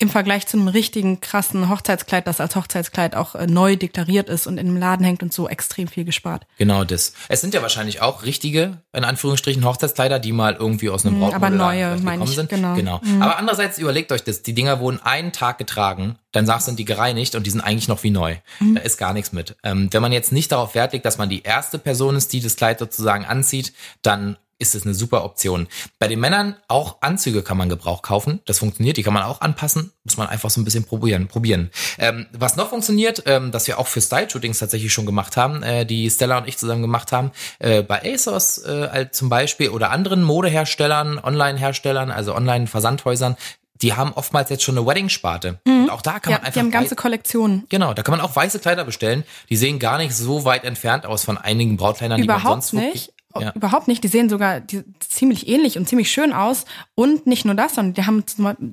im 0.00 0.08
Vergleich 0.08 0.46
zu 0.46 0.56
einem 0.56 0.68
richtigen 0.68 1.20
krassen 1.20 1.68
Hochzeitskleid, 1.68 2.26
das 2.28 2.40
als 2.40 2.54
Hochzeitskleid 2.54 3.16
auch 3.16 3.34
äh, 3.34 3.48
neu 3.48 3.74
deklariert 3.74 4.28
ist 4.28 4.46
und 4.46 4.56
in 4.56 4.68
einem 4.68 4.76
Laden 4.76 5.04
hängt 5.04 5.24
und 5.24 5.32
so 5.32 5.48
extrem 5.48 5.88
viel 5.88 6.04
gespart. 6.04 6.46
Genau 6.56 6.84
das. 6.84 7.14
Es 7.28 7.40
sind 7.40 7.52
ja 7.52 7.62
wahrscheinlich 7.62 8.00
auch 8.00 8.22
richtige, 8.24 8.80
in 8.92 9.02
Anführungsstrichen, 9.02 9.64
Hochzeitskleider, 9.64 10.20
die 10.20 10.30
mal 10.30 10.54
irgendwie 10.54 10.88
aus 10.88 11.04
einem 11.04 11.16
Mhm, 11.16 11.20
Brautmodell 11.20 11.46
aber 11.48 11.56
neue, 11.56 11.88
meine 11.96 12.18
gekommen 12.18 12.22
ich, 12.30 12.34
sind. 12.36 12.48
genau. 12.48 12.74
genau. 12.74 13.00
Aber 13.18 13.38
andererseits 13.38 13.78
überlegt 13.78 14.12
euch 14.12 14.22
das, 14.22 14.42
die 14.42 14.54
Dinger 14.54 14.78
wurden 14.78 15.00
einen 15.02 15.32
Tag 15.32 15.58
getragen, 15.58 16.16
danach 16.30 16.60
sind 16.60 16.78
die 16.78 16.84
gereinigt 16.84 17.34
und 17.34 17.44
die 17.44 17.50
sind 17.50 17.60
eigentlich 17.60 17.88
noch 17.88 18.04
wie 18.04 18.10
neu. 18.10 18.36
Mhm. 18.60 18.76
Da 18.76 18.82
ist 18.82 18.98
gar 18.98 19.12
nichts 19.12 19.32
mit. 19.32 19.56
Ähm, 19.64 19.88
wenn 19.90 20.02
man 20.02 20.12
jetzt 20.12 20.30
nicht 20.30 20.52
darauf 20.52 20.76
Wert 20.76 20.92
legt, 20.92 21.06
dass 21.06 21.18
man 21.18 21.28
die 21.28 21.42
erste 21.42 21.80
Person 21.80 22.14
ist, 22.14 22.32
die 22.32 22.40
das 22.40 22.54
Kleid 22.54 22.78
sozusagen 22.78 23.24
anzieht, 23.24 23.72
dann 24.02 24.36
ist 24.60 24.74
es 24.74 24.84
eine 24.84 24.94
super 24.94 25.24
Option. 25.24 25.68
Bei 25.98 26.08
den 26.08 26.18
Männern 26.20 26.56
auch 26.66 26.96
Anzüge 27.00 27.42
kann 27.42 27.56
man 27.56 27.68
Gebrauch 27.68 28.02
kaufen. 28.02 28.40
Das 28.44 28.58
funktioniert, 28.58 28.96
die 28.96 29.02
kann 29.02 29.12
man 29.14 29.22
auch 29.22 29.40
anpassen. 29.40 29.92
Muss 30.04 30.16
man 30.16 30.26
einfach 30.28 30.50
so 30.50 30.60
ein 30.60 30.64
bisschen 30.64 30.84
probieren. 30.84 31.28
probieren. 31.28 31.70
Ähm, 31.98 32.26
was 32.32 32.56
noch 32.56 32.70
funktioniert, 32.70 33.22
ähm, 33.26 33.52
das 33.52 33.66
wir 33.68 33.78
auch 33.78 33.86
für 33.86 34.00
Style-Shootings 34.00 34.58
tatsächlich 34.58 34.92
schon 34.92 35.06
gemacht 35.06 35.36
haben, 35.36 35.62
äh, 35.62 35.86
die 35.86 36.10
Stella 36.10 36.38
und 36.38 36.48
ich 36.48 36.58
zusammen 36.58 36.82
gemacht 36.82 37.12
haben, 37.12 37.30
äh, 37.60 37.82
bei 37.82 38.02
ASOS 38.14 38.58
äh, 38.58 39.06
zum 39.12 39.28
Beispiel 39.28 39.68
oder 39.70 39.90
anderen 39.90 40.22
Modeherstellern, 40.24 41.18
Online-Herstellern, 41.22 42.10
also 42.10 42.34
Online-Versandhäusern, 42.34 43.36
die 43.80 43.92
haben 43.94 44.12
oftmals 44.14 44.50
jetzt 44.50 44.64
schon 44.64 44.76
eine 44.76 44.84
Wedding-Sparte. 44.88 45.60
Und 45.64 45.90
auch 45.90 46.02
da 46.02 46.18
kann 46.18 46.32
Ja, 46.32 46.38
man 46.38 46.46
einfach 46.46 46.54
die 46.54 46.58
haben 46.66 46.70
ganze 46.72 46.96
Kollektionen. 46.96 47.64
Genau, 47.68 47.94
da 47.94 48.02
kann 48.02 48.10
man 48.16 48.20
auch 48.20 48.34
weiße 48.34 48.58
Kleider 48.58 48.84
bestellen. 48.84 49.22
Die 49.50 49.56
sehen 49.56 49.78
gar 49.78 49.98
nicht 49.98 50.16
so 50.16 50.44
weit 50.44 50.64
entfernt 50.64 51.06
aus 51.06 51.22
von 51.24 51.38
einigen 51.38 51.76
Brautkleidern, 51.76 52.20
die 52.20 52.26
man 52.26 52.40
Überhaupt 52.40 52.64
sonst 52.64 52.72
wirklich- 52.72 52.92
nicht. 53.06 53.12
Ja. 53.40 53.52
Überhaupt 53.54 53.88
nicht. 53.88 54.02
Die 54.04 54.08
sehen 54.08 54.28
sogar 54.28 54.60
die, 54.60 54.82
ziemlich 55.00 55.48
ähnlich 55.48 55.78
und 55.78 55.88
ziemlich 55.88 56.10
schön 56.10 56.32
aus. 56.32 56.64
Und 56.94 57.26
nicht 57.26 57.44
nur 57.44 57.54
das, 57.54 57.74
sondern 57.74 57.94
die 57.94 58.04
haben 58.04 58.24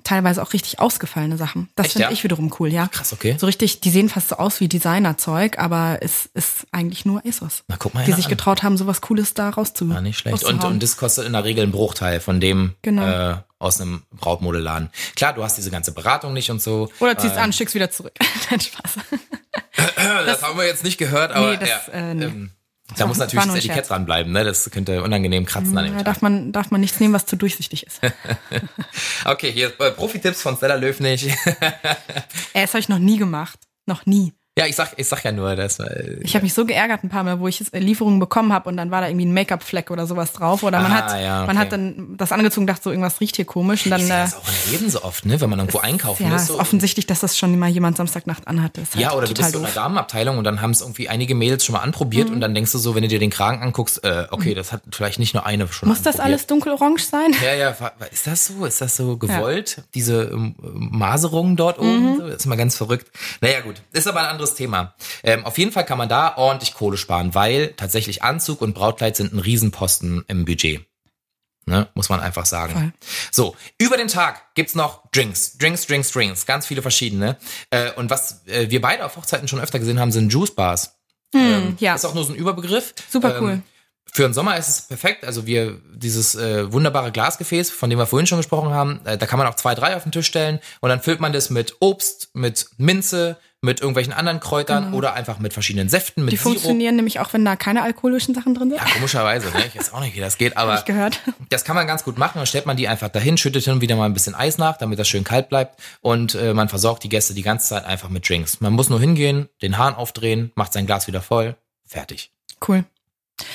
teilweise 0.04 0.42
auch 0.42 0.54
richtig 0.54 0.80
ausgefallene 0.80 1.38
Sachen. 1.38 1.70
Das 1.76 1.94
finde 1.94 2.08
ja? 2.08 2.12
ich 2.12 2.24
wiederum 2.24 2.54
cool, 2.60 2.72
ja. 2.72 2.88
Krass, 2.88 3.14
okay. 3.14 3.36
So 3.40 3.46
richtig, 3.46 3.82
die 3.82 3.90
sehen 3.90 4.10
fast 4.10 4.30
so 4.30 4.38
aus 4.38 4.60
wie 4.60 4.68
Designerzeug, 4.68 5.60
aber 5.60 6.00
es 6.02 6.28
ist 6.34 6.68
eigentlich 6.72 7.06
nur 7.06 7.22
ASOS. 7.26 7.64
Na, 7.68 7.76
guck 7.78 7.94
mal 7.94 8.06
Die 8.06 8.14
sich 8.14 8.26
an. 8.26 8.30
getraut 8.32 8.64
haben, 8.64 8.78
sowas 8.78 9.02
Cooles 9.02 9.34
da 9.34 9.50
rauszu. 9.50 9.90
Ja, 9.90 10.02
nicht 10.02 10.18
schlecht. 10.18 10.44
Und, 10.44 10.64
und 10.64 10.82
das 10.84 10.98
kostet 10.98 11.26
in 11.26 11.34
der 11.34 11.44
Regel 11.44 11.64
einen 11.64 11.72
Bruchteil 11.72 12.20
von 12.20 12.40
dem 12.40 12.74
Genau. 12.82 13.06
äh, 13.32 13.36
aus 13.60 13.80
einem 13.82 14.04
Brautmodeladen. 14.12 14.90
Klar, 15.16 15.34
du 15.34 15.44
hast 15.44 15.58
diese 15.58 15.72
ganze 15.72 15.92
Beratung 15.92 16.34
nicht 16.34 16.52
und 16.52 16.62
so. 16.62 16.90
Oder 17.00 17.18
ziehst 17.18 17.38
an, 17.38 17.54
schickst 17.54 17.74
wieder 17.76 17.90
zurück. 17.90 18.14
Nein, 18.52 18.60
Spaß. 18.60 18.96
Das, 20.26 20.42
haben 20.44 20.58
wir 20.58 20.66
jetzt 20.66 20.84
nicht 20.84 20.98
gehört, 20.98 21.32
aber 21.32 21.52
Nee, 21.52 21.58
das, 21.58 21.70
ja, 21.70 21.94
äh, 21.94 22.14
nee. 22.14 22.26
ähm, 22.26 22.52
da 22.98 23.08
muss 23.08 23.18
natürlich 23.18 23.46
das 23.46 23.56
Etikett 23.56 23.90
dranbleiben, 23.90 24.32
ne? 24.32 24.44
Das 24.44 24.70
könnte 24.70 25.02
unangenehm 25.02 25.46
kratzen 25.46 25.78
an 25.78 25.86
dem 25.86 25.98
Da 25.98 26.04
darf 26.04 26.22
man, 26.22 26.52
darf 26.52 26.70
man 26.70 26.82
nichts 26.82 27.00
nehmen, 27.00 27.14
was 27.14 27.26
zu 27.26 27.36
durchsichtig 27.36 27.86
ist. 27.86 28.00
Okay, 29.26 29.52
hier 29.52 29.68
äh, 29.80 29.92
Profi-Tipps 29.92 30.42
von 30.42 30.56
Stella 30.56 30.76
Löwnig. 30.76 31.28
Ey, 32.54 32.62
das 32.62 32.70
habe 32.72 32.80
ich 32.80 32.90
noch 32.90 33.00
nie 33.00 33.18
gemacht. 33.18 33.60
Noch 33.88 34.06
nie. 34.06 34.34
Ja, 34.58 34.66
ich 34.68 34.76
sag, 34.76 34.94
ich 34.98 35.08
sag 35.08 35.24
ja 35.26 35.32
nur, 35.34 35.56
dass 35.56 35.80
äh, 35.80 36.18
Ich 36.22 36.34
habe 36.36 36.44
mich 36.44 36.54
so 36.54 36.66
geärgert 36.66 37.04
ein 37.04 37.10
paar 37.10 37.24
Mal, 37.24 37.40
wo 37.40 37.48
ich 37.48 37.64
Lieferungen 37.74 38.20
bekommen 38.20 38.54
habe 38.54 38.70
und 38.70 38.78
dann 38.78 38.90
war 38.90 39.02
da 39.02 39.08
irgendwie 39.10 39.26
ein 39.26 39.34
Make-up-Fleck 39.34 39.92
oder 39.92 40.08
sowas 40.08 40.32
drauf. 40.32 40.64
Oder 40.64 40.80
man 40.82 40.92
Ah, 40.92 40.96
hat, 40.96 41.22
ja, 41.22 41.38
okay. 41.40 41.48
man 41.48 41.60
hat 41.60 41.72
dann 41.74 42.16
das 42.18 42.32
angezogen, 42.32 42.64
und 42.64 42.68
dachte 42.68 42.84
so, 42.84 42.90
irgendwas 42.92 43.20
riecht 43.20 43.36
hier 43.36 43.44
komisch. 43.46 43.86
Und 43.86 43.92
dann, 43.92 44.00
ich 44.00 44.08
sehe 44.08 44.16
äh, 44.16 44.22
das 44.22 44.36
auch 44.38 44.44
in 44.48 44.72
Läden 44.72 44.90
so 44.90 45.04
oft, 45.04 45.26
ne? 45.26 45.42
Wenn 45.42 45.50
man 45.50 45.60
irgendwo 45.60 45.80
einkaufen 45.80 46.28
ja, 46.30 46.36
ist. 46.36 46.44
ist 46.44 46.48
So, 46.48 46.60
offensichtlich, 46.60 47.06
dass 47.06 47.20
das 47.20 47.38
schon 47.38 47.58
mal 47.60 47.70
jemand 47.70 47.98
Samstagnacht 47.98 48.48
anhatte. 48.48 48.82
Ist 48.82 48.94
halt 48.96 49.02
Ja, 49.04 49.12
oder 49.14 49.28
du 49.28 49.34
bist 49.34 49.52
so 49.52 49.58
in 49.58 49.64
doof. 49.66 49.74
der 49.74 49.84
Damenabteilung 49.84 50.38
und 50.38 50.44
dann 50.46 50.62
haben 50.62 50.72
es 50.72 50.82
irgendwie 50.82 51.10
einige 51.10 51.36
Mädels 51.36 51.66
schon 51.66 51.74
mal 51.74 51.82
anprobiert 51.82 52.30
und 52.30 52.40
dann 52.40 52.54
denkst 52.56 52.72
du 52.72 52.78
so, 52.78 52.96
wenn 52.96 53.02
du 53.02 53.10
dir 53.10 53.20
den 53.20 53.32
Kragen 53.32 53.62
anguckst, 53.62 54.04
äh, 54.06 54.26
okay, 54.32 54.54
das 54.54 54.72
hat 54.72 54.82
vielleicht 54.92 55.20
nicht 55.20 55.34
nur 55.34 55.46
eine 55.46 55.68
schon 55.68 55.88
Mhm. 55.90 55.94
Muss 55.94 56.02
das 56.02 56.16
anprobiert. 56.16 56.26
alles 56.34 56.48
dunkelorange 56.48 57.00
sein? 57.00 57.32
Ja, 57.44 57.54
ja, 57.54 57.76
ist 58.12 58.26
das 58.26 58.46
so? 58.48 58.66
Ist 58.66 58.80
das 58.80 58.96
so 58.96 59.18
gewollt? 59.18 59.82
Diese 59.94 60.24
ähm, 60.32 60.56
Maserung 60.60 61.56
dort 61.58 61.78
oben? 61.80 62.20
Das 62.20 62.38
ist 62.38 62.46
mal 62.46 62.56
ganz 62.56 62.78
verrückt. 62.78 63.08
Naja, 63.42 63.60
gut. 63.62 63.76
Ist 63.92 64.08
aber 64.08 64.22
ein 64.22 64.28
anderes 64.28 64.45
Thema. 64.54 64.94
Ähm, 65.24 65.44
auf 65.46 65.58
jeden 65.58 65.72
Fall 65.72 65.86
kann 65.86 65.98
man 65.98 66.10
da 66.10 66.38
ordentlich 66.38 66.76
Kohle 66.76 66.98
sparen, 66.98 67.34
weil 67.34 67.70
tatsächlich 67.78 68.22
Anzug 68.22 68.62
und 68.62 68.74
Brautkleid 68.76 69.16
sind 69.16 69.34
ein 69.34 69.40
Riesenposten 69.40 70.24
im 70.28 70.46
Budget. 70.46 70.86
Ne? 71.68 71.88
Muss 71.96 72.10
man 72.10 72.20
einfach 72.20 72.46
sagen. 72.46 72.74
Voll. 72.74 72.94
So, 73.32 73.56
über 73.80 73.98
den 73.98 74.08
Tag 74.08 74.54
gibt's 74.54 74.76
noch 74.76 75.10
Drinks. 75.12 75.58
Drinks, 75.58 75.88
Drinks, 75.88 76.12
Drinks. 76.12 76.46
Ganz 76.46 76.68
viele 76.68 76.84
verschiedene. 76.84 77.38
Äh, 77.72 77.92
und 77.94 78.12
was 78.12 78.46
äh, 78.46 78.70
wir 78.70 78.82
beide 78.82 79.04
auf 79.04 79.16
Hochzeiten 79.16 79.48
schon 79.48 79.60
öfter 79.60 79.80
gesehen 79.80 80.00
haben, 80.00 80.12
sind 80.12 80.32
Juice 80.32 80.54
Bars. 80.54 80.96
Hm, 81.34 81.76
ja, 81.80 81.96
Ist 81.96 82.06
auch 82.06 82.14
nur 82.14 82.24
so 82.24 82.34
ein 82.34 82.36
Überbegriff. 82.36 82.94
super 83.10 83.36
Ähm, 83.38 83.44
cool. 83.44 83.62
für 84.14 84.22
den 84.24 84.34
Sommer 84.36 84.58
ist 84.58 84.70
es 84.70 84.82
perfekt. 84.84 85.26
Also 85.26 85.48
wir, 85.48 85.82
dieses 85.96 86.36
äh, 86.36 86.72
wunderbare 86.72 87.12
Glasgefäß, 87.12 87.72
von 87.72 87.90
dem 87.90 87.98
wir 87.98 88.06
vorhin 88.06 88.28
schon 88.28 88.38
gesprochen 88.38 88.70
haben, 88.70 89.02
äh, 89.06 89.18
da 89.18 89.26
kann 89.26 89.40
man 89.40 89.48
auch 89.48 89.56
zwei, 89.56 89.74
drei 89.74 89.96
auf 89.96 90.04
den 90.04 90.12
Tisch 90.12 90.28
stellen 90.28 90.60
und 90.82 90.90
dann 90.90 91.02
füllt 91.02 91.20
man 91.20 91.34
das 91.34 91.50
mit 91.50 91.78
Obst, 91.80 92.30
mit 92.34 92.68
Minze, 92.78 93.38
mit 93.66 93.82
irgendwelchen 93.82 94.14
anderen 94.14 94.40
Kräutern 94.40 94.94
oder 94.94 95.14
einfach 95.14 95.40
mit 95.40 95.52
verschiedenen 95.52 95.90
Säften, 95.90 96.24
mit 96.24 96.32
Genau. 96.32 96.44
Die 96.44 96.44
Sirup. 96.44 96.54
funktionieren 96.54 96.96
nämlich 96.96 97.20
auch, 97.20 97.34
wenn 97.34 97.44
da 97.44 97.56
keine 97.56 97.82
alkoholischen 97.82 98.34
Sachen 98.34 98.56
drin 98.56 98.70
sind. 98.70 98.80
Ja, 98.80 98.86
komischerweise, 98.94 99.50
ne? 99.52 99.66
Ich 99.68 99.78
weiß 99.78 99.92
auch 99.94 100.00
nicht, 100.00 100.16
wie 100.16 100.20
das 100.22 100.38
geht, 100.38 100.56
aber 100.56 100.76
ich 100.80 100.86
gehört. 100.86 101.20
das 101.50 101.66
kann 101.66 101.76
man 101.76 101.88
ganz 101.88 102.04
gut 102.04 102.18
machen. 102.18 102.34
Dann 102.36 102.46
stellt 102.46 102.66
man 102.66 102.78
die 102.78 102.88
einfach 102.88 103.10
dahin, 103.10 103.38
schüttet 103.38 103.66
hin 103.66 103.74
und 103.74 103.82
wieder 103.82 103.96
mal 103.98 104.06
ein 104.06 104.14
bisschen 104.14 104.36
Eis 104.36 104.58
nach, 104.58 104.78
damit 104.78 105.00
das 105.00 105.08
schön 105.10 105.24
kalt 105.26 105.50
bleibt. 105.50 105.80
Und 106.02 106.36
äh, 106.36 106.54
man 106.54 106.70
versorgt 106.70 107.04
die 107.04 107.10
Gäste 107.10 107.34
die 107.34 107.42
ganze 107.42 107.68
Zeit 107.68 107.86
einfach 107.86 108.10
mit 108.10 108.30
Drinks. 108.30 108.62
Man 108.62 108.74
muss 108.74 108.90
nur 108.90 109.00
hingehen, 109.02 109.50
den 109.62 109.78
Hahn 109.78 109.96
aufdrehen, 109.96 110.52
macht 110.56 110.72
sein 110.72 110.86
Glas 110.86 111.08
wieder 111.08 111.22
voll, 111.22 111.56
fertig. 111.86 112.32
Cool. 112.66 112.86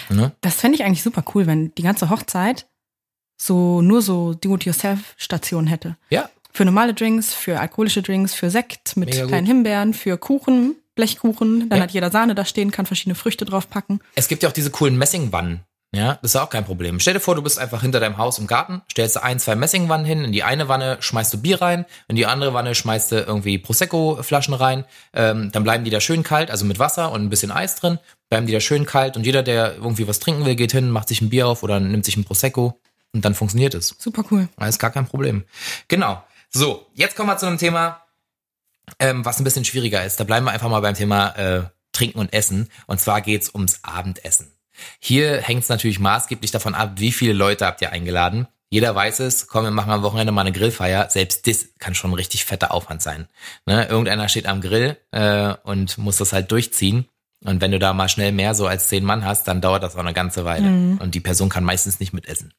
Ne? 0.09 0.33
Das 0.43 0.57
fände 0.57 0.77
ich 0.77 0.85
eigentlich 0.85 1.03
super 1.03 1.25
cool, 1.35 1.47
wenn 1.47 1.75
die 1.75 1.83
ganze 1.83 2.11
Hochzeit 2.11 2.67
so 3.37 3.81
nur 3.81 4.03
so 4.03 4.35
Do-it-yourself-Stationen 4.35 5.67
hätte. 5.67 5.97
Ja, 6.11 6.29
Für 6.53 6.65
normale 6.65 6.95
Drinks, 6.95 7.33
für 7.35 7.61
alkoholische 7.61 8.03
Drinks, 8.03 8.35
für 8.35 8.51
Sekt 8.51 8.97
mit 8.97 9.11
Mega 9.11 9.23
gut. 9.23 9.29
kleinen 9.31 9.47
Himbeeren, 9.47 9.95
für 9.95 10.19
Kuchen, 10.19 10.77
Blechkuchen. 10.95 11.69
Dann 11.69 11.79
Ja. 11.79 11.85
hat 11.85 11.91
jeder 11.93 12.11
Sahne 12.11 12.35
da 12.35 12.45
stehen, 12.45 12.71
kann 12.71 12.87
verschiedene 12.87 13.15
Früchte 13.15 13.45
draufpacken. 13.45 14.01
Es 14.17 14.29
gibt 14.29 14.43
ja 14.43 14.49
auch 14.49 14.53
diese 14.53 14.71
coolen 14.71 14.97
Messingwannen. 14.97 15.61
Ja, 15.93 16.19
das 16.23 16.35
ist 16.35 16.41
auch 16.41 16.51
kein 16.51 16.65
Problem. 16.65 17.01
Stell 17.01 17.15
dir 17.15 17.21
vor, 17.21 17.35
du 17.35 17.43
bist 17.43 17.59
einfach 17.59 17.83
hinter 17.83 17.99
deinem 17.99 18.17
Haus 18.17 18.39
im 18.39 18.47
Garten, 18.47 18.81
stellst 18.93 19.17
du 19.17 19.25
ein, 19.25 19.41
zwei 19.41 19.57
Messingwannen 19.57 20.07
hin, 20.07 20.23
in 20.23 20.31
die 20.31 20.45
eine 20.45 20.69
Wanne 20.69 20.99
schmeißt 21.01 21.33
du 21.35 21.39
Bier 21.39 21.61
rein, 21.61 21.85
in 22.07 22.15
die 22.15 22.27
andere 22.27 22.55
Wanne 22.55 22.77
schmeißt 22.77 23.11
du 23.11 23.17
irgendwie 23.17 23.59
Prosecco-Flaschen 23.59 24.55
rein, 24.55 24.85
ähm, 25.15 25.51
dann 25.51 25.65
bleiben 25.65 25.83
die 25.83 25.91
da 25.91 26.01
schön 26.01 26.23
kalt, 26.23 26.49
also 26.53 26.65
mit 26.65 26.79
Wasser 26.79 27.11
und 27.11 27.23
ein 27.25 27.29
bisschen 27.29 27.51
Eis 27.51 27.75
drin, 27.75 27.99
bleiben 28.29 28.47
die 28.47 28.53
da 28.53 28.61
schön 28.61 28.87
kalt 28.87 29.17
und 29.17 29.27
jeder, 29.27 29.43
der 29.43 29.75
irgendwie 29.79 30.07
was 30.07 30.21
trinken 30.21 30.45
will, 30.45 30.55
geht 30.55 30.71
hin, 30.71 30.91
macht 30.91 31.09
sich 31.09 31.23
ein 31.23 31.29
Bier 31.31 31.49
auf 31.49 31.65
oder 31.65 31.81
nimmt 31.81 32.05
sich 32.05 32.17
ein 32.17 32.23
Prosecco 32.25 32.79
und 33.13 33.25
dann 33.25 33.35
funktioniert 33.35 33.75
es. 33.75 33.97
Super 33.99 34.23
cool. 34.31 34.49
Das 34.59 34.69
ist 34.69 34.79
gar 34.79 34.91
kein 34.93 35.07
Problem. 35.07 35.43
Genau. 35.89 36.23
So, 36.53 36.91
jetzt 36.95 37.15
kommen 37.15 37.29
wir 37.29 37.37
zu 37.37 37.47
einem 37.47 37.59
Thema, 37.59 38.03
ähm, 38.99 39.25
was 39.25 39.39
ein 39.39 39.45
bisschen 39.45 39.65
schwieriger 39.65 40.05
ist. 40.05 40.19
Da 40.19 40.25
bleiben 40.25 40.47
wir 40.47 40.51
einfach 40.51 40.69
mal 40.69 40.81
beim 40.81 40.97
Thema 40.97 41.29
äh, 41.37 41.63
Trinken 41.93 42.19
und 42.19 42.33
Essen. 42.33 42.69
Und 42.89 43.01
zwar 43.01 43.21
geht's 43.21 43.55
ums 43.55 43.79
Abendessen. 43.85 44.53
Hier 44.99 45.41
hängt 45.41 45.63
es 45.63 45.69
natürlich 45.69 46.01
maßgeblich 46.01 46.51
davon 46.51 46.75
ab, 46.75 46.95
wie 46.97 47.13
viele 47.13 47.35
Leute 47.35 47.67
habt 47.67 47.83
ihr 47.83 47.93
eingeladen. 47.93 48.49
Jeder 48.69 48.95
weiß 48.95 49.21
es, 49.21 49.47
komm, 49.47 49.65
wir 49.65 49.71
machen 49.71 49.93
am 49.93 50.03
Wochenende 50.03 50.33
mal 50.33 50.41
eine 50.41 50.53
Grillfeier. 50.53 51.09
Selbst 51.09 51.47
das 51.47 51.69
kann 51.79 51.95
schon 51.95 52.11
ein 52.11 52.15
richtig 52.15 52.45
fetter 52.45 52.73
Aufwand 52.73 53.03
sein. 53.03 53.29
Ne? 53.67 53.87
Irgendeiner 53.87 54.29
steht 54.29 54.47
am 54.47 54.61
Grill 54.61 54.97
äh, 55.13 55.55
und 55.63 55.99
muss 55.99 56.17
das 56.17 56.33
halt 56.33 56.51
durchziehen. 56.51 57.07
Und 57.43 57.63
wenn 57.63 57.71
du 57.71 57.79
da 57.79 57.95
mal 57.95 58.09
schnell 58.09 58.33
mehr 58.33 58.55
so 58.55 58.67
als 58.67 58.89
zehn 58.89 59.05
Mann 59.05 59.25
hast, 59.25 59.49
dann 59.49 59.63
dauert 59.63 59.83
das 59.83 59.95
auch 59.97 60.01
eine 60.01 60.13
ganze 60.13 60.45
Weile. 60.45 60.67
Und 61.01 61.15
die 61.15 61.21
Person 61.21 61.49
kann 61.49 61.65
meistens 61.65 61.99
nicht 61.99 62.13
mitessen. 62.13 62.53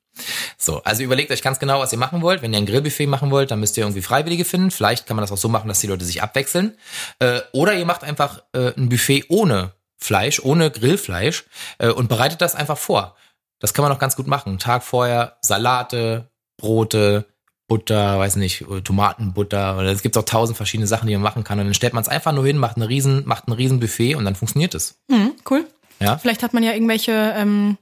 So, 0.57 0.81
also 0.83 1.03
überlegt 1.03 1.31
euch 1.31 1.43
ganz 1.43 1.59
genau, 1.59 1.79
was 1.79 1.91
ihr 1.91 1.99
machen 1.99 2.21
wollt. 2.21 2.41
Wenn 2.41 2.51
ihr 2.51 2.57
ein 2.57 2.65
Grillbuffet 2.65 3.05
machen 3.05 3.29
wollt, 3.29 3.51
dann 3.51 3.59
müsst 3.59 3.77
ihr 3.77 3.83
irgendwie 3.83 4.01
Freiwillige 4.01 4.43
finden. 4.43 4.71
Vielleicht 4.71 5.05
kann 5.05 5.15
man 5.15 5.23
das 5.23 5.31
auch 5.31 5.37
so 5.37 5.49
machen, 5.49 5.67
dass 5.67 5.81
die 5.81 5.87
Leute 5.87 6.03
sich 6.03 6.23
abwechseln. 6.23 6.75
Äh, 7.19 7.41
oder 7.51 7.75
ihr 7.75 7.85
macht 7.85 8.03
einfach 8.03 8.41
äh, 8.53 8.73
ein 8.75 8.89
Buffet 8.89 9.25
ohne 9.29 9.73
Fleisch, 9.97 10.39
ohne 10.43 10.71
Grillfleisch 10.71 11.45
äh, 11.77 11.89
und 11.89 12.09
bereitet 12.09 12.41
das 12.41 12.55
einfach 12.55 12.77
vor. 12.77 13.15
Das 13.59 13.75
kann 13.75 13.83
man 13.83 13.91
auch 13.91 13.99
ganz 13.99 14.15
gut 14.15 14.27
machen. 14.27 14.49
Einen 14.49 14.59
Tag 14.59 14.83
vorher 14.83 15.37
Salate, 15.41 16.31
Brote, 16.57 17.25
Butter, 17.71 18.19
weiß 18.19 18.35
nicht, 18.35 18.65
Tomatenbutter. 18.83 19.77
Oder 19.77 19.93
es 19.93 20.01
gibt 20.01 20.17
auch 20.17 20.25
tausend 20.25 20.57
verschiedene 20.57 20.87
Sachen, 20.87 21.07
die 21.07 21.13
man 21.13 21.21
machen 21.21 21.45
kann. 21.45 21.57
Und 21.57 21.67
dann 21.67 21.73
stellt 21.73 21.93
man 21.93 22.01
es 22.01 22.09
einfach 22.09 22.33
nur 22.33 22.45
hin, 22.45 22.57
macht, 22.57 22.75
eine 22.75 22.89
riesen, 22.89 23.25
macht 23.25 23.47
ein 23.47 23.53
riesen 23.53 23.79
Buffet 23.79 24.15
und 24.15 24.25
dann 24.25 24.35
funktioniert 24.35 24.75
es. 24.75 24.99
Mhm, 25.07 25.31
cool. 25.49 25.65
Ja. 26.01 26.17
Vielleicht 26.17 26.43
hat 26.43 26.53
man 26.53 26.63
ja 26.63 26.73
irgendwelche 26.73 27.13
ähm, 27.33 27.77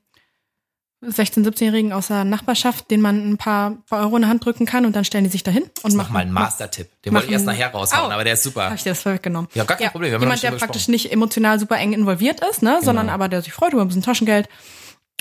16-, 1.04 1.44
17-Jährigen 1.44 1.92
aus 1.92 2.10
der 2.10 2.24
Nachbarschaft, 2.24 2.92
denen 2.92 3.02
man 3.02 3.32
ein 3.32 3.38
paar, 3.38 3.78
paar 3.90 4.02
Euro 4.02 4.18
in 4.18 4.22
die 4.22 4.28
Hand 4.28 4.46
drücken 4.46 4.68
kann 4.68 4.86
und 4.86 4.96
dann 4.96 5.06
stellen 5.06 5.24
die 5.24 5.32
sich 5.32 5.42
dahin 5.42 5.64
und 5.82 5.96
machen 5.96 6.08
noch 6.08 6.10
mal 6.12 6.20
ein 6.20 6.32
Master-Tipp. 6.32 6.88
Den 7.04 7.16
wollte 7.16 7.26
ich 7.26 7.34
erst 7.34 7.48
nachher 7.48 7.72
raushauen, 7.72 8.12
Au. 8.12 8.14
aber 8.14 8.24
der 8.24 8.34
ist 8.34 8.44
super. 8.44 8.66
Habe 8.66 8.76
ich 8.76 8.84
dir 8.84 8.90
das 8.90 9.02
vorweggenommen? 9.02 9.50
Ja, 9.56 9.64
gar 9.64 9.76
kein 9.76 9.90
Problem, 9.90 10.14
haben 10.14 10.20
noch 10.20 10.36
Jemand, 10.36 10.44
der 10.44 10.52
praktisch 10.52 10.88
nicht 10.88 11.12
emotional 11.12 11.60
super 11.60 11.78
eng 11.78 11.94
involviert 11.94 12.42
ist, 12.48 12.62
ne, 12.62 12.78
sondern 12.84 13.08
Genau. 13.08 13.16
aber 13.16 13.28
der 13.28 13.42
sich 13.42 13.54
freut 13.54 13.74
über 13.74 13.82
ein 13.82 13.88
bisschen 13.88 14.04
Taschengeld 14.04 14.50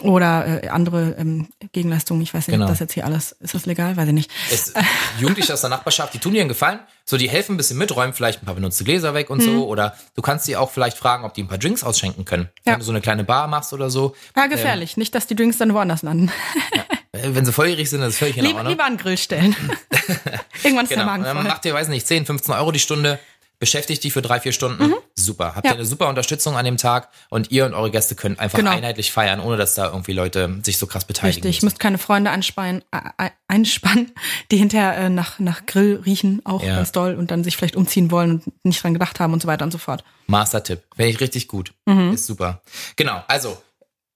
oder 0.02 0.62
äh, 0.64 0.68
andere 0.68 1.16
ähm, 1.18 1.48
Gegenleistungen. 1.72 2.22
Ich 2.22 2.32
weiß 2.34 2.46
nicht, 2.48 2.54
Genau. 2.54 2.66
ob 2.66 2.70
das 2.70 2.78
jetzt 2.78 2.92
hier 2.94 3.04
alles, 3.04 3.32
ist 3.40 3.54
das 3.54 3.66
legal? 3.66 3.96
Weiß 3.96 4.06
ich 4.08 4.14
nicht. 4.14 4.30
Es, 4.50 4.72
Jugendliche 5.18 5.52
aus 5.52 5.60
der 5.60 5.70
Nachbarschaft, 5.70 6.14
die 6.14 6.18
tun 6.18 6.32
dir 6.34 6.40
einen 6.40 6.48
Gefallen. 6.48 6.78
So, 7.04 7.16
die 7.16 7.28
helfen 7.28 7.54
ein 7.54 7.56
bisschen 7.56 7.78
mit, 7.78 7.94
räumen 7.96 8.12
vielleicht 8.12 8.42
ein 8.42 8.46
paar 8.46 8.54
benutzte 8.54 8.84
Gläser 8.84 9.14
weg 9.14 9.30
und 9.30 9.42
so. 9.42 9.66
Oder 9.66 9.96
du 10.14 10.22
kannst 10.22 10.46
die 10.46 10.56
auch 10.56 10.70
vielleicht 10.70 10.96
fragen, 10.98 11.24
ob 11.24 11.34
die 11.34 11.42
ein 11.42 11.48
paar 11.48 11.58
Drinks 11.58 11.82
ausschenken 11.84 12.24
können. 12.24 12.48
Ja. 12.66 12.72
Wenn 12.74 12.80
du 12.80 12.84
so 12.84 12.92
eine 12.92 13.00
kleine 13.00 13.24
Bar 13.24 13.48
machst 13.48 13.72
oder 13.72 13.90
so. 13.90 14.14
Ja, 14.36 14.46
gefährlich. 14.46 14.96
Nicht, 14.96 15.14
dass 15.14 15.26
die 15.26 15.34
Drinks 15.34 15.56
dann 15.58 15.72
woanders 15.74 16.02
landen. 16.02 16.30
Äh, 16.72 16.80
Äh, 17.10 17.34
Wenn 17.34 17.46
sie 17.46 17.52
volljährig 17.54 17.88
sind, 17.88 18.00
das 18.02 18.10
ist 18.10 18.18
völlig 18.18 18.36
in 18.36 18.46
Ordnung. 18.46 18.66
lieber 18.66 18.84
an 18.84 18.98
Grill 18.98 19.16
stellen. 19.16 19.56
Irgendwann 20.62 20.84
ist 20.84 20.90
der 20.90 20.98
Genau. 20.98 21.06
Magen 21.06 21.22
Und 21.22 21.26
dann 21.26 21.36
voll. 21.38 21.44
macht 21.48 21.64
ihr, 21.64 21.72
weiß 21.74 21.88
nicht, 21.88 22.06
10, 22.06 22.26
15 22.26 22.54
Euro 22.54 22.70
die 22.70 22.78
Stunde, 22.78 23.18
beschäftigt 23.58 24.04
die 24.04 24.10
für 24.10 24.20
drei, 24.22 24.40
vier 24.40 24.52
Stunden. 24.52 24.92
Super. 25.24 25.54
Habt. 25.54 25.64
Ja. 25.66 25.72
ihr 25.72 25.76
eine 25.78 25.84
super 25.86 26.08
Unterstützung 26.08 26.56
an 26.56 26.64
dem 26.64 26.76
Tag 26.76 27.08
und 27.28 27.50
ihr 27.50 27.66
und 27.66 27.74
eure 27.74 27.90
Gäste 27.90 28.14
können 28.14 28.38
einfach 28.38 28.58
Genau. 28.58 28.70
einheitlich 28.70 29.10
feiern, 29.12 29.40
ohne 29.40 29.56
dass 29.56 29.74
da 29.74 29.86
irgendwie 29.86 30.12
Leute 30.12 30.58
sich 30.62 30.78
so 30.78 30.86
krass 30.86 31.04
beteiligen 31.04 31.42
Richtig, 31.42 31.56
müssen. 31.62 31.66
müsst 31.66 31.80
keine 31.80 31.98
Freunde 31.98 32.30
anspeien, 32.30 32.82
äh, 32.92 33.30
einspannen, 33.48 34.12
die 34.50 34.56
hinterher 34.58 34.96
äh, 34.96 35.10
nach, 35.10 35.38
nach 35.38 35.66
Grill 35.66 36.00
riechen, 36.04 36.40
auch 36.44 36.62
Ja. 36.62 36.76
ganz 36.76 36.92
doll, 36.92 37.14
und 37.14 37.30
dann 37.30 37.44
sich 37.44 37.56
vielleicht 37.56 37.76
umziehen 37.76 38.10
wollen 38.10 38.42
und 38.44 38.64
nicht 38.64 38.82
dran 38.82 38.92
gedacht 38.94 39.20
haben 39.20 39.32
und 39.32 39.42
so 39.42 39.48
weiter 39.48 39.64
und 39.64 39.70
so 39.72 39.78
fort. 39.78 40.04
Master-Tipp. 40.26 40.82
Wäre 40.96 41.08
ich 41.08 41.20
richtig 41.20 41.48
gut. 41.48 41.72
Mhm. 41.86 42.12
Ist 42.12 42.26
super. 42.26 42.60
Genau, 42.96 43.22
also 43.28 43.56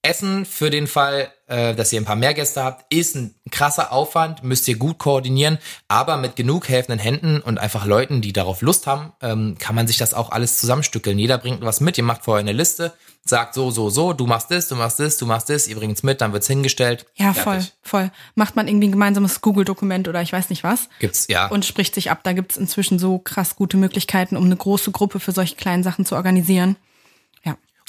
Essen 0.03 0.45
für 0.45 0.69
den 0.69 0.89
Fall, 0.89 1.31
äh, 1.47 1.77
dass 1.77 1.93
ihr 1.93 2.01
ein 2.01 2.05
paar 2.05 2.17
mehr 2.17 2.35
Gäste 2.35 2.65
habt, 2.65 2.93
ist 2.93 3.15
ein 3.15 3.37
krasser 3.53 3.93
Aufwand, 3.93 4.43
müsst 4.43 4.67
ihr 4.67 4.77
gut 4.77 4.99
koordinieren, 4.99 5.59
aber 5.87 6.17
mit 6.17 6.35
genug 6.35 6.69
helfenden 6.69 6.99
Händen 6.99 7.41
und 7.41 7.59
einfach 7.59 7.87
Leuten, 7.87 8.21
die 8.21 8.33
darauf 8.33 8.63
Lust 8.63 8.89
haben, 8.89 9.13
ähm, 9.21 9.57
kann 9.61 9.77
man 9.77 9.87
sich 9.87 9.99
das 9.99 10.13
auch 10.13 10.31
alles 10.31 10.59
zusammenstückeln. 10.59 11.21
Jeder 11.21 11.39
bringt 11.39 11.61
was 11.63 11.81
mit, 11.81 11.99
ihr 11.99 12.05
macht 12.05 12.25
vorher 12.25 12.41
eine 12.41 12.53
Liste, 12.53 12.93
sagt 13.25 13.55
so, 13.55 13.71
so, 13.71 13.91
so, 13.91 14.13
du 14.13 14.27
machst 14.27 14.51
das, 14.51 14.67
du 14.67 14.75
machst 14.75 14.99
das, 14.99 15.19
du 15.19 15.27
machst 15.27 15.49
das, 15.49 15.69
ihr 15.69 15.77
bringt's 15.77 16.03
mit, 16.03 16.21
dann 16.21 16.33
wird's 16.33 16.49
hingestellt. 16.49 17.07
Ja, 17.15 17.33
Fertig. 17.33 17.73
voll, 17.83 18.01
voll. 18.03 18.11
Macht 18.35 18.57
man 18.57 18.67
irgendwie 18.67 18.89
ein 18.89 18.93
gemeinsames 18.93 19.41
Google-Dokument 19.41 20.09
oder 20.09 20.21
ich 20.21 20.33
weiß 20.33 20.51
nicht 20.51 20.65
was 20.65 20.89
Gibt's, 20.99 21.29
ja. 21.29 21.47
und 21.47 21.65
spricht 21.65 21.95
sich 21.95 22.11
ab. 22.11 22.21
Da 22.25 22.33
gibt's 22.33 22.57
inzwischen 22.57 22.99
so 22.99 23.21
krass 23.21 23.55
gute 23.55 23.77
Möglichkeiten, 23.77 24.37
um 24.37 24.47
eine 24.47 24.57
große 24.57 24.91
Gruppe 24.91 25.21
für 25.21 25.31
solche 25.31 25.55
kleinen 25.55 25.85
Sachen 25.85 26.05
zu 26.05 26.17
organisieren. 26.17 26.77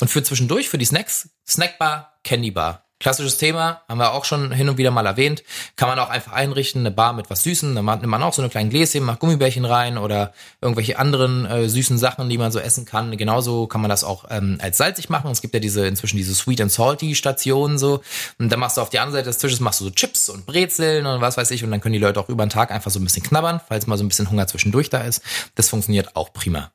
Und 0.04 0.10
für 0.10 0.22
zwischendurch, 0.22 0.68
für 0.68 0.78
die 0.78 0.84
Snacks, 0.84 1.30
Snackbar, 1.48 2.20
Candybar. 2.26 2.90
Klassisches 3.00 3.38
Thema, 3.38 3.84
haben 3.88 4.00
wir 4.00 4.12
auch 4.12 4.26
schon 4.26 4.52
hin 4.52 4.68
und 4.68 4.78
wieder 4.78 4.92
mal 4.92 5.06
erwähnt. 5.06 5.46
Kann 5.78 5.88
man 5.88 5.98
auch 5.98 6.10
einfach 6.10 6.34
einrichten, 6.34 6.82
eine 6.82 6.92
Bar 6.92 7.14
mit 7.14 7.30
was 7.30 7.44
Süßen. 7.44 7.74
Dann 7.74 7.86
nimmt 7.86 8.08
man 8.08 8.22
auch 8.22 8.34
so 8.34 8.42
eine 8.42 8.50
kleinen 8.50 8.70
Gläschen, 8.70 9.06
macht 9.06 9.20
Gummibärchen 9.20 9.64
rein 9.64 9.98
oder 9.98 10.34
irgendwelche 10.60 11.00
anderen 11.00 11.46
äh, 11.46 11.70
süßen 11.70 11.98
Sachen, 11.98 12.28
die 12.28 12.38
man 12.38 12.52
so 12.52 12.60
essen 12.60 12.84
kann. 12.84 13.16
Genauso 13.16 13.66
kann 13.68 13.80
man 13.80 13.90
das 13.90 14.04
auch 14.04 14.26
ähm, 14.30 14.58
als 14.62 14.78
salzig 14.78 15.10
machen. 15.10 15.32
Es 15.32 15.40
gibt 15.40 15.54
ja 15.54 15.62
diese 15.62 15.88
inzwischen 15.88 16.18
diese 16.18 16.36
Sweet 16.36 16.60
and 16.60 16.72
Salty 16.74 17.16
Stationen 17.16 17.78
so. 17.78 18.04
Und 18.40 18.50
dann 18.50 18.60
machst 18.60 18.76
du 18.76 18.82
auf 18.82 18.90
die 18.90 19.00
andere 19.00 19.14
Seite 19.20 19.30
des 19.30 19.38
Tisches 19.38 19.62
machst 19.62 19.80
du 19.80 19.86
so 19.86 19.92
Chips 19.92 20.28
und 20.28 20.46
Brezeln 20.46 21.06
und 21.06 21.22
was 21.22 21.38
weiß 21.38 21.50
ich. 21.52 21.64
Und 21.64 21.72
dann 21.72 21.80
können 21.80 21.94
die 21.94 22.00
Leute 22.00 22.20
auch 22.20 22.28
über 22.28 22.46
den 22.46 22.50
Tag 22.50 22.72
einfach 22.72 22.92
so 22.92 23.00
ein 23.00 23.06
bisschen 23.06 23.24
knabbern, 23.24 23.62
falls 23.66 23.88
mal 23.88 23.98
so 23.98 24.04
ein 24.04 24.10
bisschen 24.10 24.30
Hunger 24.30 24.48
zwischendurch 24.48 24.90
da 24.90 25.00
ist. 25.00 25.22
Das 25.56 25.70
funktioniert 25.70 26.18
auch 26.18 26.34
prima. 26.34 26.74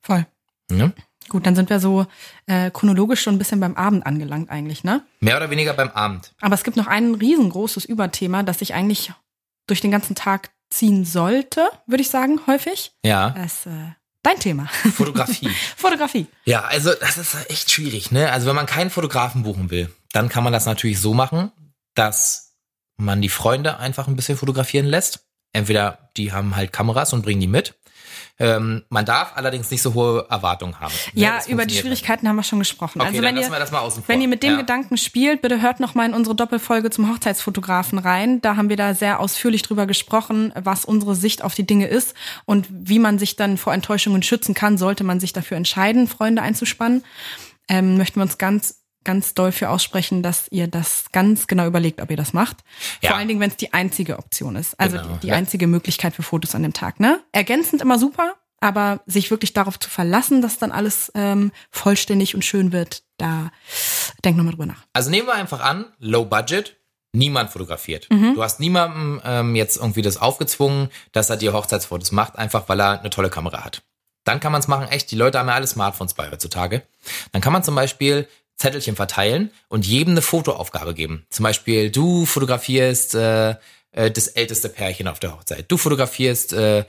Voll. 0.00 0.26
Ja? 0.72 0.90
Gut, 1.28 1.46
dann 1.46 1.54
sind 1.54 1.70
wir 1.70 1.80
so 1.80 2.06
äh, 2.46 2.70
chronologisch 2.70 3.22
schon 3.22 3.34
ein 3.34 3.38
bisschen 3.38 3.60
beim 3.60 3.74
Abend 3.74 4.06
angelangt 4.06 4.50
eigentlich, 4.50 4.84
ne? 4.84 5.02
Mehr 5.20 5.36
oder 5.36 5.50
weniger 5.50 5.74
beim 5.74 5.90
Abend. 5.90 6.32
Aber 6.40 6.54
es 6.54 6.64
gibt 6.64 6.76
noch 6.76 6.86
ein 6.86 7.14
riesengroßes 7.14 7.84
Überthema, 7.84 8.42
das 8.42 8.60
sich 8.60 8.74
eigentlich 8.74 9.12
durch 9.66 9.80
den 9.80 9.90
ganzen 9.90 10.14
Tag 10.14 10.50
ziehen 10.70 11.04
sollte, 11.04 11.68
würde 11.86 12.02
ich 12.02 12.10
sagen, 12.10 12.40
häufig. 12.46 12.92
Ja. 13.02 13.30
Das 13.30 13.60
ist 13.60 13.66
äh, 13.66 13.92
dein 14.22 14.38
Thema. 14.38 14.66
Fotografie. 14.94 15.48
Fotografie. 15.76 16.26
Ja, 16.44 16.64
also 16.64 16.92
das 16.94 17.18
ist 17.18 17.50
echt 17.50 17.70
schwierig, 17.70 18.10
ne? 18.10 18.30
Also 18.32 18.46
wenn 18.46 18.56
man 18.56 18.66
keinen 18.66 18.90
Fotografen 18.90 19.42
buchen 19.42 19.70
will, 19.70 19.94
dann 20.12 20.28
kann 20.28 20.44
man 20.44 20.52
das 20.52 20.66
natürlich 20.66 21.00
so 21.00 21.14
machen, 21.14 21.52
dass 21.94 22.56
man 22.96 23.22
die 23.22 23.28
Freunde 23.28 23.78
einfach 23.78 24.08
ein 24.08 24.16
bisschen 24.16 24.36
fotografieren 24.36 24.86
lässt. 24.86 25.26
Entweder 25.52 26.10
die 26.16 26.32
haben 26.32 26.56
halt 26.56 26.72
Kameras 26.72 27.12
und 27.12 27.22
bringen 27.22 27.40
die 27.40 27.46
mit. 27.46 27.74
Ähm, 28.38 28.84
man 28.88 29.04
darf 29.04 29.32
allerdings 29.34 29.70
nicht 29.70 29.82
so 29.82 29.94
hohe 29.94 30.26
Erwartungen 30.30 30.78
haben. 30.78 30.92
Ne? 31.12 31.22
Ja, 31.22 31.38
über 31.48 31.66
die 31.66 31.74
Schwierigkeiten 31.74 32.28
haben 32.28 32.36
wir 32.36 32.42
schon 32.42 32.58
gesprochen. 32.58 33.00
Okay, 33.00 33.08
also 33.08 33.20
dann 33.22 33.34
wenn 33.36 33.42
ihr, 33.42 33.58
das 33.58 33.70
mal 33.72 33.80
außen 33.80 34.02
vor. 34.02 34.08
wenn 34.14 34.20
ihr 34.20 34.28
mit 34.28 34.42
dem 34.42 34.52
Ja. 34.52 34.56
Gedanken 34.58 34.96
spielt, 34.96 35.42
bitte 35.42 35.60
hört 35.60 35.80
noch 35.80 35.94
mal 35.94 36.06
in 36.06 36.14
unsere 36.14 36.36
Doppelfolge 36.36 36.90
zum 36.90 37.10
Hochzeitsfotografen 37.12 37.98
rein. 37.98 38.40
Da 38.40 38.56
haben 38.56 38.68
wir 38.68 38.76
da 38.76 38.94
sehr 38.94 39.20
ausführlich 39.20 39.62
drüber 39.62 39.86
gesprochen, 39.86 40.52
was 40.54 40.84
unsere 40.84 41.14
Sicht 41.14 41.42
auf 41.42 41.54
die 41.54 41.66
Dinge 41.66 41.86
ist 41.86 42.14
und 42.44 42.66
wie 42.70 42.98
man 42.98 43.18
sich 43.18 43.36
dann 43.36 43.56
vor 43.58 43.74
Enttäuschungen 43.74 44.22
schützen 44.22 44.54
kann, 44.54 44.78
sollte 44.78 45.04
man 45.04 45.20
sich 45.20 45.32
dafür 45.32 45.56
entscheiden, 45.56 46.06
Freunde 46.06 46.42
einzuspannen. 46.42 47.04
Ähm, 47.68 47.96
möchten 47.98 48.20
wir 48.20 48.22
uns 48.22 48.38
ganz 48.38 48.76
ganz 49.08 49.32
doll 49.32 49.52
für 49.52 49.70
aussprechen, 49.70 50.22
dass 50.22 50.48
ihr 50.50 50.68
das 50.68 51.06
ganz 51.12 51.46
genau 51.46 51.66
überlegt, 51.66 52.02
ob 52.02 52.10
ihr 52.10 52.16
das 52.18 52.34
macht. 52.34 52.58
Ja. 53.00 53.08
Vor 53.10 53.16
allen 53.18 53.26
Dingen, 53.28 53.40
wenn 53.40 53.48
es 53.48 53.56
die 53.56 53.72
einzige 53.72 54.18
Option 54.18 54.54
ist. 54.54 54.78
Also 54.78 54.98
Genau. 54.98 55.14
die, 55.14 55.20
die 55.20 55.26
Ja. 55.28 55.34
einzige 55.34 55.66
Möglichkeit 55.66 56.14
für 56.14 56.22
Fotos 56.22 56.54
an 56.54 56.62
dem 56.62 56.74
Tag. 56.74 57.00
Ne? 57.00 57.20
Ergänzend 57.32 57.80
immer 57.80 57.98
super, 57.98 58.34
aber 58.60 59.00
sich 59.06 59.30
wirklich 59.30 59.54
darauf 59.54 59.78
zu 59.80 59.88
verlassen, 59.88 60.42
dass 60.42 60.58
dann 60.58 60.72
alles 60.72 61.10
ähm, 61.14 61.52
vollständig 61.70 62.34
und 62.34 62.44
schön 62.44 62.70
wird, 62.72 63.02
da 63.16 63.50
denk 64.26 64.36
nochmal 64.36 64.52
drüber 64.52 64.66
nach. 64.66 64.82
Also 64.92 65.08
nehmen 65.10 65.26
wir 65.26 65.34
einfach 65.34 65.60
an, 65.60 65.86
low 66.00 66.26
budget, 66.26 66.76
niemand 67.12 67.48
fotografiert. 67.50 68.08
Mhm. 68.10 68.34
Du 68.34 68.42
hast 68.42 68.60
niemandem 68.60 69.22
ähm, 69.24 69.56
jetzt 69.56 69.78
irgendwie 69.78 70.02
das 70.02 70.18
aufgezwungen, 70.18 70.90
dass 71.12 71.30
er 71.30 71.38
dir 71.38 71.54
Hochzeitsfotos 71.54 72.12
macht, 72.12 72.36
einfach 72.36 72.68
weil 72.68 72.78
er 72.80 73.00
eine 73.00 73.08
tolle 73.08 73.30
Kamera 73.30 73.64
hat. 73.64 73.82
Dann 74.24 74.40
kann 74.40 74.52
man 74.52 74.60
es 74.60 74.68
machen, 74.68 74.86
echt, 74.88 75.10
die 75.10 75.16
Leute 75.16 75.38
haben 75.38 75.48
ja 75.48 75.54
alle 75.54 75.66
Smartphones 75.66 76.12
bei 76.12 76.30
heutzutage. 76.30 76.82
Dann 77.32 77.40
kann 77.40 77.54
man 77.54 77.64
zum 77.64 77.74
Beispiel 77.74 78.28
Zettelchen 78.58 78.96
verteilen 78.96 79.50
und 79.68 79.86
jedem 79.86 80.12
eine 80.12 80.22
Fotoaufgabe 80.22 80.92
geben. 80.92 81.24
Zum 81.30 81.44
Beispiel, 81.44 81.90
du 81.90 82.26
fotografierst 82.26 83.14
äh, 83.14 83.54
äh, 83.92 84.10
das 84.10 84.28
älteste 84.28 84.68
Pärchen 84.68 85.08
auf 85.08 85.20
der 85.20 85.32
Hochzeit. 85.32 85.66
Du 85.68 85.78
fotografierst 85.78 86.52
äh, 86.52 86.84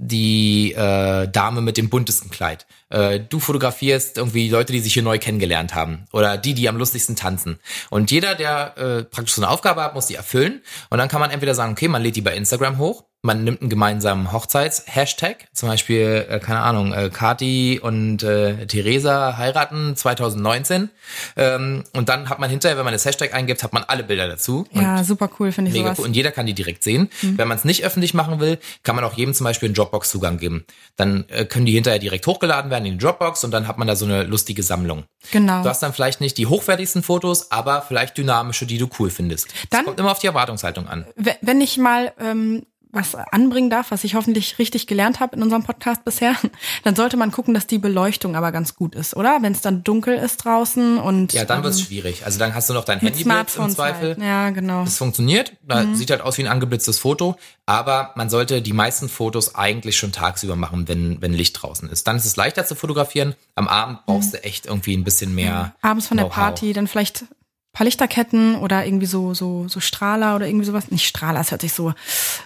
die 0.00 0.72
äh, 0.74 1.26
Dame 1.26 1.60
mit 1.60 1.76
dem 1.76 1.90
buntesten 1.90 2.30
Kleid. 2.30 2.66
Äh, 2.88 3.18
du 3.18 3.40
fotografierst 3.40 4.16
irgendwie 4.16 4.48
Leute, 4.48 4.72
die 4.72 4.78
sich 4.78 4.94
hier 4.94 5.02
neu 5.02 5.18
kennengelernt 5.18 5.74
haben. 5.74 6.04
Oder 6.12 6.38
die, 6.38 6.54
die 6.54 6.68
am 6.68 6.76
lustigsten 6.76 7.16
tanzen. 7.16 7.58
Und 7.90 8.12
jeder, 8.12 8.36
der 8.36 8.78
äh, 8.78 9.02
praktisch 9.02 9.34
so 9.34 9.42
eine 9.42 9.50
Aufgabe 9.50 9.82
hat, 9.82 9.94
muss 9.94 10.06
die 10.06 10.14
erfüllen. 10.14 10.62
Und 10.88 10.98
dann 10.98 11.08
kann 11.08 11.20
man 11.20 11.32
entweder 11.32 11.54
sagen, 11.54 11.72
okay, 11.72 11.88
man 11.88 12.02
lädt 12.02 12.14
die 12.14 12.22
bei 12.22 12.36
Instagram 12.36 12.78
hoch. 12.78 13.04
Man 13.20 13.42
nimmt 13.42 13.60
einen 13.62 13.68
gemeinsamen 13.70 14.30
Hochzeits-Hashtag, 14.32 15.48
zum 15.52 15.68
Beispiel, 15.68 16.24
äh, 16.30 16.38
keine 16.38 16.60
Ahnung, 16.60 16.92
äh, 16.92 17.10
Kati 17.12 17.80
und 17.82 18.22
äh, 18.22 18.66
Theresa 18.66 19.36
heiraten 19.36 19.96
2019. 19.96 20.88
Ähm, 21.36 21.82
und 21.94 22.08
dann 22.08 22.28
hat 22.28 22.38
man 22.38 22.48
hinterher, 22.48 22.76
wenn 22.78 22.84
man 22.84 22.92
das 22.92 23.04
Hashtag 23.04 23.34
eingibt, 23.34 23.64
hat 23.64 23.72
man 23.72 23.82
alle 23.88 24.04
Bilder 24.04 24.28
dazu. 24.28 24.66
Ja, 24.72 25.02
super 25.02 25.28
cool, 25.40 25.50
finde 25.50 25.70
ich 25.70 25.76
Mega 25.76 25.88
sowas. 25.88 25.98
cool. 25.98 26.04
Und 26.06 26.14
jeder 26.14 26.30
kann 26.30 26.46
die 26.46 26.54
direkt 26.54 26.84
sehen. 26.84 27.10
Wenn 27.22 27.48
man 27.48 27.58
es 27.58 27.64
nicht 27.64 27.84
öffentlich 27.84 28.14
machen 28.14 28.38
will, 28.38 28.58
kann 28.84 28.94
man 28.94 29.04
auch 29.04 29.14
jedem 29.14 29.34
zum 29.34 29.44
Beispiel 29.44 29.66
einen 29.68 29.74
Dropbox-Zugang 29.74 30.38
geben. 30.38 30.64
Dann 30.96 31.24
äh, 31.28 31.44
können 31.44 31.66
die 31.66 31.72
hinterher 31.72 31.98
direkt 31.98 32.24
hochgeladen 32.26 32.70
werden 32.70 32.86
in 32.86 32.98
die 32.98 33.04
Dropbox 33.04 33.42
und 33.42 33.50
dann 33.50 33.66
hat 33.66 33.78
man 33.78 33.88
da 33.88 33.96
so 33.96 34.04
eine 34.04 34.22
lustige 34.22 34.62
Sammlung. 34.62 35.04
Genau. 35.32 35.62
Du 35.64 35.68
hast 35.68 35.82
dann 35.82 35.92
vielleicht 35.92 36.20
nicht 36.20 36.38
die 36.38 36.46
hochwertigsten 36.46 37.02
Fotos, 37.02 37.50
aber 37.50 37.82
vielleicht 37.82 38.16
dynamische, 38.16 38.64
die 38.64 38.78
du 38.78 38.88
cool 39.00 39.10
findest. 39.10 39.48
Dann- 39.70 39.80
das 39.80 39.84
kommt 39.86 39.98
immer 40.00 40.12
auf 40.12 40.20
die 40.20 40.28
Erwartungshaltung 40.28 40.86
an. 40.88 41.04
Wenn 41.42 41.60
ich 41.60 41.78
mal 41.78 42.12
ähm, 42.20 42.62
was 42.90 43.14
anbringen 43.14 43.70
darf, 43.70 43.90
was 43.90 44.04
ich 44.04 44.14
hoffentlich 44.14 44.58
richtig 44.58 44.86
gelernt 44.86 45.20
habe 45.20 45.36
in 45.36 45.42
unserem 45.42 45.62
Podcast 45.62 46.04
bisher, 46.04 46.34
dann 46.84 46.96
sollte 46.96 47.16
man 47.16 47.30
gucken, 47.30 47.54
dass 47.54 47.66
die 47.66 47.78
Beleuchtung 47.78 48.34
aber 48.36 48.50
ganz 48.52 48.74
gut 48.74 48.94
ist, 48.94 49.14
oder? 49.16 49.38
Wenn 49.42 49.52
es 49.52 49.60
dann 49.60 49.84
dunkel 49.84 50.14
ist 50.16 50.38
draußen 50.44 50.98
und 50.98 51.32
Ja, 51.32 51.44
dann 51.44 51.62
wird's 51.62 51.78
ähm, 51.80 51.84
schwierig. 51.86 52.24
Also 52.24 52.38
dann 52.38 52.54
hast 52.54 52.70
du 52.70 52.74
noch 52.74 52.84
dein 52.84 52.98
Handybild 53.00 53.20
im 53.26 53.30
Smartphones 53.30 53.74
Zweifel. 53.74 54.08
Halt. 54.10 54.18
Ja, 54.20 54.50
genau. 54.50 54.84
Das 54.84 54.96
funktioniert. 54.98 55.52
Da 55.62 55.82
Mhm. 55.84 55.94
sieht 55.94 56.10
halt 56.10 56.20
aus 56.22 56.38
wie 56.38 56.42
ein 56.42 56.48
angeblitztes 56.48 56.98
Foto. 56.98 57.36
Aber 57.66 58.12
man 58.16 58.30
sollte 58.30 58.62
die 58.62 58.72
meisten 58.72 59.08
Fotos 59.10 59.54
eigentlich 59.54 59.96
schon 59.98 60.12
tagsüber 60.12 60.56
machen, 60.56 60.88
wenn, 60.88 61.20
wenn 61.20 61.32
Licht 61.34 61.60
draußen 61.62 61.90
ist. 61.90 62.06
Dann 62.08 62.16
ist 62.16 62.24
es 62.24 62.36
leichter 62.36 62.64
zu 62.64 62.74
fotografieren. 62.74 63.34
Am 63.54 63.68
Abend 63.68 64.06
brauchst 64.06 64.32
du 64.32 64.42
echt 64.42 64.64
irgendwie 64.66 64.96
ein 64.96 65.04
bisschen 65.04 65.34
mehr. 65.34 65.74
Abends 65.82 66.06
von 66.08 66.16
der. 66.16 66.24
Party 66.24 66.72
dann 66.72 66.86
vielleicht 66.86 67.24
paar 67.72 67.84
Lichterketten 67.84 68.56
oder 68.56 68.84
irgendwie 68.86 69.06
so 69.06 69.34
so 69.34 69.68
so 69.68 69.78
Strahler 69.80 70.34
oder 70.36 70.46
irgendwie 70.46 70.64
sowas. 70.64 70.90
Nicht 70.90 71.06
Strahler, 71.06 71.40
es 71.40 71.50
hört 71.50 71.60
sich 71.60 71.72
so 71.72 71.92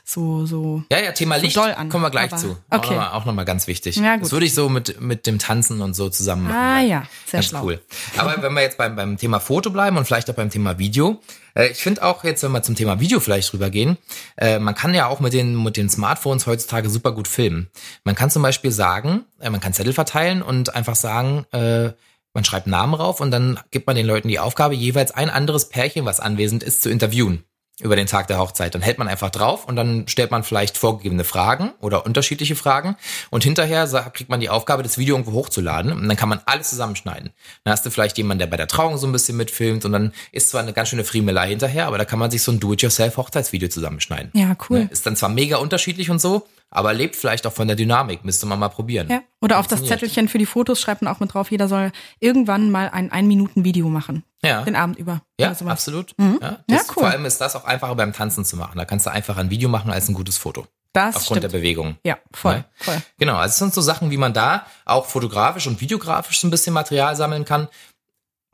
so 0.04 0.46
so 0.46 0.82
Ja, 0.90 0.98
ja, 1.00 1.12
Thema 1.12 1.36
Licht 1.36 1.56
doll 1.56 1.72
an, 1.72 1.88
kommen 1.88 2.04
wir 2.04 2.10
gleich 2.10 2.34
zu. 2.36 2.56
okay. 2.70 2.78
Auch 2.78 2.82
nochmal 2.90 3.08
auch 3.12 3.24
noch 3.24 3.32
mal 3.34 3.44
ganz 3.44 3.66
wichtig. 3.66 3.96
Ja, 3.96 4.14
gut. 4.16 4.24
Das 4.24 4.32
würde 4.32 4.46
ich 4.46 4.54
so 4.54 4.68
mit, 4.68 5.00
mit 5.00 5.26
dem 5.26 5.38
Tanzen 5.38 5.80
und 5.80 5.94
so 5.94 6.08
zusammen 6.10 6.44
machen. 6.44 6.56
Ah 6.56 6.80
ja, 6.80 7.06
sehr 7.26 7.38
Ganz 7.38 7.46
schlau. 7.48 7.64
cool. 7.64 7.80
Aber 8.18 8.42
wenn 8.42 8.52
wir 8.52 8.62
jetzt 8.62 8.76
beim, 8.78 8.96
beim 8.96 9.16
Thema 9.16 9.40
Foto 9.40 9.70
bleiben 9.70 9.96
und 9.96 10.04
vielleicht 10.04 10.28
auch 10.28 10.34
beim 10.34 10.50
Thema 10.50 10.78
Video, 10.78 11.20
äh, 11.54 11.68
ich 11.68 11.78
finde 11.82 12.02
auch 12.02 12.24
jetzt, 12.24 12.42
wenn 12.42 12.52
wir 12.52 12.62
zum 12.62 12.74
Thema 12.74 13.00
Video 13.00 13.20
vielleicht 13.20 13.52
rübergehen, 13.54 13.96
äh, 14.36 14.58
man 14.58 14.74
kann 14.74 14.92
ja 14.92 15.06
auch 15.06 15.20
mit 15.20 15.32
den, 15.32 15.62
mit 15.62 15.76
den 15.76 15.88
Smartphones 15.88 16.46
heutzutage 16.46 16.90
super 16.90 17.12
gut 17.12 17.28
filmen. 17.28 17.70
Man 18.04 18.14
kann 18.14 18.28
zum 18.30 18.42
Beispiel 18.42 18.70
sagen, 18.72 19.24
äh, 19.40 19.50
man 19.50 19.60
kann 19.60 19.72
Zettel 19.72 19.92
verteilen 19.92 20.42
und 20.42 20.74
einfach 20.74 20.96
sagen, 20.96 21.46
äh, 21.52 21.92
man 22.34 22.44
schreibt 22.44 22.66
Namen 22.66 22.94
rauf 22.94 23.20
und 23.20 23.30
dann 23.30 23.60
gibt 23.70 23.86
man 23.86 23.96
den 23.96 24.06
Leuten 24.06 24.28
die 24.28 24.38
Aufgabe, 24.38 24.74
jeweils 24.74 25.10
ein 25.10 25.30
anderes 25.30 25.68
Pärchen, 25.68 26.04
was 26.04 26.20
anwesend 26.20 26.62
ist, 26.62 26.82
zu 26.82 26.90
interviewen 26.90 27.44
über 27.80 27.96
den 27.96 28.06
Tag 28.06 28.28
der 28.28 28.38
Hochzeit. 28.38 28.74
Dann 28.74 28.82
hält 28.82 28.98
man 28.98 29.08
einfach 29.08 29.30
drauf 29.30 29.66
und 29.66 29.76
dann 29.76 30.06
stellt 30.06 30.30
man 30.30 30.44
vielleicht 30.44 30.76
vorgegebene 30.76 31.24
Fragen 31.24 31.72
oder 31.80 32.06
unterschiedliche 32.06 32.54
Fragen 32.54 32.96
und 33.30 33.44
hinterher 33.44 33.86
kriegt 34.12 34.30
man 34.30 34.40
die 34.40 34.50
Aufgabe, 34.50 34.82
das 34.82 34.98
Video 34.98 35.16
irgendwo 35.16 35.32
hochzuladen 35.32 35.92
und 35.92 36.06
dann 36.06 36.16
kann 36.16 36.28
man 36.28 36.40
alles 36.46 36.70
zusammenschneiden. 36.70 37.30
Dann 37.64 37.72
hast 37.72 37.84
du 37.84 37.90
vielleicht 37.90 38.18
jemanden, 38.18 38.40
der 38.40 38.46
bei 38.46 38.56
der 38.56 38.68
Trauung 38.68 38.98
so 38.98 39.06
ein 39.06 39.12
bisschen 39.12 39.36
mitfilmt 39.36 39.84
und 39.84 39.92
dann 39.92 40.12
ist 40.32 40.50
zwar 40.50 40.62
eine 40.62 40.72
ganz 40.72 40.90
schöne 40.90 41.04
Friemelei 41.04 41.48
hinterher, 41.48 41.86
aber 41.86 41.98
da 41.98 42.04
kann 42.04 42.18
man 42.18 42.30
sich 42.30 42.42
so 42.42 42.52
ein 42.52 42.60
Do-it-yourself-Hochzeitsvideo 42.60 43.68
zusammenschneiden. 43.68 44.30
Ja, 44.34 44.56
cool. 44.68 44.80
Ne? 44.80 44.88
Ist 44.90 45.06
dann 45.06 45.16
zwar 45.16 45.30
mega 45.30 45.56
unterschiedlich 45.56 46.10
und 46.10 46.20
so, 46.20 46.46
aber 46.72 46.92
lebt 46.92 47.14
vielleicht 47.14 47.46
auch 47.46 47.52
von 47.52 47.68
der 47.68 47.76
Dynamik. 47.76 48.24
Müsste 48.24 48.46
man 48.46 48.58
mal 48.58 48.68
probieren. 48.68 49.08
Ja. 49.08 49.22
Oder 49.40 49.58
auf 49.60 49.66
das. 49.66 49.84
Zettelchen 49.84 50.28
für 50.28 50.38
die 50.38 50.46
Fotos 50.46 50.80
schreibt 50.80 51.02
man 51.02 51.14
auch 51.14 51.20
mit 51.20 51.32
drauf, 51.34 51.50
jeder 51.50 51.68
soll 51.68 51.92
irgendwann 52.18 52.70
mal 52.70 52.88
ein 52.90 53.12
Ein-Minuten-Video 53.12 53.88
machen. 53.88 54.24
Ja. 54.42 54.62
Den 54.62 54.74
Abend 54.74 54.98
über. 54.98 55.22
Ja, 55.38 55.52
absolut. 55.66 56.14
Mhm. 56.18 56.38
Ja, 56.42 56.48
Ja, 56.50 56.58
das, 56.66 56.88
cool. 56.88 56.94
Vor 56.94 57.06
allem 57.06 57.24
ist 57.26 57.40
das 57.40 57.54
auch 57.54 57.64
einfacher 57.64 57.94
beim 57.94 58.12
Tanzen 58.12 58.44
zu 58.44 58.56
machen. 58.56 58.76
Da 58.78 58.84
kannst 58.84 59.06
du 59.06 59.10
einfach 59.10 59.36
ein 59.36 59.50
Video 59.50 59.68
machen 59.68 59.90
als 59.92 60.08
ein 60.08 60.14
gutes 60.14 60.38
Foto. 60.38 60.66
Das 60.92 61.16
Aufgrund 61.16 61.38
stimmt. 61.38 61.52
der 61.52 61.58
Bewegung. 61.58 61.96
Ja, 62.04 62.18
voll, 62.34 62.56
Ja. 62.56 62.64
voll. 62.76 63.02
Genau, 63.18 63.36
also 63.36 63.50
es 63.52 63.58
sind 63.58 63.72
so 63.72 63.80
Sachen, 63.80 64.10
wie 64.10 64.18
man 64.18 64.34
da 64.34 64.66
auch 64.84 65.06
fotografisch 65.06 65.66
und 65.66 65.80
videografisch 65.80 66.40
so 66.40 66.46
ein 66.46 66.50
bisschen 66.50 66.74
Material 66.74 67.16
sammeln 67.16 67.44
kann. 67.46 67.68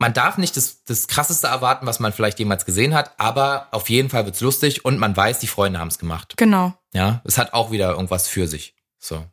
Man 0.01 0.13
darf 0.13 0.37
nicht 0.37 0.55
das, 0.55 0.85
das 0.85 1.07
Krasseste 1.07 1.47
erwarten, 1.47 1.85
was 1.85 1.99
man 1.99 2.13
vielleicht 2.13 2.39
jemals 2.39 2.63
gesehen 2.65 2.93
hat, 2.93 3.11
aber 3.17 3.67
auf 3.71 3.89
jeden 3.89 4.09
Fall 4.09 4.25
wird's 4.25 4.39
lustig 4.39 4.85
und 4.85 4.97
man 4.99 5.17
weiß, 5.17 5.39
die 5.39 5.47
Freunde 5.47 5.79
haben 5.79 5.89
es 5.89 5.99
gemacht. 5.99 6.35
Genau. 6.37 6.73
Ja, 6.93 7.21
es 7.23 7.37
hat 7.37 7.53
auch 7.53 7.71
wieder 7.71 7.91
irgendwas 7.91 8.27
für 8.27 8.47
sich. 8.47 8.73
So. 8.97 9.25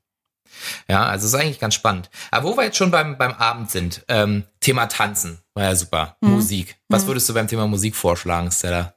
Ja, 0.89 1.05
also 1.07 1.27
es 1.27 1.35
ist 1.35 1.39
eigentlich 1.41 1.59
ganz 1.61 1.75
spannend. 1.75 2.11
Aber 2.31 2.49
wo 2.49 2.57
wir 2.57 2.65
jetzt 2.65 2.77
schon 2.77 2.91
beim, 2.91 3.19
beim 3.19 3.33
Abend 3.33 3.71
sind, 3.71 4.05
ähm, 4.09 4.45
Thema 4.61 4.87
Tanzen, 4.87 5.39
war 5.55 5.65
ja 5.65 5.75
super. 5.75 6.17
Mhm. 6.21 6.31
Musik. 6.31 6.77
Was 6.89 7.07
würdest 7.07 7.29
du 7.29 7.35
beim 7.35 7.49
Thema 7.49 7.67
Musik 7.67 7.95
vorschlagen, 7.97 8.51
Stella? 8.51 8.95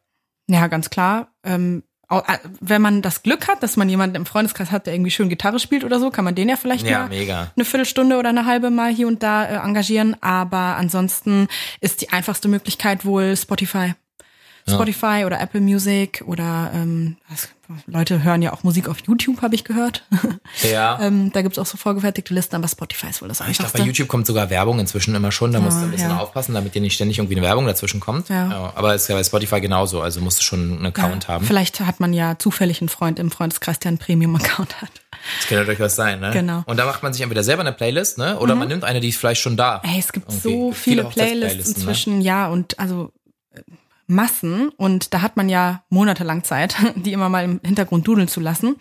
Ja, 0.48 0.68
ganz 0.68 0.90
klar. 0.90 1.34
Ähm, 1.44 1.84
äh, 2.10 2.22
wenn 2.60 2.82
man 2.82 3.02
das 3.02 3.24
Glück 3.24 3.48
hat, 3.48 3.62
dass 3.62 3.78
man 3.78 3.90
jemanden 3.90 4.16
im 4.16 4.26
Freundeskreis 4.26 4.72
hat, 4.72 4.88
der 4.88 4.94
irgendwie 4.94 5.12
schön 5.12 5.30
Gitarre 5.30 5.60
spielt 5.60 5.84
oder 5.84 6.00
so, 6.00 6.10
kann 6.12 6.26
man 6.26 6.36
den 6.36 6.50
ja 6.50 6.56
vielleicht 6.56 6.86
Ja, 6.88 7.02
mal 7.02 7.10
mega. 7.10 7.52
eine 7.56 7.66
Viertelstunde 7.66 8.18
oder 8.18 8.30
eine 8.30 8.46
halbe 8.46 8.70
mal 8.72 8.92
hier 8.92 9.08
und 9.08 9.22
da 9.24 9.46
äh, 9.46 9.56
engagieren. 9.58 10.16
Aber 10.22 10.76
ansonsten 10.78 11.48
ist 11.82 12.02
die 12.02 12.10
einfachste 12.12 12.48
Möglichkeit 12.48 13.06
wohl 13.06 13.36
Spotify. 13.36 13.94
Ja. 14.68 14.76
Spotify 14.76 15.24
oder 15.26 15.40
Apple 15.40 15.62
Music 15.62 16.24
oder 16.26 16.72
ähm, 16.74 17.18
was, 17.30 17.50
Leute 17.86 18.24
hören 18.24 18.42
ja 18.42 18.52
auch 18.52 18.64
Musik 18.64 18.90
auf 18.90 18.98
YouTube, 19.06 19.42
habe 19.42 19.56
ich 19.56 19.64
gehört. 19.64 20.06
Ja. 20.64 21.00
ähm, 21.00 21.32
da 21.32 21.42
gibt's 21.42 21.60
auch 21.60 21.66
so 21.66 21.78
vorgefertigte 21.78 22.34
Listen, 22.34 22.56
aber 22.56 22.68
Spotify 22.68 23.08
ist 23.08 23.22
wohl 23.22 23.28
das 23.28 23.40
Ich 23.40 23.46
glaube, 23.46 23.50
einfachste. 23.52 23.78
bei 23.78 23.84
YouTube 23.86 24.08
kommt 24.08 24.26
sogar 24.26 24.50
Werbung 24.50 24.80
inzwischen 24.80 25.14
immer 25.16 25.32
schon. 25.32 25.54
Da 25.54 25.60
musst 25.60 25.78
du 25.78 25.84
ein 25.84 25.92
bisschen 25.92 26.10
ja. 26.10 26.18
aufpassen, 26.18 26.54
damit 26.56 26.74
dir 26.76 26.82
nicht 26.82 26.96
ständig 26.96 27.20
irgendwie 27.20 27.36
eine 27.38 27.46
Werbung 27.46 27.66
dazwischen 27.66 28.00
kommt. 28.00 28.30
Ja. 28.30 28.74
aber 28.76 28.96
es 28.96 29.04
ist 29.04 29.08
ja 29.08 29.16
bei 29.16 29.24
Spotify 29.24 29.62
genauso. 29.62 30.02
Also 30.02 30.22
musst 30.22 30.40
du 30.40 30.44
schon 30.44 30.78
einen 30.78 30.86
Account 30.88 31.26
ja, 31.26 31.30
haben. 31.36 31.46
Vielleicht 31.46 31.80
hat 31.82 32.00
man 32.00 32.14
ja 32.14 32.38
zufällig 32.40 32.82
einen 32.82 32.90
Freund 32.90 33.20
im 33.20 33.32
Freundeskreis, 33.32 33.80
der 33.80 33.90
einen 33.90 33.98
Premium-Account 34.00 34.82
hat. 34.82 34.92
Das 35.38 35.48
kann 35.48 35.58
ja 35.60 35.64
durchaus 35.64 35.96
sein, 35.96 36.20
ne? 36.20 36.32
Genau. 36.32 36.58
Mhm. 36.60 36.64
Und 36.66 36.78
da 36.78 36.86
macht 36.86 37.04
man 37.04 37.14
sich 37.14 37.22
entweder 37.22 37.44
selber 37.44 37.62
eine 37.62 37.74
Playlist, 37.74 38.18
ne? 38.18 38.40
Oder 38.40 38.56
man 38.56 38.68
nimmt 38.68 38.84
eine, 38.84 39.00
die 39.00 39.10
ist 39.10 39.18
vielleicht 39.18 39.42
schon 39.42 39.58
da. 39.58 39.82
Ey, 39.84 40.00
es 40.00 40.12
gibt 40.12 40.30
Irgendwie. 40.30 40.50
so 40.50 40.72
Viele 40.72 40.74
viele 40.74 41.04
Hochzeitsplaylists, 41.04 41.48
Playlists 41.54 41.78
ne? 41.78 41.82
inzwischen, 41.82 42.22
ja, 42.22 42.48
und 42.48 42.80
also 42.80 43.12
äh, 43.54 43.62
Massen. 44.10 44.70
Und 44.70 45.14
da 45.14 45.22
hat 45.22 45.38
man 45.38 45.48
ja 45.50 45.84
monatelang 45.90 46.44
Zeit, 46.44 46.76
die 46.96 47.14
immer 47.14 47.30
mal 47.30 47.44
im 47.46 47.62
Hintergrund 47.64 48.08
dudeln 48.08 48.28
zu 48.28 48.40
lassen. 48.40 48.76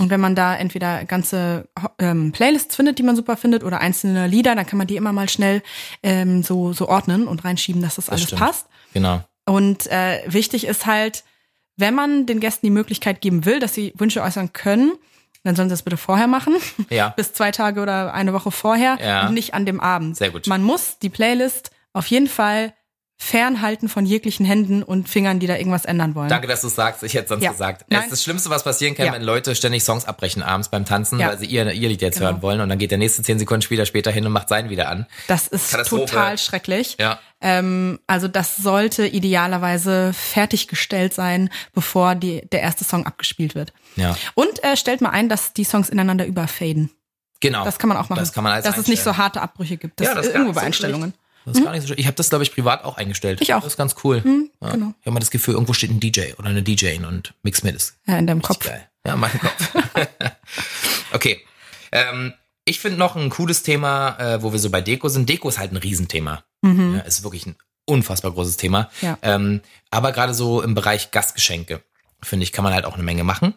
Und 0.00 0.10
wenn 0.10 0.20
man 0.20 0.34
da 0.34 0.56
entweder 0.56 1.04
ganze 1.04 1.68
ähm, 2.00 2.32
Playlists 2.32 2.74
findet, 2.74 2.98
die 2.98 3.04
man 3.04 3.14
super 3.14 3.36
findet, 3.36 3.62
oder 3.62 3.80
einzelne 3.80 4.26
Lieder, 4.26 4.56
dann 4.56 4.66
kann 4.66 4.76
man 4.78 4.88
die 4.88 4.96
immer 4.96 5.12
mal 5.12 5.28
schnell 5.28 5.62
ähm, 6.02 6.42
so, 6.42 6.72
so 6.72 6.88
ordnen 6.88 7.28
und 7.28 7.44
reinschieben, 7.44 7.80
dass 7.80 7.94
das, 7.94 8.08
alles 8.10 8.24
stimmt. 8.24 8.40
passt. 8.40 8.66
Genau. 8.92 9.20
Und 9.46 9.86
äh, 9.86 10.22
wichtig 10.26 10.66
ist 10.66 10.86
halt, 10.86 11.22
wenn 11.76 11.94
man 11.94 12.26
den 12.26 12.40
Gästen 12.40 12.66
die 12.66 12.70
Möglichkeit 12.70 13.20
geben 13.20 13.44
will, 13.44 13.60
dass 13.60 13.74
sie 13.74 13.92
Wünsche 13.96 14.22
äußern 14.22 14.52
können, 14.52 14.92
dann 15.44 15.54
sollen 15.54 15.68
sie 15.68 15.74
das 15.74 15.82
bitte 15.82 15.96
vorher 15.96 16.26
machen. 16.26 16.54
Ja. 16.90 17.10
Bis 17.16 17.32
zwei 17.32 17.52
Tage 17.52 17.80
oder 17.80 18.14
eine 18.14 18.32
Woche 18.32 18.50
vorher 18.50 18.98
Ja. 19.00 19.28
und 19.28 19.34
nicht 19.34 19.54
an 19.54 19.64
dem 19.66 19.78
Abend. 19.78 20.16
Sehr 20.16 20.30
gut. 20.30 20.46
Man 20.48 20.62
muss 20.64 20.98
die 20.98 21.10
Playlist 21.10 21.70
auf 21.92 22.06
jeden 22.08 22.26
Fall 22.28 22.72
fernhalten 23.16 23.88
von 23.88 24.04
jeglichen 24.06 24.44
Händen 24.44 24.82
und 24.82 25.08
Fingern, 25.08 25.38
die 25.38 25.46
da 25.46 25.56
irgendwas 25.56 25.84
ändern 25.84 26.14
wollen. 26.14 26.28
Danke, 26.28 26.46
dass 26.48 26.60
du 26.62 26.68
sagst. 26.68 27.02
Ich 27.04 27.14
hätte 27.14 27.28
sonst 27.28 27.42
Ja. 27.44 27.52
gesagt. 27.52 27.84
Nein. 27.88 28.00
Es 28.00 28.04
ist 28.06 28.12
das 28.12 28.22
Schlimmste, 28.24 28.50
was 28.50 28.64
passieren 28.64 28.94
kann, 28.94 29.06
Ja. 29.06 29.12
wenn 29.12 29.22
Leute 29.22 29.54
ständig 29.54 29.82
Songs 29.84 30.04
abbrechen 30.04 30.42
abends 30.42 30.68
beim 30.68 30.84
Tanzen, 30.84 31.18
Ja. 31.20 31.28
weil 31.28 31.38
sie 31.38 31.46
ihr, 31.46 31.70
ihr 31.72 31.88
Lied 31.88 32.02
jetzt 32.02 32.18
Genau. 32.18 32.30
hören 32.32 32.42
wollen 32.42 32.60
und 32.60 32.68
dann 32.68 32.78
geht 32.78 32.90
der 32.90 32.98
nächste 32.98 33.22
zehn 33.22 33.38
Sekunden 33.38 33.62
später 33.62 33.86
später 33.86 34.10
hin 34.10 34.26
und 34.26 34.32
macht 34.32 34.48
sein 34.48 34.68
wieder 34.68 34.88
an. 34.88 35.06
Das 35.28 35.46
ist 35.48 35.70
total 35.88 36.38
schrecklich. 36.38 36.96
Ja. 36.98 37.18
Ähm, 37.40 38.00
also 38.06 38.26
das 38.28 38.56
sollte 38.56 39.06
idealerweise 39.06 40.12
fertiggestellt 40.12 41.14
sein, 41.14 41.50
bevor 41.72 42.14
die, 42.16 42.42
der 42.50 42.62
erste 42.62 42.84
Song 42.84 43.06
abgespielt 43.06 43.54
wird. 43.54 43.72
Ja. 43.96 44.16
Und 44.34 44.62
äh, 44.64 44.76
stellt 44.76 45.00
mal 45.00 45.10
ein, 45.10 45.28
dass 45.28 45.52
die 45.52 45.64
Songs 45.64 45.88
ineinander 45.88 46.26
überfaden. 46.26 46.90
Genau. 47.40 47.64
Das 47.64 47.78
kann 47.78 47.88
man 47.88 47.96
auch 47.98 48.08
machen. 48.08 48.20
Das 48.20 48.32
kann 48.32 48.42
man 48.44 48.52
alles 48.54 48.64
Dass 48.64 48.78
es 48.78 48.88
nicht 48.88 49.02
so 49.02 49.16
harte 49.18 49.40
Abbrüche 49.42 49.76
gibt. 49.76 50.00
Das 50.00 50.08
Ja, 50.08 50.14
das 50.14 50.26
ist 50.26 50.32
irgendwo 50.34 50.54
bei 50.54 50.62
Einstellungen. 50.62 51.12
Das 51.44 51.56
ist 51.58 51.64
gar 51.64 51.72
nicht 51.72 51.86
so. 51.86 51.94
Ich 51.94 52.06
habe 52.06 52.16
das, 52.16 52.28
glaube 52.30 52.44
ich, 52.44 52.52
privat 52.52 52.84
auch 52.84 52.96
eingestellt. 52.96 53.40
Ich 53.40 53.52
auch. 53.54 53.60
Das 53.60 53.74
ist 53.74 53.76
ganz 53.76 53.96
cool. 54.04 54.22
ja. 54.60 54.70
genau. 54.72 54.94
Ich 55.00 55.06
habe 55.06 55.12
mal 55.12 55.20
das 55.20 55.30
Gefühl, 55.30 55.54
irgendwo 55.54 55.72
steht 55.72 55.90
ein 55.90 56.00
DJ 56.00 56.32
oder 56.38 56.48
eine 56.48 56.62
DJ 56.62 56.96
und 57.04 57.34
mix 57.42 57.62
mir 57.62 57.72
das. 57.72 57.96
Ja, 58.06 58.18
in 58.18 58.26
deinem 58.26 58.42
Kopf. 58.42 58.64
Geil. 58.64 58.88
Ja, 59.06 59.14
in 59.14 59.20
meinem 59.20 59.38
Kopf. 59.38 59.70
okay. 61.12 61.40
Ähm, 61.92 62.32
ich 62.64 62.80
finde 62.80 62.98
noch 62.98 63.14
ein 63.14 63.28
cooles 63.30 63.62
Thema, 63.62 64.18
äh, 64.18 64.42
wo 64.42 64.52
wir 64.52 64.58
so 64.58 64.70
bei 64.70 64.80
Deko 64.80 65.08
sind. 65.08 65.28
Deko 65.28 65.48
ist 65.48 65.58
halt 65.58 65.72
ein 65.72 65.76
Riesenthema. 65.76 66.44
Ja, 66.62 67.00
ist 67.00 67.22
wirklich 67.22 67.44
ein 67.44 67.56
unfassbar 67.84 68.32
großes 68.32 68.56
Thema. 68.56 68.88
Mhm. 69.00 69.06
Ja. 69.06 69.18
Ähm, 69.20 69.60
aber 69.90 70.12
gerade 70.12 70.32
so 70.32 70.62
im 70.62 70.74
Bereich 70.74 71.10
Gastgeschenke, 71.10 71.82
finde 72.22 72.44
ich, 72.44 72.52
kann 72.52 72.64
man 72.64 72.72
halt 72.72 72.86
auch 72.86 72.94
eine 72.94 73.02
Menge 73.02 73.22
machen. 73.22 73.54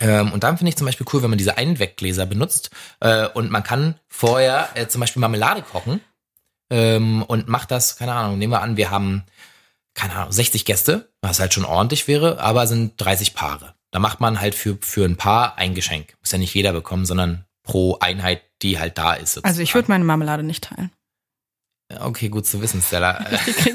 Ähm, 0.00 0.32
und 0.32 0.44
dann 0.44 0.56
finde 0.56 0.70
ich 0.70 0.76
zum 0.76 0.86
Beispiel 0.86 1.06
cool, 1.12 1.22
wenn 1.22 1.30
man 1.30 1.38
diese 1.38 1.58
Einweggläser 1.58 2.26
benutzt 2.26 2.70
äh, 3.00 3.26
und 3.28 3.50
man 3.50 3.62
kann 3.62 3.96
vorher 4.08 4.70
äh, 4.74 4.86
zum 4.88 5.00
Beispiel 5.00 5.20
Marmelade 5.20 5.62
kochen 5.62 6.00
ähm, 6.70 7.22
und 7.22 7.48
macht 7.48 7.70
das, 7.70 7.96
keine 7.96 8.12
Ahnung, 8.14 8.38
nehmen 8.38 8.52
wir 8.52 8.62
an, 8.62 8.76
wir 8.76 8.90
haben, 8.90 9.24
keine 9.94 10.14
Ahnung, 10.14 10.32
60 10.32 10.64
Gäste, 10.64 11.12
was 11.20 11.40
halt 11.40 11.54
schon 11.54 11.64
ordentlich 11.64 12.08
wäre, 12.08 12.40
aber 12.40 12.66
sind 12.66 12.94
30 12.98 13.34
Paare. 13.34 13.74
Da 13.90 14.00
macht 14.00 14.20
man 14.20 14.40
halt 14.40 14.54
für, 14.54 14.76
für 14.80 15.04
ein 15.04 15.16
Paar 15.16 15.56
ein 15.56 15.74
Geschenk. 15.74 16.14
Muss 16.20 16.32
ja 16.32 16.38
nicht 16.38 16.54
jeder 16.54 16.72
bekommen, 16.72 17.06
sondern 17.06 17.44
pro 17.62 17.98
Einheit, 18.00 18.42
die 18.62 18.78
halt 18.78 18.98
da 18.98 19.14
ist. 19.14 19.44
Also 19.44 19.62
ich 19.62 19.74
würde 19.74 19.90
meine 19.90 20.04
Marmelade 20.04 20.42
nicht 20.42 20.64
teilen. 20.64 20.90
Okay, 22.00 22.28
gut 22.28 22.46
zu 22.46 22.60
wissen, 22.60 22.82
Stella. 22.82 23.24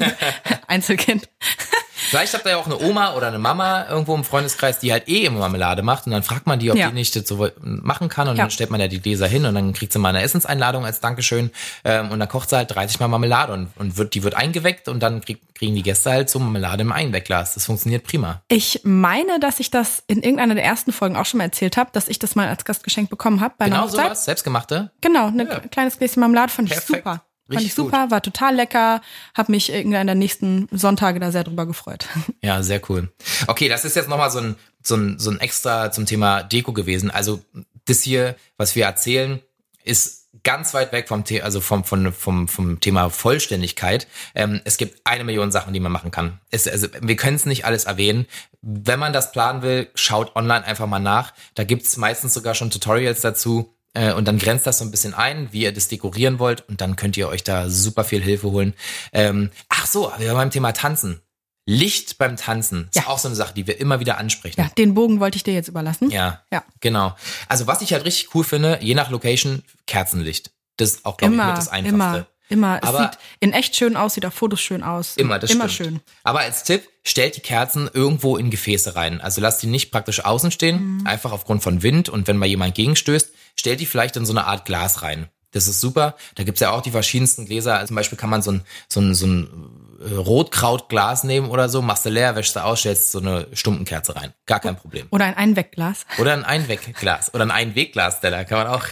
Einzelkind. 0.66 1.28
Vielleicht 2.10 2.34
habt 2.34 2.44
ihr 2.44 2.50
ja 2.52 2.56
auch 2.58 2.66
eine 2.66 2.78
Oma 2.78 3.14
oder 3.14 3.28
eine 3.28 3.38
Mama 3.38 3.86
irgendwo 3.88 4.14
im 4.14 4.24
Freundeskreis, 4.24 4.78
die 4.78 4.92
halt 4.92 5.08
eh 5.08 5.24
immer 5.24 5.38
Marmelade 5.40 5.82
macht 5.82 6.06
und 6.06 6.12
dann 6.12 6.22
fragt 6.22 6.46
man 6.46 6.58
die, 6.58 6.70
ob 6.70 6.76
Ja. 6.76 6.88
die 6.88 6.94
nicht 6.94 7.14
das 7.16 7.26
so 7.26 7.48
machen 7.62 8.08
kann 8.08 8.28
und 8.28 8.36
Ja. 8.36 8.42
dann 8.44 8.50
stellt 8.50 8.70
man 8.70 8.80
ja 8.80 8.88
die 8.88 9.00
Gläser 9.00 9.26
hin 9.28 9.44
und 9.46 9.54
dann 9.54 9.72
kriegt 9.72 9.92
sie 9.92 9.98
mal 9.98 10.10
eine 10.10 10.22
Essenseinladung 10.22 10.84
als 10.84 11.00
Dankeschön 11.00 11.50
ähm, 11.84 12.10
und 12.10 12.18
dann 12.20 12.28
kocht 12.28 12.50
sie 12.50 12.56
halt 12.56 12.74
30 12.74 13.00
Mal 13.00 13.08
Marmelade 13.08 13.52
und, 13.52 13.68
und 13.76 13.96
wird, 13.96 14.14
die 14.14 14.22
wird 14.22 14.34
eingeweckt 14.34 14.88
und 14.88 15.00
dann 15.00 15.20
krieg, 15.20 15.40
kriegen 15.54 15.74
die 15.74 15.82
Gäste 15.82 16.10
halt 16.10 16.28
so 16.30 16.38
Marmelade 16.38 16.82
im 16.82 16.92
Einwegglas. 16.92 17.54
Das 17.54 17.66
funktioniert 17.66 18.04
prima. 18.04 18.42
Ich 18.48 18.80
meine, 18.84 19.38
dass 19.40 19.60
ich 19.60 19.70
das 19.70 20.02
in 20.06 20.22
irgendeiner 20.22 20.54
der 20.54 20.64
ersten 20.64 20.92
Folgen 20.92 21.16
auch 21.16 21.26
schon 21.26 21.38
mal 21.38 21.44
erzählt 21.44 21.76
habe, 21.76 21.90
dass 21.92 22.08
ich 22.08 22.18
das 22.18 22.34
mal 22.34 22.48
als 22.48 22.64
Gastgeschenk 22.64 23.08
bekommen 23.10 23.40
habe 23.40 23.54
bei 23.58 23.66
einer 23.66 23.76
Genau 23.76 23.88
sowas, 23.88 24.24
selbstgemachte. 24.24 24.90
Genau, 25.00 25.28
ein 25.28 25.38
Ja. 25.38 25.60
kleines 25.60 25.98
Gläschen 25.98 26.20
Marmelade 26.20 26.50
fand 26.52 26.68
ich 26.68 26.74
Perfekt. 26.74 27.04
super. 27.04 27.22
Fand 27.50 27.66
ich 27.66 27.74
super, 27.74 28.10
war 28.10 28.22
total 28.22 28.56
lecker, 28.56 29.00
habe 29.34 29.52
mich 29.52 29.72
irgendwann 29.72 30.06
der 30.06 30.16
nächsten 30.16 30.68
Sonntage 30.70 31.20
da 31.20 31.32
sehr 31.32 31.44
drüber 31.44 31.66
gefreut. 31.66 32.06
Ja, 32.42 32.62
sehr 32.62 32.80
cool. 32.88 33.12
Okay, 33.48 33.68
das 33.68 33.84
ist 33.84 33.96
jetzt 33.96 34.08
nochmal 34.08 34.30
so 34.30 34.38
ein, 34.38 34.56
so, 34.82 34.96
ein, 34.96 35.18
so 35.18 35.30
ein 35.30 35.40
extra 35.40 35.92
zum 35.92 36.06
Thema 36.06 36.42
Deko 36.42 36.72
gewesen. 36.72 37.10
Also 37.10 37.42
das 37.84 38.02
hier, 38.02 38.34
was 38.56 38.74
wir 38.76 38.86
erzählen, 38.86 39.40
ist 39.84 40.20
ganz 40.42 40.74
weit 40.74 40.92
weg 40.92 41.08
vom, 41.08 41.24
The 41.26 41.42
also 41.42 41.60
vom, 41.60 41.84
vom, 41.84 42.12
vom, 42.12 42.48
vom 42.48 42.80
Thema 42.80 43.10
Vollständigkeit. 43.10 44.06
Ähm, 44.34 44.60
es 44.64 44.76
gibt 44.76 45.00
eine 45.04 45.24
Million 45.24 45.52
Sachen, 45.52 45.72
die 45.74 45.80
man 45.80 45.92
machen 45.92 46.10
kann. 46.10 46.40
Es, 46.50 46.66
also, 46.66 46.86
wir 47.00 47.16
können 47.16 47.36
es 47.36 47.46
nicht 47.46 47.64
alles 47.64 47.84
erwähnen. 47.84 48.26
Wenn 48.62 48.98
man 48.98 49.12
das 49.12 49.32
planen 49.32 49.62
will, 49.62 49.88
schaut 49.94 50.36
online 50.36 50.64
einfach 50.64 50.86
mal 50.86 50.98
nach. 50.98 51.32
Da 51.54 51.64
gibt's 51.64 51.96
meistens 51.96 52.34
sogar 52.34 52.54
schon 52.54 52.70
Tutorials 52.70 53.20
dazu. 53.20 53.74
Äh, 53.94 54.12
und 54.12 54.26
dann 54.28 54.38
grenzt 54.38 54.66
das 54.66 54.78
so 54.78 54.84
ein 54.84 54.90
bisschen 54.90 55.14
ein, 55.14 55.48
wie 55.52 55.62
ihr 55.62 55.72
das 55.72 55.88
dekorieren 55.88 56.38
wollt. 56.38 56.68
Und 56.68 56.80
dann 56.80 56.96
könnt 56.96 57.16
ihr 57.16 57.28
euch 57.28 57.42
da 57.42 57.68
super 57.68 58.04
viel 58.04 58.22
Hilfe 58.22 58.50
holen. 58.50 58.74
Ähm, 59.12 59.50
ach 59.68 59.86
so, 59.86 60.12
wir 60.18 60.28
waren 60.28 60.36
beim 60.36 60.50
Thema 60.50 60.72
Tanzen. 60.72 61.20
Licht 61.66 62.18
beim 62.18 62.36
Tanzen 62.36 62.88
ist 62.92 62.96
Ja. 62.96 63.06
auch 63.08 63.18
so 63.18 63.28
eine 63.28 63.34
Sache, 63.36 63.54
die 63.54 63.66
wir 63.66 63.78
immer 63.80 64.00
wieder 64.00 64.18
ansprechen. 64.18 64.60
Ja, 64.60 64.68
den 64.76 64.94
Bogen 64.94 65.20
wollte 65.20 65.36
ich 65.36 65.42
dir 65.44 65.54
jetzt 65.54 65.68
überlassen. 65.68 66.10
Ja, 66.10 66.42
Ja. 66.52 66.64
genau. 66.80 67.14
Also 67.48 67.66
was 67.66 67.80
ich 67.82 67.92
halt 67.92 68.04
richtig 68.04 68.34
cool 68.34 68.44
finde, 68.44 68.78
je 68.80 68.94
nach 68.94 69.10
Location, 69.10 69.62
Kerzenlicht. 69.86 70.50
Das 70.78 70.90
ist 70.94 71.04
auch, 71.06 71.16
glaube 71.16 71.34
ich, 71.34 71.40
mit 71.40 71.56
das 71.56 71.68
Einfachste. 71.68 71.94
immer, 71.94 72.26
immer. 72.48 72.80
Es 72.82 72.88
Aber- 72.88 72.98
sieht 73.02 73.18
in 73.40 73.52
echt 73.52 73.76
schön 73.76 73.96
aus, 73.96 74.14
sieht 74.14 74.24
auf 74.26 74.34
Fotos 74.34 74.60
schön 74.60 74.82
aus. 74.82 75.16
Immer, 75.16 75.38
das 75.38 75.50
Immer 75.50 75.68
stimmt. 75.68 75.88
schön. 75.88 76.00
Aber 76.24 76.40
als 76.40 76.64
Tipp, 76.64 76.88
stellt 77.04 77.36
die 77.36 77.40
Kerzen 77.40 77.88
irgendwo 77.92 78.36
in 78.36 78.50
Gefäße 78.50 78.96
rein. 78.96 79.20
Also 79.20 79.40
lasst 79.40 79.62
die 79.62 79.66
nicht 79.66 79.90
praktisch 79.92 80.24
außen 80.24 80.50
stehen, 80.50 80.98
Mhm. 80.98 81.06
einfach 81.06 81.32
aufgrund 81.32 81.62
von 81.62 81.82
Wind. 81.82 82.08
Und 82.08 82.26
wenn 82.26 82.36
mal 82.36 82.46
jemand 82.46 82.74
gegenstößt, 82.74 83.30
stellt 83.60 83.80
die 83.80 83.86
vielleicht 83.86 84.16
in 84.16 84.26
so 84.26 84.32
eine 84.32 84.46
Art 84.46 84.64
Glas 84.64 85.02
rein. 85.02 85.28
Das 85.52 85.68
ist 85.68 85.80
super. 85.80 86.16
Da 86.36 86.44
gibt's 86.44 86.60
ja 86.60 86.70
auch 86.70 86.80
die 86.80 86.90
verschiedensten 86.90 87.46
Gläser. 87.46 87.74
Also 87.74 87.88
zum 87.88 87.96
Beispiel 87.96 88.18
kann 88.18 88.30
man 88.30 88.42
so 88.42 88.52
ein, 88.52 88.62
so 88.88 89.00
ein, 89.00 89.14
so 89.14 89.26
ein 89.26 89.98
äh, 90.00 90.14
Rotkrautglas 90.14 91.24
nehmen 91.24 91.50
oder 91.50 91.68
so, 91.68 91.82
machst 91.82 92.06
du 92.06 92.10
leer, 92.10 92.36
wäschst 92.36 92.56
du 92.56 92.64
aus, 92.64 92.80
stellst 92.80 93.12
so 93.12 93.18
eine 93.18 93.46
Stumpenkerze 93.52 94.16
rein. 94.16 94.32
Gar 94.46 94.60
kein 94.60 94.76
Problem. 94.76 95.06
Oder 95.10 95.24
ein 95.26 95.34
Einwegglas. 95.34 96.06
Oder 96.18 96.32
ein 96.32 96.44
Einwegglas. 96.44 97.34
Oder 97.34 97.44
ein 97.44 97.50
Einwegglas, 97.50 98.20
da 98.20 98.44
kann 98.44 98.58
man 98.58 98.66
auch. 98.68 98.84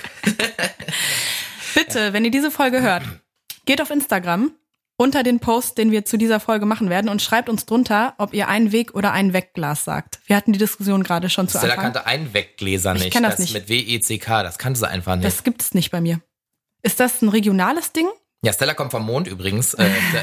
Bitte, 1.74 2.12
wenn 2.12 2.24
ihr 2.24 2.30
diese 2.30 2.50
Folge 2.50 2.82
hört, 2.82 3.04
geht 3.64 3.80
auf 3.80 3.90
Instagram 3.90 4.52
unter 5.00 5.22
den 5.22 5.38
Post, 5.40 5.78
den 5.78 5.90
wir 5.92 6.04
zu 6.04 6.18
dieser 6.18 6.40
Folge 6.40 6.66
machen 6.66 6.90
werden 6.90 7.08
und 7.08 7.22
schreibt 7.22 7.48
uns 7.48 7.64
drunter, 7.64 8.14
ob 8.18 8.34
ihr 8.34 8.48
ein 8.48 8.72
Weg 8.72 8.94
oder 8.94 9.12
ein 9.12 9.32
Wegglas 9.32 9.84
sagt. 9.84 10.18
Wir 10.26 10.36
hatten 10.36 10.52
die 10.52 10.58
Diskussion 10.58 11.04
gerade 11.04 11.30
schon 11.30 11.48
zu 11.48 11.56
Stella 11.58 11.74
Anfang. 11.74 11.92
kannte 11.94 12.06
ein 12.06 12.34
Weggläser 12.34 12.94
Ich 12.96 13.04
nicht. 13.04 13.12
kenn 13.12 13.22
das 13.22 13.38
nicht. 13.38 13.54
mit 13.54 13.68
W-E-C-K, 13.68 14.42
das 14.42 14.58
kannte 14.58 14.80
sie 14.80 14.88
einfach 14.88 15.14
nicht. 15.16 15.24
Das 15.26 15.44
gibt 15.44 15.62
es 15.62 15.72
nicht 15.72 15.90
bei 15.92 16.00
mir. 16.00 16.20
Ist 16.82 17.00
das 17.00 17.22
ein 17.22 17.28
regionales 17.28 17.92
Ding? 17.92 18.08
ja, 18.42 18.52
Stella 18.52 18.74
kommt 18.74 18.90
vom 18.90 19.04
Mond 19.06 19.26
übrigens. 19.28 19.74
Äh, 19.74 19.88
da, 20.12 20.20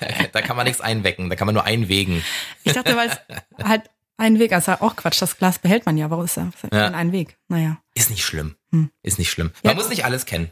da, 0.00 0.24
da 0.32 0.42
kann 0.42 0.56
man 0.56 0.66
nichts 0.66 0.80
einwecken, 0.80 1.30
da 1.30 1.36
kann 1.36 1.46
man 1.46 1.54
nur 1.54 1.64
einwegen. 1.64 2.22
Ich 2.64 2.72
dachte, 2.72 2.96
weil 2.96 3.08
es 3.10 3.18
halt 3.64 3.82
ein 4.18 4.38
Weg, 4.40 4.52
also 4.52 4.72
auch 4.72 4.96
Quatsch, 4.96 5.20
das 5.22 5.36
Glas 5.36 5.58
behält 5.60 5.86
man 5.86 5.96
ja, 5.98 6.10
warum 6.10 6.24
ist 6.24 6.36
ja 6.36 6.50
Ja. 6.72 6.86
ein 6.88 7.12
Weg? 7.12 7.36
Naja. 7.48 7.78
Ist 7.94 8.10
nicht 8.10 8.24
schlimm. 8.24 8.56
Hm. 8.72 8.90
Ist 9.02 9.18
nicht 9.20 9.30
schlimm. 9.30 9.52
Man 9.62 9.72
Ja. 9.72 9.74
muss 9.80 9.88
nicht 9.88 10.04
alles 10.04 10.26
kennen. 10.26 10.50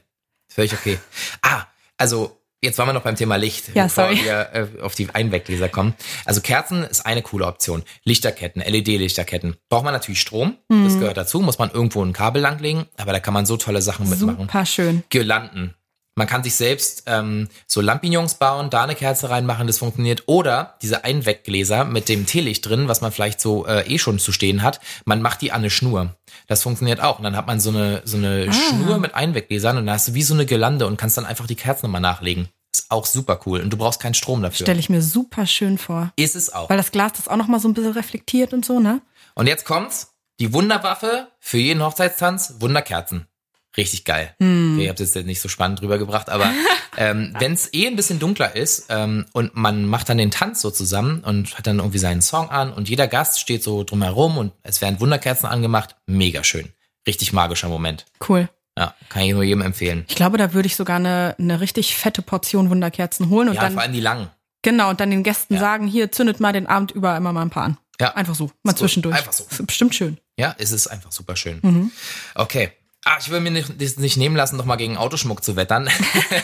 Völlig 0.48 0.72
okay. 0.74 0.98
Ah, 1.42 1.64
also 1.96 2.40
jetzt 2.64 2.78
waren 2.78 2.88
wir 2.88 2.92
noch 2.92 3.02
beim 3.02 3.16
Thema 3.16 3.36
Licht, 3.36 3.68
Ja, 3.74 3.84
bevor 3.84 4.04
sorry. 4.08 4.24
wir 4.24 4.48
äh, 4.78 4.82
auf 4.82 4.94
die 4.94 5.08
Einweggläser 5.12 5.68
kommen. 5.68 5.94
Also 6.24 6.40
Kerzen 6.40 6.82
ist 6.84 7.06
eine 7.06 7.22
coole 7.22 7.46
Option. 7.46 7.82
Lichterketten, 8.04 8.62
LED-Lichterketten. 8.62 9.56
Braucht 9.68 9.84
man 9.84 9.92
natürlich 9.92 10.20
Strom, 10.20 10.56
Mhm. 10.68 10.84
das 10.84 10.94
gehört 10.98 11.16
dazu, 11.16 11.40
muss 11.40 11.58
man 11.58 11.70
irgendwo 11.70 12.02
ein 12.04 12.12
Kabel 12.12 12.42
langlegen, 12.42 12.86
aber 12.96 13.12
da 13.12 13.20
kann 13.20 13.34
man 13.34 13.46
so 13.46 13.56
tolle 13.56 13.82
Sachen 13.82 14.08
mitmachen. 14.08 14.40
Super 14.40 14.66
schön. 14.66 15.04
Girlanden. 15.10 15.74
Man 16.16 16.26
kann 16.28 16.44
sich 16.44 16.54
selbst 16.54 17.04
ähm, 17.06 17.48
so 17.66 17.80
Lampignons 17.80 18.34
bauen, 18.34 18.70
da 18.70 18.84
eine 18.84 18.94
Kerze 18.94 19.30
reinmachen, 19.30 19.66
das 19.66 19.78
funktioniert. 19.78 20.22
Oder 20.26 20.78
diese 20.80 21.02
Einweggläser 21.04 21.84
mit 21.84 22.08
dem 22.08 22.24
Teelicht 22.26 22.66
drin, 22.68 22.86
was 22.86 23.00
man 23.00 23.10
vielleicht 23.10 23.40
so 23.40 23.66
äh, 23.66 23.82
eh 23.92 23.98
schon 23.98 24.18
zu 24.20 24.30
stehen 24.30 24.62
hat. 24.62 24.80
Man 25.04 25.22
macht 25.22 25.42
die 25.42 25.50
an 25.50 25.58
eine 25.62 25.70
Schnur. 25.70 26.14
Das 26.46 26.62
funktioniert 26.62 27.00
auch. 27.00 27.18
Und 27.18 27.24
dann 27.24 27.36
hat 27.36 27.46
man 27.46 27.58
so 27.58 27.70
eine, 27.70 28.02
so 28.04 28.16
eine 28.16 28.46
Ah. 28.48 28.52
Schnur 28.52 28.98
mit 28.98 29.14
Einweggläsern 29.14 29.76
und 29.76 29.86
da 29.86 29.94
hast 29.94 30.08
du 30.08 30.14
wie 30.14 30.22
so 30.22 30.34
eine 30.34 30.46
Girlande 30.46 30.86
und 30.86 30.96
kannst 30.96 31.16
dann 31.16 31.26
einfach 31.26 31.46
die 31.48 31.56
Kerzen 31.56 31.86
nochmal 31.86 32.00
nachlegen. 32.00 32.48
Ist 32.72 32.90
auch 32.90 33.06
super 33.06 33.40
cool. 33.46 33.60
Und 33.60 33.70
du 33.70 33.76
brauchst 33.76 34.00
keinen 34.00 34.14
Strom 34.14 34.42
dafür. 34.42 34.64
Stelle 34.66 34.80
ich 34.80 34.88
mir 34.90 35.02
super 35.02 35.46
schön 35.46 35.78
vor. 35.78 36.12
Ist 36.16 36.36
es 36.36 36.52
auch. 36.52 36.70
Weil 36.70 36.76
das 36.76 36.90
Glas 36.92 37.12
das 37.16 37.28
auch 37.28 37.36
noch 37.36 37.48
mal 37.48 37.58
so 37.60 37.68
ein 37.68 37.74
bisschen 37.74 37.92
reflektiert 37.92 38.52
und 38.52 38.64
so, 38.64 38.78
ne? 38.80 39.00
Und 39.34 39.46
jetzt 39.48 39.64
kommt's. 39.64 40.12
Die 40.40 40.52
Wunderwaffe 40.52 41.28
für 41.38 41.58
jeden 41.58 41.82
Hochzeitstanz, 41.82 42.54
Wunderkerzen. 42.58 43.26
Richtig 43.76 44.04
geil. 44.04 44.34
Hm. 44.40 44.74
Okay, 44.74 44.82
ich 44.84 44.88
habe 44.88 44.98
das 44.98 45.14
jetzt 45.14 45.26
nicht 45.26 45.40
so 45.40 45.48
spannend 45.48 45.82
rübergebracht, 45.82 46.28
aber 46.30 46.50
ähm, 46.96 47.34
wenn 47.38 47.52
es 47.54 47.72
eh 47.74 47.86
ein 47.88 47.96
bisschen 47.96 48.18
dunkler 48.20 48.54
ist 48.54 48.86
ähm, 48.88 49.26
und 49.32 49.56
man 49.56 49.86
macht 49.86 50.08
dann 50.08 50.18
den 50.18 50.30
Tanz 50.30 50.60
so 50.60 50.70
zusammen 50.70 51.20
und 51.24 51.58
hat 51.58 51.66
dann 51.66 51.78
irgendwie 51.78 51.98
seinen 51.98 52.22
Song 52.22 52.50
an 52.50 52.72
und 52.72 52.88
jeder 52.88 53.08
Gast 53.08 53.40
steht 53.40 53.62
so 53.64 53.82
drumherum 53.82 54.38
und 54.38 54.52
es 54.62 54.80
werden 54.80 55.00
Wunderkerzen 55.00 55.48
angemacht, 55.48 55.96
mega 56.06 56.44
schön. 56.44 56.68
Richtig 57.06 57.32
magischer 57.32 57.68
Moment. 57.68 58.06
Cool. 58.28 58.48
Ja, 58.78 58.94
kann 59.08 59.22
ich 59.22 59.32
nur 59.32 59.42
jedem 59.44 59.62
empfehlen. 59.62 60.04
Ich 60.08 60.14
glaube, 60.16 60.38
da 60.38 60.52
würde 60.52 60.66
ich 60.66 60.74
sogar 60.76 60.96
eine, 60.96 61.34
eine 61.38 61.60
richtig 61.60 61.96
fette 61.96 62.22
Portion 62.22 62.70
Wunderkerzen 62.70 63.28
holen 63.28 63.48
und 63.48 63.54
Ja, 63.54 63.60
dann 63.62 63.72
vor 63.74 63.82
allem 63.82 63.92
die 63.92 64.00
langen. 64.00 64.30
genau 64.62 64.90
und 64.90 65.00
dann 65.00 65.10
den 65.10 65.22
Gästen 65.22 65.54
Ja. 65.54 65.60
sagen, 65.60 65.86
hier 65.86 66.10
zündet 66.12 66.40
mal 66.40 66.52
den 66.52 66.66
Abend 66.66 66.90
über 66.92 67.16
immer 67.16 67.32
mal 67.32 67.42
ein 67.42 67.50
paar 67.50 67.64
an. 67.64 67.78
Ja. 68.00 68.14
Einfach 68.14 68.34
so, 68.34 68.46
mal 68.62 68.70
Ist 68.72 68.78
gut. 68.78 68.78
zwischendurch. 68.78 69.16
Einfach 69.16 69.32
so. 69.32 69.44
Ist 69.48 69.66
bestimmt 69.66 69.94
schön. 69.94 70.18
Ja, 70.36 70.54
es 70.58 70.72
ist 70.72 70.86
einfach 70.88 71.12
super 71.12 71.36
schön. 71.36 71.58
Mhm. 71.62 71.92
Okay. 72.34 72.72
Ah, 73.04 73.18
ich 73.20 73.30
will 73.30 73.40
mir 73.40 73.50
nicht, 73.50 73.78
nicht 73.98 74.16
nehmen 74.16 74.34
lassen, 74.34 74.56
noch 74.56 74.64
mal 74.64 74.76
gegen 74.76 74.96
Autoschmuck 74.96 75.44
zu 75.44 75.56
wettern. 75.56 75.90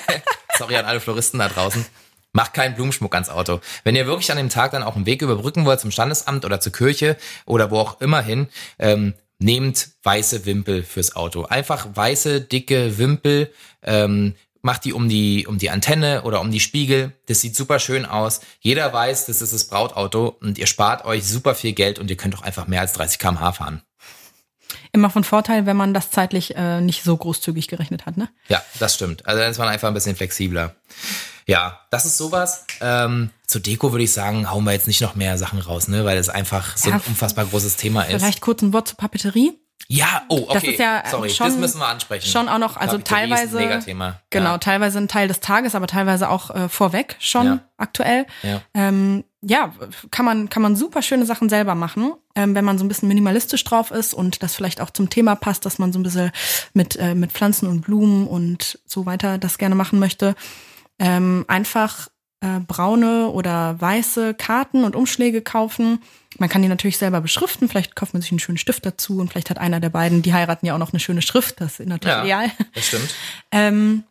Sorry 0.58 0.76
an 0.76 0.84
alle 0.84 1.00
Floristen 1.00 1.38
da 1.38 1.48
draußen. 1.48 1.86
Macht 2.32 2.52
keinen 2.52 2.74
Blumenschmuck 2.74 3.14
ans 3.14 3.30
Auto. 3.30 3.60
Wenn 3.82 3.96
ihr 3.96 4.06
wirklich 4.06 4.30
an 4.30 4.36
dem 4.36 4.50
Tag 4.50 4.72
dann 4.72 4.82
auch 4.82 4.94
einen 4.94 5.06
Weg 5.06 5.22
überbrücken 5.22 5.64
wollt 5.64 5.80
zum 5.80 5.90
Standesamt 5.90 6.44
oder 6.44 6.60
zur 6.60 6.72
Kirche 6.72 7.16
oder 7.46 7.70
wo 7.70 7.78
auch 7.78 8.00
immer 8.00 8.20
hin, 8.20 8.48
ähm, 8.78 9.14
nehmt 9.38 9.88
weiße 10.02 10.44
Wimpel 10.44 10.84
fürs 10.84 11.16
Auto. 11.16 11.44
Einfach 11.44 11.88
weiße, 11.94 12.42
dicke 12.42 12.98
Wimpel, 12.98 13.52
ähm, 13.82 14.34
macht 14.62 14.84
die 14.84 14.92
um 14.92 15.08
die, 15.08 15.46
um 15.46 15.58
die 15.58 15.70
Antenne 15.70 16.22
oder 16.22 16.42
um 16.42 16.50
die 16.50 16.60
Spiegel. 16.60 17.12
Das 17.26 17.40
sieht 17.40 17.56
super 17.56 17.78
schön 17.78 18.04
aus. 18.04 18.42
Jeder 18.60 18.92
weiß, 18.92 19.26
das 19.26 19.40
ist 19.40 19.54
das 19.54 19.64
Brautauto 19.64 20.36
und 20.40 20.58
ihr 20.58 20.66
spart 20.66 21.06
euch 21.06 21.24
super 21.24 21.54
viel 21.54 21.72
Geld 21.72 21.98
und 21.98 22.10
ihr 22.10 22.16
könnt 22.16 22.36
auch 22.36 22.42
einfach 22.42 22.66
mehr 22.66 22.82
als 22.82 22.92
30 22.92 23.18
km/h 23.18 23.52
fahren. 23.52 23.82
Immer 24.92 25.10
von 25.10 25.24
Vorteil, 25.24 25.66
wenn 25.66 25.76
man 25.76 25.94
das 25.94 26.10
zeitlich 26.10 26.56
äh, 26.56 26.80
nicht 26.80 27.02
so 27.04 27.16
großzügig 27.16 27.68
gerechnet 27.68 28.06
hat, 28.06 28.16
ne? 28.16 28.28
Ja, 28.48 28.62
das 28.78 28.94
stimmt. 28.94 29.26
Also 29.26 29.40
dann 29.40 29.50
ist 29.50 29.58
man 29.58 29.68
einfach 29.68 29.88
ein 29.88 29.94
bisschen 29.94 30.16
flexibler. 30.16 30.74
Ja, 31.46 31.80
das 31.90 32.04
ist 32.04 32.16
sowas. 32.16 32.64
Ähm, 32.80 33.30
zur 33.46 33.60
Deko 33.60 33.92
würde 33.92 34.04
ich 34.04 34.12
sagen, 34.12 34.50
hauen 34.50 34.64
wir 34.64 34.72
jetzt 34.72 34.86
nicht 34.86 35.00
noch 35.00 35.14
mehr 35.16 35.36
Sachen 35.38 35.58
raus, 35.60 35.88
ne, 35.88 36.04
weil 36.04 36.18
es 36.18 36.28
einfach 36.28 36.76
so 36.76 36.90
Ja, 36.90 36.96
ein 36.96 37.02
unfassbar 37.06 37.44
großes 37.46 37.76
Thema 37.76 38.02
ist. 38.02 38.20
Vielleicht 38.22 38.40
kurz 38.40 38.62
ein 38.62 38.72
Wort 38.72 38.88
zur 38.88 38.96
Papeterie. 38.96 39.58
Ja, 39.88 40.22
oh, 40.28 40.44
okay. 40.48 40.52
Das 40.54 40.62
ist 40.64 40.78
ja 40.78 41.02
Sorry, 41.10 41.30
schon- 41.30 41.48
das 41.48 41.56
müssen 41.56 41.78
wir 41.80 41.88
ansprechen. 41.88 42.28
Schon 42.30 42.48
auch 42.48 42.58
noch, 42.58 42.76
also 42.76 42.98
Papeterie 42.98 43.24
ist 43.24 43.30
ein 43.32 43.38
teilweise. 43.40 43.56
Megathema. 43.56 44.20
Genau, 44.30 44.50
Ja. 44.52 44.58
teilweise 44.58 44.98
ein 44.98 45.08
Teil 45.08 45.26
des 45.26 45.40
Tages, 45.40 45.74
aber 45.74 45.88
teilweise 45.88 46.28
auch 46.28 46.50
äh, 46.54 46.68
vorweg 46.68 47.16
schon 47.18 47.46
Ja. 47.46 47.58
aktuell. 47.76 48.26
Ja. 48.44 48.60
Ähm, 48.74 49.24
ja, 49.42 49.72
kann 50.12 50.24
man, 50.26 50.48
kann 50.50 50.62
man 50.62 50.76
super 50.76 51.02
schöne 51.02 51.26
Sachen 51.26 51.48
selber 51.48 51.74
machen, 51.74 52.12
ähm, 52.34 52.54
wenn 52.54 52.64
man 52.64 52.78
so 52.78 52.84
ein 52.84 52.88
bisschen 52.88 53.08
minimalistisch 53.08 53.64
drauf 53.64 53.90
ist 53.90 54.14
und 54.14 54.42
das 54.42 54.54
vielleicht 54.54 54.80
auch 54.80 54.90
zum 54.90 55.10
Thema 55.10 55.34
passt, 55.34 55.66
dass 55.66 55.78
man 55.78 55.92
so 55.92 55.98
ein 55.98 56.02
bisschen 56.02 56.30
mit, 56.74 56.96
äh, 56.96 57.14
mit 57.14 57.32
Pflanzen 57.32 57.68
und 57.68 57.80
Blumen 57.82 58.26
und 58.26 58.78
so 58.86 59.06
weiter 59.06 59.38
das 59.38 59.58
gerne 59.58 59.74
machen 59.74 59.98
möchte. 59.98 60.34
Ähm, 60.98 61.44
einfach 61.48 62.08
äh, 62.40 62.60
braune 62.60 63.28
oder 63.28 63.80
weiße 63.80 64.34
Karten 64.34 64.84
und 64.84 64.96
Umschläge 64.96 65.42
kaufen. 65.42 66.00
Man 66.38 66.48
kann 66.48 66.62
die 66.62 66.68
natürlich 66.68 66.98
selber 66.98 67.20
beschriften. 67.20 67.68
Vielleicht 67.68 67.96
kauft 67.96 68.12
man 68.14 68.22
sich 68.22 68.30
einen 68.30 68.38
schönen 68.38 68.58
Stift 68.58 68.86
dazu 68.86 69.18
und 69.18 69.30
vielleicht 69.30 69.50
hat 69.50 69.58
einer 69.58 69.80
der 69.80 69.90
beiden, 69.90 70.22
die 70.22 70.32
heiraten 70.32 70.64
ja 70.66 70.74
auch 70.74 70.78
noch 70.78 70.92
eine 70.92 71.00
schöne 71.00 71.22
Schrift. 71.22 71.60
Das 71.60 71.80
ist 71.80 71.88
natürlich 71.88 72.14
Ja. 72.16 72.22
ideal. 72.22 72.50
Das 72.74 72.86
stimmt. 72.86 73.14
Ähm, 73.50 74.04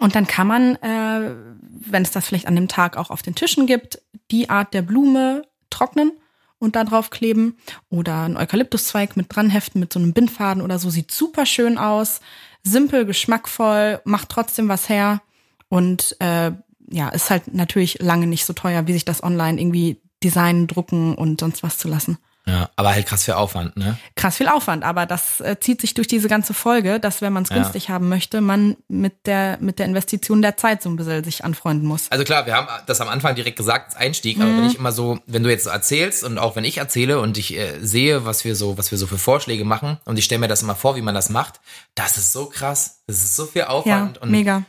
und 0.00 0.14
dann 0.14 0.26
kann 0.26 0.46
man, 0.46 0.76
äh, 0.76 1.34
wenn 1.70 2.02
es 2.02 2.10
das 2.10 2.26
vielleicht 2.26 2.46
an 2.48 2.56
dem 2.56 2.68
Tag 2.68 2.96
auch 2.96 3.10
auf 3.10 3.22
den 3.22 3.34
Tischen 3.34 3.66
gibt, 3.66 4.02
die 4.30 4.50
Art 4.50 4.74
der 4.74 4.82
Blume 4.82 5.42
trocknen 5.70 6.12
und 6.58 6.76
da 6.76 6.84
drauf 6.84 7.10
kleben 7.10 7.56
oder 7.90 8.22
einen 8.22 8.36
Eukalyptuszweig 8.36 9.16
mit 9.16 9.26
dran 9.34 9.50
heften 9.50 9.80
mit 9.80 9.92
so 9.92 9.98
einem 9.98 10.12
Bindfaden 10.12 10.62
oder 10.62 10.78
so. 10.78 10.90
Sieht 10.90 11.10
super 11.10 11.46
schön 11.46 11.78
aus, 11.78 12.20
simpel, 12.62 13.04
geschmackvoll, 13.04 14.00
macht 14.04 14.28
trotzdem 14.28 14.68
was 14.68 14.88
her 14.88 15.20
und 15.68 16.16
äh, 16.20 16.52
ja, 16.88 17.08
ist 17.08 17.30
halt 17.30 17.52
natürlich 17.52 17.98
lange 18.00 18.26
nicht 18.26 18.44
so 18.44 18.52
teuer, 18.52 18.86
wie 18.86 18.92
sich 18.92 19.04
das 19.04 19.22
online 19.22 19.60
irgendwie 19.60 20.00
designen, 20.22 20.66
drucken 20.66 21.14
und 21.14 21.40
sonst 21.40 21.62
was 21.62 21.78
zu 21.78 21.88
lassen. 21.88 22.18
Ja, 22.48 22.70
aber 22.76 22.94
halt 22.94 23.06
krass 23.06 23.24
viel 23.24 23.34
Aufwand, 23.34 23.76
ne? 23.76 23.98
Krass 24.14 24.36
viel 24.36 24.46
Aufwand, 24.46 24.84
aber 24.84 25.04
das 25.04 25.40
äh, 25.40 25.56
zieht 25.58 25.80
sich 25.80 25.94
durch 25.94 26.06
diese 26.06 26.28
ganze 26.28 26.54
Folge, 26.54 27.00
dass 27.00 27.20
wenn 27.20 27.32
man 27.32 27.42
es 27.42 27.48
Ja. 27.48 27.56
günstig 27.56 27.88
haben 27.90 28.08
möchte, 28.08 28.40
man 28.40 28.76
mit 28.86 29.26
der 29.26 29.58
mit 29.60 29.80
der 29.80 29.86
Investition 29.86 30.42
der 30.42 30.56
Zeit 30.56 30.80
so 30.80 30.88
ein 30.88 30.94
bisschen 30.94 31.24
sich 31.24 31.44
anfreunden 31.44 31.88
muss. 31.88 32.08
Also 32.12 32.22
klar, 32.22 32.46
wir 32.46 32.54
haben 32.54 32.68
das 32.86 33.00
am 33.00 33.08
Anfang 33.08 33.34
direkt 33.34 33.56
gesagt 33.56 33.86
als 33.86 33.96
Einstieg, 33.96 34.40
aber 34.40 34.50
Mhm. 34.52 34.56
wenn 34.58 34.64
ich 34.66 34.78
immer 34.78 34.92
so, 34.92 35.18
wenn 35.26 35.42
du 35.42 35.50
jetzt 35.50 35.64
so 35.64 35.70
erzählst 35.70 36.22
und 36.22 36.38
auch 36.38 36.54
wenn 36.54 36.62
ich 36.64 36.78
erzähle 36.78 37.18
und 37.20 37.36
ich 37.36 37.56
äh, 37.56 37.80
sehe, 37.84 38.24
was 38.24 38.44
wir 38.44 38.54
so, 38.54 38.78
was 38.78 38.92
wir 38.92 38.98
so 38.98 39.08
für 39.08 39.18
Vorschläge 39.18 39.64
machen 39.64 39.98
und 40.04 40.16
ich 40.16 40.24
stelle 40.24 40.38
mir 40.38 40.48
das 40.48 40.62
immer 40.62 40.76
vor, 40.76 40.94
wie 40.94 41.02
man 41.02 41.16
das 41.16 41.30
macht, 41.30 41.60
das 41.96 42.16
ist 42.16 42.32
so 42.32 42.46
krass, 42.46 43.00
das 43.08 43.16
ist 43.24 43.34
so 43.34 43.46
viel 43.46 43.62
Ja, 43.62 43.68
Aufwand 43.70 44.18
und 44.18 44.30
mega. 44.30 44.62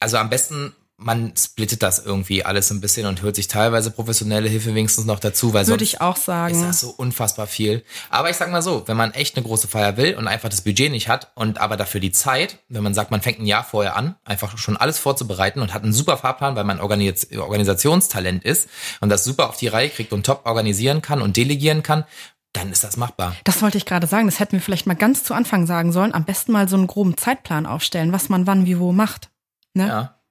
also 0.00 0.18
am 0.18 0.28
besten 0.28 0.74
man 1.02 1.32
splittet 1.36 1.82
das 1.82 2.04
irgendwie 2.04 2.44
alles 2.44 2.70
ein 2.70 2.80
bisschen 2.80 3.06
und 3.06 3.22
hört 3.22 3.36
sich 3.36 3.48
teilweise 3.48 3.90
professionelle 3.90 4.48
Hilfe 4.48 4.74
wenigstens 4.74 5.04
noch 5.04 5.20
dazu, 5.20 5.52
weil 5.52 5.66
Würde 5.66 5.84
ich 5.84 6.00
auch 6.00 6.16
ist 6.16 6.24
sagen. 6.26 6.62
das 6.62 6.80
so 6.80 6.90
unfassbar 6.90 7.46
viel. 7.46 7.84
Aber 8.10 8.30
ich 8.30 8.36
sag 8.36 8.50
mal 8.50 8.62
so, 8.62 8.84
wenn 8.86 8.96
man 8.96 9.12
echt 9.12 9.36
eine 9.36 9.44
große 9.44 9.68
Feier 9.68 9.96
will 9.96 10.14
und 10.14 10.28
einfach 10.28 10.48
das 10.48 10.62
Budget 10.62 10.90
nicht 10.90 11.08
hat 11.08 11.32
und 11.34 11.58
aber 11.58 11.76
dafür 11.76 12.00
die 12.00 12.12
Zeit, 12.12 12.58
wenn 12.68 12.82
man 12.82 12.94
sagt, 12.94 13.10
man 13.10 13.22
fängt 13.22 13.40
ein 13.40 13.46
Jahr 13.46 13.64
vorher 13.64 13.96
an, 13.96 14.14
einfach 14.24 14.56
schon 14.58 14.76
alles 14.76 14.98
vorzubereiten 14.98 15.60
und 15.60 15.74
hat 15.74 15.82
einen 15.82 15.92
super 15.92 16.16
Fahrplan, 16.16 16.56
weil 16.56 16.64
man 16.64 16.80
Organis 16.80 17.28
Organisationstalent 17.36 18.44
ist 18.44 18.68
und 19.00 19.08
das 19.08 19.24
super 19.24 19.48
auf 19.48 19.56
die 19.56 19.68
Reihe 19.68 19.90
kriegt 19.90 20.12
und 20.12 20.26
top 20.26 20.42
organisieren 20.44 21.02
kann 21.02 21.22
und 21.22 21.36
delegieren 21.36 21.82
kann, 21.82 22.04
dann 22.52 22.70
ist 22.70 22.84
das 22.84 22.96
machbar. 22.96 23.34
Das 23.44 23.62
wollte 23.62 23.78
ich 23.78 23.86
gerade 23.86 24.06
sagen. 24.06 24.26
Das 24.26 24.38
hätten 24.38 24.52
wir 24.52 24.60
vielleicht 24.60 24.86
mal 24.86 24.94
ganz 24.94 25.24
zu 25.24 25.34
Anfang 25.34 25.66
sagen 25.66 25.90
sollen. 25.90 26.14
Am 26.14 26.24
besten 26.24 26.52
mal 26.52 26.68
so 26.68 26.76
einen 26.76 26.86
groben 26.86 27.16
Zeitplan 27.16 27.66
aufstellen, 27.66 28.12
was 28.12 28.28
man 28.28 28.46
wann 28.46 28.66
wie 28.66 28.78
wo 28.78 28.92
macht. 28.92 29.30
Ne? 29.74 29.88
Ja. 29.88 30.21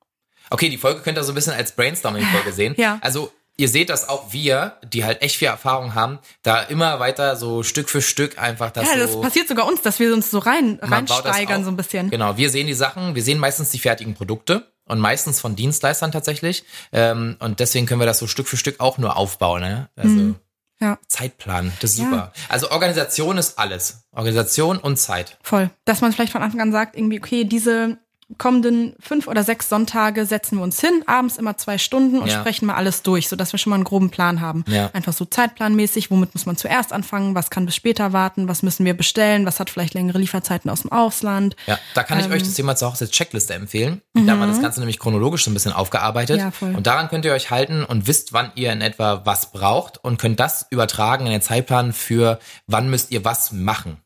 Okay, 0.52 0.70
die 0.70 0.78
Folge 0.78 1.02
könnt 1.02 1.18
ihr 1.18 1.24
so 1.24 1.32
ein 1.32 1.36
bisschen 1.36 1.54
als 1.54 1.72
Brainstorming-Folge 1.72 2.52
sehen. 2.54 2.76
Ja. 2.78 3.00
Also 3.02 3.32
ihr 3.58 3.68
seht 3.70 3.90
das 3.90 4.08
auch 4.10 4.32
wir, 4.34 4.78
die 4.84 5.04
halt 5.06 5.22
echt 5.22 5.36
viel 5.38 5.48
Erfahrung 5.48 5.94
haben, 5.96 6.20
da 6.44 6.62
immer 6.62 7.00
weiter 7.00 7.36
so 7.36 7.64
Stück 7.64 7.90
für 7.90 8.02
Stück 8.02 8.38
einfach 8.40 8.72
das 8.72 8.88
Ja, 8.88 8.98
das 8.98 9.14
so 9.14 9.22
passiert 9.22 9.48
sogar 9.48 9.68
uns, 9.68 9.82
dass 9.82 10.00
wir 10.00 10.14
uns 10.14 10.30
so 10.32 10.40
rein 10.40 10.80
reinsteigern 10.82 11.64
so 11.64 11.70
ein 11.72 11.78
bisschen. 11.78 12.10
Genau, 12.10 12.38
wir 12.38 12.50
sehen 12.50 12.68
die 12.68 12.74
Sachen, 12.74 13.16
wir 13.16 13.24
sehen 13.24 13.40
meistens 13.40 13.70
die 13.72 13.80
fertigen 13.80 14.14
Produkte 14.14 14.72
und 14.86 15.00
meistens 15.00 15.40
von 15.40 15.56
Dienstleistern 15.56 16.12
tatsächlich. 16.12 16.64
Ähm, 16.92 17.38
und 17.40 17.60
deswegen 17.60 17.86
können 17.86 18.00
wir 18.02 18.06
das 18.08 18.20
so 18.20 18.28
Stück 18.28 18.48
für 18.48 18.58
Stück 18.58 18.80
auch 18.80 18.98
nur 18.98 19.16
aufbauen. 19.16 19.62
Ne? 19.62 19.90
Also 19.96 20.36
Ja, 20.82 20.98
Zeitplan, 21.08 21.72
das 21.82 21.92
ist 21.92 22.00
Ja. 22.00 22.06
super. 22.06 22.34
Also 22.50 22.72
Organisation 22.72 23.38
ist 23.38 23.60
alles. 23.60 24.04
Organisation 24.12 24.80
und 24.80 24.98
Zeit. 24.98 25.38
voll. 25.44 25.70
Dass 25.86 26.02
man 26.02 26.12
vielleicht 26.12 26.32
von 26.32 26.42
Anfang 26.42 26.62
an 26.62 26.72
sagt, 26.72 26.98
irgendwie, 26.98 27.20
okay, 27.20 27.44
diese 27.44 27.98
kommenden 28.38 28.94
fünf 29.00 29.28
oder 29.28 29.44
sechs 29.44 29.70
Sonntage 29.70 30.26
setzen 30.26 30.58
wir 30.58 30.64
uns 30.64 30.80
hin, 30.80 31.04
abends 31.08 31.38
immer 31.38 31.58
zwei 31.58 31.78
Stunden 31.78 32.20
und 32.20 32.28
Ja. 32.30 32.40
sprechen 32.40 32.66
mal 32.66 32.76
alles 32.76 33.02
durch, 33.04 33.28
sodass 33.28 33.52
wir 33.54 33.58
schon 33.60 33.72
mal 33.72 33.76
einen 33.76 33.84
groben 33.84 34.10
Plan 34.10 34.42
haben. 34.42 34.64
Ja. 34.68 34.90
Einfach 34.94 35.14
so 35.14 35.26
zeitplanmäßig, 35.26 36.12
womit 36.12 36.34
muss 36.34 36.46
man 36.46 36.58
zuerst 36.58 36.94
anfangen, 36.94 37.36
was 37.36 37.50
kann 37.50 37.66
bis 37.66 37.76
später 37.76 38.14
warten, 38.14 38.48
was 38.48 38.64
müssen 38.64 38.86
wir 38.86 38.96
bestellen, 38.96 39.46
was 39.46 39.60
hat 39.60 39.70
vielleicht 39.70 39.94
längere 39.94 40.18
Lieferzeiten 40.18 40.70
aus 40.70 40.82
dem 40.82 40.92
Ausland. 40.92 41.56
Ja, 41.68 41.78
da 41.94 42.04
kann 42.04 42.20
ich 42.20 42.26
Ähm. 42.26 42.32
euch 42.32 42.44
das 42.44 42.54
Thema 42.54 42.76
zur 42.76 42.90
Hochzeitscheckliste 42.90 43.54
empfehlen. 43.54 44.02
Da 44.14 44.32
haben 44.34 44.40
wir 44.40 44.48
das 44.48 44.62
Ganze 44.62 44.80
nämlich 44.80 45.00
chronologisch 45.00 45.44
so 45.46 45.52
ein 45.52 45.54
bisschen 45.54 45.74
aufgearbeitet. 45.74 46.40
Mhm. 46.62 46.72
Ja. 46.72 46.78
Und 46.78 46.88
daran 46.88 47.10
könnt 47.10 47.26
ihr 47.26 47.34
euch 47.34 47.52
halten 47.52 47.84
und 47.84 48.08
wisst, 48.08 48.34
wann 48.34 48.52
ihr 48.56 48.72
in 48.72 48.82
etwa 48.82 49.22
was 49.26 49.52
braucht 49.52 50.04
und 50.04 50.18
könnt 50.20 50.40
das 50.40 50.66
übertragen 50.70 51.26
in 51.26 51.32
den 51.32 51.42
Zeitplan 51.42 51.94
für, 51.94 52.40
wann 52.68 52.90
müsst 52.90 53.12
ihr 53.12 53.26
was 53.26 53.52
machen. 53.52 53.98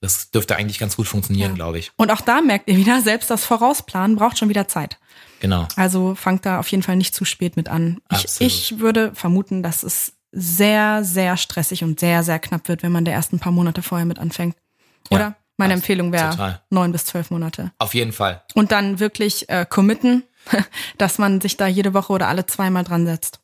Das 0.00 0.30
dürfte 0.30 0.56
eigentlich 0.56 0.78
ganz 0.78 0.96
gut 0.96 1.08
funktionieren, 1.08 1.50
Ja. 1.50 1.54
glaube 1.56 1.78
ich. 1.78 1.90
Und 1.96 2.10
auch 2.10 2.20
da 2.20 2.40
merkt 2.40 2.68
ihr 2.68 2.76
wieder, 2.76 3.00
selbst 3.00 3.30
das 3.30 3.44
Vorausplanen 3.44 4.16
braucht 4.16 4.38
schon 4.38 4.48
wieder 4.48 4.68
Zeit. 4.68 4.98
Genau. 5.40 5.66
Also 5.76 6.14
fangt 6.14 6.46
da 6.46 6.58
auf 6.60 6.68
jeden 6.68 6.82
Fall 6.82 6.96
nicht 6.96 7.14
zu 7.14 7.24
spät 7.24 7.56
mit 7.56 7.68
an. 7.68 8.00
Ich, 8.12 8.40
ich 8.40 8.78
würde 8.78 9.12
vermuten, 9.14 9.62
dass 9.62 9.82
es 9.82 10.12
sehr, 10.32 11.04
sehr 11.04 11.36
stressig 11.36 11.84
und 11.84 11.98
sehr, 12.00 12.22
sehr 12.22 12.38
knapp 12.38 12.68
wird, 12.68 12.82
wenn 12.82 12.92
man 12.92 13.04
der 13.04 13.14
ersten 13.14 13.38
paar 13.38 13.52
Monate 13.52 13.82
vorher 13.82 14.04
mit 14.06 14.18
anfängt. 14.18 14.56
Oder? 15.10 15.20
Ja, 15.20 15.36
Meine 15.56 15.74
Empfehlung 15.74 16.12
wäre 16.12 16.60
neun 16.70 16.92
bis 16.92 17.04
zwölf 17.06 17.30
Monate. 17.30 17.72
Auf 17.78 17.94
jeden 17.94 18.12
Fall. 18.12 18.42
Und 18.54 18.70
dann 18.72 19.00
wirklich 19.00 19.48
äh, 19.48 19.64
committen, 19.68 20.22
dass 20.98 21.18
man 21.18 21.40
sich 21.40 21.56
da 21.56 21.66
jede 21.66 21.94
Woche 21.94 22.12
oder 22.12 22.28
alle 22.28 22.46
zweimal 22.46 22.84
dran 22.84 23.06
setzt. 23.06 23.40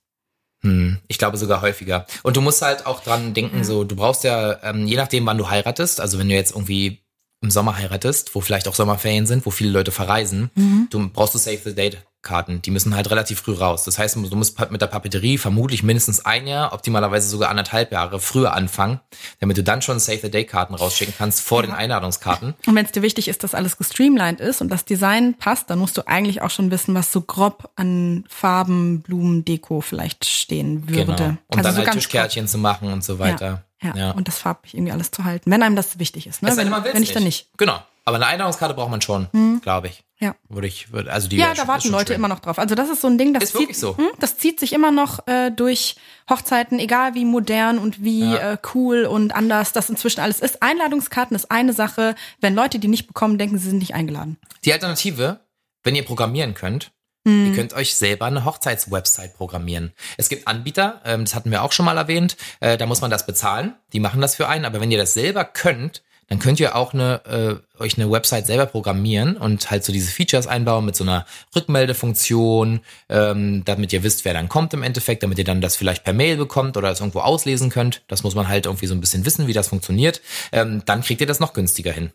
Hm, 0.64 0.98
ich 1.08 1.18
glaube 1.18 1.36
sogar 1.36 1.60
häufiger. 1.60 2.06
Und 2.22 2.36
du 2.36 2.40
musst 2.40 2.62
halt 2.62 2.86
auch 2.86 3.00
dran 3.00 3.34
denken, 3.34 3.62
so, 3.64 3.84
du 3.84 3.94
brauchst 3.96 4.24
ja, 4.24 4.62
ähm, 4.62 4.86
je 4.86 4.96
nachdem, 4.96 5.26
wann 5.26 5.38
du 5.38 5.48
heiratest, 5.48 6.00
also 6.00 6.18
wenn 6.18 6.28
du 6.28 6.34
jetzt 6.34 6.52
irgendwie 6.52 7.02
im 7.42 7.50
Sommer 7.50 7.76
heiratest, 7.76 8.34
wo 8.34 8.40
vielleicht 8.40 8.66
auch 8.66 8.74
Sommerferien 8.74 9.26
sind, 9.26 9.44
wo 9.44 9.50
viele 9.50 9.70
Leute 9.70 9.92
verreisen, 9.92 10.50
du 10.90 11.10
brauchst 11.10 11.34
du 11.34 11.38
Save 11.38 11.60
the 11.62 11.74
Date 11.74 11.98
Karten. 12.24 12.60
Die 12.62 12.70
müssen 12.70 12.96
halt 12.96 13.10
relativ 13.10 13.40
früh 13.40 13.52
raus. 13.52 13.84
Das 13.84 13.98
heißt, 13.98 14.16
du 14.16 14.36
musst 14.36 14.58
mit 14.70 14.80
der 14.80 14.86
Papeterie 14.86 15.38
vermutlich 15.38 15.82
mindestens 15.82 16.24
ein 16.24 16.46
Jahr, 16.46 16.72
optimalerweise 16.72 17.28
sogar 17.28 17.50
anderthalb 17.50 17.92
Jahre 17.92 18.18
früher 18.18 18.54
anfangen, 18.54 19.00
damit 19.40 19.56
du 19.56 19.62
dann 19.62 19.82
schon 19.82 20.00
Save 20.00 20.18
the 20.22 20.30
Date 20.30 20.48
Karten 20.48 20.74
rausschicken 20.74 21.14
kannst 21.16 21.42
vor 21.42 21.62
den 21.62 21.72
Einladungskarten. 21.72 22.54
Und 22.66 22.74
wenn 22.74 22.84
es 22.84 22.92
dir 22.92 23.02
wichtig 23.02 23.28
ist, 23.28 23.44
dass 23.44 23.54
alles 23.54 23.76
gestreamlined 23.76 24.40
ist 24.40 24.60
und 24.60 24.68
das 24.70 24.84
Design 24.84 25.34
passt, 25.34 25.70
dann 25.70 25.78
musst 25.78 25.96
du 25.96 26.06
eigentlich 26.06 26.42
auch 26.42 26.50
schon 26.50 26.70
wissen, 26.70 26.94
was 26.94 27.12
so 27.12 27.20
grob 27.20 27.70
an 27.76 28.24
Farben, 28.28 29.02
Blumen, 29.02 29.44
Deko 29.44 29.80
vielleicht 29.80 30.24
stehen 30.24 30.88
würde. 30.88 31.04
Genau. 31.04 31.28
Und 31.48 31.58
Also 31.58 31.62
dann 31.62 31.72
so 31.72 31.76
halt 31.78 31.86
ganz 31.86 31.96
Tischkärtchen 31.96 32.48
zu 32.48 32.58
machen 32.58 32.92
und 32.92 33.04
so 33.04 33.18
weiter. 33.18 33.64
Ja, 33.82 33.94
ja. 33.96 34.10
Und 34.12 34.28
das 34.28 34.38
farblich 34.38 34.74
irgendwie 34.74 34.92
alles 34.92 35.10
zu 35.10 35.24
halten, 35.24 35.50
wenn 35.50 35.62
einem 35.62 35.76
das 35.76 35.98
wichtig 35.98 36.26
ist. 36.26 36.42
Ne? 36.42 36.56
Wenn, 36.56 36.70
wenn 36.70 37.02
ich 37.02 37.12
dann 37.12 37.24
nicht. 37.24 37.48
Genau. 37.58 37.78
Aber 38.06 38.16
eine 38.16 38.26
Einladungskarte 38.26 38.74
braucht 38.74 38.90
man 38.90 39.00
schon, 39.00 39.28
glaube 39.62 39.88
ich. 39.88 40.03
Ja. 40.20 40.36
Würde 40.48 40.68
ich, 40.68 40.92
würde, 40.92 41.12
also 41.12 41.28
die 41.28 41.36
Ja, 41.36 41.54
da 41.54 41.66
warten 41.66 41.88
Leute 41.90 42.08
schön. 42.12 42.16
immer 42.16 42.28
noch 42.28 42.38
drauf. 42.38 42.58
Also 42.58 42.74
das 42.76 42.88
ist 42.88 43.00
so 43.00 43.08
ein 43.08 43.18
Ding, 43.18 43.34
das 43.34 43.44
Ist 43.44 43.56
zieht, 43.56 43.74
so. 43.76 43.96
Hm, 43.96 44.06
das 44.20 44.38
zieht 44.38 44.60
sich 44.60 44.72
immer 44.72 44.92
noch 44.92 45.26
äh, 45.26 45.50
durch 45.50 45.96
Hochzeiten, 46.30 46.78
egal 46.78 47.14
wie 47.14 47.24
modern 47.24 47.78
und 47.78 48.02
wie 48.04 48.20
Ja. 48.20 48.52
äh, 48.52 48.58
cool 48.74 49.04
und 49.06 49.34
anders 49.34 49.72
das 49.72 49.90
inzwischen 49.90 50.20
alles 50.20 50.38
ist. 50.40 50.62
Einladungskarten 50.62 51.34
ist 51.34 51.50
eine 51.50 51.72
Sache. 51.72 52.14
Wenn 52.40 52.54
Leute 52.54 52.78
die 52.78 52.88
nicht 52.88 53.08
bekommen, 53.08 53.38
denken 53.38 53.58
sie 53.58 53.68
sind 53.70 53.78
nicht 53.78 53.94
eingeladen. 53.94 54.38
Die 54.64 54.72
Alternative, 54.72 55.40
wenn 55.82 55.96
ihr 55.96 56.04
programmieren 56.04 56.54
könnt, 56.54 56.92
Mhm. 57.26 57.46
ihr 57.46 57.54
könnt 57.54 57.72
euch 57.72 57.94
selber 57.96 58.26
eine 58.26 58.44
Hochzeitswebsite 58.44 59.32
programmieren. 59.36 59.92
Es 60.18 60.28
gibt 60.28 60.46
Anbieter, 60.46 61.00
ähm, 61.06 61.24
das 61.24 61.34
hatten 61.34 61.50
wir 61.50 61.62
auch 61.62 61.72
schon 61.72 61.86
mal 61.86 61.96
erwähnt, 61.96 62.36
äh, 62.60 62.76
da 62.76 62.84
muss 62.86 63.00
man 63.00 63.10
das 63.10 63.24
bezahlen, 63.26 63.74
die 63.94 64.00
machen 64.00 64.20
das 64.20 64.34
für 64.36 64.46
einen, 64.46 64.64
aber 64.66 64.78
wenn 64.80 64.90
ihr 64.90 64.98
das 64.98 65.14
selber 65.14 65.44
könnt, 65.44 66.02
dann 66.28 66.38
könnt 66.38 66.60
ihr 66.60 66.76
auch 66.76 66.94
eine, 66.94 67.60
äh, 67.76 67.82
euch 67.82 67.98
eine 67.98 68.10
Website 68.10 68.46
selber 68.46 68.66
programmieren 68.66 69.36
und 69.36 69.70
halt 69.70 69.84
so 69.84 69.92
diese 69.92 70.10
Features 70.10 70.46
einbauen 70.46 70.84
mit 70.84 70.96
so 70.96 71.04
einer 71.04 71.26
Rückmeldefunktion, 71.54 72.80
ähm, 73.08 73.64
damit 73.64 73.92
ihr 73.92 74.02
wisst, 74.02 74.24
wer 74.24 74.34
dann 74.34 74.48
kommt 74.48 74.74
im 74.74 74.82
Endeffekt, 74.82 75.22
damit 75.22 75.38
ihr 75.38 75.44
dann 75.44 75.60
das 75.60 75.76
vielleicht 75.76 76.04
per 76.04 76.12
Mail 76.12 76.36
bekommt 76.36 76.76
oder 76.76 76.90
es 76.90 77.00
irgendwo 77.00 77.20
auslesen 77.20 77.70
könnt. 77.70 78.02
Das 78.08 78.22
muss 78.22 78.34
man 78.34 78.48
halt 78.48 78.66
irgendwie 78.66 78.86
so 78.86 78.94
ein 78.94 79.00
bisschen 79.00 79.24
wissen, 79.24 79.46
wie 79.46 79.52
das 79.52 79.68
funktioniert. 79.68 80.20
Ähm, 80.52 80.82
dann 80.86 81.02
kriegt 81.02 81.20
ihr 81.20 81.26
das 81.26 81.40
noch 81.40 81.52
günstiger 81.52 81.92
hin. 81.92 82.12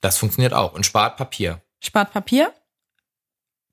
Das 0.00 0.18
funktioniert 0.18 0.52
auch 0.52 0.74
und 0.74 0.84
spart 0.84 1.16
Papier. 1.16 1.62
Spart 1.80 2.12
Papier 2.12 2.52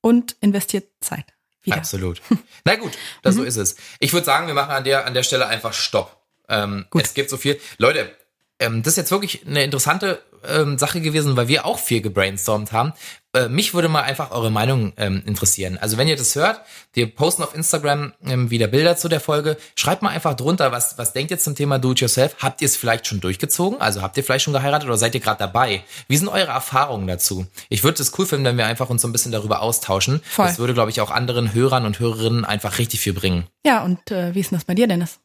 und 0.01 0.35
investiert 0.41 0.87
Zeit. 1.01 1.25
Wieder. 1.63 1.77
Absolut. 1.77 2.21
Na 2.65 2.75
gut, 2.75 2.91
das 3.21 3.35
so 3.35 3.43
ist 3.43 3.55
es. 3.55 3.77
Ich 3.99 4.11
würde 4.13 4.25
sagen, 4.25 4.47
wir 4.47 4.53
machen 4.53 4.71
an 4.71 4.83
der, 4.83 5.05
an 5.05 5.13
der 5.13 5.23
Stelle 5.23 5.47
einfach 5.47 5.73
Stopp. 5.73 6.21
Ähm, 6.49 6.85
Gut. 6.89 7.03
Es 7.03 7.13
gibt 7.13 7.29
so 7.29 7.37
viel. 7.37 7.59
Leute, 7.77 8.13
ähm, 8.60 8.84
das 8.84 8.93
ist 8.93 8.97
jetzt 8.97 9.12
wirklich 9.12 9.45
eine 9.47 9.64
interessante 9.64 10.22
ähm, 10.47 10.78
Sache 10.78 11.01
gewesen, 11.01 11.36
weil 11.36 11.47
wir 11.47 11.66
auch 11.66 11.80
viel 11.80 12.01
gebrainstormt 12.01 12.72
haben. 12.72 12.93
Äh, 13.34 13.47
mich 13.47 13.74
würde 13.74 13.88
mal 13.88 14.01
einfach 14.01 14.32
eure 14.32 14.51
Meinung 14.51 14.93
ähm, 14.97 15.24
interessieren. 15.26 15.78
Also 15.80 15.97
wenn 15.97 16.08
ihr 16.08 16.16
das 16.16 16.36
hört, 16.36 16.62
wir 16.93 17.14
posten 17.14 17.43
auf 17.43 17.56
Instagram 17.56 18.14
ähm, 18.26 18.51
wieder 18.51 18.68
Bilder 18.68 18.95
zu 18.95 19.10
der 19.10 19.20
Folge. 19.20 19.58
Schreibt 19.76 20.01
mal 20.01 20.10
einfach 20.10 20.36
drunter, 20.36 20.72
was, 20.72 20.97
was 20.97 21.14
denkt 21.14 21.32
ihr 21.32 21.39
zum 21.39 21.56
Thema 21.56 21.80
Do-it-yourself? 21.80 22.36
Habt 22.39 22.62
ihr 22.62 22.68
es 22.68 22.78
vielleicht 22.78 23.08
schon 23.08 23.22
durchgezogen? 23.22 23.82
Also 23.82 24.01
habt 24.01 24.18
ihr 24.18 24.24
vielleicht 24.24 24.45
schon 24.45 24.54
geheiratet 24.54 24.88
oder 24.88 24.97
seid 24.97 25.16
ihr 25.16 25.22
gerade 25.22 25.39
dabei? 25.39 25.84
Wie 26.08 26.18
sind 26.18 26.28
eure 26.28 26.51
Erfahrungen 26.51 27.08
dazu? 27.08 27.47
Ich 27.70 27.84
würde 27.84 28.01
es 28.01 28.18
cool 28.18 28.26
finden, 28.26 28.45
wenn 28.45 28.58
wir 28.58 28.68
einfach 28.68 28.89
uns 28.89 29.01
so 29.01 29.08
ein 29.08 29.14
bisschen 29.14 29.32
darüber 29.32 29.62
austauschen. 29.62 30.22
Voll. 30.24 30.47
Das 30.47 30.60
würde, 30.60 30.74
glaube 30.74 30.91
ich, 30.91 31.01
auch 31.01 31.12
anderen 31.12 31.54
Hörern 31.54 31.86
und 31.86 31.99
Hörerinnen 31.99 32.45
einfach 32.45 32.78
richtig 32.78 32.99
viel 32.99 33.14
bringen. 33.14 33.45
Ja, 33.66 33.84
und 33.84 34.12
äh, 34.12 34.36
wie 34.36 34.41
ist 34.41 34.51
denn 34.51 34.58
das 34.58 34.66
bei 34.66 34.76
dir, 34.76 34.88
Dennis? 34.88 35.20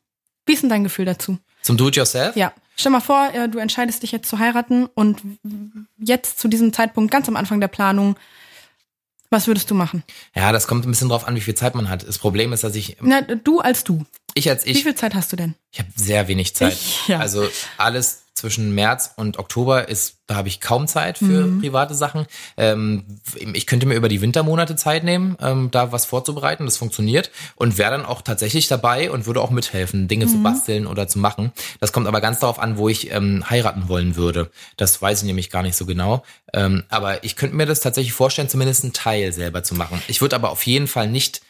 Wie 0.47 0.55
ist 0.55 0.63
denn 0.63 0.71
dein 0.71 0.85
Gefühl 0.85 1.05
dazu? 1.05 1.39
Zum 1.61 1.77
Do-it-yourself? 1.77 2.37
Ja. 2.37 2.55
Stell 2.79 2.93
mal 2.93 3.01
vor, 3.01 3.31
äh, 3.35 3.49
du 3.49 3.59
entscheidest 3.59 4.03
dich 4.05 4.13
jetzt 4.13 4.29
zu 4.29 4.39
heiraten 4.39 4.87
und 4.95 5.21
jetzt 5.99 6.39
zu 6.39 6.47
diesem 6.49 6.73
Zeitpunkt, 6.73 7.11
ganz 7.11 7.29
am 7.29 7.35
Anfang 7.37 7.61
der 7.61 7.69
Planung, 7.69 8.17
was 9.31 9.47
würdest 9.47 9.71
du 9.71 9.75
machen? 9.75 10.05
Ja, 10.35 10.53
das 10.53 10.67
kommt 10.67 10.87
ein 10.87 10.91
bisschen 10.91 11.09
drauf 11.09 11.27
an, 11.27 11.35
wie 11.35 11.41
viel 11.41 11.55
Zeit 11.55 11.75
man 11.75 11.89
hat. 11.91 12.07
Das 12.07 12.19
Problem 12.19 12.53
ist, 12.53 12.65
dass 12.65 12.75
ich, 12.77 12.97
Na, 13.01 13.21
du 13.23 13.61
als 13.61 13.85
du. 13.85 14.05
ich 14.35 14.49
als 14.49 14.65
Wie 14.65 14.71
ich, 14.71 14.85
viel 14.85 14.95
Zeit 14.95 15.15
hast 15.15 15.33
du 15.33 15.37
denn? 15.37 15.55
ich 15.73 15.81
habe 15.81 15.91
sehr 15.97 16.29
wenig 16.29 16.55
Zeit. 16.55 16.73
Ich, 16.73 17.09
ja. 17.09 17.19
Also 17.19 17.47
alles 17.77 18.23
zwischen 18.39 18.75
März 18.75 19.13
und 19.17 19.39
Oktober 19.39 19.89
ist, 19.89 20.15
da 20.27 20.37
habe 20.37 20.49
ich 20.49 20.61
kaum 20.61 20.87
Zeit 20.87 21.19
für 21.19 21.47
Mhm. 21.47 21.61
private 21.61 21.95
Sachen. 21.95 22.27
Ähm, 22.57 23.05
ich 23.55 23.67
könnte 23.67 23.87
mir 23.87 23.95
über 23.95 24.09
die 24.09 24.21
Wintermonate 24.21 24.77
Zeit 24.77 25.05
nehmen, 25.05 25.37
ähm, 25.41 25.71
da 25.71 25.91
was 25.93 26.05
vorzubereiten. 26.05 26.65
Das 26.67 26.77
funktioniert 26.77 27.31
und 27.57 27.79
wäre 27.79 27.91
dann 27.93 28.05
auch 28.05 28.23
tatsächlich 28.23 28.69
dabei 28.69 29.11
und 29.11 29.27
würde 29.27 29.41
auch 29.41 29.51
mithelfen, 29.51 30.09
Dinge 30.09 30.27
Mhm. 30.27 30.31
zu 30.31 30.43
basteln 30.43 30.87
oder 30.87 31.09
zu 31.09 31.19
machen. 31.19 31.53
Das 31.81 31.93
kommt 31.93 32.07
aber 32.07 32.21
ganz 32.21 32.41
darauf 32.41 32.59
an, 32.59 32.79
wo 32.79 32.89
ich 32.89 33.11
ähm, 33.11 33.45
heiraten 33.49 33.89
wollen 33.89 34.17
würde. 34.17 34.51
Das 34.77 35.01
weiß 35.01 35.21
ich 35.21 35.27
nämlich 35.27 35.51
gar 35.51 35.63
nicht 35.63 35.77
so 35.77 35.87
genau. 35.87 36.23
Ähm, 36.53 36.85
aber 36.89 37.25
ich 37.25 37.37
könnte 37.37 37.57
mir 37.57 37.67
das 37.67 37.81
tatsächlich 37.81 38.13
vorstellen, 38.13 38.49
zumindest 38.49 38.85
einen 38.85 38.93
Teil 38.93 39.33
selber 39.33 39.63
zu 39.63 39.75
machen. 39.75 40.03
Ich 40.09 40.21
würde 40.21 40.37
aber 40.37 40.51
auf 40.51 40.65
jeden 40.65 40.87
Fall 40.89 41.09
nicht 41.09 41.41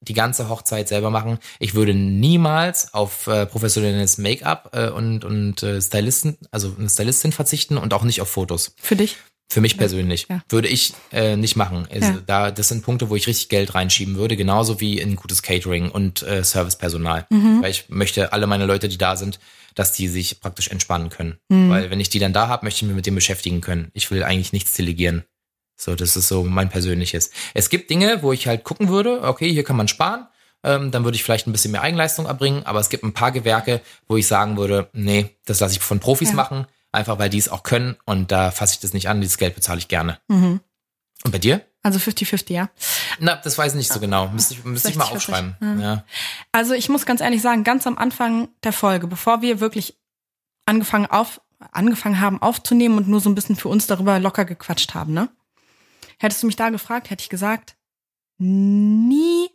die 0.00 0.14
ganze 0.14 0.48
Hochzeit 0.48 0.88
selber 0.88 1.10
machen. 1.10 1.38
Ich 1.58 1.74
würde 1.74 1.94
niemals 1.94 2.94
auf 2.94 3.26
äh, 3.26 3.46
professionelles 3.46 4.18
Make-up 4.18 4.70
äh, 4.72 4.88
und, 4.90 5.24
und 5.24 5.62
äh, 5.62 5.80
Stylisten, 5.80 6.36
also 6.50 6.74
eine 6.78 6.88
Stylistin 6.88 7.32
verzichten 7.32 7.76
und 7.78 7.92
auch 7.94 8.04
nicht 8.04 8.20
auf 8.20 8.28
Fotos. 8.28 8.74
Für 8.80 8.96
dich? 8.96 9.16
Für 9.50 9.62
mich 9.62 9.78
persönlich 9.78 10.26
Ja. 10.28 10.42
würde 10.50 10.68
ich 10.68 10.92
äh, 11.10 11.34
nicht 11.36 11.56
machen. 11.56 11.88
Also 11.90 12.08
Ja. 12.12 12.18
da, 12.26 12.50
das 12.50 12.68
sind 12.68 12.82
Punkte, 12.82 13.08
wo 13.08 13.16
ich 13.16 13.26
richtig 13.26 13.48
Geld 13.48 13.74
reinschieben 13.74 14.16
würde, 14.16 14.36
genauso 14.36 14.78
wie 14.78 14.98
in 14.98 15.16
gutes 15.16 15.42
Catering 15.42 15.90
und 15.90 16.22
äh, 16.22 16.44
Servicepersonal. 16.44 17.26
Mhm. 17.30 17.62
Weil 17.62 17.70
ich 17.70 17.86
möchte 17.88 18.32
alle 18.34 18.46
meine 18.46 18.66
Leute, 18.66 18.88
die 18.88 18.98
da 18.98 19.16
sind, 19.16 19.40
dass 19.74 19.92
die 19.92 20.08
sich 20.08 20.40
praktisch 20.40 20.68
entspannen 20.68 21.08
können. 21.08 21.38
Mhm. 21.48 21.70
Weil 21.70 21.90
wenn 21.90 21.98
ich 22.00 22.10
die 22.10 22.18
dann 22.18 22.34
da 22.34 22.48
habe, 22.48 22.66
möchte 22.66 22.78
ich 22.84 22.88
mich 22.88 22.96
mit 22.96 23.06
dem 23.06 23.14
beschäftigen 23.14 23.60
können. 23.62 23.90
Ich 23.94 24.10
will 24.10 24.22
eigentlich 24.22 24.52
nichts 24.52 24.74
delegieren. 24.74 25.24
So, 25.80 25.94
das 25.94 26.16
ist 26.16 26.28
so 26.28 26.42
mein 26.42 26.68
persönliches. 26.68 27.30
Es 27.54 27.70
gibt 27.70 27.88
Dinge, 27.88 28.22
wo 28.22 28.32
ich 28.32 28.46
halt 28.48 28.64
gucken 28.64 28.88
würde, 28.88 29.22
okay, 29.22 29.50
hier 29.50 29.64
kann 29.64 29.76
man 29.76 29.88
sparen. 29.88 30.26
Ähm, 30.64 30.90
dann 30.90 31.04
würde 31.04 31.14
ich 31.14 31.22
vielleicht 31.22 31.46
ein 31.46 31.52
bisschen 31.52 31.70
mehr 31.70 31.82
Eigenleistung 31.82 32.26
erbringen, 32.26 32.66
aber 32.66 32.80
es 32.80 32.88
gibt 32.88 33.04
ein 33.04 33.14
paar 33.14 33.30
Gewerke, 33.30 33.80
wo 34.08 34.16
ich 34.16 34.26
sagen 34.26 34.56
würde, 34.56 34.90
nee, 34.92 35.36
das 35.44 35.60
lasse 35.60 35.74
ich 35.74 35.80
von 35.80 36.00
Profis 36.00 36.30
Ja. 36.30 36.34
machen, 36.34 36.66
einfach 36.90 37.20
weil 37.20 37.30
die 37.30 37.38
es 37.38 37.48
auch 37.48 37.62
können 37.62 37.96
und 38.06 38.32
da 38.32 38.50
fasse 38.50 38.74
ich 38.74 38.80
das 38.80 38.92
nicht 38.92 39.08
an, 39.08 39.20
dieses 39.20 39.38
Geld 39.38 39.54
bezahle 39.54 39.78
ich 39.78 39.86
gerne. 39.86 40.18
Mhm. 40.26 40.58
Und 41.22 41.30
bei 41.30 41.38
dir? 41.38 41.64
Also 41.84 42.00
50-50, 42.00 42.52
ja. 42.52 42.70
Na, 43.20 43.36
das 43.36 43.56
weiß 43.56 43.72
ich 43.72 43.78
nicht 43.78 43.92
so 43.92 44.00
genau. 44.00 44.28
Müsste 44.28 44.54
ich, 44.54 44.64
müsste 44.64 44.90
ich 44.90 44.96
mal 44.96 45.04
60, 45.04 45.26
40, 45.26 45.34
aufschreiben. 45.34 45.80
Ja. 45.80 46.04
Also 46.50 46.74
ich 46.74 46.88
muss 46.88 47.06
ganz 47.06 47.20
ehrlich 47.20 47.40
sagen, 47.40 47.62
ganz 47.62 47.86
am 47.86 47.96
Anfang 47.96 48.48
der 48.64 48.72
Folge, 48.72 49.06
bevor 49.06 49.42
wir 49.42 49.60
wirklich 49.60 49.96
angefangen 50.66 51.06
auf 51.06 51.40
angefangen 51.72 52.20
haben 52.20 52.40
aufzunehmen 52.42 52.98
und 52.98 53.08
nur 53.08 53.20
so 53.20 53.28
ein 53.28 53.34
bisschen 53.34 53.56
für 53.56 53.68
uns 53.68 53.86
darüber 53.86 54.18
locker 54.18 54.44
gequatscht 54.44 54.94
haben, 54.94 55.12
ne? 55.12 55.28
Hättest 56.18 56.42
du 56.42 56.46
mich 56.46 56.56
da 56.56 56.70
gefragt, 56.70 57.10
hätte 57.10 57.22
ich 57.22 57.28
gesagt, 57.28 57.76
nie 58.38 59.48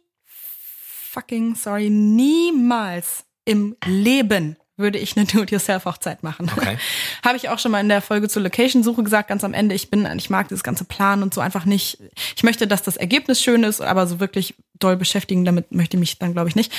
fucking 1.13 1.55
sorry, 1.55 1.89
niemals 1.89 3.25
im 3.45 3.75
Leben 3.85 4.57
würde 4.75 4.97
ich 4.97 5.15
eine 5.15 5.25
Do-it-yourself-Hochzeit 5.27 6.23
machen. 6.23 6.49
Okay. 6.55 6.77
Habe 7.23 7.37
ich 7.37 7.49
auch 7.49 7.59
schon 7.59 7.71
mal 7.71 7.79
in 7.79 7.89
der 7.89 8.01
Folge 8.01 8.27
zur 8.27 8.41
Location-Suche 8.41 9.03
gesagt, 9.03 9.29
ganz 9.29 9.43
am 9.43 9.53
Ende. 9.53 9.75
Ich 9.75 9.91
bin, 9.91 10.07
ich 10.17 10.31
mag 10.31 10.47
dieses 10.47 10.63
ganze 10.63 10.83
Plan 10.83 11.21
und 11.21 11.33
so 11.33 11.41
einfach 11.41 11.65
nicht. 11.65 11.99
Ich 12.35 12.43
möchte, 12.43 12.65
dass 12.65 12.81
das 12.81 12.97
Ergebnis 12.97 13.41
schön 13.41 13.63
ist, 13.63 13.81
aber 13.81 14.07
so 14.07 14.19
wirklich 14.19 14.55
doll 14.79 14.97
beschäftigen, 14.97 15.45
damit 15.45 15.71
möchte 15.71 15.97
ich 15.97 15.99
mich 15.99 16.17
dann, 16.17 16.33
glaube 16.33 16.49
ich, 16.49 16.55
nicht. 16.55 16.73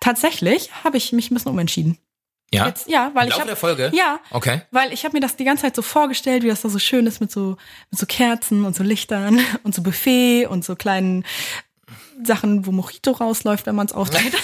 Tatsächlich 0.00 0.70
habe 0.82 0.96
ich 0.96 1.12
mich 1.12 1.30
ein 1.30 1.34
bisschen 1.34 1.52
umentschieden. 1.52 1.98
Ja? 2.54 2.66
Jetzt, 2.66 2.88
ja, 2.88 3.10
weil 3.14 3.24
Im 3.28 3.32
ich 3.32 3.40
habe 3.40 3.56
Folge? 3.56 3.90
Ja, 3.94 4.20
Okay. 4.30 4.60
weil 4.70 4.92
ich 4.92 5.04
habe 5.04 5.16
mir 5.16 5.20
das 5.20 5.36
die 5.36 5.44
ganze 5.44 5.62
Zeit 5.62 5.74
so 5.76 5.82
vorgestellt, 5.82 6.42
wie 6.42 6.48
das 6.48 6.60
da 6.62 6.68
so 6.68 6.78
schön 6.78 7.06
ist 7.06 7.20
mit 7.20 7.32
so 7.32 7.56
mit 7.90 7.98
so 7.98 8.06
Kerzen 8.06 8.64
und 8.64 8.76
so 8.76 8.82
Lichtern 8.82 9.40
und 9.62 9.74
so 9.74 9.82
Buffet 9.82 10.46
und 10.46 10.64
so 10.64 10.76
kleinen 10.76 11.24
Sachen, 12.24 12.66
wo 12.66 12.72
Mojito 12.72 13.10
rausläuft, 13.12 13.66
wenn 13.66 13.74
man 13.74 13.86
es 13.86 13.92
aufdreht. 13.92 14.32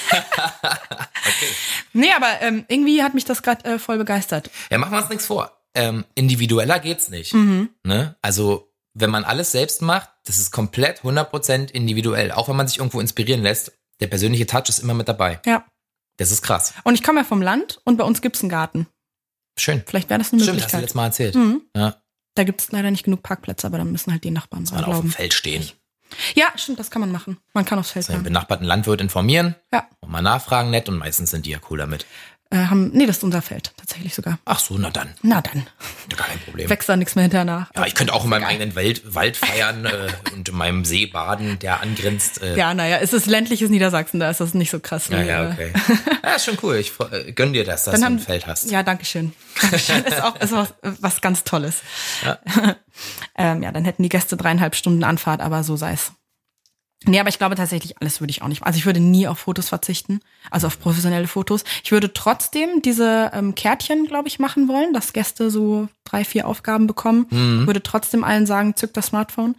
Nee, 1.93 2.13
aber 2.17 2.41
ähm, 2.41 2.65
irgendwie 2.69 3.03
hat 3.03 3.15
mich 3.15 3.25
das 3.25 3.43
gerade 3.43 3.65
äh, 3.65 3.79
voll 3.79 3.99
begeistert. 3.99 4.51
Ja, 4.71 4.79
machen 4.79 4.93
wir 4.93 4.99
uns 4.99 5.09
nichts 5.09 5.27
vor. 5.27 5.53
Ähm, 5.75 6.05
individueller 6.15 6.79
geht's 6.79 7.09
nicht. 7.09 7.35
Mhm. 7.35 7.71
Ne? 7.85 8.17
Also, 8.23 8.71
wenn 8.95 9.11
man 9.11 9.25
alles 9.25 9.53
selbst 9.53 9.83
macht, 9.83 10.09
das 10.27 10.39
ist 10.39 10.51
komplett 10.51 11.01
100% 11.01 11.71
individuell. 11.71 12.33
Auch 12.33 12.49
wenn 12.49 12.57
man 12.57 12.67
sich 12.69 12.79
irgendwo 12.79 13.01
inspirieren 13.01 13.43
lässt, 13.43 13.73
der 14.01 14.07
persönliche 14.09 14.47
Touch 14.47 14.69
ist 14.69 14.79
immer 14.81 14.95
mit 14.95 15.09
dabei. 15.09 15.41
Ja. 15.47 15.65
Das 16.19 16.31
ist 16.31 16.43
krass. 16.43 16.75
Und 16.85 16.95
ich 16.95 17.03
komme 17.03 17.21
ja 17.21 17.25
vom 17.25 17.41
Land 17.41 17.81
und 17.85 17.97
bei 17.97 18.05
uns 18.05 18.21
gibt's 18.21 18.41
einen 18.43 18.51
Garten. 18.51 18.87
Schön. 19.59 19.83
Vielleicht 19.87 20.11
wäre 20.11 20.19
das 20.19 20.33
eine 20.33 20.43
Stimmt, 20.43 20.63
hast 20.63 20.73
du 20.73 20.77
Möglichkeit. 20.77 20.81
letztes 20.83 20.95
Mal 20.95 21.05
erzählt. 21.07 21.35
Mhm. 21.35 21.63
Ja, 21.75 21.97
Da 22.35 22.45
gibt's 22.45 22.71
leider 22.71 22.91
nicht 22.91 23.05
genug 23.05 23.23
Parkplätze, 23.23 23.67
aber 23.67 23.79
dann 23.79 23.91
müssen 23.91 24.13
halt 24.13 24.23
die 24.25 24.31
Nachbarn 24.31 24.65
man 24.71 24.85
auf 24.85 25.01
dem. 25.01 25.11
Feld 25.11 25.33
stehen. 25.35 25.67
Ja, 26.35 26.47
stimmt, 26.57 26.79
das 26.79 26.91
kann 26.91 27.01
man 27.01 27.13
machen. 27.13 27.39
Man 27.53 27.65
kann 27.65 27.79
aufs 27.79 27.91
Feld 27.91 28.09
Den 28.09 28.13
fahren. 28.15 28.23
benachbarten 28.25 28.67
Landwirt 28.67 29.01
informieren 29.01 29.57
Ja. 29.73 29.89
und 30.01 30.11
mal 30.11 30.23
nachfragen 30.23 30.71
nett 30.71 30.89
und 30.89 30.97
meistens 30.99 31.31
sind 31.31 31.45
die 31.47 31.51
ja 31.51 31.59
cool 31.71 31.79
damit. 31.79 32.07
Äh, 32.51 32.57
haben, 32.67 32.89
nee, 32.95 33.05
das 33.05 33.19
ist 33.19 33.25
unser 33.25 33.43
Feld, 33.43 33.75
tatsächlich 33.77 34.15
sogar. 34.15 34.39
Ach 34.47 34.59
so, 34.59 34.79
na 34.79 34.89
dann. 34.89 35.11
Na 35.21 35.43
dann, 35.43 35.67
Gar 36.17 36.29
kein 36.29 36.39
Problem. 36.41 36.71
wächst 36.71 36.89
da 36.89 36.97
nichts 36.97 37.15
mehr 37.15 37.25
hinterher 37.25 37.45
nach. 37.45 37.71
Ja, 37.77 37.85
ich 37.85 37.95
könnte 37.95 38.15
auch 38.15 38.25
in 38.25 38.31
meinem 38.31 38.45
eigenen 38.45 38.75
Wald, 38.75 39.15
Wald 39.15 39.37
feiern 39.37 39.85
äh, 39.85 40.09
und 40.33 40.49
in 40.49 40.55
meinem 40.57 40.87
See 40.87 41.05
baden, 41.05 41.59
der 41.59 41.83
angrenzt. 41.83 42.41
Äh, 42.41 42.57
Ja, 42.57 42.73
naja, 42.73 42.99
es 43.03 43.13
ist 43.13 43.27
ländliches 43.27 43.69
Niedersachsen, 43.69 44.19
da 44.19 44.31
ist 44.31 44.41
das 44.41 44.55
nicht 44.55 44.71
so 44.71 44.81
krass. 44.81 45.09
ja, 45.09 45.23
wie, 45.23 45.27
ja, 45.29 45.45
äh, 45.45 45.53
okay. 45.53 45.73
Ja, 46.25 46.35
ist 46.37 46.47
schon 46.47 46.57
cool. 46.63 46.77
Ich 46.77 46.93
äh, 47.13 47.33
gönn 47.33 47.53
dir 47.53 47.65
das, 47.65 47.85
dass 47.85 47.93
Dann 47.93 48.01
du 48.01 48.07
haben, 48.07 48.15
ein 48.17 48.21
Feld 48.21 48.47
hast. 48.47 48.71
Ja, 48.71 48.83
danke 48.83 49.05
schön. 49.05 49.35
Dankeschön. 49.61 50.05
ist 50.05 50.23
auch 50.23 50.37
ist 50.41 50.53
was, 50.53 50.73
was 50.83 51.21
ganz 51.21 51.45
Tolles. 51.45 51.83
Ja. 52.25 52.39
ähm, 53.37 53.63
ja, 53.63 53.73
dann 53.73 53.85
hätten 53.85 54.03
die 54.03 54.09
Gäste 54.09 54.39
dreieinhalb 54.39 54.75
Stunden 54.75 55.05
Anfahrt, 55.05 55.43
aber 55.43 55.65
so 55.65 55.77
sei 55.77 55.93
es. 55.93 56.13
Nee, 57.05 57.21
aber 57.21 57.29
ich 57.29 57.39
glaube 57.39 57.55
tatsächlich, 57.55 58.01
alles 58.01 58.21
würde 58.21 58.33
ich 58.33 58.43
auch 58.43 58.49
nicht. 58.49 58.65
Also 58.65 58.77
ich 58.77 58.85
würde 58.85 58.99
nie 58.99 59.29
auf 59.29 59.39
Fotos 59.39 59.69
verzichten, 59.69 60.21
also 60.51 60.67
auf 60.67 60.81
professionelle 60.81 61.29
Fotos. 61.29 61.63
Ich 61.85 61.93
würde 61.93 62.13
trotzdem 62.13 62.83
diese 62.83 63.31
ähm, 63.33 63.55
Kärtchen, 63.55 64.07
glaube 64.07 64.27
ich, 64.27 64.41
machen 64.41 64.67
wollen, 64.67 64.93
dass 64.93 65.13
Gäste 65.13 65.49
so 65.49 65.89
drei, 66.03 66.25
vier 66.25 66.49
Aufgaben 66.49 66.89
bekommen. 66.89 67.27
Mhm. 67.31 67.67
Würde 67.67 67.83
trotzdem 67.83 68.25
allen 68.25 68.47
sagen, 68.47 68.75
zückt 68.75 68.97
das 68.97 69.07
Smartphone. 69.07 69.55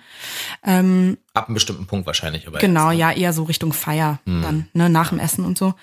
Ähm, 0.65 1.17
Ab 1.33 1.47
einem 1.47 1.53
bestimmten 1.53 1.85
Punkt 1.85 2.07
wahrscheinlich. 2.07 2.45
Aber 2.45 2.59
Genau, 2.59 2.89
jetzt, 2.89 2.97
ne? 2.97 2.99
ja, 2.99 3.11
eher 3.11 3.33
so 3.33 3.43
Richtung 3.43 3.71
Feier 3.71 4.19
dann, 4.25 4.67
ne, 4.73 4.89
nach 4.89 5.09
dem 5.09 5.19
Essen 5.19 5.45
und 5.45 5.57
so. 5.57 5.75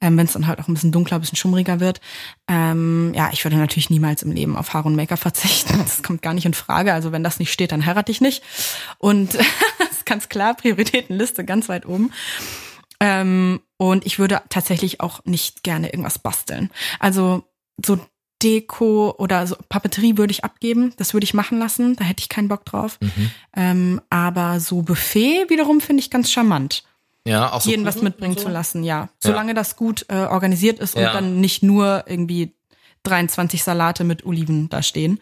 Ähm, 0.00 0.16
Wenn 0.16 0.26
es 0.26 0.32
dann 0.32 0.46
halt 0.48 0.58
auch 0.58 0.66
ein 0.66 0.74
bisschen 0.74 0.92
dunkler, 0.92 1.18
ein 1.18 1.20
bisschen 1.20 1.36
schummriger 1.36 1.78
wird. 1.78 2.00
Ähm, 2.48 3.12
ja, 3.14 3.30
ich 3.32 3.44
würde 3.44 3.56
natürlich 3.56 3.90
niemals 3.90 4.22
im 4.22 4.32
Leben 4.32 4.56
auf 4.56 4.72
Haare 4.74 4.88
und 4.88 4.96
Make-up 4.96 5.20
verzichten. 5.20 5.78
Das 5.78 6.02
kommt 6.02 6.22
gar 6.22 6.34
nicht 6.34 6.46
in 6.46 6.54
Frage. 6.54 6.92
Also 6.92 7.12
wenn 7.12 7.22
das 7.22 7.38
nicht 7.38 7.52
steht, 7.52 7.70
dann 7.70 7.86
heirate 7.86 8.10
ich 8.10 8.20
nicht. 8.20 8.42
Und 8.98 9.38
ganz 10.04 10.28
klar, 10.28 10.54
Prioritätenliste 10.54 11.44
ganz 11.44 11.68
weit 11.68 11.86
oben. 11.86 12.12
Ähm, 13.00 13.60
und 13.76 14.06
ich 14.06 14.18
würde 14.18 14.42
tatsächlich 14.48 15.00
auch 15.00 15.24
nicht 15.24 15.62
gerne 15.62 15.88
irgendwas 15.90 16.18
basteln. 16.18 16.70
Also 17.00 17.44
so 17.84 17.98
Deko 18.42 19.14
oder 19.18 19.46
so 19.46 19.56
Papeterie 19.68 20.16
würde 20.16 20.30
ich 20.30 20.44
abgeben. 20.44 20.92
Das 20.96 21.12
würde 21.14 21.24
ich 21.24 21.34
machen 21.34 21.58
lassen. 21.58 21.96
Da 21.96 22.04
hätte 22.04 22.20
ich 22.20 22.28
keinen 22.28 22.48
Bock 22.48 22.64
drauf. 22.64 22.98
Mhm. 23.00 23.30
Ähm, 23.56 24.00
aber 24.10 24.60
so 24.60 24.82
Buffet 24.82 25.46
wiederum 25.48 25.80
finde 25.80 26.00
ich 26.00 26.10
ganz 26.10 26.30
charmant. 26.30 26.84
Ja, 27.26 27.52
auch 27.52 27.62
so 27.62 27.70
jeden 27.70 27.86
was 27.86 28.02
mitbringen 28.02 28.34
so? 28.36 28.44
zu 28.44 28.48
lassen, 28.50 28.84
ja. 28.84 29.08
Solange 29.18 29.54
das 29.54 29.76
gut 29.76 30.04
äh, 30.10 30.26
organisiert 30.26 30.78
ist 30.78 30.94
und 30.94 31.02
Ja. 31.02 31.12
dann 31.14 31.40
nicht 31.40 31.62
nur 31.62 32.04
irgendwie 32.06 32.52
23 33.04 33.62
Salate 33.64 34.04
mit 34.04 34.26
Oliven 34.26 34.68
da 34.68 34.82
stehen, 34.82 35.20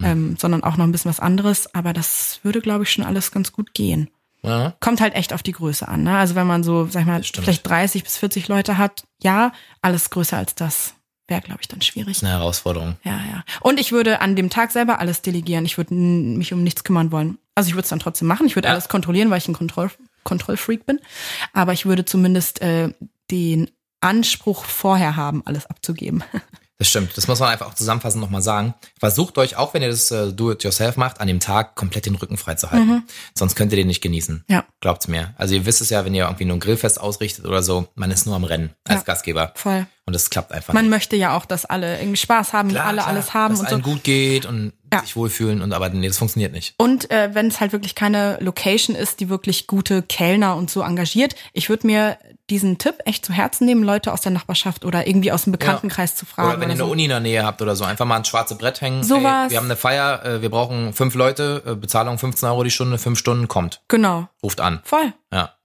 Hm. 0.00 0.06
ähm, 0.06 0.36
sondern 0.38 0.64
auch 0.64 0.76
noch 0.78 0.84
ein 0.86 0.92
bisschen 0.92 1.10
was 1.10 1.20
anderes. 1.20 1.74
Aber 1.74 1.92
das 1.92 2.40
würde, 2.42 2.62
glaube 2.62 2.84
ich, 2.84 2.92
schon 2.92 3.04
alles 3.04 3.32
ganz 3.32 3.52
gut 3.52 3.74
gehen. 3.74 4.08
Ja. 4.44 4.74
Kommt 4.80 5.00
halt 5.00 5.14
echt 5.14 5.32
auf 5.32 5.42
die 5.42 5.52
Größe 5.52 5.86
an. 5.86 6.02
Ne? 6.02 6.16
Also 6.16 6.34
wenn 6.34 6.46
man 6.46 6.64
so, 6.64 6.86
sag 6.86 7.02
ich 7.02 7.06
mal, 7.06 7.22
vielleicht 7.22 7.66
30 7.66 8.02
bis 8.02 8.16
40 8.16 8.48
Leute 8.48 8.76
hat, 8.78 9.04
ja, 9.22 9.52
alles 9.82 10.10
größer 10.10 10.36
als 10.36 10.54
das 10.54 10.94
wäre, 11.28 11.40
glaube 11.42 11.60
ich, 11.62 11.68
dann 11.68 11.80
schwierig. 11.80 12.16
ist 12.16 12.24
eine 12.24 12.32
Herausforderung. 12.32 12.96
Ja, 13.04 13.12
ja. 13.30 13.44
Und 13.60 13.78
ich 13.78 13.92
würde 13.92 14.20
an 14.20 14.34
dem 14.36 14.50
Tag 14.50 14.72
selber 14.72 14.98
alles 14.98 15.22
delegieren. 15.22 15.64
Ich 15.64 15.78
würde 15.78 15.94
mich 15.94 16.52
um 16.52 16.62
nichts 16.64 16.82
kümmern 16.84 17.12
wollen. 17.12 17.38
Also 17.54 17.68
ich 17.68 17.74
würde 17.74 17.84
es 17.84 17.88
dann 17.90 18.00
trotzdem 18.00 18.26
machen. 18.28 18.46
Ich 18.46 18.56
würde 18.56 18.66
Ja. 18.68 18.72
alles 18.72 18.88
kontrollieren, 18.88 19.30
weil 19.30 19.38
ich 19.38 19.48
ein 19.48 19.54
Kontroll 19.54 19.90
Kontrollfreak 20.24 20.86
bin. 20.86 21.00
Aber 21.52 21.72
ich 21.72 21.86
würde 21.86 22.04
zumindest 22.04 22.60
äh, 22.62 22.92
den 23.30 23.70
Anspruch 24.00 24.64
vorher 24.64 25.14
haben, 25.16 25.42
alles 25.46 25.66
abzugeben. 25.66 26.22
Das 26.82 26.88
stimmt. 26.88 27.16
Das 27.16 27.28
muss 27.28 27.38
man 27.38 27.48
einfach 27.50 27.68
auch 27.68 27.74
zusammenfassend 27.74 28.20
nochmal 28.20 28.42
sagen. 28.42 28.74
Versucht 28.98 29.38
euch, 29.38 29.54
auch 29.56 29.72
wenn 29.72 29.82
ihr 29.82 29.88
das 29.88 30.10
äh, 30.10 30.32
Do-it-yourself 30.32 30.96
macht, 30.96 31.20
an 31.20 31.28
dem 31.28 31.38
Tag 31.38 31.76
komplett 31.76 32.06
den 32.06 32.16
Rücken 32.16 32.36
frei 32.36 32.56
zu 32.56 32.72
halten. 32.72 33.04
Sonst 33.38 33.54
könnt 33.54 33.70
ihr 33.72 33.76
den 33.76 33.86
nicht 33.86 34.00
genießen. 34.00 34.44
Ja. 34.48 34.64
Glaubt's 34.80 35.06
mir. 35.06 35.32
Also 35.38 35.54
ihr 35.54 35.64
wisst 35.64 35.80
es 35.80 35.90
ja, 35.90 36.04
wenn 36.04 36.12
ihr 36.12 36.24
irgendwie 36.24 36.44
nur 36.44 36.56
ein 36.56 36.60
Grillfest 36.60 37.00
ausrichtet 37.00 37.44
oder 37.46 37.62
so, 37.62 37.86
man 37.94 38.10
ist 38.10 38.26
nur 38.26 38.34
am 38.34 38.42
Rennen 38.42 38.70
als 38.82 39.02
Ja. 39.02 39.04
Gastgeber. 39.04 39.52
Voll. 39.54 39.86
Und 40.06 40.12
das 40.14 40.28
klappt 40.30 40.50
einfach 40.50 40.74
Man 40.74 40.86
nicht. 40.86 40.90
möchte 40.90 41.14
ja 41.14 41.36
auch, 41.36 41.44
dass 41.44 41.64
alle 41.64 42.00
irgendwie 42.00 42.16
Spaß 42.16 42.52
haben, 42.52 42.70
Klar, 42.70 42.86
alle 42.86 42.96
klar, 42.96 43.06
alles 43.06 43.32
haben 43.32 43.52
dass 43.52 43.60
und 43.60 43.68
so. 43.68 43.74
allen 43.76 43.82
gut 43.84 44.02
geht 44.02 44.44
und 44.44 44.72
Ja. 44.92 45.00
sich 45.00 45.16
wohlfühlen 45.16 45.62
und 45.62 45.72
aber 45.72 45.88
nee, 45.88 46.06
das 46.06 46.18
funktioniert 46.18 46.52
nicht. 46.52 46.74
Und 46.78 47.10
äh, 47.10 47.30
wenn 47.32 47.46
es 47.48 47.60
halt 47.60 47.72
wirklich 47.72 47.94
keine 47.94 48.38
Location 48.40 48.94
ist, 48.94 49.20
die 49.20 49.28
wirklich 49.28 49.66
gute 49.66 50.02
Kellner 50.02 50.56
und 50.56 50.70
so 50.70 50.82
engagiert, 50.82 51.34
ich 51.52 51.68
würde 51.68 51.86
mir 51.86 52.18
diesen 52.50 52.78
Tipp 52.78 52.96
echt 53.06 53.24
zu 53.24 53.32
Herzen 53.32 53.64
nehmen, 53.64 53.82
Leute 53.82 54.12
aus 54.12 54.20
der 54.20 54.32
Nachbarschaft 54.32 54.84
oder 54.84 55.06
irgendwie 55.06 55.32
aus 55.32 55.44
dem 55.44 55.52
Bekanntenkreis 55.52 56.14
zu 56.16 56.26
fragen. 56.26 56.48
Oder 56.48 56.60
wenn 56.60 56.68
ihr 56.68 56.74
eine 56.74 56.84
so. 56.84 56.90
Uni 56.90 57.04
in 57.04 57.10
der 57.10 57.20
Nähe 57.20 57.44
habt 57.44 57.62
oder 57.62 57.74
so, 57.74 57.84
einfach 57.84 58.04
mal 58.04 58.16
ein 58.16 58.24
schwarzes 58.24 58.58
Brett 58.58 58.80
hängen. 58.80 59.02
Sowas. 59.02 59.46
Ey, 59.46 59.50
wir 59.50 59.56
haben 59.58 59.64
eine 59.64 59.76
Feier, 59.76 60.24
äh, 60.24 60.42
wir 60.42 60.50
brauchen 60.50 60.92
fünf 60.92 61.14
Leute, 61.14 61.62
äh, 61.66 61.74
Bezahlung 61.74 62.18
15 62.18 62.48
Euro 62.48 62.62
die 62.64 62.70
Stunde, 62.70 62.98
fünf 62.98 63.18
Stunden, 63.18 63.48
kommt. 63.48 63.80
Genau, 63.88 64.28
Ruft 64.42 64.60
an. 64.60 64.80
voll. 64.84 65.12
Ja. 65.32 65.56